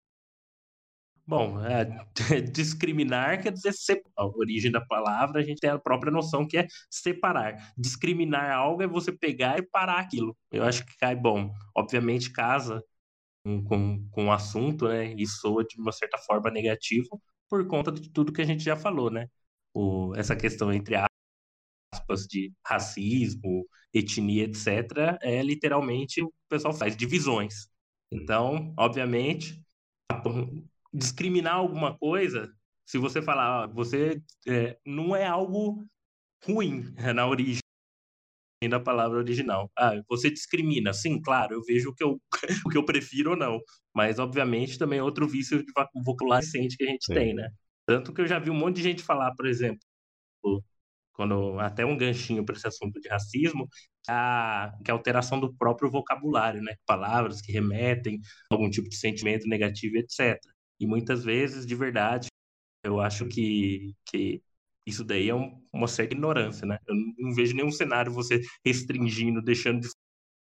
Bom, 1.27 1.59
é, 1.65 1.83
discriminar 2.51 3.41
quer 3.41 3.51
dizer 3.51 3.73
separar. 3.73 4.07
A 4.15 4.25
origem 4.25 4.71
da 4.71 4.79
palavra, 4.79 5.41
a 5.41 5.43
gente 5.43 5.59
tem 5.59 5.69
a 5.69 5.77
própria 5.77 6.11
noção 6.11 6.47
que 6.47 6.57
é 6.57 6.67
separar. 6.89 7.73
Discriminar 7.77 8.51
algo 8.51 8.81
é 8.81 8.87
você 8.87 9.11
pegar 9.11 9.59
e 9.59 9.61
parar 9.61 9.99
aquilo. 9.99 10.35
Eu 10.51 10.63
acho 10.63 10.85
que 10.85 10.95
cai 10.97 11.15
bom. 11.15 11.53
Obviamente, 11.75 12.31
casa 12.31 12.81
com, 13.43 14.07
com, 14.11 14.25
o 14.27 14.31
assunto, 14.31 14.87
né? 14.87 15.13
E 15.13 15.27
soa 15.27 15.63
de 15.65 15.79
uma 15.79 15.91
certa 15.91 16.17
forma 16.17 16.49
negativo, 16.49 17.21
por 17.49 17.65
conta 17.67 17.91
de 17.91 18.09
tudo 18.09 18.33
que 18.33 18.41
a 18.41 18.45
gente 18.45 18.63
já 18.63 18.75
falou, 18.75 19.09
né? 19.11 19.27
O, 19.73 20.13
essa 20.15 20.35
questão 20.35 20.71
entre 20.73 20.95
aspas 21.93 22.25
de 22.27 22.53
racismo, 22.65 23.67
etnia, 23.93 24.45
etc., 24.45 25.17
é 25.21 25.41
literalmente 25.43 26.21
o 26.21 26.31
pessoal 26.49 26.73
faz 26.73 26.95
divisões. 26.95 27.67
Então, 28.11 28.73
obviamente, 28.77 29.61
discriminar 30.93 31.55
alguma 31.55 31.97
coisa, 31.97 32.51
se 32.85 32.97
você 32.97 33.21
falar, 33.21 33.67
você 33.67 34.21
é, 34.47 34.77
não 34.85 35.15
é 35.15 35.25
algo 35.25 35.85
ruim 36.45 36.93
é, 36.97 37.13
na 37.13 37.27
origem 37.27 37.59
da 38.69 38.79
palavra 38.79 39.19
original. 39.19 39.71
Ah, 39.77 40.01
você 40.07 40.31
discrimina. 40.31 40.93
Sim, 40.93 41.21
claro, 41.21 41.53
eu 41.53 41.61
vejo 41.63 41.89
o 41.89 41.93
que 41.93 42.03
eu, 42.03 42.19
o 42.65 42.69
que 42.69 42.77
eu 42.77 42.85
prefiro 42.85 43.31
ou 43.31 43.37
não. 43.37 43.59
Mas, 43.93 44.17
obviamente, 44.19 44.79
também 44.79 44.99
é 44.99 45.03
outro 45.03 45.27
vício 45.27 45.63
de 45.63 45.71
vocabulário 46.03 46.45
recente 46.45 46.77
que 46.77 46.83
a 46.83 46.87
gente 46.87 47.05
Sim. 47.05 47.13
tem, 47.13 47.33
né? 47.35 47.49
Tanto 47.85 48.13
que 48.13 48.21
eu 48.21 48.27
já 48.27 48.39
vi 48.39 48.49
um 48.49 48.55
monte 48.55 48.77
de 48.77 48.83
gente 48.83 49.03
falar, 49.03 49.33
por 49.35 49.45
exemplo, 49.45 49.79
quando 51.13 51.59
até 51.59 51.85
um 51.85 51.97
ganchinho 51.97 52.45
para 52.45 52.55
esse 52.55 52.67
assunto 52.67 52.99
de 53.01 53.09
racismo, 53.09 53.67
a, 54.07 54.71
que 54.83 54.91
é 54.91 54.93
a 54.93 54.95
alteração 54.95 55.39
do 55.39 55.53
próprio 55.55 55.89
vocabulário, 55.89 56.61
né? 56.61 56.75
Palavras 56.85 57.41
que 57.41 57.51
remetem 57.51 58.19
a 58.51 58.55
algum 58.55 58.69
tipo 58.69 58.87
de 58.87 58.95
sentimento 58.95 59.47
negativo, 59.47 59.97
etc. 59.97 60.39
E 60.79 60.85
muitas 60.85 61.23
vezes, 61.23 61.65
de 61.65 61.75
verdade, 61.75 62.27
eu 62.83 62.99
acho 62.99 63.27
que, 63.27 63.93
que 64.05 64.41
isso 64.85 65.03
daí 65.03 65.29
é 65.29 65.35
um, 65.35 65.61
uma 65.73 65.87
certa 65.87 66.13
ignorância, 66.13 66.65
né? 66.65 66.77
Eu 66.87 66.95
não 67.17 67.33
vejo 67.33 67.55
nenhum 67.55 67.71
cenário 67.71 68.11
você 68.11 68.41
restringindo, 68.65 69.41
deixando 69.41 69.81
de 69.81 69.89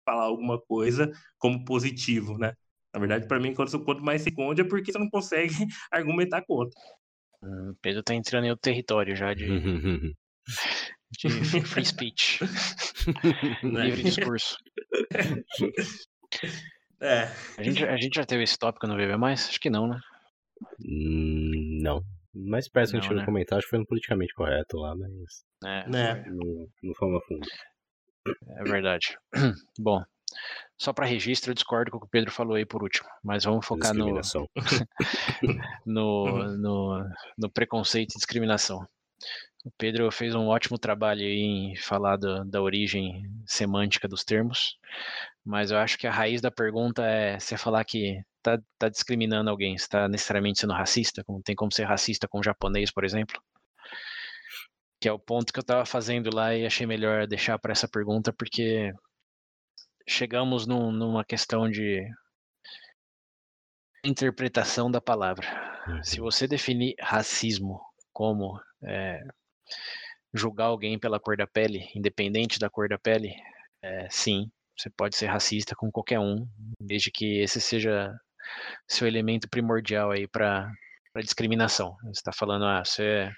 falar 0.04 0.24
alguma 0.24 0.60
coisa 0.60 1.10
como 1.38 1.64
positivo, 1.64 2.36
né? 2.38 2.54
Na 2.92 3.00
verdade, 3.00 3.26
para 3.26 3.40
mim, 3.40 3.54
quanto, 3.54 3.78
quanto 3.84 4.02
mais 4.02 4.22
se 4.22 4.28
esconde 4.28 4.60
é 4.60 4.64
porque 4.64 4.92
você 4.92 4.98
não 4.98 5.08
consegue 5.08 5.54
argumentar 5.90 6.42
contra. 6.42 6.78
O 7.42 7.74
Pedro 7.80 8.02
tá 8.02 8.14
entrando 8.14 8.44
em 8.44 8.50
outro 8.50 8.62
território 8.62 9.16
já 9.16 9.32
de, 9.34 9.46
de 11.18 11.60
free 11.62 11.84
speech. 11.84 12.40
Livre 13.62 14.02
discurso. 14.02 14.56
É. 17.00 17.24
A 17.58 17.62
gente, 17.62 17.84
a 17.84 17.96
gente 17.96 18.14
já 18.14 18.24
teve 18.24 18.44
esse 18.44 18.58
tópico 18.58 18.86
no 18.86 18.96
VV 18.96 19.16
Mais? 19.16 19.48
Acho 19.48 19.60
que 19.60 19.70
não, 19.70 19.88
né? 19.88 20.00
Hum, 20.84 21.80
não. 21.82 22.02
Mas 22.34 22.68
parece 22.68 22.92
que 22.92 22.98
a 22.98 23.00
gente 23.00 23.14
né? 23.14 23.24
comentar, 23.24 23.58
acho 23.58 23.66
que 23.66 23.70
foi 23.70 23.78
no 23.78 23.86
politicamente 23.86 24.32
correto 24.34 24.78
lá, 24.78 24.94
mas. 24.96 25.44
É. 25.64 25.88
Né? 25.88 26.24
Não, 26.28 26.66
não 26.82 26.94
foi 26.94 27.08
uma 27.08 27.20
fundo. 27.22 27.46
É 28.58 28.64
verdade. 28.64 29.18
Bom, 29.78 30.02
só 30.78 30.92
para 30.92 31.06
registro, 31.06 31.50
eu 31.50 31.54
discordo 31.54 31.90
com 31.90 31.98
o 31.98 32.00
que 32.00 32.06
o 32.06 32.10
Pedro 32.10 32.30
falou 32.30 32.56
aí 32.56 32.64
por 32.64 32.82
último, 32.82 33.08
mas 33.22 33.44
vamos 33.44 33.66
focar 33.66 33.94
no, 33.94 34.20
no, 35.86 36.56
no, 36.56 37.10
no, 37.38 37.50
preconceito 37.50 38.12
e 38.12 38.16
discriminação. 38.16 38.86
O 39.64 39.70
Pedro 39.78 40.10
fez 40.10 40.34
um 40.34 40.48
ótimo 40.48 40.78
trabalho 40.78 41.22
em 41.22 41.76
falar 41.76 42.16
do, 42.16 42.44
da 42.44 42.60
origem 42.60 43.30
semântica 43.46 44.08
dos 44.08 44.24
termos, 44.24 44.76
mas 45.44 45.70
eu 45.70 45.78
acho 45.78 45.96
que 45.98 46.06
a 46.06 46.12
raiz 46.12 46.40
da 46.40 46.50
pergunta 46.50 47.04
é 47.04 47.38
você 47.38 47.56
falar 47.56 47.84
que 47.84 48.20
está 48.42 48.58
tá 48.78 48.88
discriminando 48.88 49.48
alguém, 49.48 49.74
está 49.74 50.08
necessariamente 50.08 50.60
sendo 50.60 50.72
racista, 50.72 51.22
como 51.24 51.42
tem 51.42 51.54
como 51.54 51.72
ser 51.72 51.84
racista 51.84 52.28
com 52.28 52.40
o 52.40 52.42
japonês, 52.42 52.90
por 52.90 53.04
exemplo? 53.04 53.40
Que 55.00 55.08
é 55.08 55.12
o 55.12 55.18
ponto 55.18 55.52
que 55.52 55.58
eu 55.58 55.62
estava 55.62 55.86
fazendo 55.86 56.34
lá 56.34 56.54
e 56.54 56.66
achei 56.66 56.86
melhor 56.86 57.26
deixar 57.26 57.58
para 57.58 57.72
essa 57.72 57.88
pergunta, 57.88 58.32
porque 58.32 58.92
chegamos 60.08 60.66
num, 60.66 60.90
numa 60.90 61.24
questão 61.24 61.70
de 61.70 62.04
interpretação 64.04 64.90
da 64.90 65.00
palavra. 65.00 65.46
Uhum. 65.86 66.02
Se 66.02 66.20
você 66.20 66.46
definir 66.46 66.94
racismo 67.00 67.80
como 68.12 68.60
é, 68.84 69.20
julgar 70.34 70.66
alguém 70.66 70.98
pela 70.98 71.20
cor 71.20 71.36
da 71.36 71.46
pele, 71.46 71.88
independente 71.94 72.58
da 72.58 72.68
cor 72.68 72.88
da 72.88 72.98
pele, 72.98 73.34
é, 73.82 74.08
sim, 74.10 74.50
você 74.76 74.90
pode 74.90 75.16
ser 75.16 75.26
racista 75.26 75.74
com 75.76 75.90
qualquer 75.90 76.18
um, 76.18 76.46
desde 76.80 77.10
que 77.10 77.40
esse 77.40 77.60
seja 77.60 78.12
seu 78.86 79.06
elemento 79.06 79.48
primordial 79.48 80.10
aí 80.10 80.26
para 80.28 80.70
discriminação. 81.16 81.96
Você 82.04 82.10
está 82.20 82.32
falando, 82.32 82.64
ah, 82.64 82.84
você 82.84 83.04
é 83.04 83.32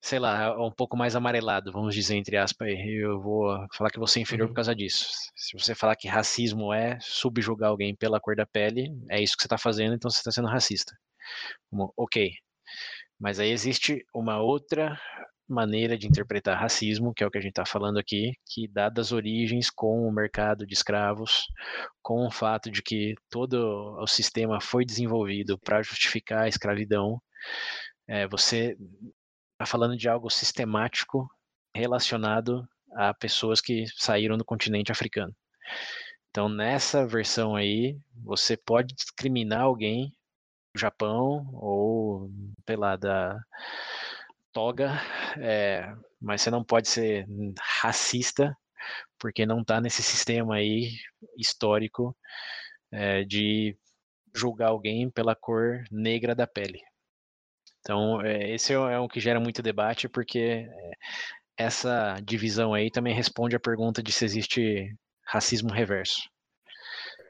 sei 0.00 0.18
lá, 0.18 0.44
é 0.44 0.50
um 0.52 0.70
pouco 0.70 0.96
mais 0.96 1.16
amarelado, 1.16 1.72
vamos 1.72 1.94
dizer 1.94 2.16
entre 2.16 2.36
aspas, 2.36 2.68
eu 2.86 3.20
vou 3.20 3.66
falar 3.74 3.90
que 3.90 3.98
você 3.98 4.18
é 4.20 4.22
inferior 4.22 4.46
por 4.46 4.52
uhum. 4.52 4.54
causa 4.54 4.74
disso. 4.74 5.08
Se 5.36 5.58
você 5.58 5.74
falar 5.74 5.96
que 5.96 6.08
racismo 6.08 6.72
é 6.72 6.98
subjugar 7.00 7.70
alguém 7.70 7.94
pela 7.96 8.20
cor 8.20 8.36
da 8.36 8.46
pele, 8.46 8.90
é 9.10 9.20
isso 9.20 9.36
que 9.36 9.42
você 9.42 9.46
está 9.46 9.58
fazendo, 9.58 9.94
então 9.94 10.10
você 10.10 10.18
está 10.18 10.30
sendo 10.30 10.48
racista. 10.48 10.96
Como, 11.70 11.92
ok. 11.96 12.32
Mas 13.18 13.40
aí 13.40 13.50
existe 13.50 14.04
uma 14.14 14.40
outra 14.40 14.98
maneira 15.48 15.96
de 15.96 16.06
interpretar 16.06 16.60
racismo, 16.60 17.14
que 17.14 17.24
é 17.24 17.26
o 17.26 17.30
que 17.30 17.38
a 17.38 17.40
gente 17.40 17.52
está 17.52 17.64
falando 17.64 17.98
aqui, 17.98 18.32
que 18.46 18.68
dadas 18.68 19.12
origens 19.12 19.70
com 19.70 20.06
o 20.06 20.12
mercado 20.12 20.66
de 20.66 20.74
escravos, 20.74 21.46
com 22.02 22.26
o 22.26 22.30
fato 22.30 22.70
de 22.70 22.82
que 22.82 23.14
todo 23.30 23.96
o 23.98 24.06
sistema 24.06 24.60
foi 24.60 24.84
desenvolvido 24.84 25.58
para 25.58 25.82
justificar 25.82 26.42
a 26.42 26.48
escravidão, 26.48 27.20
é, 28.06 28.26
você 28.26 28.76
está 29.52 29.66
falando 29.66 29.96
de 29.96 30.08
algo 30.08 30.30
sistemático 30.30 31.28
relacionado 31.74 32.66
a 32.92 33.12
pessoas 33.14 33.60
que 33.60 33.84
saíram 33.96 34.36
do 34.36 34.44
continente 34.44 34.92
africano. 34.92 35.34
Então, 36.30 36.48
nessa 36.48 37.06
versão 37.06 37.56
aí, 37.56 37.98
você 38.14 38.56
pode 38.56 38.94
discriminar 38.94 39.62
alguém 39.62 40.12
do 40.74 40.80
Japão 40.80 41.48
ou, 41.52 42.30
sei 42.66 42.76
lá, 42.76 42.96
da 42.96 43.38
toga, 44.58 45.00
é, 45.40 45.94
mas 46.20 46.42
você 46.42 46.50
não 46.50 46.64
pode 46.64 46.88
ser 46.88 47.24
racista 47.80 48.58
porque 49.16 49.46
não 49.46 49.60
está 49.60 49.80
nesse 49.80 50.02
sistema 50.02 50.56
aí 50.56 50.90
histórico 51.36 52.16
é, 52.90 53.22
de 53.22 53.78
julgar 54.34 54.70
alguém 54.70 55.08
pela 55.08 55.36
cor 55.36 55.84
negra 55.92 56.34
da 56.34 56.44
pele. 56.44 56.80
Então, 57.78 58.20
é, 58.20 58.52
esse 58.52 58.72
é 58.72 58.98
o 58.98 59.08
que 59.08 59.20
gera 59.20 59.38
muito 59.38 59.62
debate, 59.62 60.08
porque 60.08 60.68
essa 61.56 62.16
divisão 62.24 62.74
aí 62.74 62.90
também 62.90 63.14
responde 63.14 63.54
à 63.54 63.60
pergunta 63.60 64.02
de 64.02 64.10
se 64.10 64.24
existe 64.24 64.92
racismo 65.24 65.70
reverso. 65.70 66.28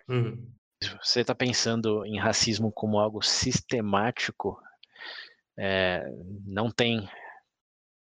Uhum. 0.08 0.50
Se 0.82 0.96
você 0.96 1.20
está 1.20 1.34
pensando 1.34 2.06
em 2.06 2.18
racismo 2.18 2.72
como 2.72 2.98
algo 2.98 3.20
sistemático, 3.20 4.58
é, 5.58 6.04
não 6.46 6.70
tem 6.70 7.08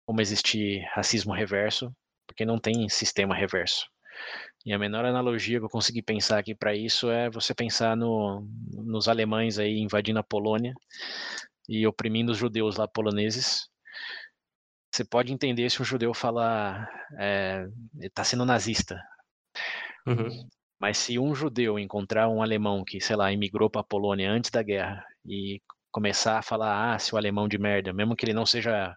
como 0.06 0.20
existir 0.20 0.84
racismo 0.92 1.32
reverso, 1.32 1.94
porque 2.26 2.44
não 2.44 2.58
tem 2.58 2.88
sistema 2.88 3.34
reverso. 3.34 3.86
E 4.64 4.72
a 4.72 4.78
menor 4.78 5.04
analogia 5.04 5.58
que 5.58 5.64
eu 5.64 5.70
consegui 5.70 6.02
pensar 6.02 6.38
aqui 6.38 6.54
para 6.54 6.74
isso 6.74 7.10
é 7.10 7.30
você 7.30 7.54
pensar 7.54 7.96
no, 7.96 8.46
nos 8.72 9.08
alemães 9.08 9.58
aí 9.58 9.78
invadindo 9.78 10.18
a 10.18 10.24
Polônia 10.24 10.74
e 11.68 11.86
oprimindo 11.86 12.32
os 12.32 12.38
judeus 12.38 12.76
lá 12.76 12.86
poloneses. 12.86 13.68
Você 14.92 15.04
pode 15.04 15.32
entender 15.32 15.70
se 15.70 15.80
um 15.80 15.84
judeu 15.84 16.12
fala 16.12 16.86
é, 17.18 17.66
está 18.00 18.22
sendo 18.24 18.44
nazista. 18.44 19.00
Uhum. 20.06 20.48
Mas 20.78 20.98
se 20.98 21.18
um 21.18 21.34
judeu 21.34 21.78
encontrar 21.78 22.28
um 22.28 22.42
alemão 22.42 22.84
que, 22.84 23.00
sei 23.00 23.14
lá, 23.14 23.32
imigrou 23.32 23.70
para 23.70 23.82
a 23.82 23.84
Polônia 23.84 24.30
antes 24.30 24.50
da 24.50 24.62
guerra 24.62 25.04
e 25.24 25.60
começar 25.90 26.38
a 26.38 26.42
falar, 26.42 26.94
ah, 26.94 26.98
seu 26.98 27.18
alemão 27.18 27.48
de 27.48 27.58
merda, 27.58 27.92
mesmo 27.92 28.16
que 28.16 28.24
ele 28.24 28.34
não 28.34 28.46
seja 28.46 28.94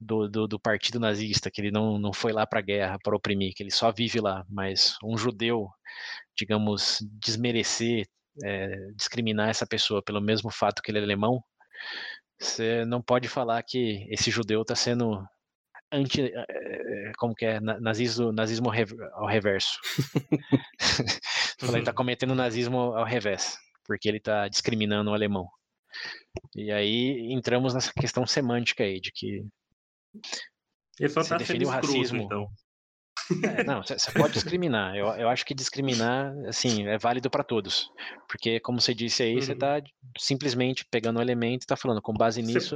do, 0.00 0.28
do, 0.28 0.46
do 0.48 0.60
partido 0.60 1.00
nazista, 1.00 1.50
que 1.50 1.60
ele 1.60 1.70
não, 1.70 1.98
não 1.98 2.12
foi 2.12 2.32
lá 2.32 2.46
para 2.46 2.58
a 2.60 2.62
guerra 2.62 2.98
para 3.02 3.16
oprimir, 3.16 3.54
que 3.54 3.62
ele 3.62 3.70
só 3.70 3.92
vive 3.92 4.20
lá, 4.20 4.44
mas 4.48 4.96
um 5.02 5.16
judeu, 5.16 5.68
digamos, 6.36 6.98
desmerecer, 7.20 8.06
é, 8.42 8.90
discriminar 8.96 9.48
essa 9.48 9.66
pessoa 9.66 10.02
pelo 10.02 10.20
mesmo 10.20 10.50
fato 10.50 10.82
que 10.82 10.90
ele 10.90 10.98
é 10.98 11.02
alemão, 11.02 11.42
você 12.38 12.84
não 12.84 13.00
pode 13.00 13.28
falar 13.28 13.62
que 13.62 14.06
esse 14.10 14.30
judeu 14.30 14.62
está 14.62 14.74
sendo 14.74 15.24
anti, 15.92 16.22
eh, 16.22 17.12
como 17.16 17.34
que 17.34 17.46
é, 17.46 17.60
nazismo, 17.60 18.32
nazismo 18.32 18.70
ao 19.12 19.26
reverso. 19.26 19.78
ele 21.62 21.78
está 21.78 21.92
cometendo 21.92 22.34
nazismo 22.34 22.78
ao 22.78 23.04
revés, 23.04 23.56
porque 23.86 24.08
ele 24.08 24.18
está 24.18 24.48
discriminando 24.48 25.10
o 25.10 25.14
alemão. 25.14 25.48
E 26.54 26.70
aí 26.70 27.32
entramos 27.32 27.74
nessa 27.74 27.92
questão 27.92 28.26
semântica 28.26 28.84
aí, 28.84 29.00
de 29.00 29.12
que 29.12 29.44
ele 30.98 31.08
só 31.08 31.20
está 31.20 31.38
sendo 31.38 31.66
o 31.66 31.68
racismo. 31.68 32.22
então. 32.22 32.48
É, 33.42 33.64
não, 33.64 33.82
você 33.82 34.12
pode 34.12 34.34
discriminar. 34.34 34.94
Eu, 34.94 35.06
eu 35.06 35.28
acho 35.28 35.46
que 35.46 35.54
discriminar, 35.54 36.34
assim, 36.46 36.86
é 36.86 36.98
válido 36.98 37.30
para 37.30 37.42
todos. 37.42 37.90
Porque, 38.28 38.60
como 38.60 38.80
você 38.80 38.94
disse 38.94 39.22
aí, 39.22 39.36
uhum. 39.36 39.40
você 39.40 39.52
está 39.52 39.82
simplesmente 40.18 40.84
pegando 40.90 41.18
um 41.18 41.22
elemento 41.22 41.62
e 41.62 41.64
está 41.64 41.76
falando, 41.76 42.02
com 42.02 42.12
base 42.12 42.42
nisso, 42.42 42.74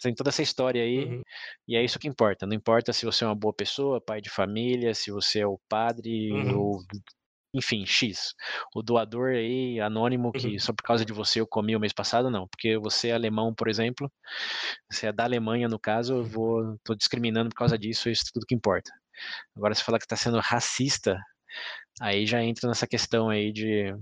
tem 0.00 0.14
toda 0.14 0.30
essa 0.30 0.42
história 0.42 0.82
aí, 0.82 1.04
uhum. 1.04 1.22
e 1.66 1.76
é 1.76 1.84
isso 1.84 1.98
que 1.98 2.06
importa. 2.08 2.46
Não 2.46 2.54
importa 2.54 2.92
se 2.92 3.04
você 3.04 3.24
é 3.24 3.26
uma 3.26 3.34
boa 3.34 3.52
pessoa, 3.52 4.00
pai 4.00 4.20
de 4.20 4.30
família, 4.30 4.94
se 4.94 5.10
você 5.10 5.40
é 5.40 5.46
o 5.46 5.60
padre, 5.68 6.30
uhum. 6.32 6.58
ou 6.58 6.78
enfim, 7.52 7.84
X. 7.84 8.34
O 8.74 8.82
doador 8.82 9.30
aí, 9.30 9.80
anônimo, 9.80 10.32
que 10.32 10.46
uhum. 10.46 10.58
só 10.58 10.72
por 10.72 10.82
causa 10.82 11.04
de 11.04 11.12
você 11.12 11.40
eu 11.40 11.46
comi 11.46 11.74
o 11.74 11.80
mês 11.80 11.92
passado, 11.92 12.30
não. 12.30 12.46
Porque 12.48 12.78
você 12.78 13.08
é 13.08 13.12
alemão, 13.12 13.54
por 13.54 13.68
exemplo, 13.68 14.10
você 14.90 15.08
é 15.08 15.12
da 15.12 15.24
Alemanha, 15.24 15.68
no 15.68 15.78
caso, 15.78 16.14
eu 16.14 16.24
vou, 16.24 16.78
tô 16.84 16.94
discriminando 16.94 17.50
por 17.50 17.56
causa 17.56 17.78
disso, 17.78 18.08
isso 18.08 18.24
é 18.28 18.30
tudo 18.32 18.46
que 18.46 18.54
importa. 18.54 18.90
Agora, 19.56 19.74
se 19.74 19.84
falar 19.84 19.98
que 19.98 20.04
está 20.04 20.16
sendo 20.16 20.38
racista, 20.38 21.18
aí 22.00 22.26
já 22.26 22.42
entra 22.42 22.68
nessa 22.68 22.86
questão 22.86 23.28
aí 23.28 23.52
de 23.52 23.92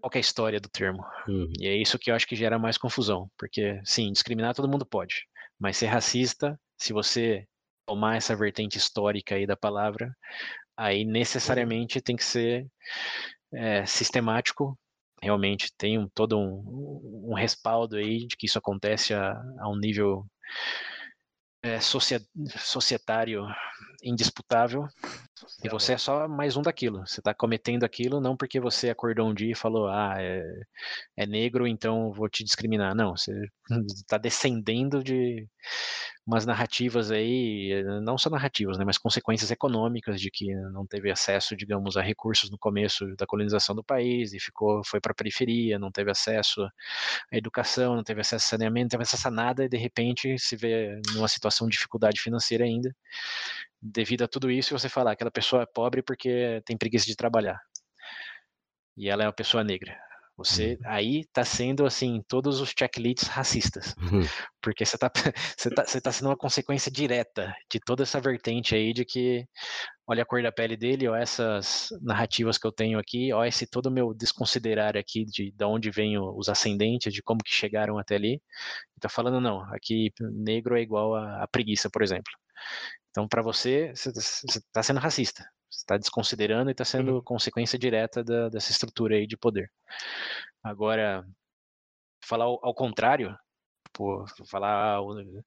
qual 0.00 0.10
é 0.14 0.18
a 0.18 0.20
história 0.20 0.60
do 0.60 0.68
termo. 0.68 1.04
Uhum. 1.28 1.52
E 1.58 1.66
é 1.66 1.74
isso 1.76 1.98
que 1.98 2.10
eu 2.10 2.14
acho 2.14 2.26
que 2.26 2.36
gera 2.36 2.58
mais 2.58 2.78
confusão. 2.78 3.28
Porque, 3.36 3.80
sim, 3.84 4.12
discriminar 4.12 4.54
todo 4.54 4.70
mundo 4.70 4.86
pode. 4.86 5.26
Mas 5.58 5.76
ser 5.76 5.86
racista, 5.86 6.58
se 6.78 6.92
você 6.92 7.46
tomar 7.86 8.16
essa 8.16 8.36
vertente 8.36 8.78
histórica 8.78 9.34
aí 9.34 9.46
da 9.46 9.56
palavra, 9.56 10.14
aí 10.76 11.04
necessariamente 11.04 12.00
tem 12.00 12.16
que 12.16 12.24
ser 12.24 12.66
é, 13.52 13.86
sistemático, 13.86 14.78
realmente 15.22 15.72
tem 15.76 15.98
um, 15.98 16.08
todo 16.08 16.38
um, 16.38 17.30
um, 17.30 17.34
respaldo 17.34 17.96
aí 17.96 18.26
de 18.26 18.36
que 18.36 18.46
isso 18.46 18.58
acontece 18.58 19.14
a, 19.14 19.32
a 19.60 19.68
um 19.68 19.76
nível 19.76 20.26
é, 21.62 21.78
societário 21.80 23.44
indisputável 24.02 24.88
e 25.62 25.68
você 25.68 25.92
é 25.94 25.98
só 25.98 26.26
mais 26.26 26.56
um 26.56 26.62
daquilo. 26.62 27.06
Você 27.06 27.20
está 27.20 27.34
cometendo 27.34 27.84
aquilo 27.84 28.20
não 28.20 28.36
porque 28.36 28.58
você 28.58 28.88
acordou 28.88 29.28
um 29.28 29.34
dia 29.34 29.52
e 29.52 29.54
falou, 29.54 29.88
ah, 29.88 30.14
é, 30.18 30.42
é 31.16 31.26
negro, 31.26 31.66
então 31.66 32.12
vou 32.12 32.28
te 32.28 32.42
discriminar. 32.42 32.94
Não, 32.94 33.16
você 33.16 33.32
está 33.94 34.16
descendendo 34.18 35.04
de 35.04 35.46
umas 36.26 36.44
narrativas 36.44 37.10
aí, 37.12 37.84
não 38.02 38.18
só 38.18 38.28
narrativas, 38.28 38.76
né, 38.78 38.84
mas 38.84 38.98
consequências 38.98 39.50
econômicas 39.50 40.20
de 40.20 40.28
que 40.30 40.52
não 40.72 40.84
teve 40.84 41.10
acesso, 41.10 41.56
digamos, 41.56 41.96
a 41.96 42.02
recursos 42.02 42.50
no 42.50 42.58
começo 42.58 43.06
da 43.16 43.26
colonização 43.26 43.76
do 43.76 43.84
país 43.84 44.32
e 44.32 44.40
ficou, 44.40 44.82
foi 44.84 45.00
para 45.00 45.12
a 45.12 45.14
periferia, 45.14 45.78
não 45.78 45.92
teve 45.92 46.10
acesso 46.10 46.64
à 47.32 47.36
educação, 47.36 47.94
não 47.94 48.02
teve 48.02 48.20
acesso 48.22 48.44
a 48.46 48.48
saneamento, 48.48 48.84
não 48.84 48.90
teve 48.90 49.02
acesso 49.04 49.28
a 49.28 49.30
nada 49.30 49.64
e 49.64 49.68
de 49.68 49.76
repente 49.76 50.36
se 50.38 50.56
vê 50.56 51.00
numa 51.14 51.28
situação 51.28 51.68
de 51.68 51.76
dificuldade 51.76 52.20
financeira 52.20 52.64
ainda. 52.64 52.94
Devido 53.80 54.24
a 54.24 54.28
tudo 54.28 54.50
isso, 54.50 54.76
você 54.76 54.88
falar 54.88 55.10
que 55.10 55.16
aquela 55.16 55.30
pessoa 55.30 55.62
é 55.62 55.66
pobre 55.66 56.02
porque 56.02 56.62
tem 56.64 56.76
preguiça 56.76 57.06
de 57.06 57.16
trabalhar. 57.16 57.60
E 58.96 59.08
ela 59.08 59.24
é 59.24 59.26
uma 59.26 59.32
pessoa 59.32 59.62
negra. 59.62 59.96
Você 60.36 60.72
uhum. 60.72 60.90
aí 60.90 61.20
está 61.20 61.44
sendo 61.44 61.86
assim 61.86 62.22
todos 62.28 62.60
os 62.60 62.74
checklists 62.78 63.26
racistas, 63.26 63.94
uhum. 63.96 64.20
porque 64.60 64.84
você 64.84 64.96
está 64.96 65.10
você 65.56 65.70
tá, 65.70 65.84
você 65.86 66.00
tá 66.00 66.12
sendo 66.12 66.28
uma 66.28 66.36
consequência 66.36 66.92
direta 66.92 67.54
de 67.72 67.80
toda 67.80 68.02
essa 68.02 68.20
vertente 68.20 68.74
aí 68.74 68.92
de 68.92 69.02
que 69.02 69.46
olha 70.06 70.22
a 70.22 70.26
cor 70.26 70.42
da 70.42 70.52
pele 70.52 70.76
dele, 70.76 71.08
ó 71.08 71.16
essas 71.16 71.88
narrativas 72.02 72.58
que 72.58 72.66
eu 72.66 72.72
tenho 72.72 72.98
aqui, 72.98 73.32
ó 73.32 73.46
esse 73.46 73.66
todo 73.66 73.90
meu 73.90 74.12
desconsiderar 74.12 74.94
aqui 74.94 75.24
de, 75.24 75.50
de 75.52 75.64
onde 75.64 75.90
vêm 75.90 76.18
os 76.18 76.50
ascendentes, 76.50 77.14
de 77.14 77.22
como 77.22 77.40
que 77.42 77.54
chegaram 77.54 77.98
até 77.98 78.16
ali. 78.16 78.42
Está 78.94 79.08
falando 79.08 79.40
não, 79.40 79.62
aqui 79.72 80.12
negro 80.20 80.76
é 80.76 80.82
igual 80.82 81.14
a, 81.14 81.44
a 81.44 81.48
preguiça, 81.48 81.88
por 81.88 82.02
exemplo. 82.02 82.30
Então 83.16 83.26
para 83.26 83.40
você 83.40 83.94
você 83.96 84.10
está 84.10 84.82
sendo 84.82 85.00
racista 85.00 85.42
está 85.70 85.96
desconsiderando 85.96 86.70
e 86.70 86.72
está 86.72 86.84
sendo 86.84 87.14
uhum. 87.14 87.22
consequência 87.22 87.78
direta 87.78 88.22
da, 88.22 88.50
dessa 88.50 88.70
estrutura 88.70 89.16
aí 89.16 89.26
de 89.26 89.38
poder. 89.38 89.70
Agora, 90.62 91.24
falar 92.22 92.44
ao, 92.44 92.58
ao 92.62 92.74
contrário, 92.74 93.34
por 93.96 94.26
falar 94.50 94.98
ah, 94.98 95.00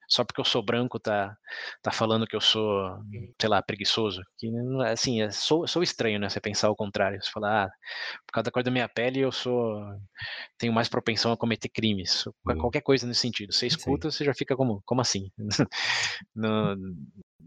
só 0.08 0.24
porque 0.24 0.42
eu 0.42 0.46
sou 0.46 0.64
branco 0.64 1.00
tá 1.00 1.36
tá 1.82 1.92
falando 1.92 2.26
que 2.26 2.36
eu 2.36 2.42
sou 2.42 2.90
uhum. 2.90 3.34
sei 3.40 3.50
lá 3.50 3.62
preguiçoso 3.62 4.22
que 4.38 4.50
assim 4.86 5.22
é, 5.22 5.30
sou, 5.30 5.68
sou 5.68 5.84
estranho 5.84 6.20
né 6.20 6.28
você 6.30 6.42
pensar 6.42 6.70
o 6.70 6.76
contrário 6.76 7.22
você 7.22 7.30
falar 7.32 7.66
ah, 7.66 7.70
por 8.26 8.34
causa 8.34 8.46
da 8.46 8.52
cor 8.52 8.64
da 8.64 8.72
minha 8.72 8.90
pele 8.90 9.20
eu 9.20 9.32
sou 9.32 9.80
tenho 10.58 10.74
mais 10.74 10.90
propensão 10.90 11.32
a 11.32 11.38
cometer 11.38 11.70
crimes 11.70 12.26
uhum. 12.26 12.58
qualquer 12.58 12.82
coisa 12.82 13.06
nesse 13.06 13.22
sentido 13.22 13.54
você 13.54 13.68
escuta 13.68 14.10
Sim. 14.10 14.18
você 14.18 14.26
já 14.26 14.34
fica 14.34 14.56
como 14.56 14.82
como 14.86 15.02
assim 15.02 15.30
no, 16.36 16.76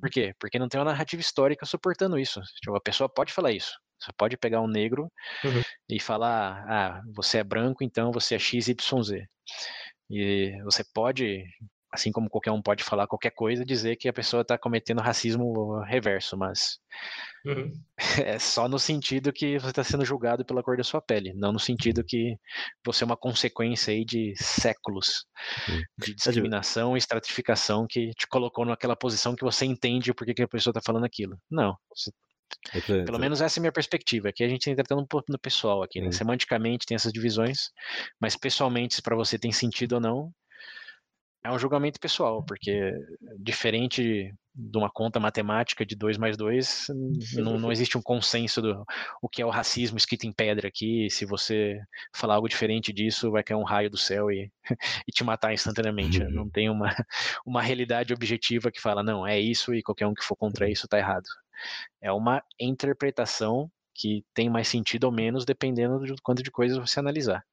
por 0.01 0.11
quê? 0.11 0.35
Porque 0.41 0.59
não 0.59 0.69
tem 0.69 0.81
uma 0.81 0.91
narrativa 0.91 1.20
histórica 1.20 1.65
suportando 1.65 2.19
isso. 2.19 2.41
Tipo, 2.61 2.74
a 2.74 2.81
pessoa 2.81 3.09
pode 3.09 3.33
falar 3.33 3.53
isso. 3.53 3.79
Você 4.01 4.11
pode 4.19 4.37
pegar 4.37 4.61
um 4.61 4.66
negro 4.66 5.09
uhum. 5.45 5.62
e 5.89 6.01
falar, 6.01 6.65
ah, 6.69 7.03
você 7.15 7.39
é 7.39 7.45
branco, 7.45 7.85
então 7.85 8.11
você 8.11 8.35
é 8.35 8.39
XYZ. 8.39 8.74
E 10.13 10.63
você 10.63 10.85
pode, 10.93 11.43
assim 11.91 12.13
como 12.13 12.29
qualquer 12.29 12.51
um 12.51 12.61
pode 12.61 12.85
falar 12.85 13.07
qualquer 13.07 13.31
coisa, 13.31 13.65
dizer 13.65 13.97
que 13.97 14.07
a 14.11 14.13
pessoa 14.13 14.43
está 14.43 14.59
cometendo 14.59 15.01
racismo 15.01 15.81
reverso, 15.85 16.37
mas 16.37 16.79
uhum. 17.47 17.73
é 18.23 18.39
só 18.39 18.69
no 18.69 18.79
sentido 18.79 19.33
que 19.33 19.59
você 19.59 19.71
está 19.71 19.83
sendo 19.83 20.05
julgado 20.05 20.45
pela 20.45 20.63
cor 20.63 20.77
da 20.77 20.85
sua 20.85 21.01
pele, 21.01 21.33
não 21.35 21.51
no 21.51 21.59
sentido 21.59 22.05
que 22.05 22.37
você 22.85 23.05
é 23.05 23.07
uma 23.07 23.17
consequência 23.17 23.95
aí 23.95 24.05
de 24.05 24.35
séculos 24.37 25.25
uhum. 25.67 25.81
de 25.99 26.15
discriminação 26.15 26.95
e 26.95 26.99
estratificação 26.99 27.87
que 27.89 28.11
te 28.11 28.27
colocou 28.27 28.67
naquela 28.67 28.95
posição 28.95 29.35
que 29.35 29.45
você 29.45 29.65
entende 29.65 30.13
por 30.13 30.27
que 30.27 30.43
a 30.43 30.49
pessoa 30.49 30.73
está 30.73 30.83
falando 30.85 31.07
aquilo. 31.07 31.39
Não, 31.51 31.75
você 31.89 32.11
pelo 33.05 33.19
menos 33.19 33.41
essa 33.41 33.59
é 33.59 33.61
a 33.61 33.62
minha 33.62 33.73
perspectiva. 33.73 34.29
Aqui 34.29 34.45
a 34.45 34.49
gente 34.49 34.69
está 34.69 34.83
tratando 34.83 35.03
um 35.03 35.07
pouco 35.07 35.31
no 35.31 35.39
pessoal 35.39 35.83
aqui, 35.83 36.01
né? 36.01 36.12
Semanticamente 36.12 36.87
tem 36.87 36.95
essas 36.95 37.12
divisões, 37.12 37.70
mas 38.20 38.37
pessoalmente, 38.37 38.95
se 38.95 39.03
para 39.03 39.16
você 39.16 39.39
tem 39.39 39.53
sentido 39.53 39.95
ou 39.95 40.01
não, 40.01 40.33
é 41.45 41.51
um 41.51 41.59
julgamento 41.59 41.99
pessoal, 41.99 42.45
porque 42.45 42.93
diferente 43.39 44.33
de 44.55 44.79
uma 44.79 44.91
conta 44.91 45.19
matemática 45.19 45.85
de 45.85 45.97
2 45.97 46.19
mais 46.19 46.37
2, 46.37 46.87
não, 47.37 47.59
não, 47.59 47.73
existe 47.73 47.97
um 47.97 48.03
consenso 48.03 48.61
do 48.61 48.85
o 49.20 49.29
que 49.29 49.41
é 49.41 49.47
o 49.47 49.51
racismo 49.51 49.97
escrito 49.97 50.24
em 50.24 50.33
pedra 50.33 50.69
aqui. 50.69 51.09
Se 51.11 51.24
você 51.24 51.81
falar 52.15 52.35
algo 52.35 52.49
diferente 52.49 52.93
disso, 52.93 53.31
vai 53.31 53.43
cair 53.43 53.57
um 53.57 53.65
raio 53.65 53.91
do 53.91 53.97
céu 53.97 54.31
e, 54.31 54.53
e 55.09 55.11
te 55.11 55.24
matar 55.24 55.53
instantaneamente. 55.53 56.23
Uhum. 56.23 56.31
Não 56.31 56.51
tem 56.51 56.69
uma, 56.69 56.87
uma 57.47 57.62
realidade 57.62 58.12
objetiva 58.12 58.70
que 58.70 58.81
fala, 58.81 59.03
não, 59.03 59.27
é 59.27 59.41
isso 59.41 59.74
e 59.74 59.83
qualquer 59.83 60.07
um 60.07 60.15
que 60.15 60.24
for 60.24 60.37
contra 60.37 60.70
isso 60.70 60.87
está 60.87 60.99
errado. 60.99 61.24
É 62.01 62.12
uma 62.12 62.43
interpretação 62.59 63.70
que 63.95 64.24
tem 64.35 64.49
mais 64.49 64.69
sentido 64.69 65.05
ou 65.05 65.12
menos 65.12 65.45
dependendo 65.45 65.99
do 65.99 66.15
quanto 66.23 66.43
de 66.43 66.51
coisas 66.51 66.79
você 66.79 66.99
analisar. 66.99 67.45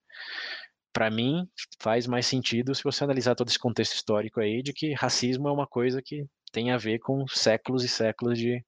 Para 0.93 1.09
mim, 1.09 1.47
faz 1.79 2.07
mais 2.07 2.25
sentido 2.25 2.73
se 2.73 2.83
você 2.83 3.03
analisar 3.03 3.35
todo 3.35 3.49
esse 3.49 3.59
contexto 3.59 3.93
histórico 3.93 4.39
aí 4.39 4.63
de 4.63 4.73
que 4.73 4.93
racismo 4.93 5.47
é 5.47 5.51
uma 5.51 5.67
coisa 5.67 6.01
que 6.03 6.25
tem 6.51 6.71
a 6.71 6.77
ver 6.77 6.99
com 6.99 7.27
séculos 7.27 7.83
e 7.83 7.89
séculos 7.89 8.37
de, 8.37 8.63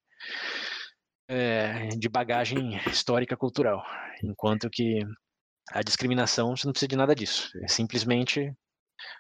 é, 1.28 1.88
de 1.90 2.08
bagagem 2.08 2.78
histórica 2.88 3.36
cultural, 3.36 3.84
enquanto 4.24 4.70
que 4.70 5.00
a 5.72 5.82
discriminação 5.82 6.56
você 6.56 6.68
não 6.68 6.74
precisa 6.74 6.90
de 6.90 6.96
nada 6.96 7.16
disso. 7.16 7.50
É 7.64 7.68
simplesmente 7.68 8.54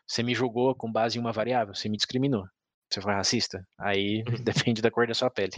você 0.07 0.21
me 0.21 0.35
julgou 0.35 0.75
com 0.75 0.91
base 0.91 1.17
em 1.17 1.21
uma 1.21 1.31
variável, 1.31 1.73
você 1.73 1.89
me 1.89 1.97
discriminou. 1.97 2.45
Você 2.91 3.01
foi 3.01 3.13
racista? 3.13 3.65
Aí 3.79 4.23
uhum. 4.27 4.35
depende 4.43 4.81
da 4.81 4.91
cor 4.91 5.07
da 5.07 5.13
sua 5.13 5.29
pele. 5.29 5.53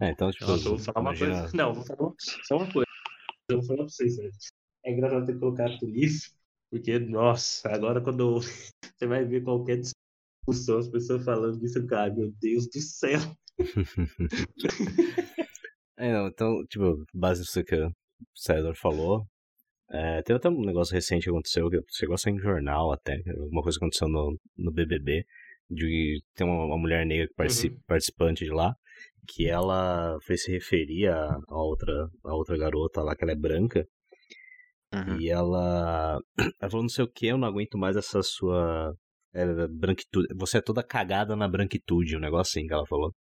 É, 0.00 0.10
então, 0.10 0.30
tipo, 0.30 0.50
eu 0.50 0.58
vou 0.58 0.78
falar 0.78 1.00
imagina... 1.00 1.32
uma 1.32 1.40
coisa. 1.40 1.56
Não, 1.56 1.74
vou 1.74 1.84
falar 1.84 2.12
só 2.44 2.56
uma 2.56 2.72
coisa. 2.72 2.86
Eu 3.50 3.58
vou 3.58 3.66
falar 3.66 3.78
pra 3.78 3.88
vocês, 3.88 4.16
né? 4.16 4.30
É 4.84 4.92
engraçado 4.92 5.26
ter 5.26 5.38
colocado 5.38 5.88
isso, 5.90 6.32
porque, 6.70 6.98
nossa, 6.98 7.68
agora 7.68 8.00
quando 8.00 8.40
você 8.40 9.06
vai 9.06 9.24
ver 9.24 9.42
qualquer 9.42 9.78
discussão, 9.78 10.78
as 10.78 10.88
pessoas 10.88 11.24
falando 11.24 11.58
disso, 11.58 11.84
cara, 11.86 12.14
meu 12.14 12.32
Deus 12.40 12.68
do 12.68 12.80
céu. 12.80 13.18
é, 15.98 16.12
não, 16.12 16.28
então, 16.28 16.64
tipo, 16.66 17.04
base 17.12 17.40
nisso 17.40 17.64
que 17.64 17.74
o 17.74 17.92
César 18.34 18.74
falou, 18.74 19.26
é, 19.90 20.22
teve 20.22 20.36
até 20.36 20.48
um 20.48 20.60
negócio 20.60 20.94
recente 20.94 21.24
que 21.24 21.30
aconteceu, 21.30 21.68
que 21.68 21.80
chegou 21.90 22.14
a 22.14 22.18
sair 22.18 22.34
em 22.34 22.38
jornal 22.38 22.92
até, 22.92 23.20
alguma 23.40 23.62
coisa 23.62 23.78
aconteceu 23.78 24.08
no, 24.08 24.38
no 24.56 24.70
BBB, 24.70 25.26
de 25.70 26.20
ter 26.34 26.44
uma, 26.44 26.78
mulher 26.78 27.04
negra 27.06 27.28
particip, 27.36 27.74
uhum. 27.74 27.80
participante 27.86 28.44
de 28.44 28.50
lá, 28.50 28.74
que 29.26 29.46
ela 29.46 30.16
foi 30.26 30.36
se 30.36 30.50
referir 30.50 31.08
a, 31.08 31.38
a, 31.48 31.62
outra, 31.62 31.92
a 32.24 32.34
outra 32.34 32.56
garota 32.56 33.02
lá, 33.02 33.14
que 33.14 33.24
ela 33.24 33.32
é 33.32 33.36
branca, 33.36 33.86
uhum. 34.94 35.20
e 35.20 35.28
ela, 35.28 36.18
ela 36.60 36.70
falou 36.70 36.84
não 36.84 36.88
sei 36.88 37.04
o 37.04 37.12
que, 37.12 37.26
eu 37.26 37.38
não 37.38 37.48
aguento 37.48 37.76
mais 37.76 37.96
essa 37.96 38.22
sua 38.22 38.94
é, 39.34 39.44
branquitude, 39.68 40.28
você 40.34 40.58
é 40.58 40.62
toda 40.62 40.82
cagada 40.82 41.36
na 41.36 41.48
branquitude, 41.48 42.16
um 42.16 42.20
negócio 42.20 42.58
assim 42.58 42.66
que 42.66 42.72
ela 42.72 42.86
falou. 42.86 43.12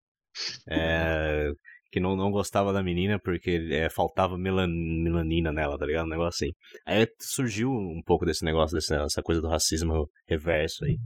É, 0.69 1.51
que 1.91 2.01
não, 2.01 2.17
não 2.17 2.31
gostava 2.31 2.73
da 2.73 2.83
menina 2.83 3.19
porque 3.19 3.69
é, 3.71 3.89
faltava 3.89 4.37
melan, 4.37 4.69
melanina 4.69 5.53
nela, 5.53 5.79
tá 5.79 5.87
ligado? 5.87 6.07
Um 6.07 6.11
negócio 6.11 6.47
assim. 6.47 6.53
Aí 6.85 7.07
surgiu 7.21 7.71
um 7.71 8.03
pouco 8.05 8.27
desse 8.27 8.45
negócio, 8.45 8.77
dessa 8.77 9.23
coisa 9.23 9.41
do 9.41 9.49
racismo 9.49 10.09
reverso 10.29 10.85
aí. 10.85 10.99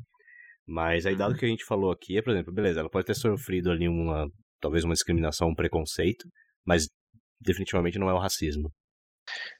Mas 0.71 1.05
aí, 1.05 1.17
dado 1.17 1.35
que 1.35 1.45
a 1.45 1.49
gente 1.49 1.65
falou 1.65 1.91
aqui, 1.91 2.17
é, 2.17 2.23
por 2.23 2.31
exemplo, 2.31 2.55
beleza, 2.55 2.79
ela 2.79 2.89
pode 2.89 3.05
ter 3.05 3.15
sofrido 3.15 3.73
ali 3.73 3.89
uma, 3.89 4.31
talvez 4.61 4.85
uma 4.85 4.95
discriminação, 4.95 5.49
um 5.49 5.55
preconceito, 5.55 6.29
mas 6.65 6.87
definitivamente 7.41 7.99
não 7.99 8.09
é 8.09 8.15
o 8.15 8.21
racismo. 8.21 8.71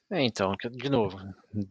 É, 0.09 0.23
então, 0.23 0.53
de 0.71 0.89
novo, 0.89 1.17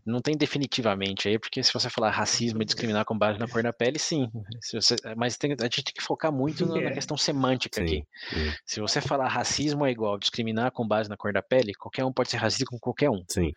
não 0.05 0.21
tem 0.21 0.37
definitivamente 0.37 1.27
aí, 1.27 1.39
porque 1.39 1.63
se 1.63 1.73
você 1.73 1.89
falar 1.89 2.11
racismo 2.11 2.61
e 2.61 2.67
discriminar 2.67 3.07
com 3.07 3.17
base 3.17 3.39
na 3.39 3.49
cor 3.49 3.63
da 3.63 3.73
pele, 3.73 3.99
sim. 3.99 4.29
Você, 4.75 4.97
mas 5.17 5.39
tem, 5.39 5.53
a 5.53 5.65
gente 5.65 5.85
tem 5.85 5.95
que 5.95 6.03
focar 6.03 6.31
muito 6.31 6.67
na, 6.67 6.79
na 6.79 6.93
questão 6.93 7.17
semântica 7.17 7.81
sim, 7.81 7.83
aqui. 7.83 8.05
Sim. 8.29 8.53
Se 8.67 8.81
você 8.81 9.01
falar 9.01 9.29
racismo 9.29 9.87
é 9.87 9.91
igual 9.91 10.19
discriminar 10.19 10.71
com 10.71 10.87
base 10.87 11.09
na 11.09 11.17
cor 11.17 11.33
da 11.33 11.43
pele, 11.43 11.73
qualquer 11.75 12.05
um 12.05 12.13
pode 12.13 12.29
ser 12.29 12.37
racista 12.37 12.67
com 12.67 12.79
qualquer 12.79 13.09
um. 13.09 13.23
Sim. 13.27 13.53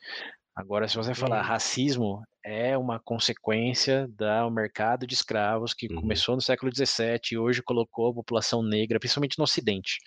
Agora, 0.55 0.87
se 0.87 0.95
você 0.95 1.13
falar 1.13 1.41
racismo, 1.41 2.21
é 2.43 2.77
uma 2.77 2.99
consequência 2.99 4.07
do 4.09 4.51
mercado 4.51 5.07
de 5.07 5.13
escravos 5.13 5.73
que 5.73 5.87
uhum. 5.87 6.01
começou 6.01 6.35
no 6.35 6.41
século 6.41 6.71
XVII 6.73 7.19
e 7.31 7.37
hoje 7.37 7.63
colocou 7.63 8.09
a 8.09 8.13
população 8.13 8.61
negra, 8.61 8.99
principalmente 8.99 9.37
no 9.37 9.45
Ocidente. 9.45 9.97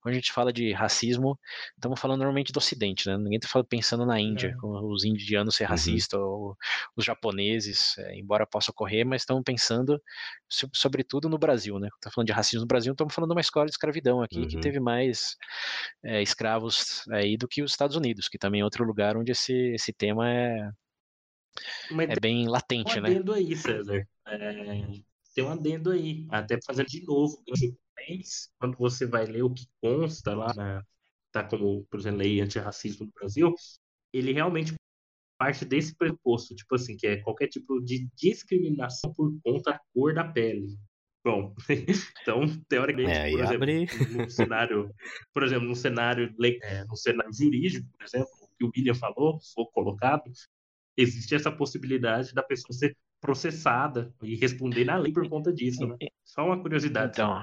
Quando 0.00 0.12
a 0.12 0.16
gente 0.16 0.32
fala 0.32 0.52
de 0.52 0.72
racismo, 0.72 1.38
estamos 1.74 1.98
falando 1.98 2.18
normalmente 2.18 2.52
do 2.52 2.58
Ocidente, 2.58 3.08
né? 3.08 3.16
Ninguém 3.16 3.38
está 3.42 3.64
pensando 3.64 4.04
na 4.04 4.20
Índia, 4.20 4.48
é. 4.48 4.60
com 4.60 4.68
os 4.92 5.04
indianos 5.04 5.56
ser 5.56 5.64
uhum. 5.64 5.70
racistas, 5.70 6.20
ou 6.20 6.56
os 6.94 7.04
japoneses, 7.04 7.96
é, 7.98 8.18
embora 8.18 8.46
possa 8.46 8.70
ocorrer, 8.70 9.06
mas 9.06 9.22
estamos 9.22 9.42
pensando 9.44 10.00
sobretudo 10.48 11.28
no 11.28 11.38
Brasil, 11.38 11.78
né? 11.78 11.88
Está 11.96 12.10
falando 12.10 12.26
de 12.26 12.32
racismo 12.32 12.60
no 12.60 12.66
Brasil, 12.66 12.92
estamos 12.92 13.14
falando 13.14 13.30
de 13.30 13.36
uma 13.36 13.40
escola 13.40 13.66
de 13.66 13.72
escravidão 13.72 14.22
aqui 14.22 14.40
uhum. 14.40 14.48
que 14.48 14.60
teve 14.60 14.78
mais 14.78 15.36
é, 16.04 16.22
escravos 16.22 17.02
aí 17.10 17.36
do 17.36 17.48
que 17.48 17.62
os 17.62 17.70
Estados 17.70 17.96
Unidos, 17.96 18.28
que 18.28 18.38
também 18.38 18.60
é 18.60 18.64
outro 18.64 18.84
lugar 18.84 19.16
onde 19.16 19.32
esse, 19.32 19.52
esse 19.74 19.92
tema 19.92 20.30
é 20.30 20.70
mas 21.90 22.10
é 22.10 22.20
bem 22.20 22.48
latente, 22.48 22.98
um 22.98 23.02
né? 23.02 23.08
Tem 23.08 23.16
um 23.16 23.20
adendo 23.20 23.32
aí, 23.32 23.56
César. 23.56 24.08
É, 24.26 24.82
tem 25.34 25.44
um 25.44 25.50
adendo 25.50 25.90
aí. 25.90 26.26
Até 26.30 26.58
fazendo 26.64 26.88
de 26.88 27.04
novo, 27.04 27.42
quando 28.58 28.76
você 28.78 29.06
vai 29.06 29.26
ler 29.26 29.42
o 29.42 29.52
que 29.52 29.66
consta 29.80 30.34
lá, 30.34 30.52
na, 30.54 30.84
tá 31.32 31.44
como, 31.44 31.84
por 31.90 32.00
exemplo, 32.00 32.18
lei 32.18 32.40
antirracismo 32.40 33.06
no 33.06 33.12
Brasil, 33.12 33.54
ele 34.12 34.32
realmente 34.32 34.74
parte 35.38 35.64
desse 35.64 35.94
pressuposto, 35.94 36.54
tipo 36.54 36.74
assim, 36.74 36.96
que 36.96 37.06
é 37.06 37.16
qualquer 37.18 37.48
tipo 37.48 37.80
de 37.80 38.08
discriminação 38.14 39.12
por 39.12 39.30
conta 39.42 39.72
da 39.72 39.80
cor 39.92 40.14
da 40.14 40.24
pele. 40.24 40.78
Bom, 41.22 41.54
então, 42.22 42.46
teoricamente, 42.68 43.10
é, 43.10 43.30
por 43.30 43.40
exemplo, 43.40 43.54
abre... 43.54 43.86
no 44.16 44.30
cenário, 44.30 44.94
por 45.34 45.42
exemplo, 45.42 45.68
no 45.68 45.74
cenário, 45.74 46.34
é, 46.62 46.84
no 46.84 46.96
cenário 46.96 47.32
jurídico, 47.34 47.86
por 47.98 48.06
exemplo, 48.06 48.28
o 48.40 48.48
que 48.56 48.64
o 48.64 48.70
William 48.74 48.94
falou, 48.94 49.38
foi 49.52 49.64
colocado, 49.74 50.22
existe 50.96 51.34
essa 51.34 51.50
possibilidade 51.50 52.32
da 52.32 52.42
pessoa 52.42 52.76
ser 52.76 52.96
processada 53.20 54.12
e 54.22 54.36
responder 54.36 54.84
na 54.84 54.96
lei 54.96 55.12
por 55.12 55.28
conta 55.28 55.52
disso, 55.52 55.86
né? 55.86 55.96
Só 56.24 56.46
uma 56.46 56.60
curiosidade. 56.60 57.12
Então, 57.12 57.42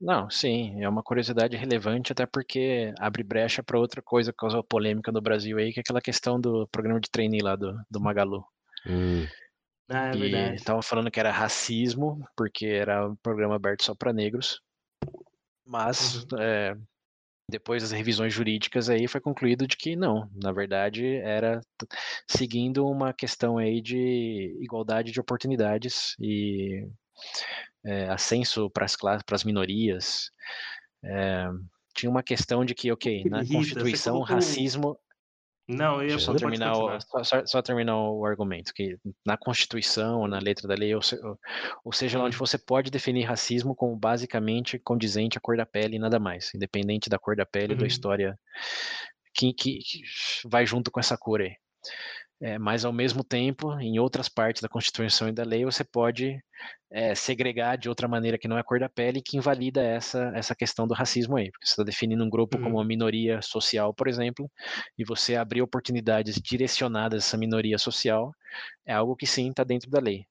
não, 0.00 0.30
sim, 0.30 0.82
é 0.82 0.88
uma 0.88 1.02
curiosidade 1.02 1.56
relevante, 1.56 2.10
até 2.10 2.24
porque 2.24 2.94
abre 2.98 3.22
brecha 3.22 3.62
para 3.62 3.78
outra 3.78 4.00
coisa 4.00 4.32
que 4.32 4.38
causou 4.38 4.64
polêmica 4.64 5.12
no 5.12 5.20
Brasil 5.20 5.58
aí, 5.58 5.72
que 5.72 5.80
é 5.80 5.82
aquela 5.82 6.00
questão 6.00 6.40
do 6.40 6.66
programa 6.68 6.98
de 6.98 7.10
trainee 7.10 7.42
lá 7.42 7.54
do, 7.54 7.78
do 7.90 8.00
Magalu. 8.00 8.42
Hum. 8.86 9.26
Ah, 9.90 10.06
é 10.06 10.16
verdade. 10.16 10.54
estavam 10.54 10.80
falando 10.80 11.10
que 11.10 11.20
era 11.20 11.30
racismo, 11.30 12.24
porque 12.34 12.64
era 12.64 13.08
um 13.08 13.16
programa 13.16 13.56
aberto 13.56 13.84
só 13.84 13.94
para 13.94 14.12
negros. 14.12 14.62
Mas 15.66 16.24
uhum. 16.32 16.38
é, 16.38 16.76
depois 17.50 17.82
das 17.82 17.92
revisões 17.92 18.32
jurídicas 18.32 18.88
aí 18.88 19.06
foi 19.06 19.20
concluído 19.20 19.66
de 19.66 19.76
que 19.76 19.96
não, 19.96 20.30
na 20.34 20.52
verdade 20.52 21.16
era 21.16 21.60
seguindo 22.26 22.86
uma 22.86 23.12
questão 23.12 23.58
aí 23.58 23.80
de 23.80 24.56
igualdade 24.60 25.12
de 25.12 25.20
oportunidades 25.20 26.14
e 26.18 26.86
é, 27.84 28.08
ascenso 28.08 28.70
para 28.70 28.84
as 28.84 28.96
classes, 28.96 29.22
para 29.22 29.36
as 29.36 29.44
minorias. 29.44 30.30
É, 31.04 31.46
tinha 31.94 32.10
uma 32.10 32.22
questão 32.22 32.64
de 32.64 32.74
que, 32.74 32.90
ok, 32.92 33.24
na 33.24 33.44
Constituição, 33.44 34.20
racismo 34.20 34.98
não, 35.70 36.02
eu 36.02 36.10
ia 36.10 36.18
só 36.18 36.34
terminar, 36.34 36.72
o, 36.72 37.00
só, 37.22 37.46
só, 37.46 37.62
terminar 37.62 37.96
o 37.96 38.24
argumento, 38.26 38.74
que 38.74 38.98
na 39.24 39.36
Constituição, 39.36 40.26
na 40.26 40.38
letra 40.38 40.66
da 40.66 40.74
lei, 40.74 40.94
ou, 40.94 41.00
se, 41.00 41.18
ou 41.84 41.92
seja, 41.92 42.18
lá 42.18 42.24
onde 42.24 42.36
você 42.36 42.58
pode 42.58 42.90
definir 42.90 43.24
racismo 43.24 43.74
como 43.74 43.96
basicamente 43.96 44.78
condizente 44.78 45.38
à 45.38 45.40
cor 45.40 45.56
da 45.56 45.64
pele 45.64 45.96
e 45.96 45.98
nada 45.98 46.18
mais, 46.18 46.52
independente 46.54 47.08
da 47.08 47.18
cor 47.18 47.36
da 47.36 47.46
pele 47.46 47.74
uhum. 47.74 47.80
da 47.80 47.86
história 47.86 48.38
que, 49.34 49.52
que, 49.52 49.78
que, 49.78 50.02
vai 50.44 50.66
junto 50.66 50.90
com 50.90 50.98
essa 50.98 51.16
cor 51.16 51.40
aí. 51.40 51.54
É, 52.42 52.58
mas 52.58 52.86
ao 52.86 52.92
mesmo 52.92 53.22
tempo, 53.22 53.78
em 53.78 53.98
outras 53.98 54.26
partes 54.26 54.62
da 54.62 54.68
Constituição 54.68 55.28
e 55.28 55.32
da 55.32 55.44
lei, 55.44 55.62
você 55.62 55.84
pode 55.84 56.42
é, 56.90 57.14
segregar 57.14 57.76
de 57.76 57.86
outra 57.88 58.08
maneira 58.08 58.38
que 58.38 58.48
não 58.48 58.56
é 58.56 58.60
a 58.60 58.64
cor 58.64 58.80
da 58.80 58.88
pele, 58.88 59.20
que 59.20 59.36
invalida 59.36 59.82
essa, 59.82 60.32
essa 60.34 60.54
questão 60.54 60.88
do 60.88 60.94
racismo 60.94 61.36
aí. 61.36 61.50
Porque 61.50 61.66
você 61.66 61.72
está 61.72 61.84
definindo 61.84 62.24
um 62.24 62.30
grupo 62.30 62.56
uhum. 62.56 62.64
como 62.64 62.76
uma 62.76 62.84
minoria 62.84 63.42
social, 63.42 63.92
por 63.92 64.08
exemplo, 64.08 64.50
e 64.98 65.04
você 65.04 65.36
abrir 65.36 65.60
oportunidades 65.60 66.36
direcionadas 66.36 67.24
a 67.24 67.26
essa 67.26 67.36
minoria 67.36 67.76
social, 67.76 68.32
é 68.86 68.94
algo 68.94 69.14
que 69.16 69.26
sim 69.26 69.50
está 69.50 69.62
dentro 69.62 69.90
da 69.90 70.00
lei. 70.00 70.24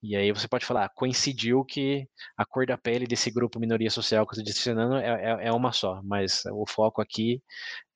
E 0.00 0.14
aí 0.14 0.30
você 0.30 0.46
pode 0.46 0.64
falar, 0.64 0.88
coincidiu 0.90 1.64
que 1.64 2.08
a 2.36 2.44
cor 2.44 2.64
da 2.64 2.78
pele 2.78 3.06
desse 3.06 3.30
grupo 3.32 3.58
minoria 3.58 3.90
social 3.90 4.24
que 4.24 4.30
eu 4.30 4.34
estou 4.34 4.44
direcionando 4.44 4.96
é, 4.96 5.08
é, 5.08 5.48
é, 5.48 5.52
uma 5.52 5.72
só, 5.72 6.00
mas 6.04 6.42
o 6.52 6.64
foco 6.68 7.02
aqui 7.02 7.42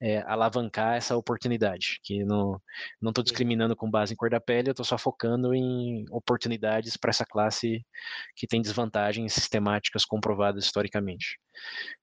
é 0.01 0.19
alavancar 0.23 0.97
essa 0.97 1.17
oportunidade, 1.17 2.01
que 2.03 2.25
não 2.25 2.61
estou 3.07 3.23
discriminando 3.23 3.77
com 3.77 3.89
base 3.89 4.13
em 4.13 4.17
cor 4.17 4.29
da 4.29 4.41
pele, 4.41 4.69
eu 4.69 4.73
estou 4.73 4.85
só 4.85 4.99
focando 4.99 5.55
em 5.55 6.05
oportunidades 6.11 6.97
para 6.97 7.11
essa 7.11 7.25
classe 7.25 7.87
que 8.35 8.49
tem 8.49 8.61
desvantagens 8.61 9.33
sistemáticas 9.33 10.05
comprovadas 10.05 10.65
historicamente. 10.65 11.39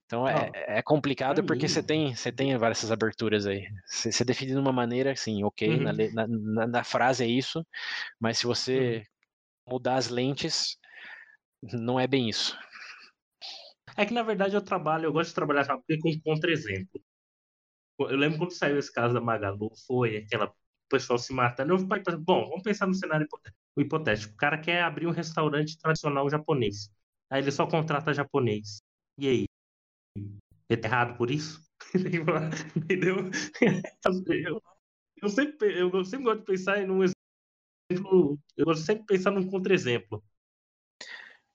Então 0.05 0.25
é, 0.25 0.49
é 0.55 0.81
complicado 0.81 1.43
porque 1.43 1.67
você 1.67 1.83
tem, 1.83 2.15
você 2.15 2.31
tem 2.31 2.57
várias 2.57 2.79
essas 2.79 2.91
aberturas 2.91 3.45
aí. 3.45 3.67
Você, 3.85 4.13
você 4.13 4.23
define 4.23 4.53
de 4.53 4.57
uma 4.57 4.71
maneira 4.71 5.11
assim, 5.11 5.43
ok, 5.43 5.69
uhum. 5.69 5.83
na, 5.83 6.27
na, 6.27 6.67
na, 6.67 6.83
frase 6.85 7.25
é 7.25 7.27
isso, 7.27 7.65
mas 8.19 8.37
se 8.37 8.47
você 8.47 8.97
uhum 8.97 9.18
mudar 9.69 9.95
as 9.95 10.09
lentes, 10.09 10.77
não 11.61 11.99
é 11.99 12.07
bem 12.07 12.29
isso. 12.29 12.57
É 13.97 14.05
que 14.05 14.13
na 14.13 14.23
verdade 14.23 14.55
eu 14.55 14.61
trabalho, 14.61 15.05
eu 15.05 15.13
gosto 15.13 15.29
de 15.29 15.35
trabalhar 15.35 15.65
sabe, 15.65 15.83
com 15.99 16.21
contra-exemplo. 16.21 17.01
Eu 17.99 18.15
lembro 18.15 18.37
quando 18.37 18.51
saiu 18.51 18.77
esse 18.77 18.93
caso 18.93 19.13
da 19.13 19.19
Magalu, 19.19 19.71
foi 19.85 20.17
aquela 20.17 20.53
pessoal 20.89 21.19
se 21.19 21.33
matando. 21.33 21.73
Eu 21.73 22.19
bom, 22.19 22.49
vamos 22.49 22.63
pensar 22.63 22.87
no 22.87 22.93
cenário 22.93 23.27
hipotético. 23.77 24.33
O 24.33 24.37
cara 24.37 24.57
quer 24.57 24.81
abrir 24.81 25.07
um 25.07 25.11
restaurante 25.11 25.77
tradicional 25.77 26.29
japonês. 26.29 26.89
Aí 27.29 27.41
ele 27.41 27.51
só 27.51 27.67
contrata 27.67 28.13
japonês. 28.13 28.79
E 29.17 29.27
aí? 29.27 29.45
Ele 30.15 30.81
é 30.81 30.85
errado 30.85 31.17
por 31.17 31.29
isso? 31.29 31.61
Entendeu? 32.75 33.15
Eu, 33.61 34.61
eu, 35.21 35.29
sempre, 35.29 35.79
eu 35.79 36.05
sempre 36.05 36.25
gosto 36.25 36.39
de 36.39 36.45
pensar 36.45 36.81
em 36.81 36.89
um 36.89 37.03
exemplo. 37.03 37.18
Eu 37.89 38.65
gosto 38.65 38.83
sempre 38.83 39.01
de 39.01 39.07
pensar 39.07 39.31
num 39.31 39.49
contra-exemplo. 39.49 40.23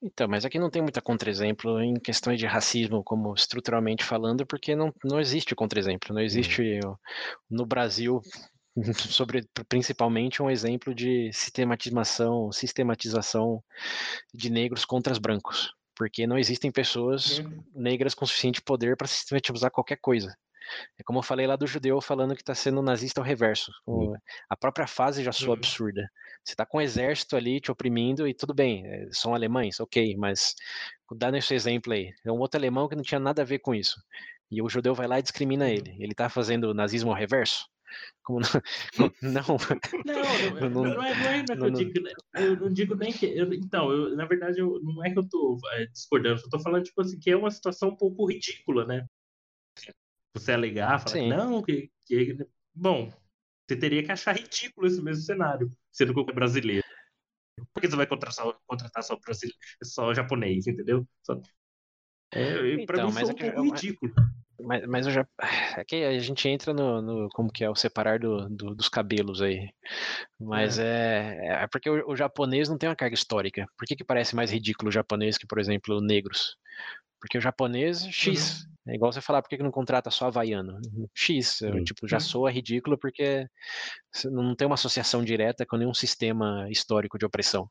Então, 0.02 0.28
mas 0.28 0.44
aqui 0.44 0.59
não 0.59 0.69
tem 0.69 0.82
muita 0.82 1.01
contra-exemplo 1.01 1.81
em 1.81 1.94
questões 1.94 2.39
de 2.39 2.44
racismo, 2.44 3.02
como 3.02 3.32
estruturalmente 3.32 4.05
falando, 4.05 4.44
porque 4.44 4.77
não, 4.77 4.93
não 5.02 5.19
existe 5.19 5.55
contra-exemplo. 5.55 6.15
Não 6.15 6.20
existe 6.20 6.81
hum. 6.85 6.94
no 7.48 7.65
Brasil, 7.65 8.20
sobre 9.09 9.48
principalmente 9.66 10.43
um 10.43 10.51
exemplo 10.51 10.94
de 10.94 11.31
sistematização, 11.32 12.52
sistematização 12.52 13.62
de 14.32 14.51
negros 14.51 14.85
contra 14.85 15.12
os 15.12 15.19
brancos, 15.19 15.73
porque 15.97 16.27
não 16.27 16.36
existem 16.36 16.70
pessoas 16.70 17.39
uhum. 17.39 17.65
negras 17.74 18.15
com 18.15 18.27
suficiente 18.27 18.61
poder 18.61 18.97
para 18.97 19.06
sistematizar 19.06 19.70
qualquer 19.70 19.97
coisa. 19.97 20.36
É 20.98 21.02
como 21.02 21.19
eu 21.19 21.23
falei 21.23 21.47
lá 21.47 21.56
do 21.56 21.66
judeu 21.66 22.01
falando 22.01 22.35
que 22.35 22.43
está 22.43 22.55
sendo 22.55 22.82
nazista 22.82 23.20
ao 23.20 23.24
reverso. 23.24 23.70
Uhum. 23.86 24.15
A 24.48 24.56
própria 24.56 24.86
fase 24.86 25.23
já 25.23 25.32
soa 25.32 25.51
uhum. 25.51 25.55
absurda. 25.55 26.11
Você 26.45 26.53
está 26.53 26.66
com 26.66 26.79
um 26.79 26.81
exército 26.83 27.37
ali 27.37 27.59
te 27.59 27.73
oprimindo 27.73 28.29
e 28.29 28.35
tudo 28.35 28.53
bem, 28.53 28.87
eh, 28.87 29.09
são 29.11 29.35
alemães, 29.35 29.81
ok, 29.81 30.15
mas 30.16 30.55
dando 31.16 31.39
esse 31.39 31.55
exemplo 31.55 31.93
aí, 31.93 32.12
é 32.25 32.31
um 32.31 32.39
outro 32.39 32.59
alemão 32.59 32.87
que 32.87 32.95
não 32.95 33.03
tinha 33.03 33.19
nada 33.19 33.43
a 33.43 33.45
ver 33.45 33.61
com 33.61 33.75
isso. 33.75 33.99
E 34.51 34.61
o 34.61 34.69
judeu 34.69 34.95
vai 34.95 35.07
lá 35.07 35.19
e 35.19 35.23
discrimina 35.23 35.71
ele. 35.71 35.97
Ele 35.99 36.12
está 36.12 36.29
fazendo 36.29 36.75
nazismo 36.75 37.11
ao 37.11 37.16
reverso? 37.16 37.66
Como 38.23 38.41
não, 39.23 39.43
não, 40.05 40.15
não, 40.61 40.71
não, 40.71 40.95
não, 40.95 41.03
é, 41.03 41.15
não 41.15 41.31
é 41.31 41.45
que 41.45 41.53
eu 41.53 41.71
digo, 41.71 42.01
né, 42.01 42.12
eu 42.35 42.57
não 42.57 42.73
digo 42.73 42.95
nem 42.95 43.12
que, 43.12 43.27
eu, 43.27 43.53
então, 43.55 43.91
eu, 43.91 44.16
na 44.16 44.27
verdade, 44.27 44.61
eu, 44.61 44.81
não 44.83 45.05
é 45.05 45.11
que 45.11 45.19
eu 45.19 45.29
tô 45.29 45.59
é, 45.73 45.87
discordando, 45.87 46.41
eu 46.43 46.51
tô 46.51 46.59
falando, 46.59 46.85
tipo 46.85 47.01
assim, 47.01 47.19
que 47.19 47.31
é 47.31 47.37
uma 47.37 47.51
situação 47.51 47.91
um 47.91 47.97
pouco 47.97 48.27
ridícula, 48.27 48.85
né? 48.85 49.07
Você 50.35 50.53
alegar, 50.53 50.99
falar 51.01 51.12
que 51.15 51.29
não, 51.29 51.62
que, 51.62 51.91
que, 52.07 52.37
bom, 52.75 53.12
você 53.66 53.77
teria 53.77 54.03
que 54.03 54.11
achar 54.11 54.37
ridículo 54.37 54.87
esse 54.87 55.01
mesmo 55.01 55.23
cenário, 55.23 55.71
sendo 55.95 56.12
que 56.12 56.31
é 56.31 56.35
brasileiro. 56.35 56.85
Por 57.73 57.81
que 57.81 57.89
você 57.89 57.97
vai 57.97 58.07
contratar 58.07 58.35
só, 58.35 58.59
contratar 58.66 59.03
só, 59.03 59.16
brasileiro, 59.16 59.57
só 59.83 60.12
japonês, 60.12 60.66
entendeu? 60.66 61.07
Só... 61.23 61.41
É, 62.35 62.73
então, 62.73 62.87
pra 62.87 63.07
mim, 63.07 63.12
mas 63.12 63.29
é 63.31 63.33
um 63.33 63.37
pouco 63.37 63.62
ridículo. 63.62 64.12
Mas, 64.61 64.87
mas 64.87 65.07
eu 65.07 65.12
já. 65.12 65.27
É 65.77 65.85
que 65.85 65.97
a 65.97 66.19
gente 66.19 66.49
entra 66.49 66.73
no, 66.73 67.01
no 67.01 67.29
como 67.31 67.53
que 67.53 67.62
é 67.62 67.71
o 67.71 67.75
separar 67.75 68.19
do, 68.19 68.49
do, 68.49 68.75
dos 68.75 68.89
cabelos 68.89 69.41
aí. 69.41 69.69
Mas 70.41 70.79
é, 70.79 71.37
é, 71.41 71.62
é 71.65 71.66
porque 71.69 71.89
o, 71.89 72.11
o, 72.11 72.16
japonês 72.16 72.69
não 72.69 72.79
tem 72.79 72.89
uma 72.89 72.97
carga 72.97 73.15
histórica. 73.15 73.66
Por 73.77 73.87
que, 73.87 73.97
que 73.97 74.05
parece 74.05 74.35
mais 74.35 74.51
ridículo 74.51 74.89
o 74.89 74.93
japonês 74.93 75.37
que, 75.37 75.47
por 75.47 75.59
exemplo, 75.59 76.01
negros? 76.01 76.57
Porque 77.21 77.39
o 77.39 77.41
japonês, 77.41 78.07
X. 78.07 78.62
Uhum. 78.62 78.73
É 78.86 78.94
igual 78.94 79.12
você 79.12 79.20
falar, 79.20 79.40
por 79.40 79.48
que, 79.48 79.56
não 79.59 79.70
contrata 79.70 80.11
só 80.11 80.27
havaiano? 80.27 80.78
X. 81.15 81.62
Uhum. 81.62 81.82
Tipo, 81.85 82.06
já 82.06 82.20
soa 82.20 82.51
ridículo 82.51 82.98
porque 82.98 83.47
não 84.27 84.55
tem 84.55 84.66
uma 84.66 84.74
associação 84.74 85.24
direta 85.24 85.65
com 85.65 85.77
nenhum 85.77 85.94
sistema 85.94 86.66
histórico 86.70 87.19
de 87.19 87.24
opressão. 87.24 87.69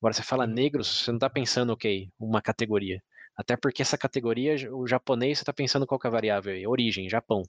Agora, 0.00 0.14
você 0.14 0.22
fala 0.22 0.46
negros, 0.46 1.02
você 1.02 1.10
não 1.10 1.16
está 1.16 1.28
pensando, 1.28 1.72
ok, 1.72 2.08
uma 2.18 2.40
categoria. 2.40 3.02
Até 3.36 3.56
porque 3.56 3.82
essa 3.82 3.98
categoria, 3.98 4.54
o 4.72 4.86
japonês, 4.86 5.38
você 5.38 5.42
está 5.42 5.52
pensando 5.52 5.86
qual 5.86 5.98
é 6.04 6.06
a 6.06 6.10
variável 6.10 6.52
aí? 6.52 6.66
Origem, 6.66 7.08
Japão, 7.08 7.42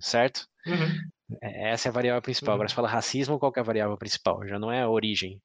certo? 0.00 0.46
Uhum. 0.66 1.38
É, 1.40 1.70
essa 1.70 1.88
é 1.88 1.90
a 1.90 1.92
variável 1.92 2.22
principal. 2.22 2.52
Uhum. 2.52 2.54
Agora, 2.56 2.68
você 2.68 2.74
fala 2.74 2.88
racismo, 2.88 3.38
qual 3.38 3.52
é 3.54 3.60
a 3.60 3.62
variável 3.62 3.96
principal? 3.96 4.46
Já 4.48 4.58
não 4.58 4.72
é 4.72 4.82
a 4.82 4.88
origem. 4.88 5.40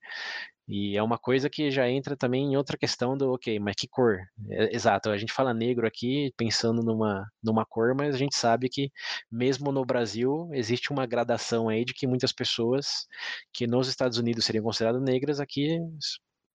E 0.68 0.98
é 0.98 1.02
uma 1.04 1.18
coisa 1.18 1.50
que 1.50 1.72
já 1.72 1.90
entra 1.90 2.18
também 2.18 2.52
em 2.52 2.58
outra 2.58 2.78
questão 2.78 3.18
do, 3.18 3.32
ok, 3.32 3.58
mas 3.58 3.76
que 3.78 3.88
cor? 3.88 4.20
É, 4.50 4.76
exato, 4.76 5.10
a 5.10 5.18
gente 5.18 5.32
fala 5.32 5.54
negro 5.54 5.88
aqui 5.88 6.34
pensando 6.36 6.84
numa, 6.84 7.26
numa 7.42 7.66
cor, 7.66 7.96
mas 7.96 8.14
a 8.14 8.18
gente 8.18 8.36
sabe 8.36 8.68
que 8.68 8.92
mesmo 9.32 9.72
no 9.72 9.86
Brasil 9.86 10.50
existe 10.52 10.92
uma 10.92 11.06
gradação 11.06 11.70
aí 11.70 11.86
de 11.86 11.94
que 11.94 12.06
muitas 12.06 12.34
pessoas 12.34 13.08
que 13.54 13.66
nos 13.66 13.88
Estados 13.88 14.18
Unidos 14.18 14.44
seriam 14.44 14.64
consideradas 14.64 15.02
negras 15.02 15.40
aqui 15.40 15.80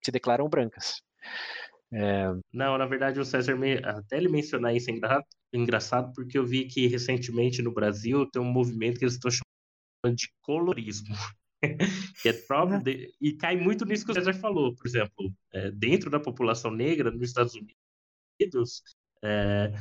se 0.05 0.11
declaram 0.13 0.49
brancas. 0.49 1.01
É... 1.91 2.27
Não, 2.53 2.77
na 2.77 2.87
verdade, 2.87 3.19
o 3.19 3.25
César, 3.25 3.57
me... 3.57 3.79
até 3.85 4.19
ele 4.19 4.29
mencionar 4.29 4.75
isso 4.75 4.91
é 4.91 4.95
engraçado, 5.57 6.13
porque 6.15 6.37
eu 6.37 6.45
vi 6.45 6.67
que 6.67 6.87
recentemente 6.87 7.63
no 7.63 7.73
Brasil 7.73 8.29
tem 8.31 8.43
um 8.43 8.53
movimento 8.53 8.99
que 8.99 9.05
eles 9.05 9.15
estão 9.15 9.31
chamando 9.31 10.17
de 10.17 10.29
colorismo. 10.43 11.15
Que 12.23 12.29
é 12.29 12.33
próprio 12.33 12.83
de... 12.83 13.13
e 13.21 13.33
cai 13.33 13.57
muito 13.57 13.85
nisso 13.85 14.05
que 14.05 14.11
o 14.11 14.15
César 14.15 14.35
falou, 14.35 14.75
por 14.75 14.87
exemplo, 14.87 15.33
é, 15.53 15.71
dentro 15.71 16.11
da 16.11 16.19
população 16.19 16.71
negra 16.71 17.11
nos 17.11 17.23
Estados 17.23 17.55
Unidos, 17.55 18.83
é, 19.23 19.73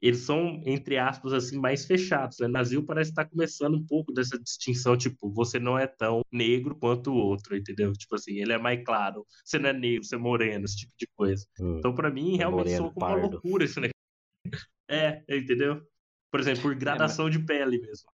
eles 0.00 0.20
são, 0.20 0.62
entre 0.64 0.96
aspas, 0.96 1.32
assim, 1.32 1.58
mais 1.58 1.84
fechados. 1.84 2.38
Né? 2.38 2.46
No 2.46 2.52
Brasil 2.52 2.84
parece 2.84 3.10
estar 3.10 3.24
tá 3.24 3.30
começando 3.30 3.74
um 3.76 3.84
pouco 3.84 4.12
dessa 4.12 4.38
distinção, 4.38 4.96
tipo, 4.96 5.30
você 5.32 5.58
não 5.58 5.78
é 5.78 5.86
tão 5.86 6.22
negro 6.32 6.76
quanto 6.76 7.10
o 7.10 7.16
outro, 7.16 7.56
entendeu? 7.56 7.92
Tipo 7.92 8.14
assim, 8.14 8.40
ele 8.40 8.52
é 8.52 8.58
mais 8.58 8.82
claro, 8.84 9.26
você 9.44 9.58
não 9.58 9.70
é 9.70 9.72
negro, 9.72 10.04
você 10.04 10.14
é 10.14 10.18
moreno, 10.18 10.64
esse 10.64 10.76
tipo 10.76 10.92
de 10.96 11.06
coisa. 11.16 11.44
Hum, 11.60 11.78
então, 11.78 11.94
para 11.94 12.10
mim, 12.10 12.36
realmente 12.36 12.76
sou 12.76 12.92
como 12.92 13.06
uma 13.06 13.14
loucura 13.14 13.64
esse 13.64 13.80
negócio. 13.80 14.68
É, 14.88 15.22
entendeu? 15.28 15.82
Por 16.30 16.40
exemplo, 16.40 16.62
por 16.62 16.74
gradação 16.74 17.26
é, 17.26 17.30
mas... 17.30 17.38
de 17.38 17.44
pele 17.44 17.78
mesmo. 17.78 18.10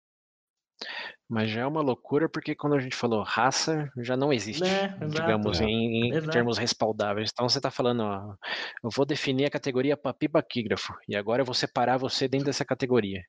Mas 1.32 1.50
já 1.50 1.62
é 1.62 1.66
uma 1.66 1.80
loucura 1.80 2.28
porque 2.28 2.54
quando 2.54 2.76
a 2.76 2.80
gente 2.82 2.94
falou 2.94 3.24
raça, 3.24 3.90
já 4.00 4.18
não 4.18 4.34
existe, 4.34 4.64
né? 4.64 4.94
digamos, 5.08 5.62
é. 5.62 5.64
em, 5.64 6.14
em 6.14 6.30
termos 6.30 6.58
respaldáveis. 6.58 7.30
Então 7.32 7.48
você 7.48 7.58
está 7.58 7.72
falando, 7.72 8.04
ó, 8.04 8.36
eu 8.84 8.90
vou 8.94 9.06
definir 9.06 9.46
a 9.46 9.50
categoria 9.50 9.96
papibaquígrafo 9.96 10.94
e 11.08 11.16
agora 11.16 11.42
eu 11.42 11.46
vou 11.46 11.56
separar 11.56 11.96
você 11.96 12.28
dentro 12.28 12.48
dessa 12.48 12.66
categoria. 12.66 13.22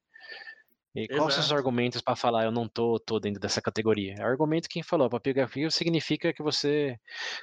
E 0.97 1.03
Exato. 1.03 1.17
quais 1.17 1.35
são 1.35 1.45
os 1.45 1.53
argumentos 1.53 2.01
para 2.01 2.17
falar 2.17 2.45
eu 2.45 2.51
não 2.51 2.69
tô, 2.69 2.99
tô 2.99 3.21
dentro 3.21 3.41
dessa 3.41 3.63
categoria? 3.63 4.17
O 4.19 4.25
argumento 4.25 4.69
quem 4.69 4.83
falou, 4.83 5.09
papigrafia 5.09 5.71
significa 5.71 6.33
que 6.33 6.43
você, 6.43 6.97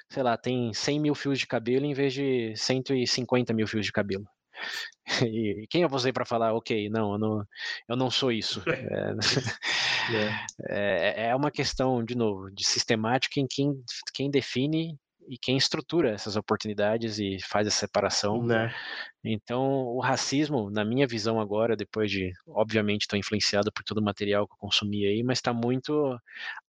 sei 0.09 0.23
lá, 0.23 0.37
tem 0.37 0.73
100 0.73 0.99
mil 0.99 1.15
fios 1.15 1.39
de 1.39 1.47
cabelo 1.47 1.85
em 1.85 1.93
vez 1.93 2.11
de 2.11 2.53
150 2.57 3.53
mil 3.53 3.65
fios 3.65 3.85
de 3.85 3.93
cabelo. 3.93 4.25
E, 5.27 5.65
quem 5.69 5.83
é 5.83 5.87
você 5.87 6.13
para 6.13 6.25
falar, 6.25 6.53
ok, 6.53 6.89
não 6.89 7.13
eu, 7.13 7.17
não, 7.17 7.47
eu 7.87 7.95
não 7.95 8.11
sou 8.11 8.31
isso? 8.31 8.63
É, 10.67 11.25
é, 11.25 11.27
é, 11.27 11.35
uma 11.35 11.51
questão, 11.51 12.03
de 12.03 12.15
novo, 12.15 12.49
de 12.49 12.65
sistemática 12.65 13.39
em 13.39 13.45
quem, 13.47 13.83
quem 14.11 14.31
define 14.31 14.97
e 15.29 15.37
quem 15.37 15.55
estrutura 15.55 16.09
essas 16.09 16.35
oportunidades 16.35 17.19
e 17.19 17.37
faz 17.47 17.67
a 17.67 17.71
separação. 17.71 18.43
Né? 18.43 18.73
Então, 19.23 19.61
o 19.61 19.99
racismo, 19.99 20.71
na 20.71 20.83
minha 20.83 21.05
visão 21.05 21.39
agora, 21.39 21.75
depois 21.75 22.09
de, 22.09 22.33
obviamente, 22.47 23.01
estou 23.01 23.19
influenciado 23.19 23.71
por 23.71 23.83
todo 23.83 23.99
o 23.99 24.03
material 24.03 24.47
que 24.47 24.53
eu 24.53 24.57
consumi 24.57 25.05
aí, 25.05 25.21
mas 25.21 25.37
está 25.37 25.53
muito 25.53 26.17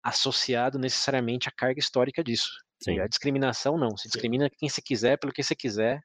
associado 0.03 0.79
necessariamente 0.79 1.49
à 1.49 1.53
carga 1.53 1.81
histórica 1.81 2.23
disso. 2.23 2.51
Sim. 2.82 2.98
A 2.98 3.07
discriminação 3.07 3.77
não, 3.77 3.97
se 3.97 4.09
discrimina 4.09 4.51
quem 4.51 4.69
se 4.69 4.81
quiser, 4.81 5.19
pelo 5.19 5.32
que 5.32 5.43
você 5.43 5.55
quiser. 5.55 6.01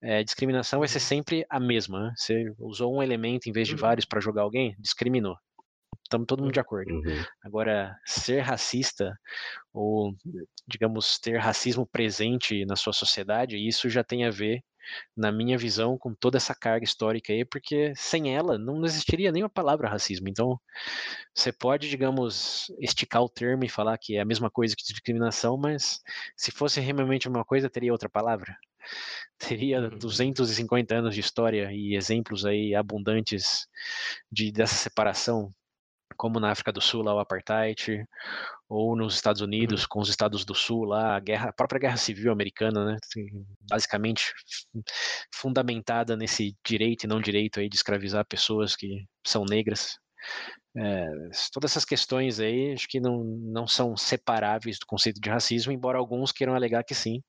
É, 0.00 0.22
discriminação 0.22 0.78
vai 0.78 0.88
ser 0.88 0.98
uhum. 0.98 1.04
sempre 1.04 1.46
a 1.50 1.58
mesma. 1.58 2.00
Né? 2.00 2.14
Você 2.16 2.54
usou 2.58 2.94
um 2.94 3.02
elemento 3.02 3.48
em 3.48 3.52
vez 3.52 3.66
de 3.66 3.74
uhum. 3.74 3.80
vários 3.80 4.04
para 4.04 4.20
jogar 4.20 4.42
alguém, 4.42 4.76
discriminou. 4.78 5.36
Estamos 6.04 6.26
todo 6.28 6.42
mundo 6.42 6.52
de 6.52 6.60
acordo. 6.60 6.92
Uhum. 6.92 7.24
Agora, 7.42 7.98
ser 8.04 8.40
racista, 8.40 9.18
ou, 9.72 10.14
digamos, 10.66 11.18
ter 11.18 11.36
racismo 11.38 11.84
presente 11.84 12.64
na 12.64 12.76
sua 12.76 12.92
sociedade, 12.92 13.56
isso 13.56 13.90
já 13.90 14.04
tem 14.04 14.24
a 14.24 14.30
ver 14.30 14.62
na 15.16 15.32
minha 15.32 15.58
visão, 15.58 15.98
com 15.98 16.14
toda 16.14 16.36
essa 16.36 16.54
carga 16.54 16.84
histórica 16.84 17.32
aí, 17.32 17.44
porque 17.44 17.92
sem 17.96 18.34
ela 18.34 18.58
não 18.58 18.84
existiria 18.84 19.32
nem 19.32 19.42
a 19.42 19.48
palavra 19.48 19.88
racismo. 19.88 20.28
Então, 20.28 20.60
você 21.34 21.52
pode, 21.52 21.88
digamos, 21.88 22.66
esticar 22.80 23.22
o 23.22 23.28
termo 23.28 23.64
e 23.64 23.68
falar 23.68 23.98
que 23.98 24.16
é 24.16 24.20
a 24.20 24.24
mesma 24.24 24.50
coisa 24.50 24.74
que 24.76 24.84
discriminação, 24.84 25.56
mas 25.56 26.00
se 26.36 26.50
fosse 26.50 26.80
realmente 26.80 27.28
uma 27.28 27.44
coisa, 27.44 27.70
teria 27.70 27.92
outra 27.92 28.08
palavra. 28.08 28.56
Teria 29.38 29.90
250 29.90 30.94
uhum. 30.94 31.00
anos 31.00 31.14
de 31.14 31.20
história 31.20 31.70
e 31.72 31.94
exemplos 31.94 32.46
aí 32.46 32.74
abundantes 32.74 33.66
de 34.30 34.50
dessa 34.52 34.74
separação 34.76 35.52
como 36.16 36.40
na 36.40 36.50
África 36.50 36.72
do 36.72 36.80
Sul 36.80 37.02
lá 37.02 37.14
o 37.14 37.18
apartheid, 37.18 38.04
ou 38.68 38.96
nos 38.96 39.14
Estados 39.14 39.40
Unidos 39.40 39.82
uhum. 39.82 39.88
com 39.90 40.00
os 40.00 40.08
Estados 40.08 40.44
do 40.44 40.54
Sul 40.54 40.84
lá, 40.84 41.16
a, 41.16 41.20
guerra, 41.20 41.50
a 41.50 41.52
própria 41.52 41.78
guerra 41.78 41.96
civil 41.96 42.32
americana, 42.32 42.84
né, 42.84 42.96
basicamente 43.68 44.32
fundamentada 45.34 46.16
nesse 46.16 46.56
direito 46.66 47.04
e 47.04 47.06
não 47.06 47.20
direito 47.20 47.60
aí 47.60 47.68
de 47.68 47.76
escravizar 47.76 48.26
pessoas 48.26 48.74
que 48.74 49.04
são 49.26 49.44
negras. 49.44 49.98
É, 50.78 51.06
todas 51.52 51.70
essas 51.70 51.84
questões 51.86 52.38
aí 52.38 52.74
acho 52.74 52.86
que 52.88 53.00
não, 53.00 53.24
não 53.24 53.66
são 53.66 53.96
separáveis 53.96 54.78
do 54.78 54.86
conceito 54.86 55.20
de 55.20 55.30
racismo, 55.30 55.72
embora 55.72 55.98
alguns 55.98 56.32
queiram 56.32 56.54
alegar 56.54 56.84
que 56.84 56.94
sim 56.94 57.22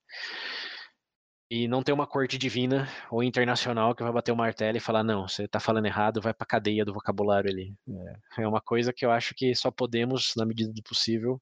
e 1.49 1.67
não 1.67 1.81
ter 1.81 1.93
uma 1.93 2.05
corte 2.05 2.37
divina 2.37 2.87
ou 3.09 3.23
internacional 3.23 3.95
que 3.95 4.03
vai 4.03 4.11
bater 4.11 4.31
o 4.31 4.35
martelo 4.35 4.77
e 4.77 4.81
falar, 4.81 5.03
não, 5.03 5.27
você 5.27 5.45
está 5.45 5.59
falando 5.59 5.85
errado, 5.85 6.21
vai 6.21 6.33
para 6.33 6.43
a 6.43 6.47
cadeia 6.47 6.83
do 6.83 6.93
vocabulário 6.93 7.49
ali. 7.49 7.73
É, 8.37 8.43
é 8.43 8.47
uma 8.47 8.61
coisa 8.61 8.91
que 8.93 9.05
eu 9.05 9.11
acho 9.11 9.33
que 9.35 9.55
só 9.55 9.71
podemos, 9.71 10.33
na 10.35 10.45
medida 10.45 10.73
do 10.73 10.83
possível, 10.83 11.41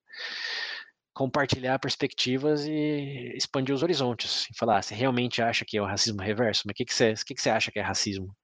compartilhar 1.14 1.80
perspectivas 1.80 2.66
e 2.68 3.34
expandir 3.36 3.74
os 3.74 3.82
horizontes. 3.82 4.46
E 4.52 4.58
falar, 4.58 4.78
ah, 4.78 4.82
você 4.82 4.94
realmente 4.94 5.42
acha 5.42 5.66
que 5.66 5.78
é 5.78 5.82
o 5.82 5.86
racismo 5.86 6.22
reverso? 6.22 6.64
Mas 6.66 6.74
o 6.74 6.76
que, 6.76 6.86
que, 6.86 6.94
você, 6.94 7.14
que, 7.26 7.34
que 7.34 7.42
você 7.42 7.50
acha 7.50 7.72
que 7.72 7.80
é 7.80 7.82
racismo? 7.82 8.36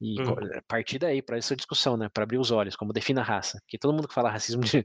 E 0.00 0.20
hum. 0.22 0.36
partir 0.68 0.98
daí 0.98 1.20
para 1.20 1.38
essa 1.38 1.56
discussão, 1.56 1.96
né? 1.96 2.08
Para 2.08 2.22
abrir 2.22 2.38
os 2.38 2.50
olhos, 2.50 2.76
como 2.76 2.92
define 2.92 3.18
a 3.18 3.22
raça. 3.22 3.58
Porque 3.62 3.78
todo 3.78 3.92
mundo 3.92 4.06
que 4.06 4.14
fala 4.14 4.30
racismo 4.30 4.62
de, 4.62 4.84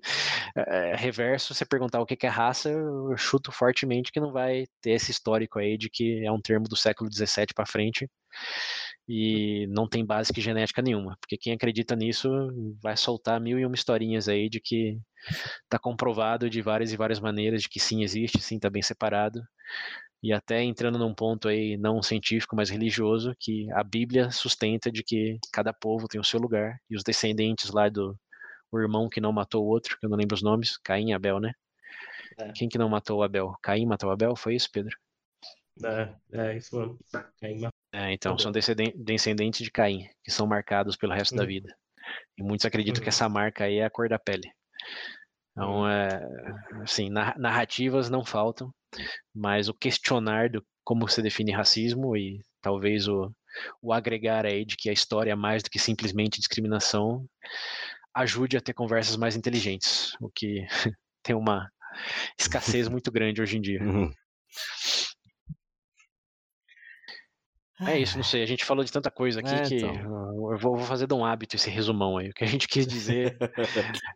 é, 0.56 0.96
reverso, 0.98 1.54
você 1.54 1.66
perguntar 1.66 2.02
o 2.02 2.06
que 2.06 2.26
é 2.26 2.30
raça, 2.30 2.70
eu 2.70 3.16
chuto 3.16 3.52
fortemente 3.52 4.12
que 4.12 4.20
não 4.20 4.32
vai 4.32 4.66
ter 4.82 4.92
esse 4.92 5.12
histórico 5.12 5.60
aí 5.60 5.78
de 5.78 5.90
que 5.90 6.26
é 6.26 6.32
um 6.32 6.42
termo 6.42 6.68
do 6.68 6.76
século 6.76 7.12
XVII 7.12 7.48
para 7.54 7.66
frente 7.66 8.10
e 9.08 9.68
não 9.70 9.88
tem 9.88 10.06
base 10.06 10.32
genética 10.38 10.82
nenhuma. 10.82 11.16
Porque 11.20 11.38
quem 11.38 11.54
acredita 11.54 11.96
nisso 11.96 12.30
vai 12.82 12.98
soltar 12.98 13.40
mil 13.40 13.60
e 13.60 13.66
uma 13.66 13.76
historinhas 13.76 14.28
aí 14.28 14.50
de 14.50 14.60
que 14.60 14.98
está 15.64 15.78
comprovado 15.80 16.50
de 16.50 16.62
várias 16.62 16.92
e 16.92 16.98
várias 16.98 17.20
maneiras 17.20 17.62
de 17.62 17.70
que 17.70 17.80
sim 17.80 18.04
existe, 18.04 18.42
sim 18.42 18.56
está 18.56 18.70
bem 18.70 18.82
separado 18.82 19.42
e 20.24 20.32
até 20.32 20.64
entrando 20.64 20.98
num 20.98 21.14
ponto 21.14 21.50
aí 21.50 21.76
não 21.76 22.02
científico, 22.02 22.56
mas 22.56 22.70
religioso, 22.70 23.36
que 23.38 23.70
a 23.74 23.84
Bíblia 23.84 24.32
sustenta 24.32 24.90
de 24.90 25.04
que 25.04 25.38
cada 25.52 25.74
povo 25.74 26.08
tem 26.08 26.20
o 26.20 26.24
seu 26.24 26.40
lugar 26.40 26.80
e 26.90 26.96
os 26.96 27.04
descendentes 27.04 27.70
lá 27.72 27.90
do 27.90 28.18
o 28.72 28.80
irmão 28.80 29.10
que 29.10 29.22
não 29.22 29.34
matou 29.34 29.64
o 29.64 29.68
outro, 29.68 30.00
que 30.00 30.06
eu 30.06 30.10
não 30.10 30.18
lembro 30.18 30.34
os 30.34 30.42
nomes, 30.42 30.78
Caim 30.78 31.10
e 31.10 31.14
Abel, 31.14 31.40
né? 31.40 31.52
É. 32.40 32.52
Quem 32.54 32.68
que 32.68 32.78
não 32.78 32.90
matou 32.90 33.20
o 33.20 33.24
Abel? 33.24 33.54
Caim 33.62 33.86
matou 33.86 34.10
o 34.10 34.12
Abel? 34.14 34.36
Foi 34.36 34.56
isso, 34.56 34.68
Pedro? 34.72 34.98
É, 35.84 36.16
é 36.32 36.58
isso 36.58 36.76
mesmo. 36.80 36.98
Caim 37.40 37.60
matou. 37.60 37.78
É, 37.94 38.12
então, 38.12 38.36
são 38.40 38.52
descendentes 38.52 39.64
de 39.64 39.70
Caim, 39.70 40.08
que 40.24 40.32
são 40.32 40.48
marcados 40.48 40.96
pelo 40.96 41.14
resto 41.14 41.36
da 41.36 41.46
vida. 41.46 41.72
E 42.36 42.42
muitos 42.42 42.66
acreditam 42.66 43.04
que 43.04 43.10
essa 43.10 43.30
marca 43.30 43.66
aí 43.66 43.78
é 43.78 43.86
a 43.86 43.90
cor 43.90 44.10
da 44.10 44.18
pele. 44.18 44.52
Então, 45.52 45.88
é, 45.88 46.28
assim, 46.82 47.10
narrativas 47.10 48.10
não 48.10 48.26
faltam, 48.26 48.74
mas 49.34 49.70
o 49.70 49.74
questionar 49.74 50.50
do 50.50 50.64
como 50.84 51.08
você 51.08 51.22
define 51.22 51.52
racismo 51.52 52.16
e 52.16 52.42
talvez 52.62 53.08
o, 53.08 53.32
o 53.82 53.94
agregar 53.94 54.46
aí 54.46 54.66
de 54.66 54.76
que 54.76 54.90
a 54.90 54.94
história 54.94 55.32
é 55.32 55.36
mais 55.36 55.64
do 55.64 55.70
que 55.70 55.80
simplesmente 55.80 56.40
discriminação 56.40 57.26
ajude 58.14 58.58
a 58.58 58.62
ter 58.62 58.74
conversas 58.74 59.16
mais 59.16 59.36
inteligentes, 59.36 60.16
o 60.22 60.30
que 60.30 60.66
tem 61.24 61.36
uma 61.36 61.70
escassez 62.40 62.88
muito 62.88 63.12
grande 63.12 63.42
hoje 63.42 63.58
em 63.58 63.62
dia. 63.62 63.82
Uhum. 63.82 64.12
É 67.88 68.00
isso, 68.00 68.18
não 68.18 68.24
sei. 68.24 68.44
A 68.44 68.46
gente 68.46 68.66
falou 68.66 68.84
de 68.84 68.92
tanta 68.92 69.12
coisa 69.12 69.40
aqui 69.40 69.54
é, 69.54 69.62
que 69.64 69.76
então. 69.78 69.96
eu 69.96 70.58
vou, 70.58 70.78
vou, 70.78 70.80
fazer 70.80 71.08
de 71.08 71.14
um 71.14 71.26
hábito 71.26 71.56
esse 71.56 71.70
resumão 71.70 72.18
aí. 72.18 72.30
O 72.30 72.34
que 72.34 72.44
a 72.44 72.48
gente 72.48 72.68
quis 72.68 72.86
dizer 72.86 73.38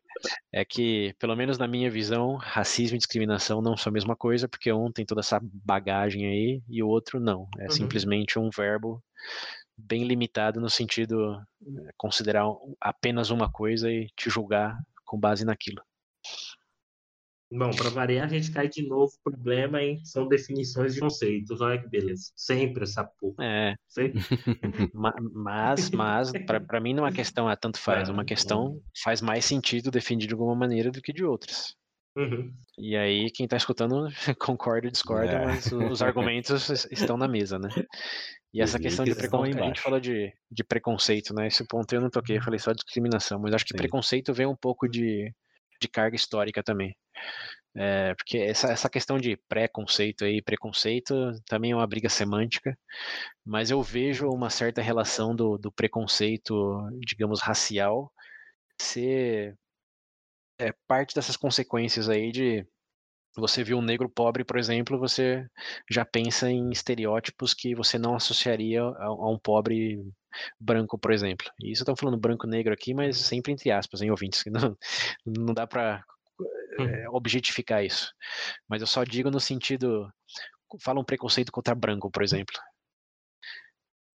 é 0.54 0.66
que, 0.66 1.14
pelo 1.20 1.36
menos 1.36 1.58
na 1.58 1.68
minha 1.68 1.90
visão, 1.90 2.36
racismo 2.36 2.96
e 2.96 2.98
discriminação 2.98 3.62
não 3.62 3.78
são 3.78 3.90
a 3.90 3.94
mesma 3.94 4.16
coisa, 4.16 4.48
porque 4.48 4.72
um 4.72 4.92
tem 4.92 5.06
toda 5.06 5.22
essa 5.22 5.40
bagagem 5.42 6.26
aí 6.26 6.62
e 6.70 6.84
o 6.84 6.88
outro 6.88 7.20
não. 7.20 7.48
É 7.60 7.64
uhum. 7.64 7.72
simplesmente 7.72 8.40
um 8.40 8.50
verbo 8.50 9.04
bem 9.78 10.04
limitado 10.06 10.60
no 10.60 10.70
sentido 10.70 11.40
eh, 11.62 11.92
considerar 11.96 12.46
apenas 12.82 13.30
uma 13.30 13.52
coisa 13.52 13.92
e 13.92 14.08
te 14.16 14.30
julgar 14.30 14.76
com 15.06 15.20
base 15.20 15.46
naquilo. 15.46 15.82
Bom, 17.50 17.70
para 17.72 17.90
variar, 17.90 18.26
a 18.26 18.30
gente 18.30 18.52
cai 18.52 18.68
de 18.68 18.86
novo. 18.86 19.12
O 19.26 19.32
problema 19.32 19.82
em 19.82 20.04
são 20.04 20.28
definições 20.28 20.94
de 20.94 21.00
conceitos. 21.00 21.62
Olha 21.62 21.82
que 21.82 21.88
beleza. 21.88 22.32
Sempre 22.36 22.84
essa 22.84 23.06
porra. 23.06 23.36
É. 23.42 23.76
mas, 25.34 25.90
mas 25.92 26.32
para 26.46 26.80
mim 26.82 26.94
não 26.94 27.06
é 27.06 27.08
uma 27.08 27.16
questão 27.16 27.48
a 27.48 27.56
tanto 27.56 27.80
faz. 27.80 28.10
É 28.10 28.12
uma 28.12 28.26
questão 28.26 28.82
faz 29.02 29.22
mais 29.22 29.46
sentido 29.46 29.90
definir 29.90 30.28
de 30.28 30.34
alguma 30.34 30.56
maneira 30.56 30.92
do 30.92 31.02
que 31.02 31.14
de 31.14 31.24
outras. 31.24 31.74
Uhum. 32.18 32.52
E 32.80 32.98
aí, 32.98 33.30
quem 33.32 33.46
está 33.46 33.56
escutando 33.56 34.08
concorda 34.40 34.88
ou 34.88 34.92
discorda, 34.92 35.34
é. 35.34 35.46
mas 35.46 35.72
os 35.72 36.02
argumentos 36.02 36.86
estão 36.92 37.16
na 37.16 37.28
mesa, 37.28 37.60
né? 37.60 37.70
E 38.52 38.60
essa 38.60 38.80
questão 38.80 39.06
de 39.06 39.14
preconceito, 39.14 39.62
a 39.62 39.68
gente 39.68 39.82
falou 39.82 40.00
de, 40.00 40.34
de 40.50 40.64
preconceito, 40.64 41.34
né? 41.34 41.48
Esse 41.48 41.64
ponto 41.68 41.94
eu 41.94 42.02
não 42.02 42.10
toquei, 42.10 42.38
eu 42.38 42.42
falei 42.42 42.60
só 42.60 42.74
discriminação, 42.74 43.40
mas 43.40 43.54
acho 43.54 43.66
que 43.66 43.74
Sim. 43.74 43.78
preconceito 43.78 44.34
vem 44.34 44.48
um 44.48 44.56
pouco 44.56 44.88
de, 44.88 45.32
de 45.80 45.88
carga 45.88 46.16
histórica 46.16 46.64
também. 46.64 46.96
É, 47.76 48.16
porque 48.16 48.40
essa, 48.40 48.72
essa 48.72 48.90
questão 48.90 49.20
de 49.20 49.38
pré-conceito 49.48 50.26
aí, 50.26 50.42
preconceito, 50.42 51.14
também 51.46 51.72
é 51.72 51.76
uma 51.76 51.86
briga 51.86 52.10
semântica, 52.10 52.78
mas 53.46 53.70
eu 53.70 53.84
vejo 53.84 54.28
uma 54.30 54.50
certa 54.50 54.82
relação 54.82 55.36
do, 55.36 55.58
do 55.60 55.72
preconceito, 55.72 56.90
digamos, 57.06 57.40
racial, 57.40 58.12
ser 58.82 59.56
é, 60.60 60.74
parte 60.88 61.14
dessas 61.14 61.38
consequências 61.38 62.10
aí 62.10 62.32
de 62.32 62.66
você 63.38 63.64
viu 63.64 63.78
um 63.78 63.82
negro 63.82 64.10
pobre, 64.10 64.44
por 64.44 64.58
exemplo, 64.58 65.00
você 65.00 65.46
já 65.90 66.04
pensa 66.04 66.50
em 66.50 66.70
estereótipos 66.72 67.54
que 67.54 67.76
você 67.76 67.98
não 67.98 68.16
associaria 68.16 68.82
a, 68.84 69.06
a 69.06 69.30
um 69.30 69.38
pobre 69.38 70.04
branco, 70.60 70.98
por 70.98 71.12
exemplo. 71.12 71.48
E 71.62 71.72
isso 71.72 71.84
eu 71.84 71.86
tô 71.86 71.96
falando 71.96 72.20
branco-negro 72.20 72.74
aqui, 72.74 72.94
mas 72.94 73.18
sempre 73.18 73.52
entre 73.52 73.72
aspas, 73.72 74.02
em 74.02 74.12
ouvintes, 74.12 74.44
que 74.44 74.50
não, 74.50 74.78
não 75.26 75.54
dá 75.54 75.66
para 75.68 76.04
é, 76.80 77.10
objetificar 77.10 77.84
isso. 77.84 78.14
Mas 78.68 78.82
eu 78.82 78.88
só 78.88 79.04
digo 79.04 79.30
no 79.30 79.40
sentido. 79.40 80.12
Fala 80.82 81.00
um 81.00 81.06
preconceito 81.06 81.52
contra 81.52 81.74
branco, 81.74 82.12
por 82.12 82.24
exemplo. 82.24 82.56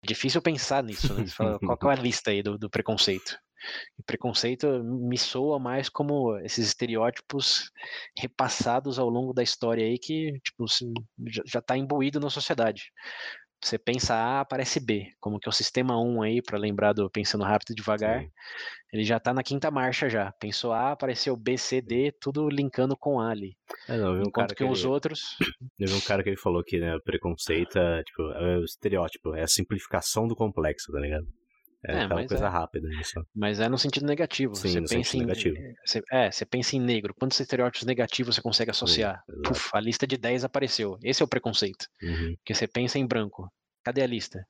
É 0.02 0.06
difícil 0.06 0.40
pensar 0.40 0.82
nisso, 0.82 1.12
né? 1.12 1.26
Fala, 1.26 1.58
qual 1.58 1.92
é 1.92 1.98
a 1.98 2.00
lista 2.02 2.30
aí 2.30 2.42
do, 2.42 2.56
do 2.56 2.70
preconceito? 2.70 3.38
E 3.98 4.02
preconceito 4.02 4.82
me 4.84 5.18
soa 5.18 5.58
mais 5.58 5.88
como 5.88 6.36
esses 6.38 6.66
estereótipos 6.68 7.70
repassados 8.16 8.98
ao 8.98 9.08
longo 9.08 9.32
da 9.32 9.42
história 9.42 9.84
aí 9.84 9.98
que 9.98 10.38
tipo, 10.44 10.64
já 11.46 11.58
está 11.58 11.76
imbuído 11.76 12.20
na 12.20 12.30
sociedade. 12.30 12.92
Você 13.62 13.76
pensa 13.76 14.14
A, 14.14 14.40
aparece 14.40 14.78
B, 14.78 15.12
como 15.18 15.40
que 15.40 15.48
é 15.48 15.50
o 15.50 15.52
sistema 15.52 16.00
1 16.00 16.22
aí, 16.22 16.40
para 16.40 16.56
lembrar 16.56 16.92
do 16.92 17.10
pensando 17.10 17.42
rápido 17.42 17.72
e 17.72 17.74
devagar, 17.74 18.22
Sim. 18.22 18.30
ele 18.92 19.04
já 19.04 19.16
está 19.16 19.34
na 19.34 19.42
quinta 19.42 19.68
marcha 19.68 20.08
já. 20.08 20.30
Pensou 20.38 20.72
A, 20.72 20.92
apareceu 20.92 21.36
B, 21.36 21.58
C, 21.58 21.80
D, 21.80 22.12
tudo 22.20 22.48
linkando 22.48 22.96
com 22.96 23.20
A 23.20 23.30
ali. 23.30 23.56
É, 23.88 23.96
não, 23.96 24.12
um 24.12 24.22
Enquanto 24.22 24.50
que, 24.50 24.64
que 24.64 24.64
os 24.64 24.80
ele... 24.80 24.88
outros... 24.88 25.36
Eu 25.76 25.88
vi 25.88 25.94
um 25.94 26.00
cara 26.00 26.22
que 26.22 26.28
ele 26.28 26.36
falou 26.36 26.62
que 26.62 26.78
né, 26.78 26.96
preconceito 27.04 27.76
é, 27.76 28.02
tipo, 28.04 28.22
é 28.30 28.58
o 28.58 28.64
estereótipo, 28.64 29.34
é 29.34 29.42
a 29.42 29.48
simplificação 29.48 30.28
do 30.28 30.36
complexo, 30.36 30.92
tá 30.92 31.00
ligado? 31.00 31.26
É, 31.86 32.02
é 32.02 32.06
uma 32.06 32.26
coisa 32.26 32.46
é. 32.46 32.48
rápida 32.48 32.88
isso. 33.00 33.24
Mas 33.34 33.60
é 33.60 33.68
no 33.68 33.78
sentido 33.78 34.06
negativo. 34.06 34.54
Sim, 34.54 34.68
você 34.68 34.80
no 34.80 34.88
pensa 34.88 35.16
em, 35.16 35.20
negativo. 35.20 35.56
Você, 35.84 36.02
é, 36.10 36.30
você 36.30 36.44
pensa 36.44 36.76
em 36.76 36.80
negro. 36.80 37.14
Quantos 37.14 37.38
estereótipos 37.38 37.86
negativos 37.86 38.34
você 38.34 38.42
consegue 38.42 38.70
associar? 38.70 39.22
Sim, 39.28 39.42
Puf, 39.42 39.70
a 39.72 39.80
lista 39.80 40.06
de 40.06 40.16
10 40.16 40.44
apareceu. 40.44 40.98
Esse 41.02 41.22
é 41.22 41.24
o 41.24 41.28
preconceito. 41.28 41.86
Uhum. 42.02 42.34
Porque 42.36 42.54
você 42.54 42.66
pensa 42.66 42.98
em 42.98 43.06
branco. 43.06 43.48
Cadê 43.84 44.02
a 44.02 44.06
lista? 44.06 44.44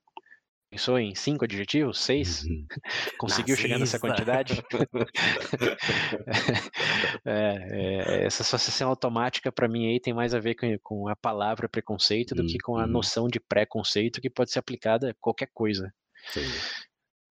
Pensou 0.71 0.99
em 0.99 1.15
cinco 1.15 1.45
adjetivos? 1.45 1.99
Seis? 1.99 2.45
Uhum. 2.45 2.67
Conseguiu 3.19 3.53
Nazista. 3.53 3.63
chegar 3.63 3.79
nessa 3.79 3.99
quantidade? 3.99 4.63
é, 7.25 7.69
é, 7.71 8.27
essa 8.27 8.43
associação 8.43 8.91
automática, 8.91 9.51
para 9.51 9.69
mim, 9.69 9.87
aí 9.87 10.01
tem 10.01 10.13
mais 10.13 10.35
a 10.35 10.41
ver 10.41 10.55
com, 10.55 10.67
com 10.83 11.09
a 11.09 11.17
palavra 11.17 11.69
preconceito 11.69 12.35
do 12.35 12.43
uhum. 12.43 12.49
que 12.49 12.59
com 12.59 12.77
a 12.77 12.85
uhum. 12.85 12.91
noção 12.91 13.29
de 13.29 13.41
preconceito 13.41 14.21
que 14.21 14.29
pode 14.29 14.51
ser 14.51 14.59
aplicada 14.59 15.11
a 15.11 15.15
qualquer 15.19 15.49
coisa. 15.55 15.91
Sim. 16.33 16.43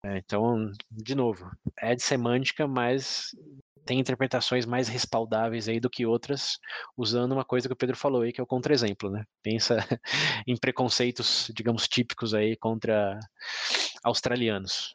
É, 0.04 0.18
então, 0.18 0.70
de 0.90 1.14
novo, 1.14 1.50
é 1.78 1.94
de 1.94 2.02
semântica, 2.02 2.66
mas 2.68 3.30
tem 3.84 3.98
interpretações 3.98 4.66
mais 4.66 4.86
respaldáveis 4.86 5.66
aí 5.66 5.80
do 5.80 5.88
que 5.88 6.04
outras, 6.04 6.58
usando 6.96 7.32
uma 7.32 7.44
coisa 7.44 7.66
que 7.66 7.72
o 7.72 7.76
Pedro 7.76 7.96
falou 7.96 8.20
aí, 8.20 8.32
que 8.32 8.40
é 8.40 8.44
o 8.44 8.46
contra-exemplo, 8.46 9.10
né? 9.10 9.24
Pensa 9.42 9.78
em 10.46 10.56
preconceitos, 10.56 11.50
digamos, 11.54 11.88
típicos 11.88 12.34
aí 12.34 12.54
contra 12.56 13.18
australianos. 14.04 14.94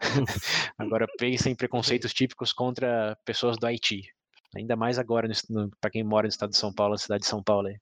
Agora 0.76 1.06
pensa 1.16 1.48
em 1.48 1.54
preconceitos 1.54 2.12
típicos 2.12 2.52
contra 2.52 3.16
pessoas 3.24 3.56
do 3.56 3.66
Haiti. 3.66 4.02
Ainda 4.56 4.76
mais 4.76 4.98
agora, 4.98 5.28
para 5.80 5.90
quem 5.90 6.04
mora 6.04 6.26
no 6.26 6.30
estado 6.30 6.50
de 6.50 6.56
São 6.56 6.72
Paulo, 6.72 6.92
na 6.92 6.98
cidade 6.98 7.22
de 7.22 7.28
São 7.28 7.42
Paulo 7.42 7.68
aí. 7.68 7.76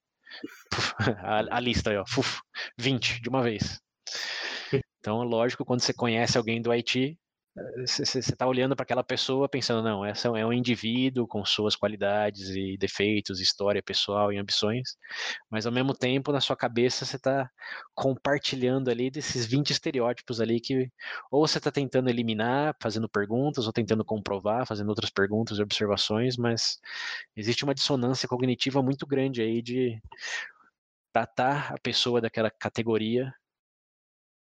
A, 1.22 1.56
a 1.56 1.60
lista 1.60 1.90
aí, 1.90 1.97
ó. 1.97 2.05
20 2.78 3.20
de 3.20 3.28
uma 3.28 3.43
vez. 3.43 3.80
Então, 5.03 5.20
lógico, 5.24 5.65
quando 5.65 5.81
você 5.81 5.93
conhece 5.93 6.39
alguém 6.39 6.62
do 6.62 6.70
Haiti, 6.70 7.19
você 7.85 8.20
está 8.20 8.47
olhando 8.47 8.77
para 8.77 8.85
aquela 8.85 9.03
pessoa 9.03 9.49
pensando, 9.49 9.83
não, 9.83 10.05
essa 10.05 10.29
é 10.29 10.47
um 10.47 10.53
indivíduo 10.53 11.27
com 11.27 11.45
suas 11.45 11.74
qualidades 11.74 12.51
e 12.51 12.77
defeitos, 12.79 13.41
história 13.41 13.83
pessoal 13.83 14.33
e 14.33 14.39
ambições, 14.39 14.97
mas 15.51 15.66
ao 15.66 15.73
mesmo 15.73 15.93
tempo, 15.93 16.31
na 16.31 16.41
sua 16.41 16.57
cabeça, 16.57 17.05
você 17.05 17.16
está 17.16 17.51
compartilhando 17.97 18.91
ali 18.91 19.11
desses 19.11 19.45
20 19.45 19.70
estereótipos 19.70 20.41
ali 20.41 20.61
que 20.61 20.89
ou 21.33 21.45
você 21.47 21.59
está 21.59 21.73
tentando 21.73 22.09
eliminar, 22.09 22.77
fazendo 22.81 23.09
perguntas, 23.09 23.66
ou 23.66 23.73
tentando 23.73 24.05
comprovar, 24.05 24.66
fazendo 24.66 24.91
outras 24.91 25.11
perguntas 25.11 25.59
e 25.59 25.62
observações, 25.62 26.37
mas 26.37 26.79
existe 27.37 27.65
uma 27.65 27.74
dissonância 27.74 28.29
cognitiva 28.29 28.81
muito 28.83 29.05
grande 29.05 29.43
aí 29.43 29.61
de 29.61 30.01
tratar 31.12 31.74
a 31.74 31.79
pessoa 31.83 32.20
daquela 32.20 32.51
categoria 32.53 33.35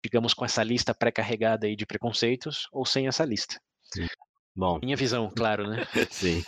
digamos, 0.03 0.33
com 0.33 0.45
essa 0.45 0.63
lista 0.63 0.93
pré-carregada 0.93 1.67
aí 1.67 1.75
de 1.75 1.85
preconceitos 1.85 2.67
ou 2.71 2.85
sem 2.85 3.07
essa 3.07 3.25
lista. 3.25 3.59
Sim. 3.93 4.07
Bom. 4.55 4.79
Minha 4.81 4.95
visão, 4.95 5.31
claro, 5.35 5.67
né? 5.69 5.85
Sim. 6.11 6.41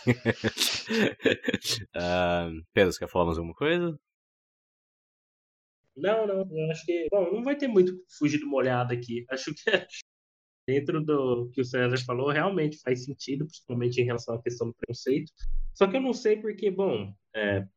uh, 1.96 2.64
Pedro, 2.74 2.92
você 2.92 3.00
quer 3.00 3.10
falar 3.10 3.26
mais 3.26 3.38
alguma 3.38 3.56
coisa? 3.56 3.98
Não, 5.96 6.26
não, 6.26 6.40
eu 6.40 6.72
acho 6.72 6.86
que. 6.86 7.08
Bom, 7.12 7.32
não 7.32 7.44
vai 7.44 7.56
ter 7.56 7.68
muito 7.68 7.94
fugir 8.18 8.40
do 8.40 8.48
molhado 8.48 8.94
aqui. 8.94 9.26
Acho 9.30 9.54
que 9.54 9.88
dentro 10.68 11.04
do 11.04 11.50
que 11.52 11.62
o 11.62 11.66
César 11.66 11.98
falou, 12.06 12.32
realmente 12.32 12.80
faz 12.80 13.06
sentido, 13.06 13.46
principalmente 13.46 14.02
em 14.02 14.06
relação 14.06 14.36
à 14.36 14.42
questão 14.42 14.68
do 14.68 14.74
preconceito. 14.74 15.32
Só 15.74 15.88
que 15.88 15.98
eu 15.98 16.02
não 16.02 16.14
sei 16.14 16.38
porque, 16.42 16.72
bom, 16.72 17.14
é, 17.36 17.68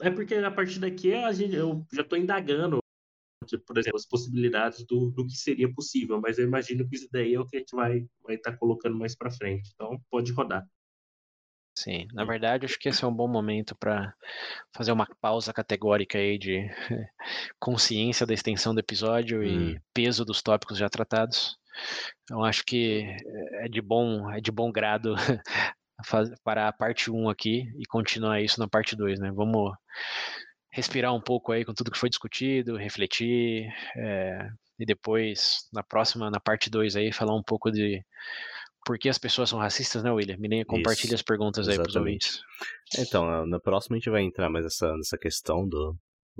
é 0.00 0.10
porque 0.10 0.34
a 0.34 0.50
partir 0.50 0.78
daqui 0.80 1.12
a 1.12 1.32
gente, 1.32 1.54
eu 1.54 1.86
já 1.92 2.02
estou 2.02 2.18
indagando, 2.18 2.80
por 3.66 3.78
exemplo, 3.78 3.96
as 3.96 4.06
possibilidades 4.06 4.84
do, 4.84 5.10
do 5.10 5.26
que 5.26 5.36
seria 5.36 5.72
possível, 5.72 6.20
mas 6.20 6.38
eu 6.38 6.46
imagino 6.46 6.86
que 6.88 6.96
isso 6.96 7.08
daí 7.10 7.34
é 7.34 7.40
o 7.40 7.46
que 7.46 7.56
a 7.56 7.60
gente 7.60 7.74
vai 7.74 7.98
estar 7.98 8.10
vai 8.22 8.36
tá 8.36 8.56
colocando 8.56 8.98
mais 8.98 9.16
para 9.16 9.30
frente. 9.30 9.70
Então, 9.74 9.98
pode 10.10 10.32
rodar. 10.32 10.66
Sim, 11.78 12.06
na 12.12 12.24
verdade, 12.24 12.66
acho 12.66 12.78
que 12.78 12.88
esse 12.88 13.04
é 13.04 13.08
um 13.08 13.14
bom 13.14 13.28
momento 13.28 13.74
para 13.74 14.12
fazer 14.74 14.92
uma 14.92 15.06
pausa 15.20 15.52
categórica 15.52 16.18
aí 16.18 16.36
de 16.36 16.68
consciência 17.58 18.26
da 18.26 18.34
extensão 18.34 18.74
do 18.74 18.80
episódio 18.80 19.40
hum. 19.40 19.44
e 19.44 19.80
peso 19.94 20.24
dos 20.24 20.42
tópicos 20.42 20.76
já 20.76 20.90
tratados. 20.90 21.56
Então, 22.24 22.44
acho 22.44 22.64
que 22.64 23.04
é 23.54 23.68
de 23.68 23.80
bom, 23.80 24.30
é 24.30 24.40
de 24.40 24.50
bom 24.50 24.70
grado 24.70 25.14
parar 26.44 26.68
a 26.68 26.72
parte 26.72 27.10
1 27.10 27.30
aqui 27.30 27.72
e 27.78 27.86
continuar 27.86 28.42
isso 28.42 28.60
na 28.60 28.68
parte 28.68 28.94
2, 28.94 29.18
né? 29.18 29.30
Vamos 29.32 29.72
respirar 30.72 31.14
um 31.14 31.20
pouco 31.20 31.52
aí 31.52 31.64
com 31.64 31.74
tudo 31.74 31.90
que 31.90 31.98
foi 31.98 32.08
discutido, 32.08 32.76
refletir, 32.76 33.68
é, 33.96 34.48
e 34.78 34.86
depois, 34.86 35.68
na 35.72 35.82
próxima, 35.82 36.30
na 36.30 36.40
parte 36.40 36.70
2 36.70 36.96
aí, 36.96 37.12
falar 37.12 37.36
um 37.36 37.42
pouco 37.42 37.70
de 37.70 38.02
por 38.84 38.98
que 38.98 39.08
as 39.08 39.18
pessoas 39.18 39.50
são 39.50 39.58
racistas, 39.58 40.02
né, 40.02 40.10
William? 40.10 40.36
Me 40.38 40.64
compartilha 40.64 41.14
as 41.14 41.22
perguntas 41.22 41.68
aí 41.68 41.76
para 41.76 41.88
os 41.88 41.96
ouvintes. 41.96 42.40
Então, 42.98 43.46
na 43.46 43.60
próxima 43.60 43.96
a 43.96 43.98
gente 43.98 44.10
vai 44.10 44.22
entrar 44.22 44.48
mais 44.48 44.64
nessa, 44.64 44.96
nessa 44.96 45.18
questão 45.18 45.68
do, 45.68 45.96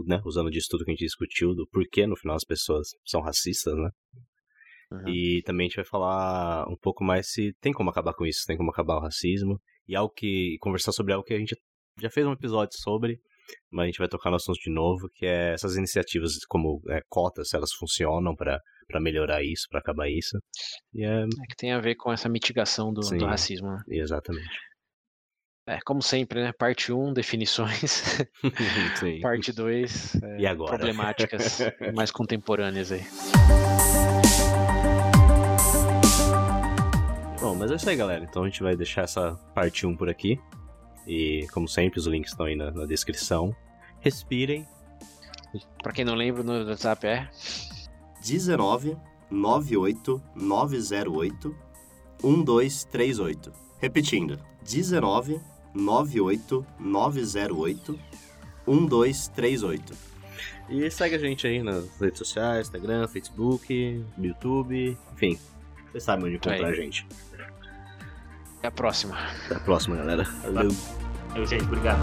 né, 0.07 0.21
usando 0.25 0.51
disso 0.51 0.69
tudo 0.71 0.85
que 0.85 0.91
a 0.91 0.95
gente 0.95 1.05
discutiu, 1.05 1.55
do 1.55 1.67
porquê 1.69 2.07
no 2.07 2.17
final 2.17 2.37
as 2.37 2.45
pessoas 2.45 2.89
são 3.05 3.21
racistas, 3.21 3.75
né? 3.77 3.91
Uhum. 4.91 5.09
E 5.09 5.43
também 5.45 5.67
a 5.67 5.69
gente 5.69 5.77
vai 5.77 5.85
falar 5.85 6.67
um 6.69 6.77
pouco 6.77 7.05
mais 7.05 7.31
se 7.31 7.55
tem 7.61 7.73
como 7.73 7.91
acabar 7.91 8.15
com 8.15 8.27
isso, 8.27 8.45
tem 8.47 8.57
como 8.57 8.71
acabar 8.71 8.97
o 8.97 9.01
racismo. 9.01 9.61
E 9.87 9.95
algo 9.95 10.13
que. 10.13 10.57
conversar 10.61 10.93
sobre 10.93 11.13
algo 11.13 11.25
que 11.25 11.35
a 11.35 11.39
gente 11.39 11.57
já 11.99 12.11
fez 12.11 12.27
um 12.27 12.33
episódio 12.33 12.77
sobre, 12.79 13.21
mas 13.71 13.85
a 13.85 13.87
gente 13.87 13.99
vai 13.99 14.09
tocar 14.09 14.31
no 14.31 14.37
assunto 14.37 14.59
de 14.59 14.71
novo, 14.71 15.09
que 15.15 15.27
é 15.27 15.53
essas 15.53 15.77
iniciativas 15.77 16.33
como 16.49 16.81
é, 16.89 17.01
cotas, 17.09 17.49
se 17.49 17.57
elas 17.57 17.73
funcionam 17.73 18.35
para 18.35 18.61
melhorar 19.01 19.43
isso, 19.43 19.67
para 19.71 19.81
acabar 19.81 20.09
isso. 20.09 20.39
E 20.95 21.05
é... 21.05 21.23
é... 21.23 21.47
que 21.49 21.57
tem 21.57 21.73
a 21.73 21.81
ver 21.81 21.95
com 21.95 22.13
essa 22.13 22.29
mitigação 22.29 22.93
do, 22.93 23.01
do 23.01 23.25
racismo. 23.27 23.69
Né? 23.69 23.83
Exatamente. 23.89 24.71
É, 25.67 25.79
como 25.85 26.03
sempre, 26.03 26.43
né? 26.43 26.53
Parte 26.53 26.93
1, 26.93 27.13
definições. 27.15 28.19
Parte 29.23 29.53
2, 29.53 30.17
é, 30.17 30.55
problemáticas 30.55 31.61
mais 31.95 32.11
contemporâneas 32.11 32.91
aí. 32.91 33.03
Bom, 37.41 37.55
mas 37.55 37.71
é 37.71 37.77
isso 37.77 37.89
aí, 37.89 37.97
galera. 37.97 38.25
Então 38.25 38.43
a 38.43 38.47
gente 38.49 38.63
vai 38.63 38.77
deixar 38.77 39.03
essa 39.03 39.35
parte 39.55 39.87
1 39.87 39.97
por 39.97 40.11
aqui. 40.11 40.39
E, 41.07 41.47
como 41.53 41.69
sempre, 41.69 41.99
os 41.99 42.07
links 42.07 42.33
estão 42.33 42.47
aí 42.47 42.55
na, 42.55 42.71
na 42.71 42.87
descrição. 42.87 43.55
Respirem. 44.01 44.67
Pra 45.83 45.93
quem 45.93 46.05
não 46.05 46.15
lembra, 46.15 46.43
no 46.43 46.65
WhatsApp 46.69 47.07
é 47.07 47.29
19 48.23 48.97
98 49.31 50.23
908 50.35 51.57
1238. 52.23 53.53
Repetindo, 53.79 54.39
19 54.63 55.41
98 55.75 56.67
908 56.79 58.01
1238. 58.67 60.11
E 60.69 60.89
segue 60.91 61.17
a 61.17 61.19
gente 61.19 61.47
aí 61.47 61.63
nas 61.63 61.99
redes 62.01 62.19
sociais, 62.19 62.69
Instagram, 62.69 63.09
Facebook, 63.09 64.05
YouTube, 64.17 64.97
enfim. 65.13 65.39
Vocês 65.91 66.05
sabem 66.05 66.27
onde 66.27 66.37
encontrar 66.37 66.69
a 66.69 66.73
gente. 66.73 67.07
Até 68.61 68.69
a 68.69 68.71
próxima. 68.71 69.17
Até 69.47 69.57
a 69.57 69.61
próxima, 69.61 69.97
galera. 69.97 70.25
Valeu. 70.43 70.71
Valeu, 71.31 71.47
gente. 71.47 71.65
Obrigado. 71.65 72.03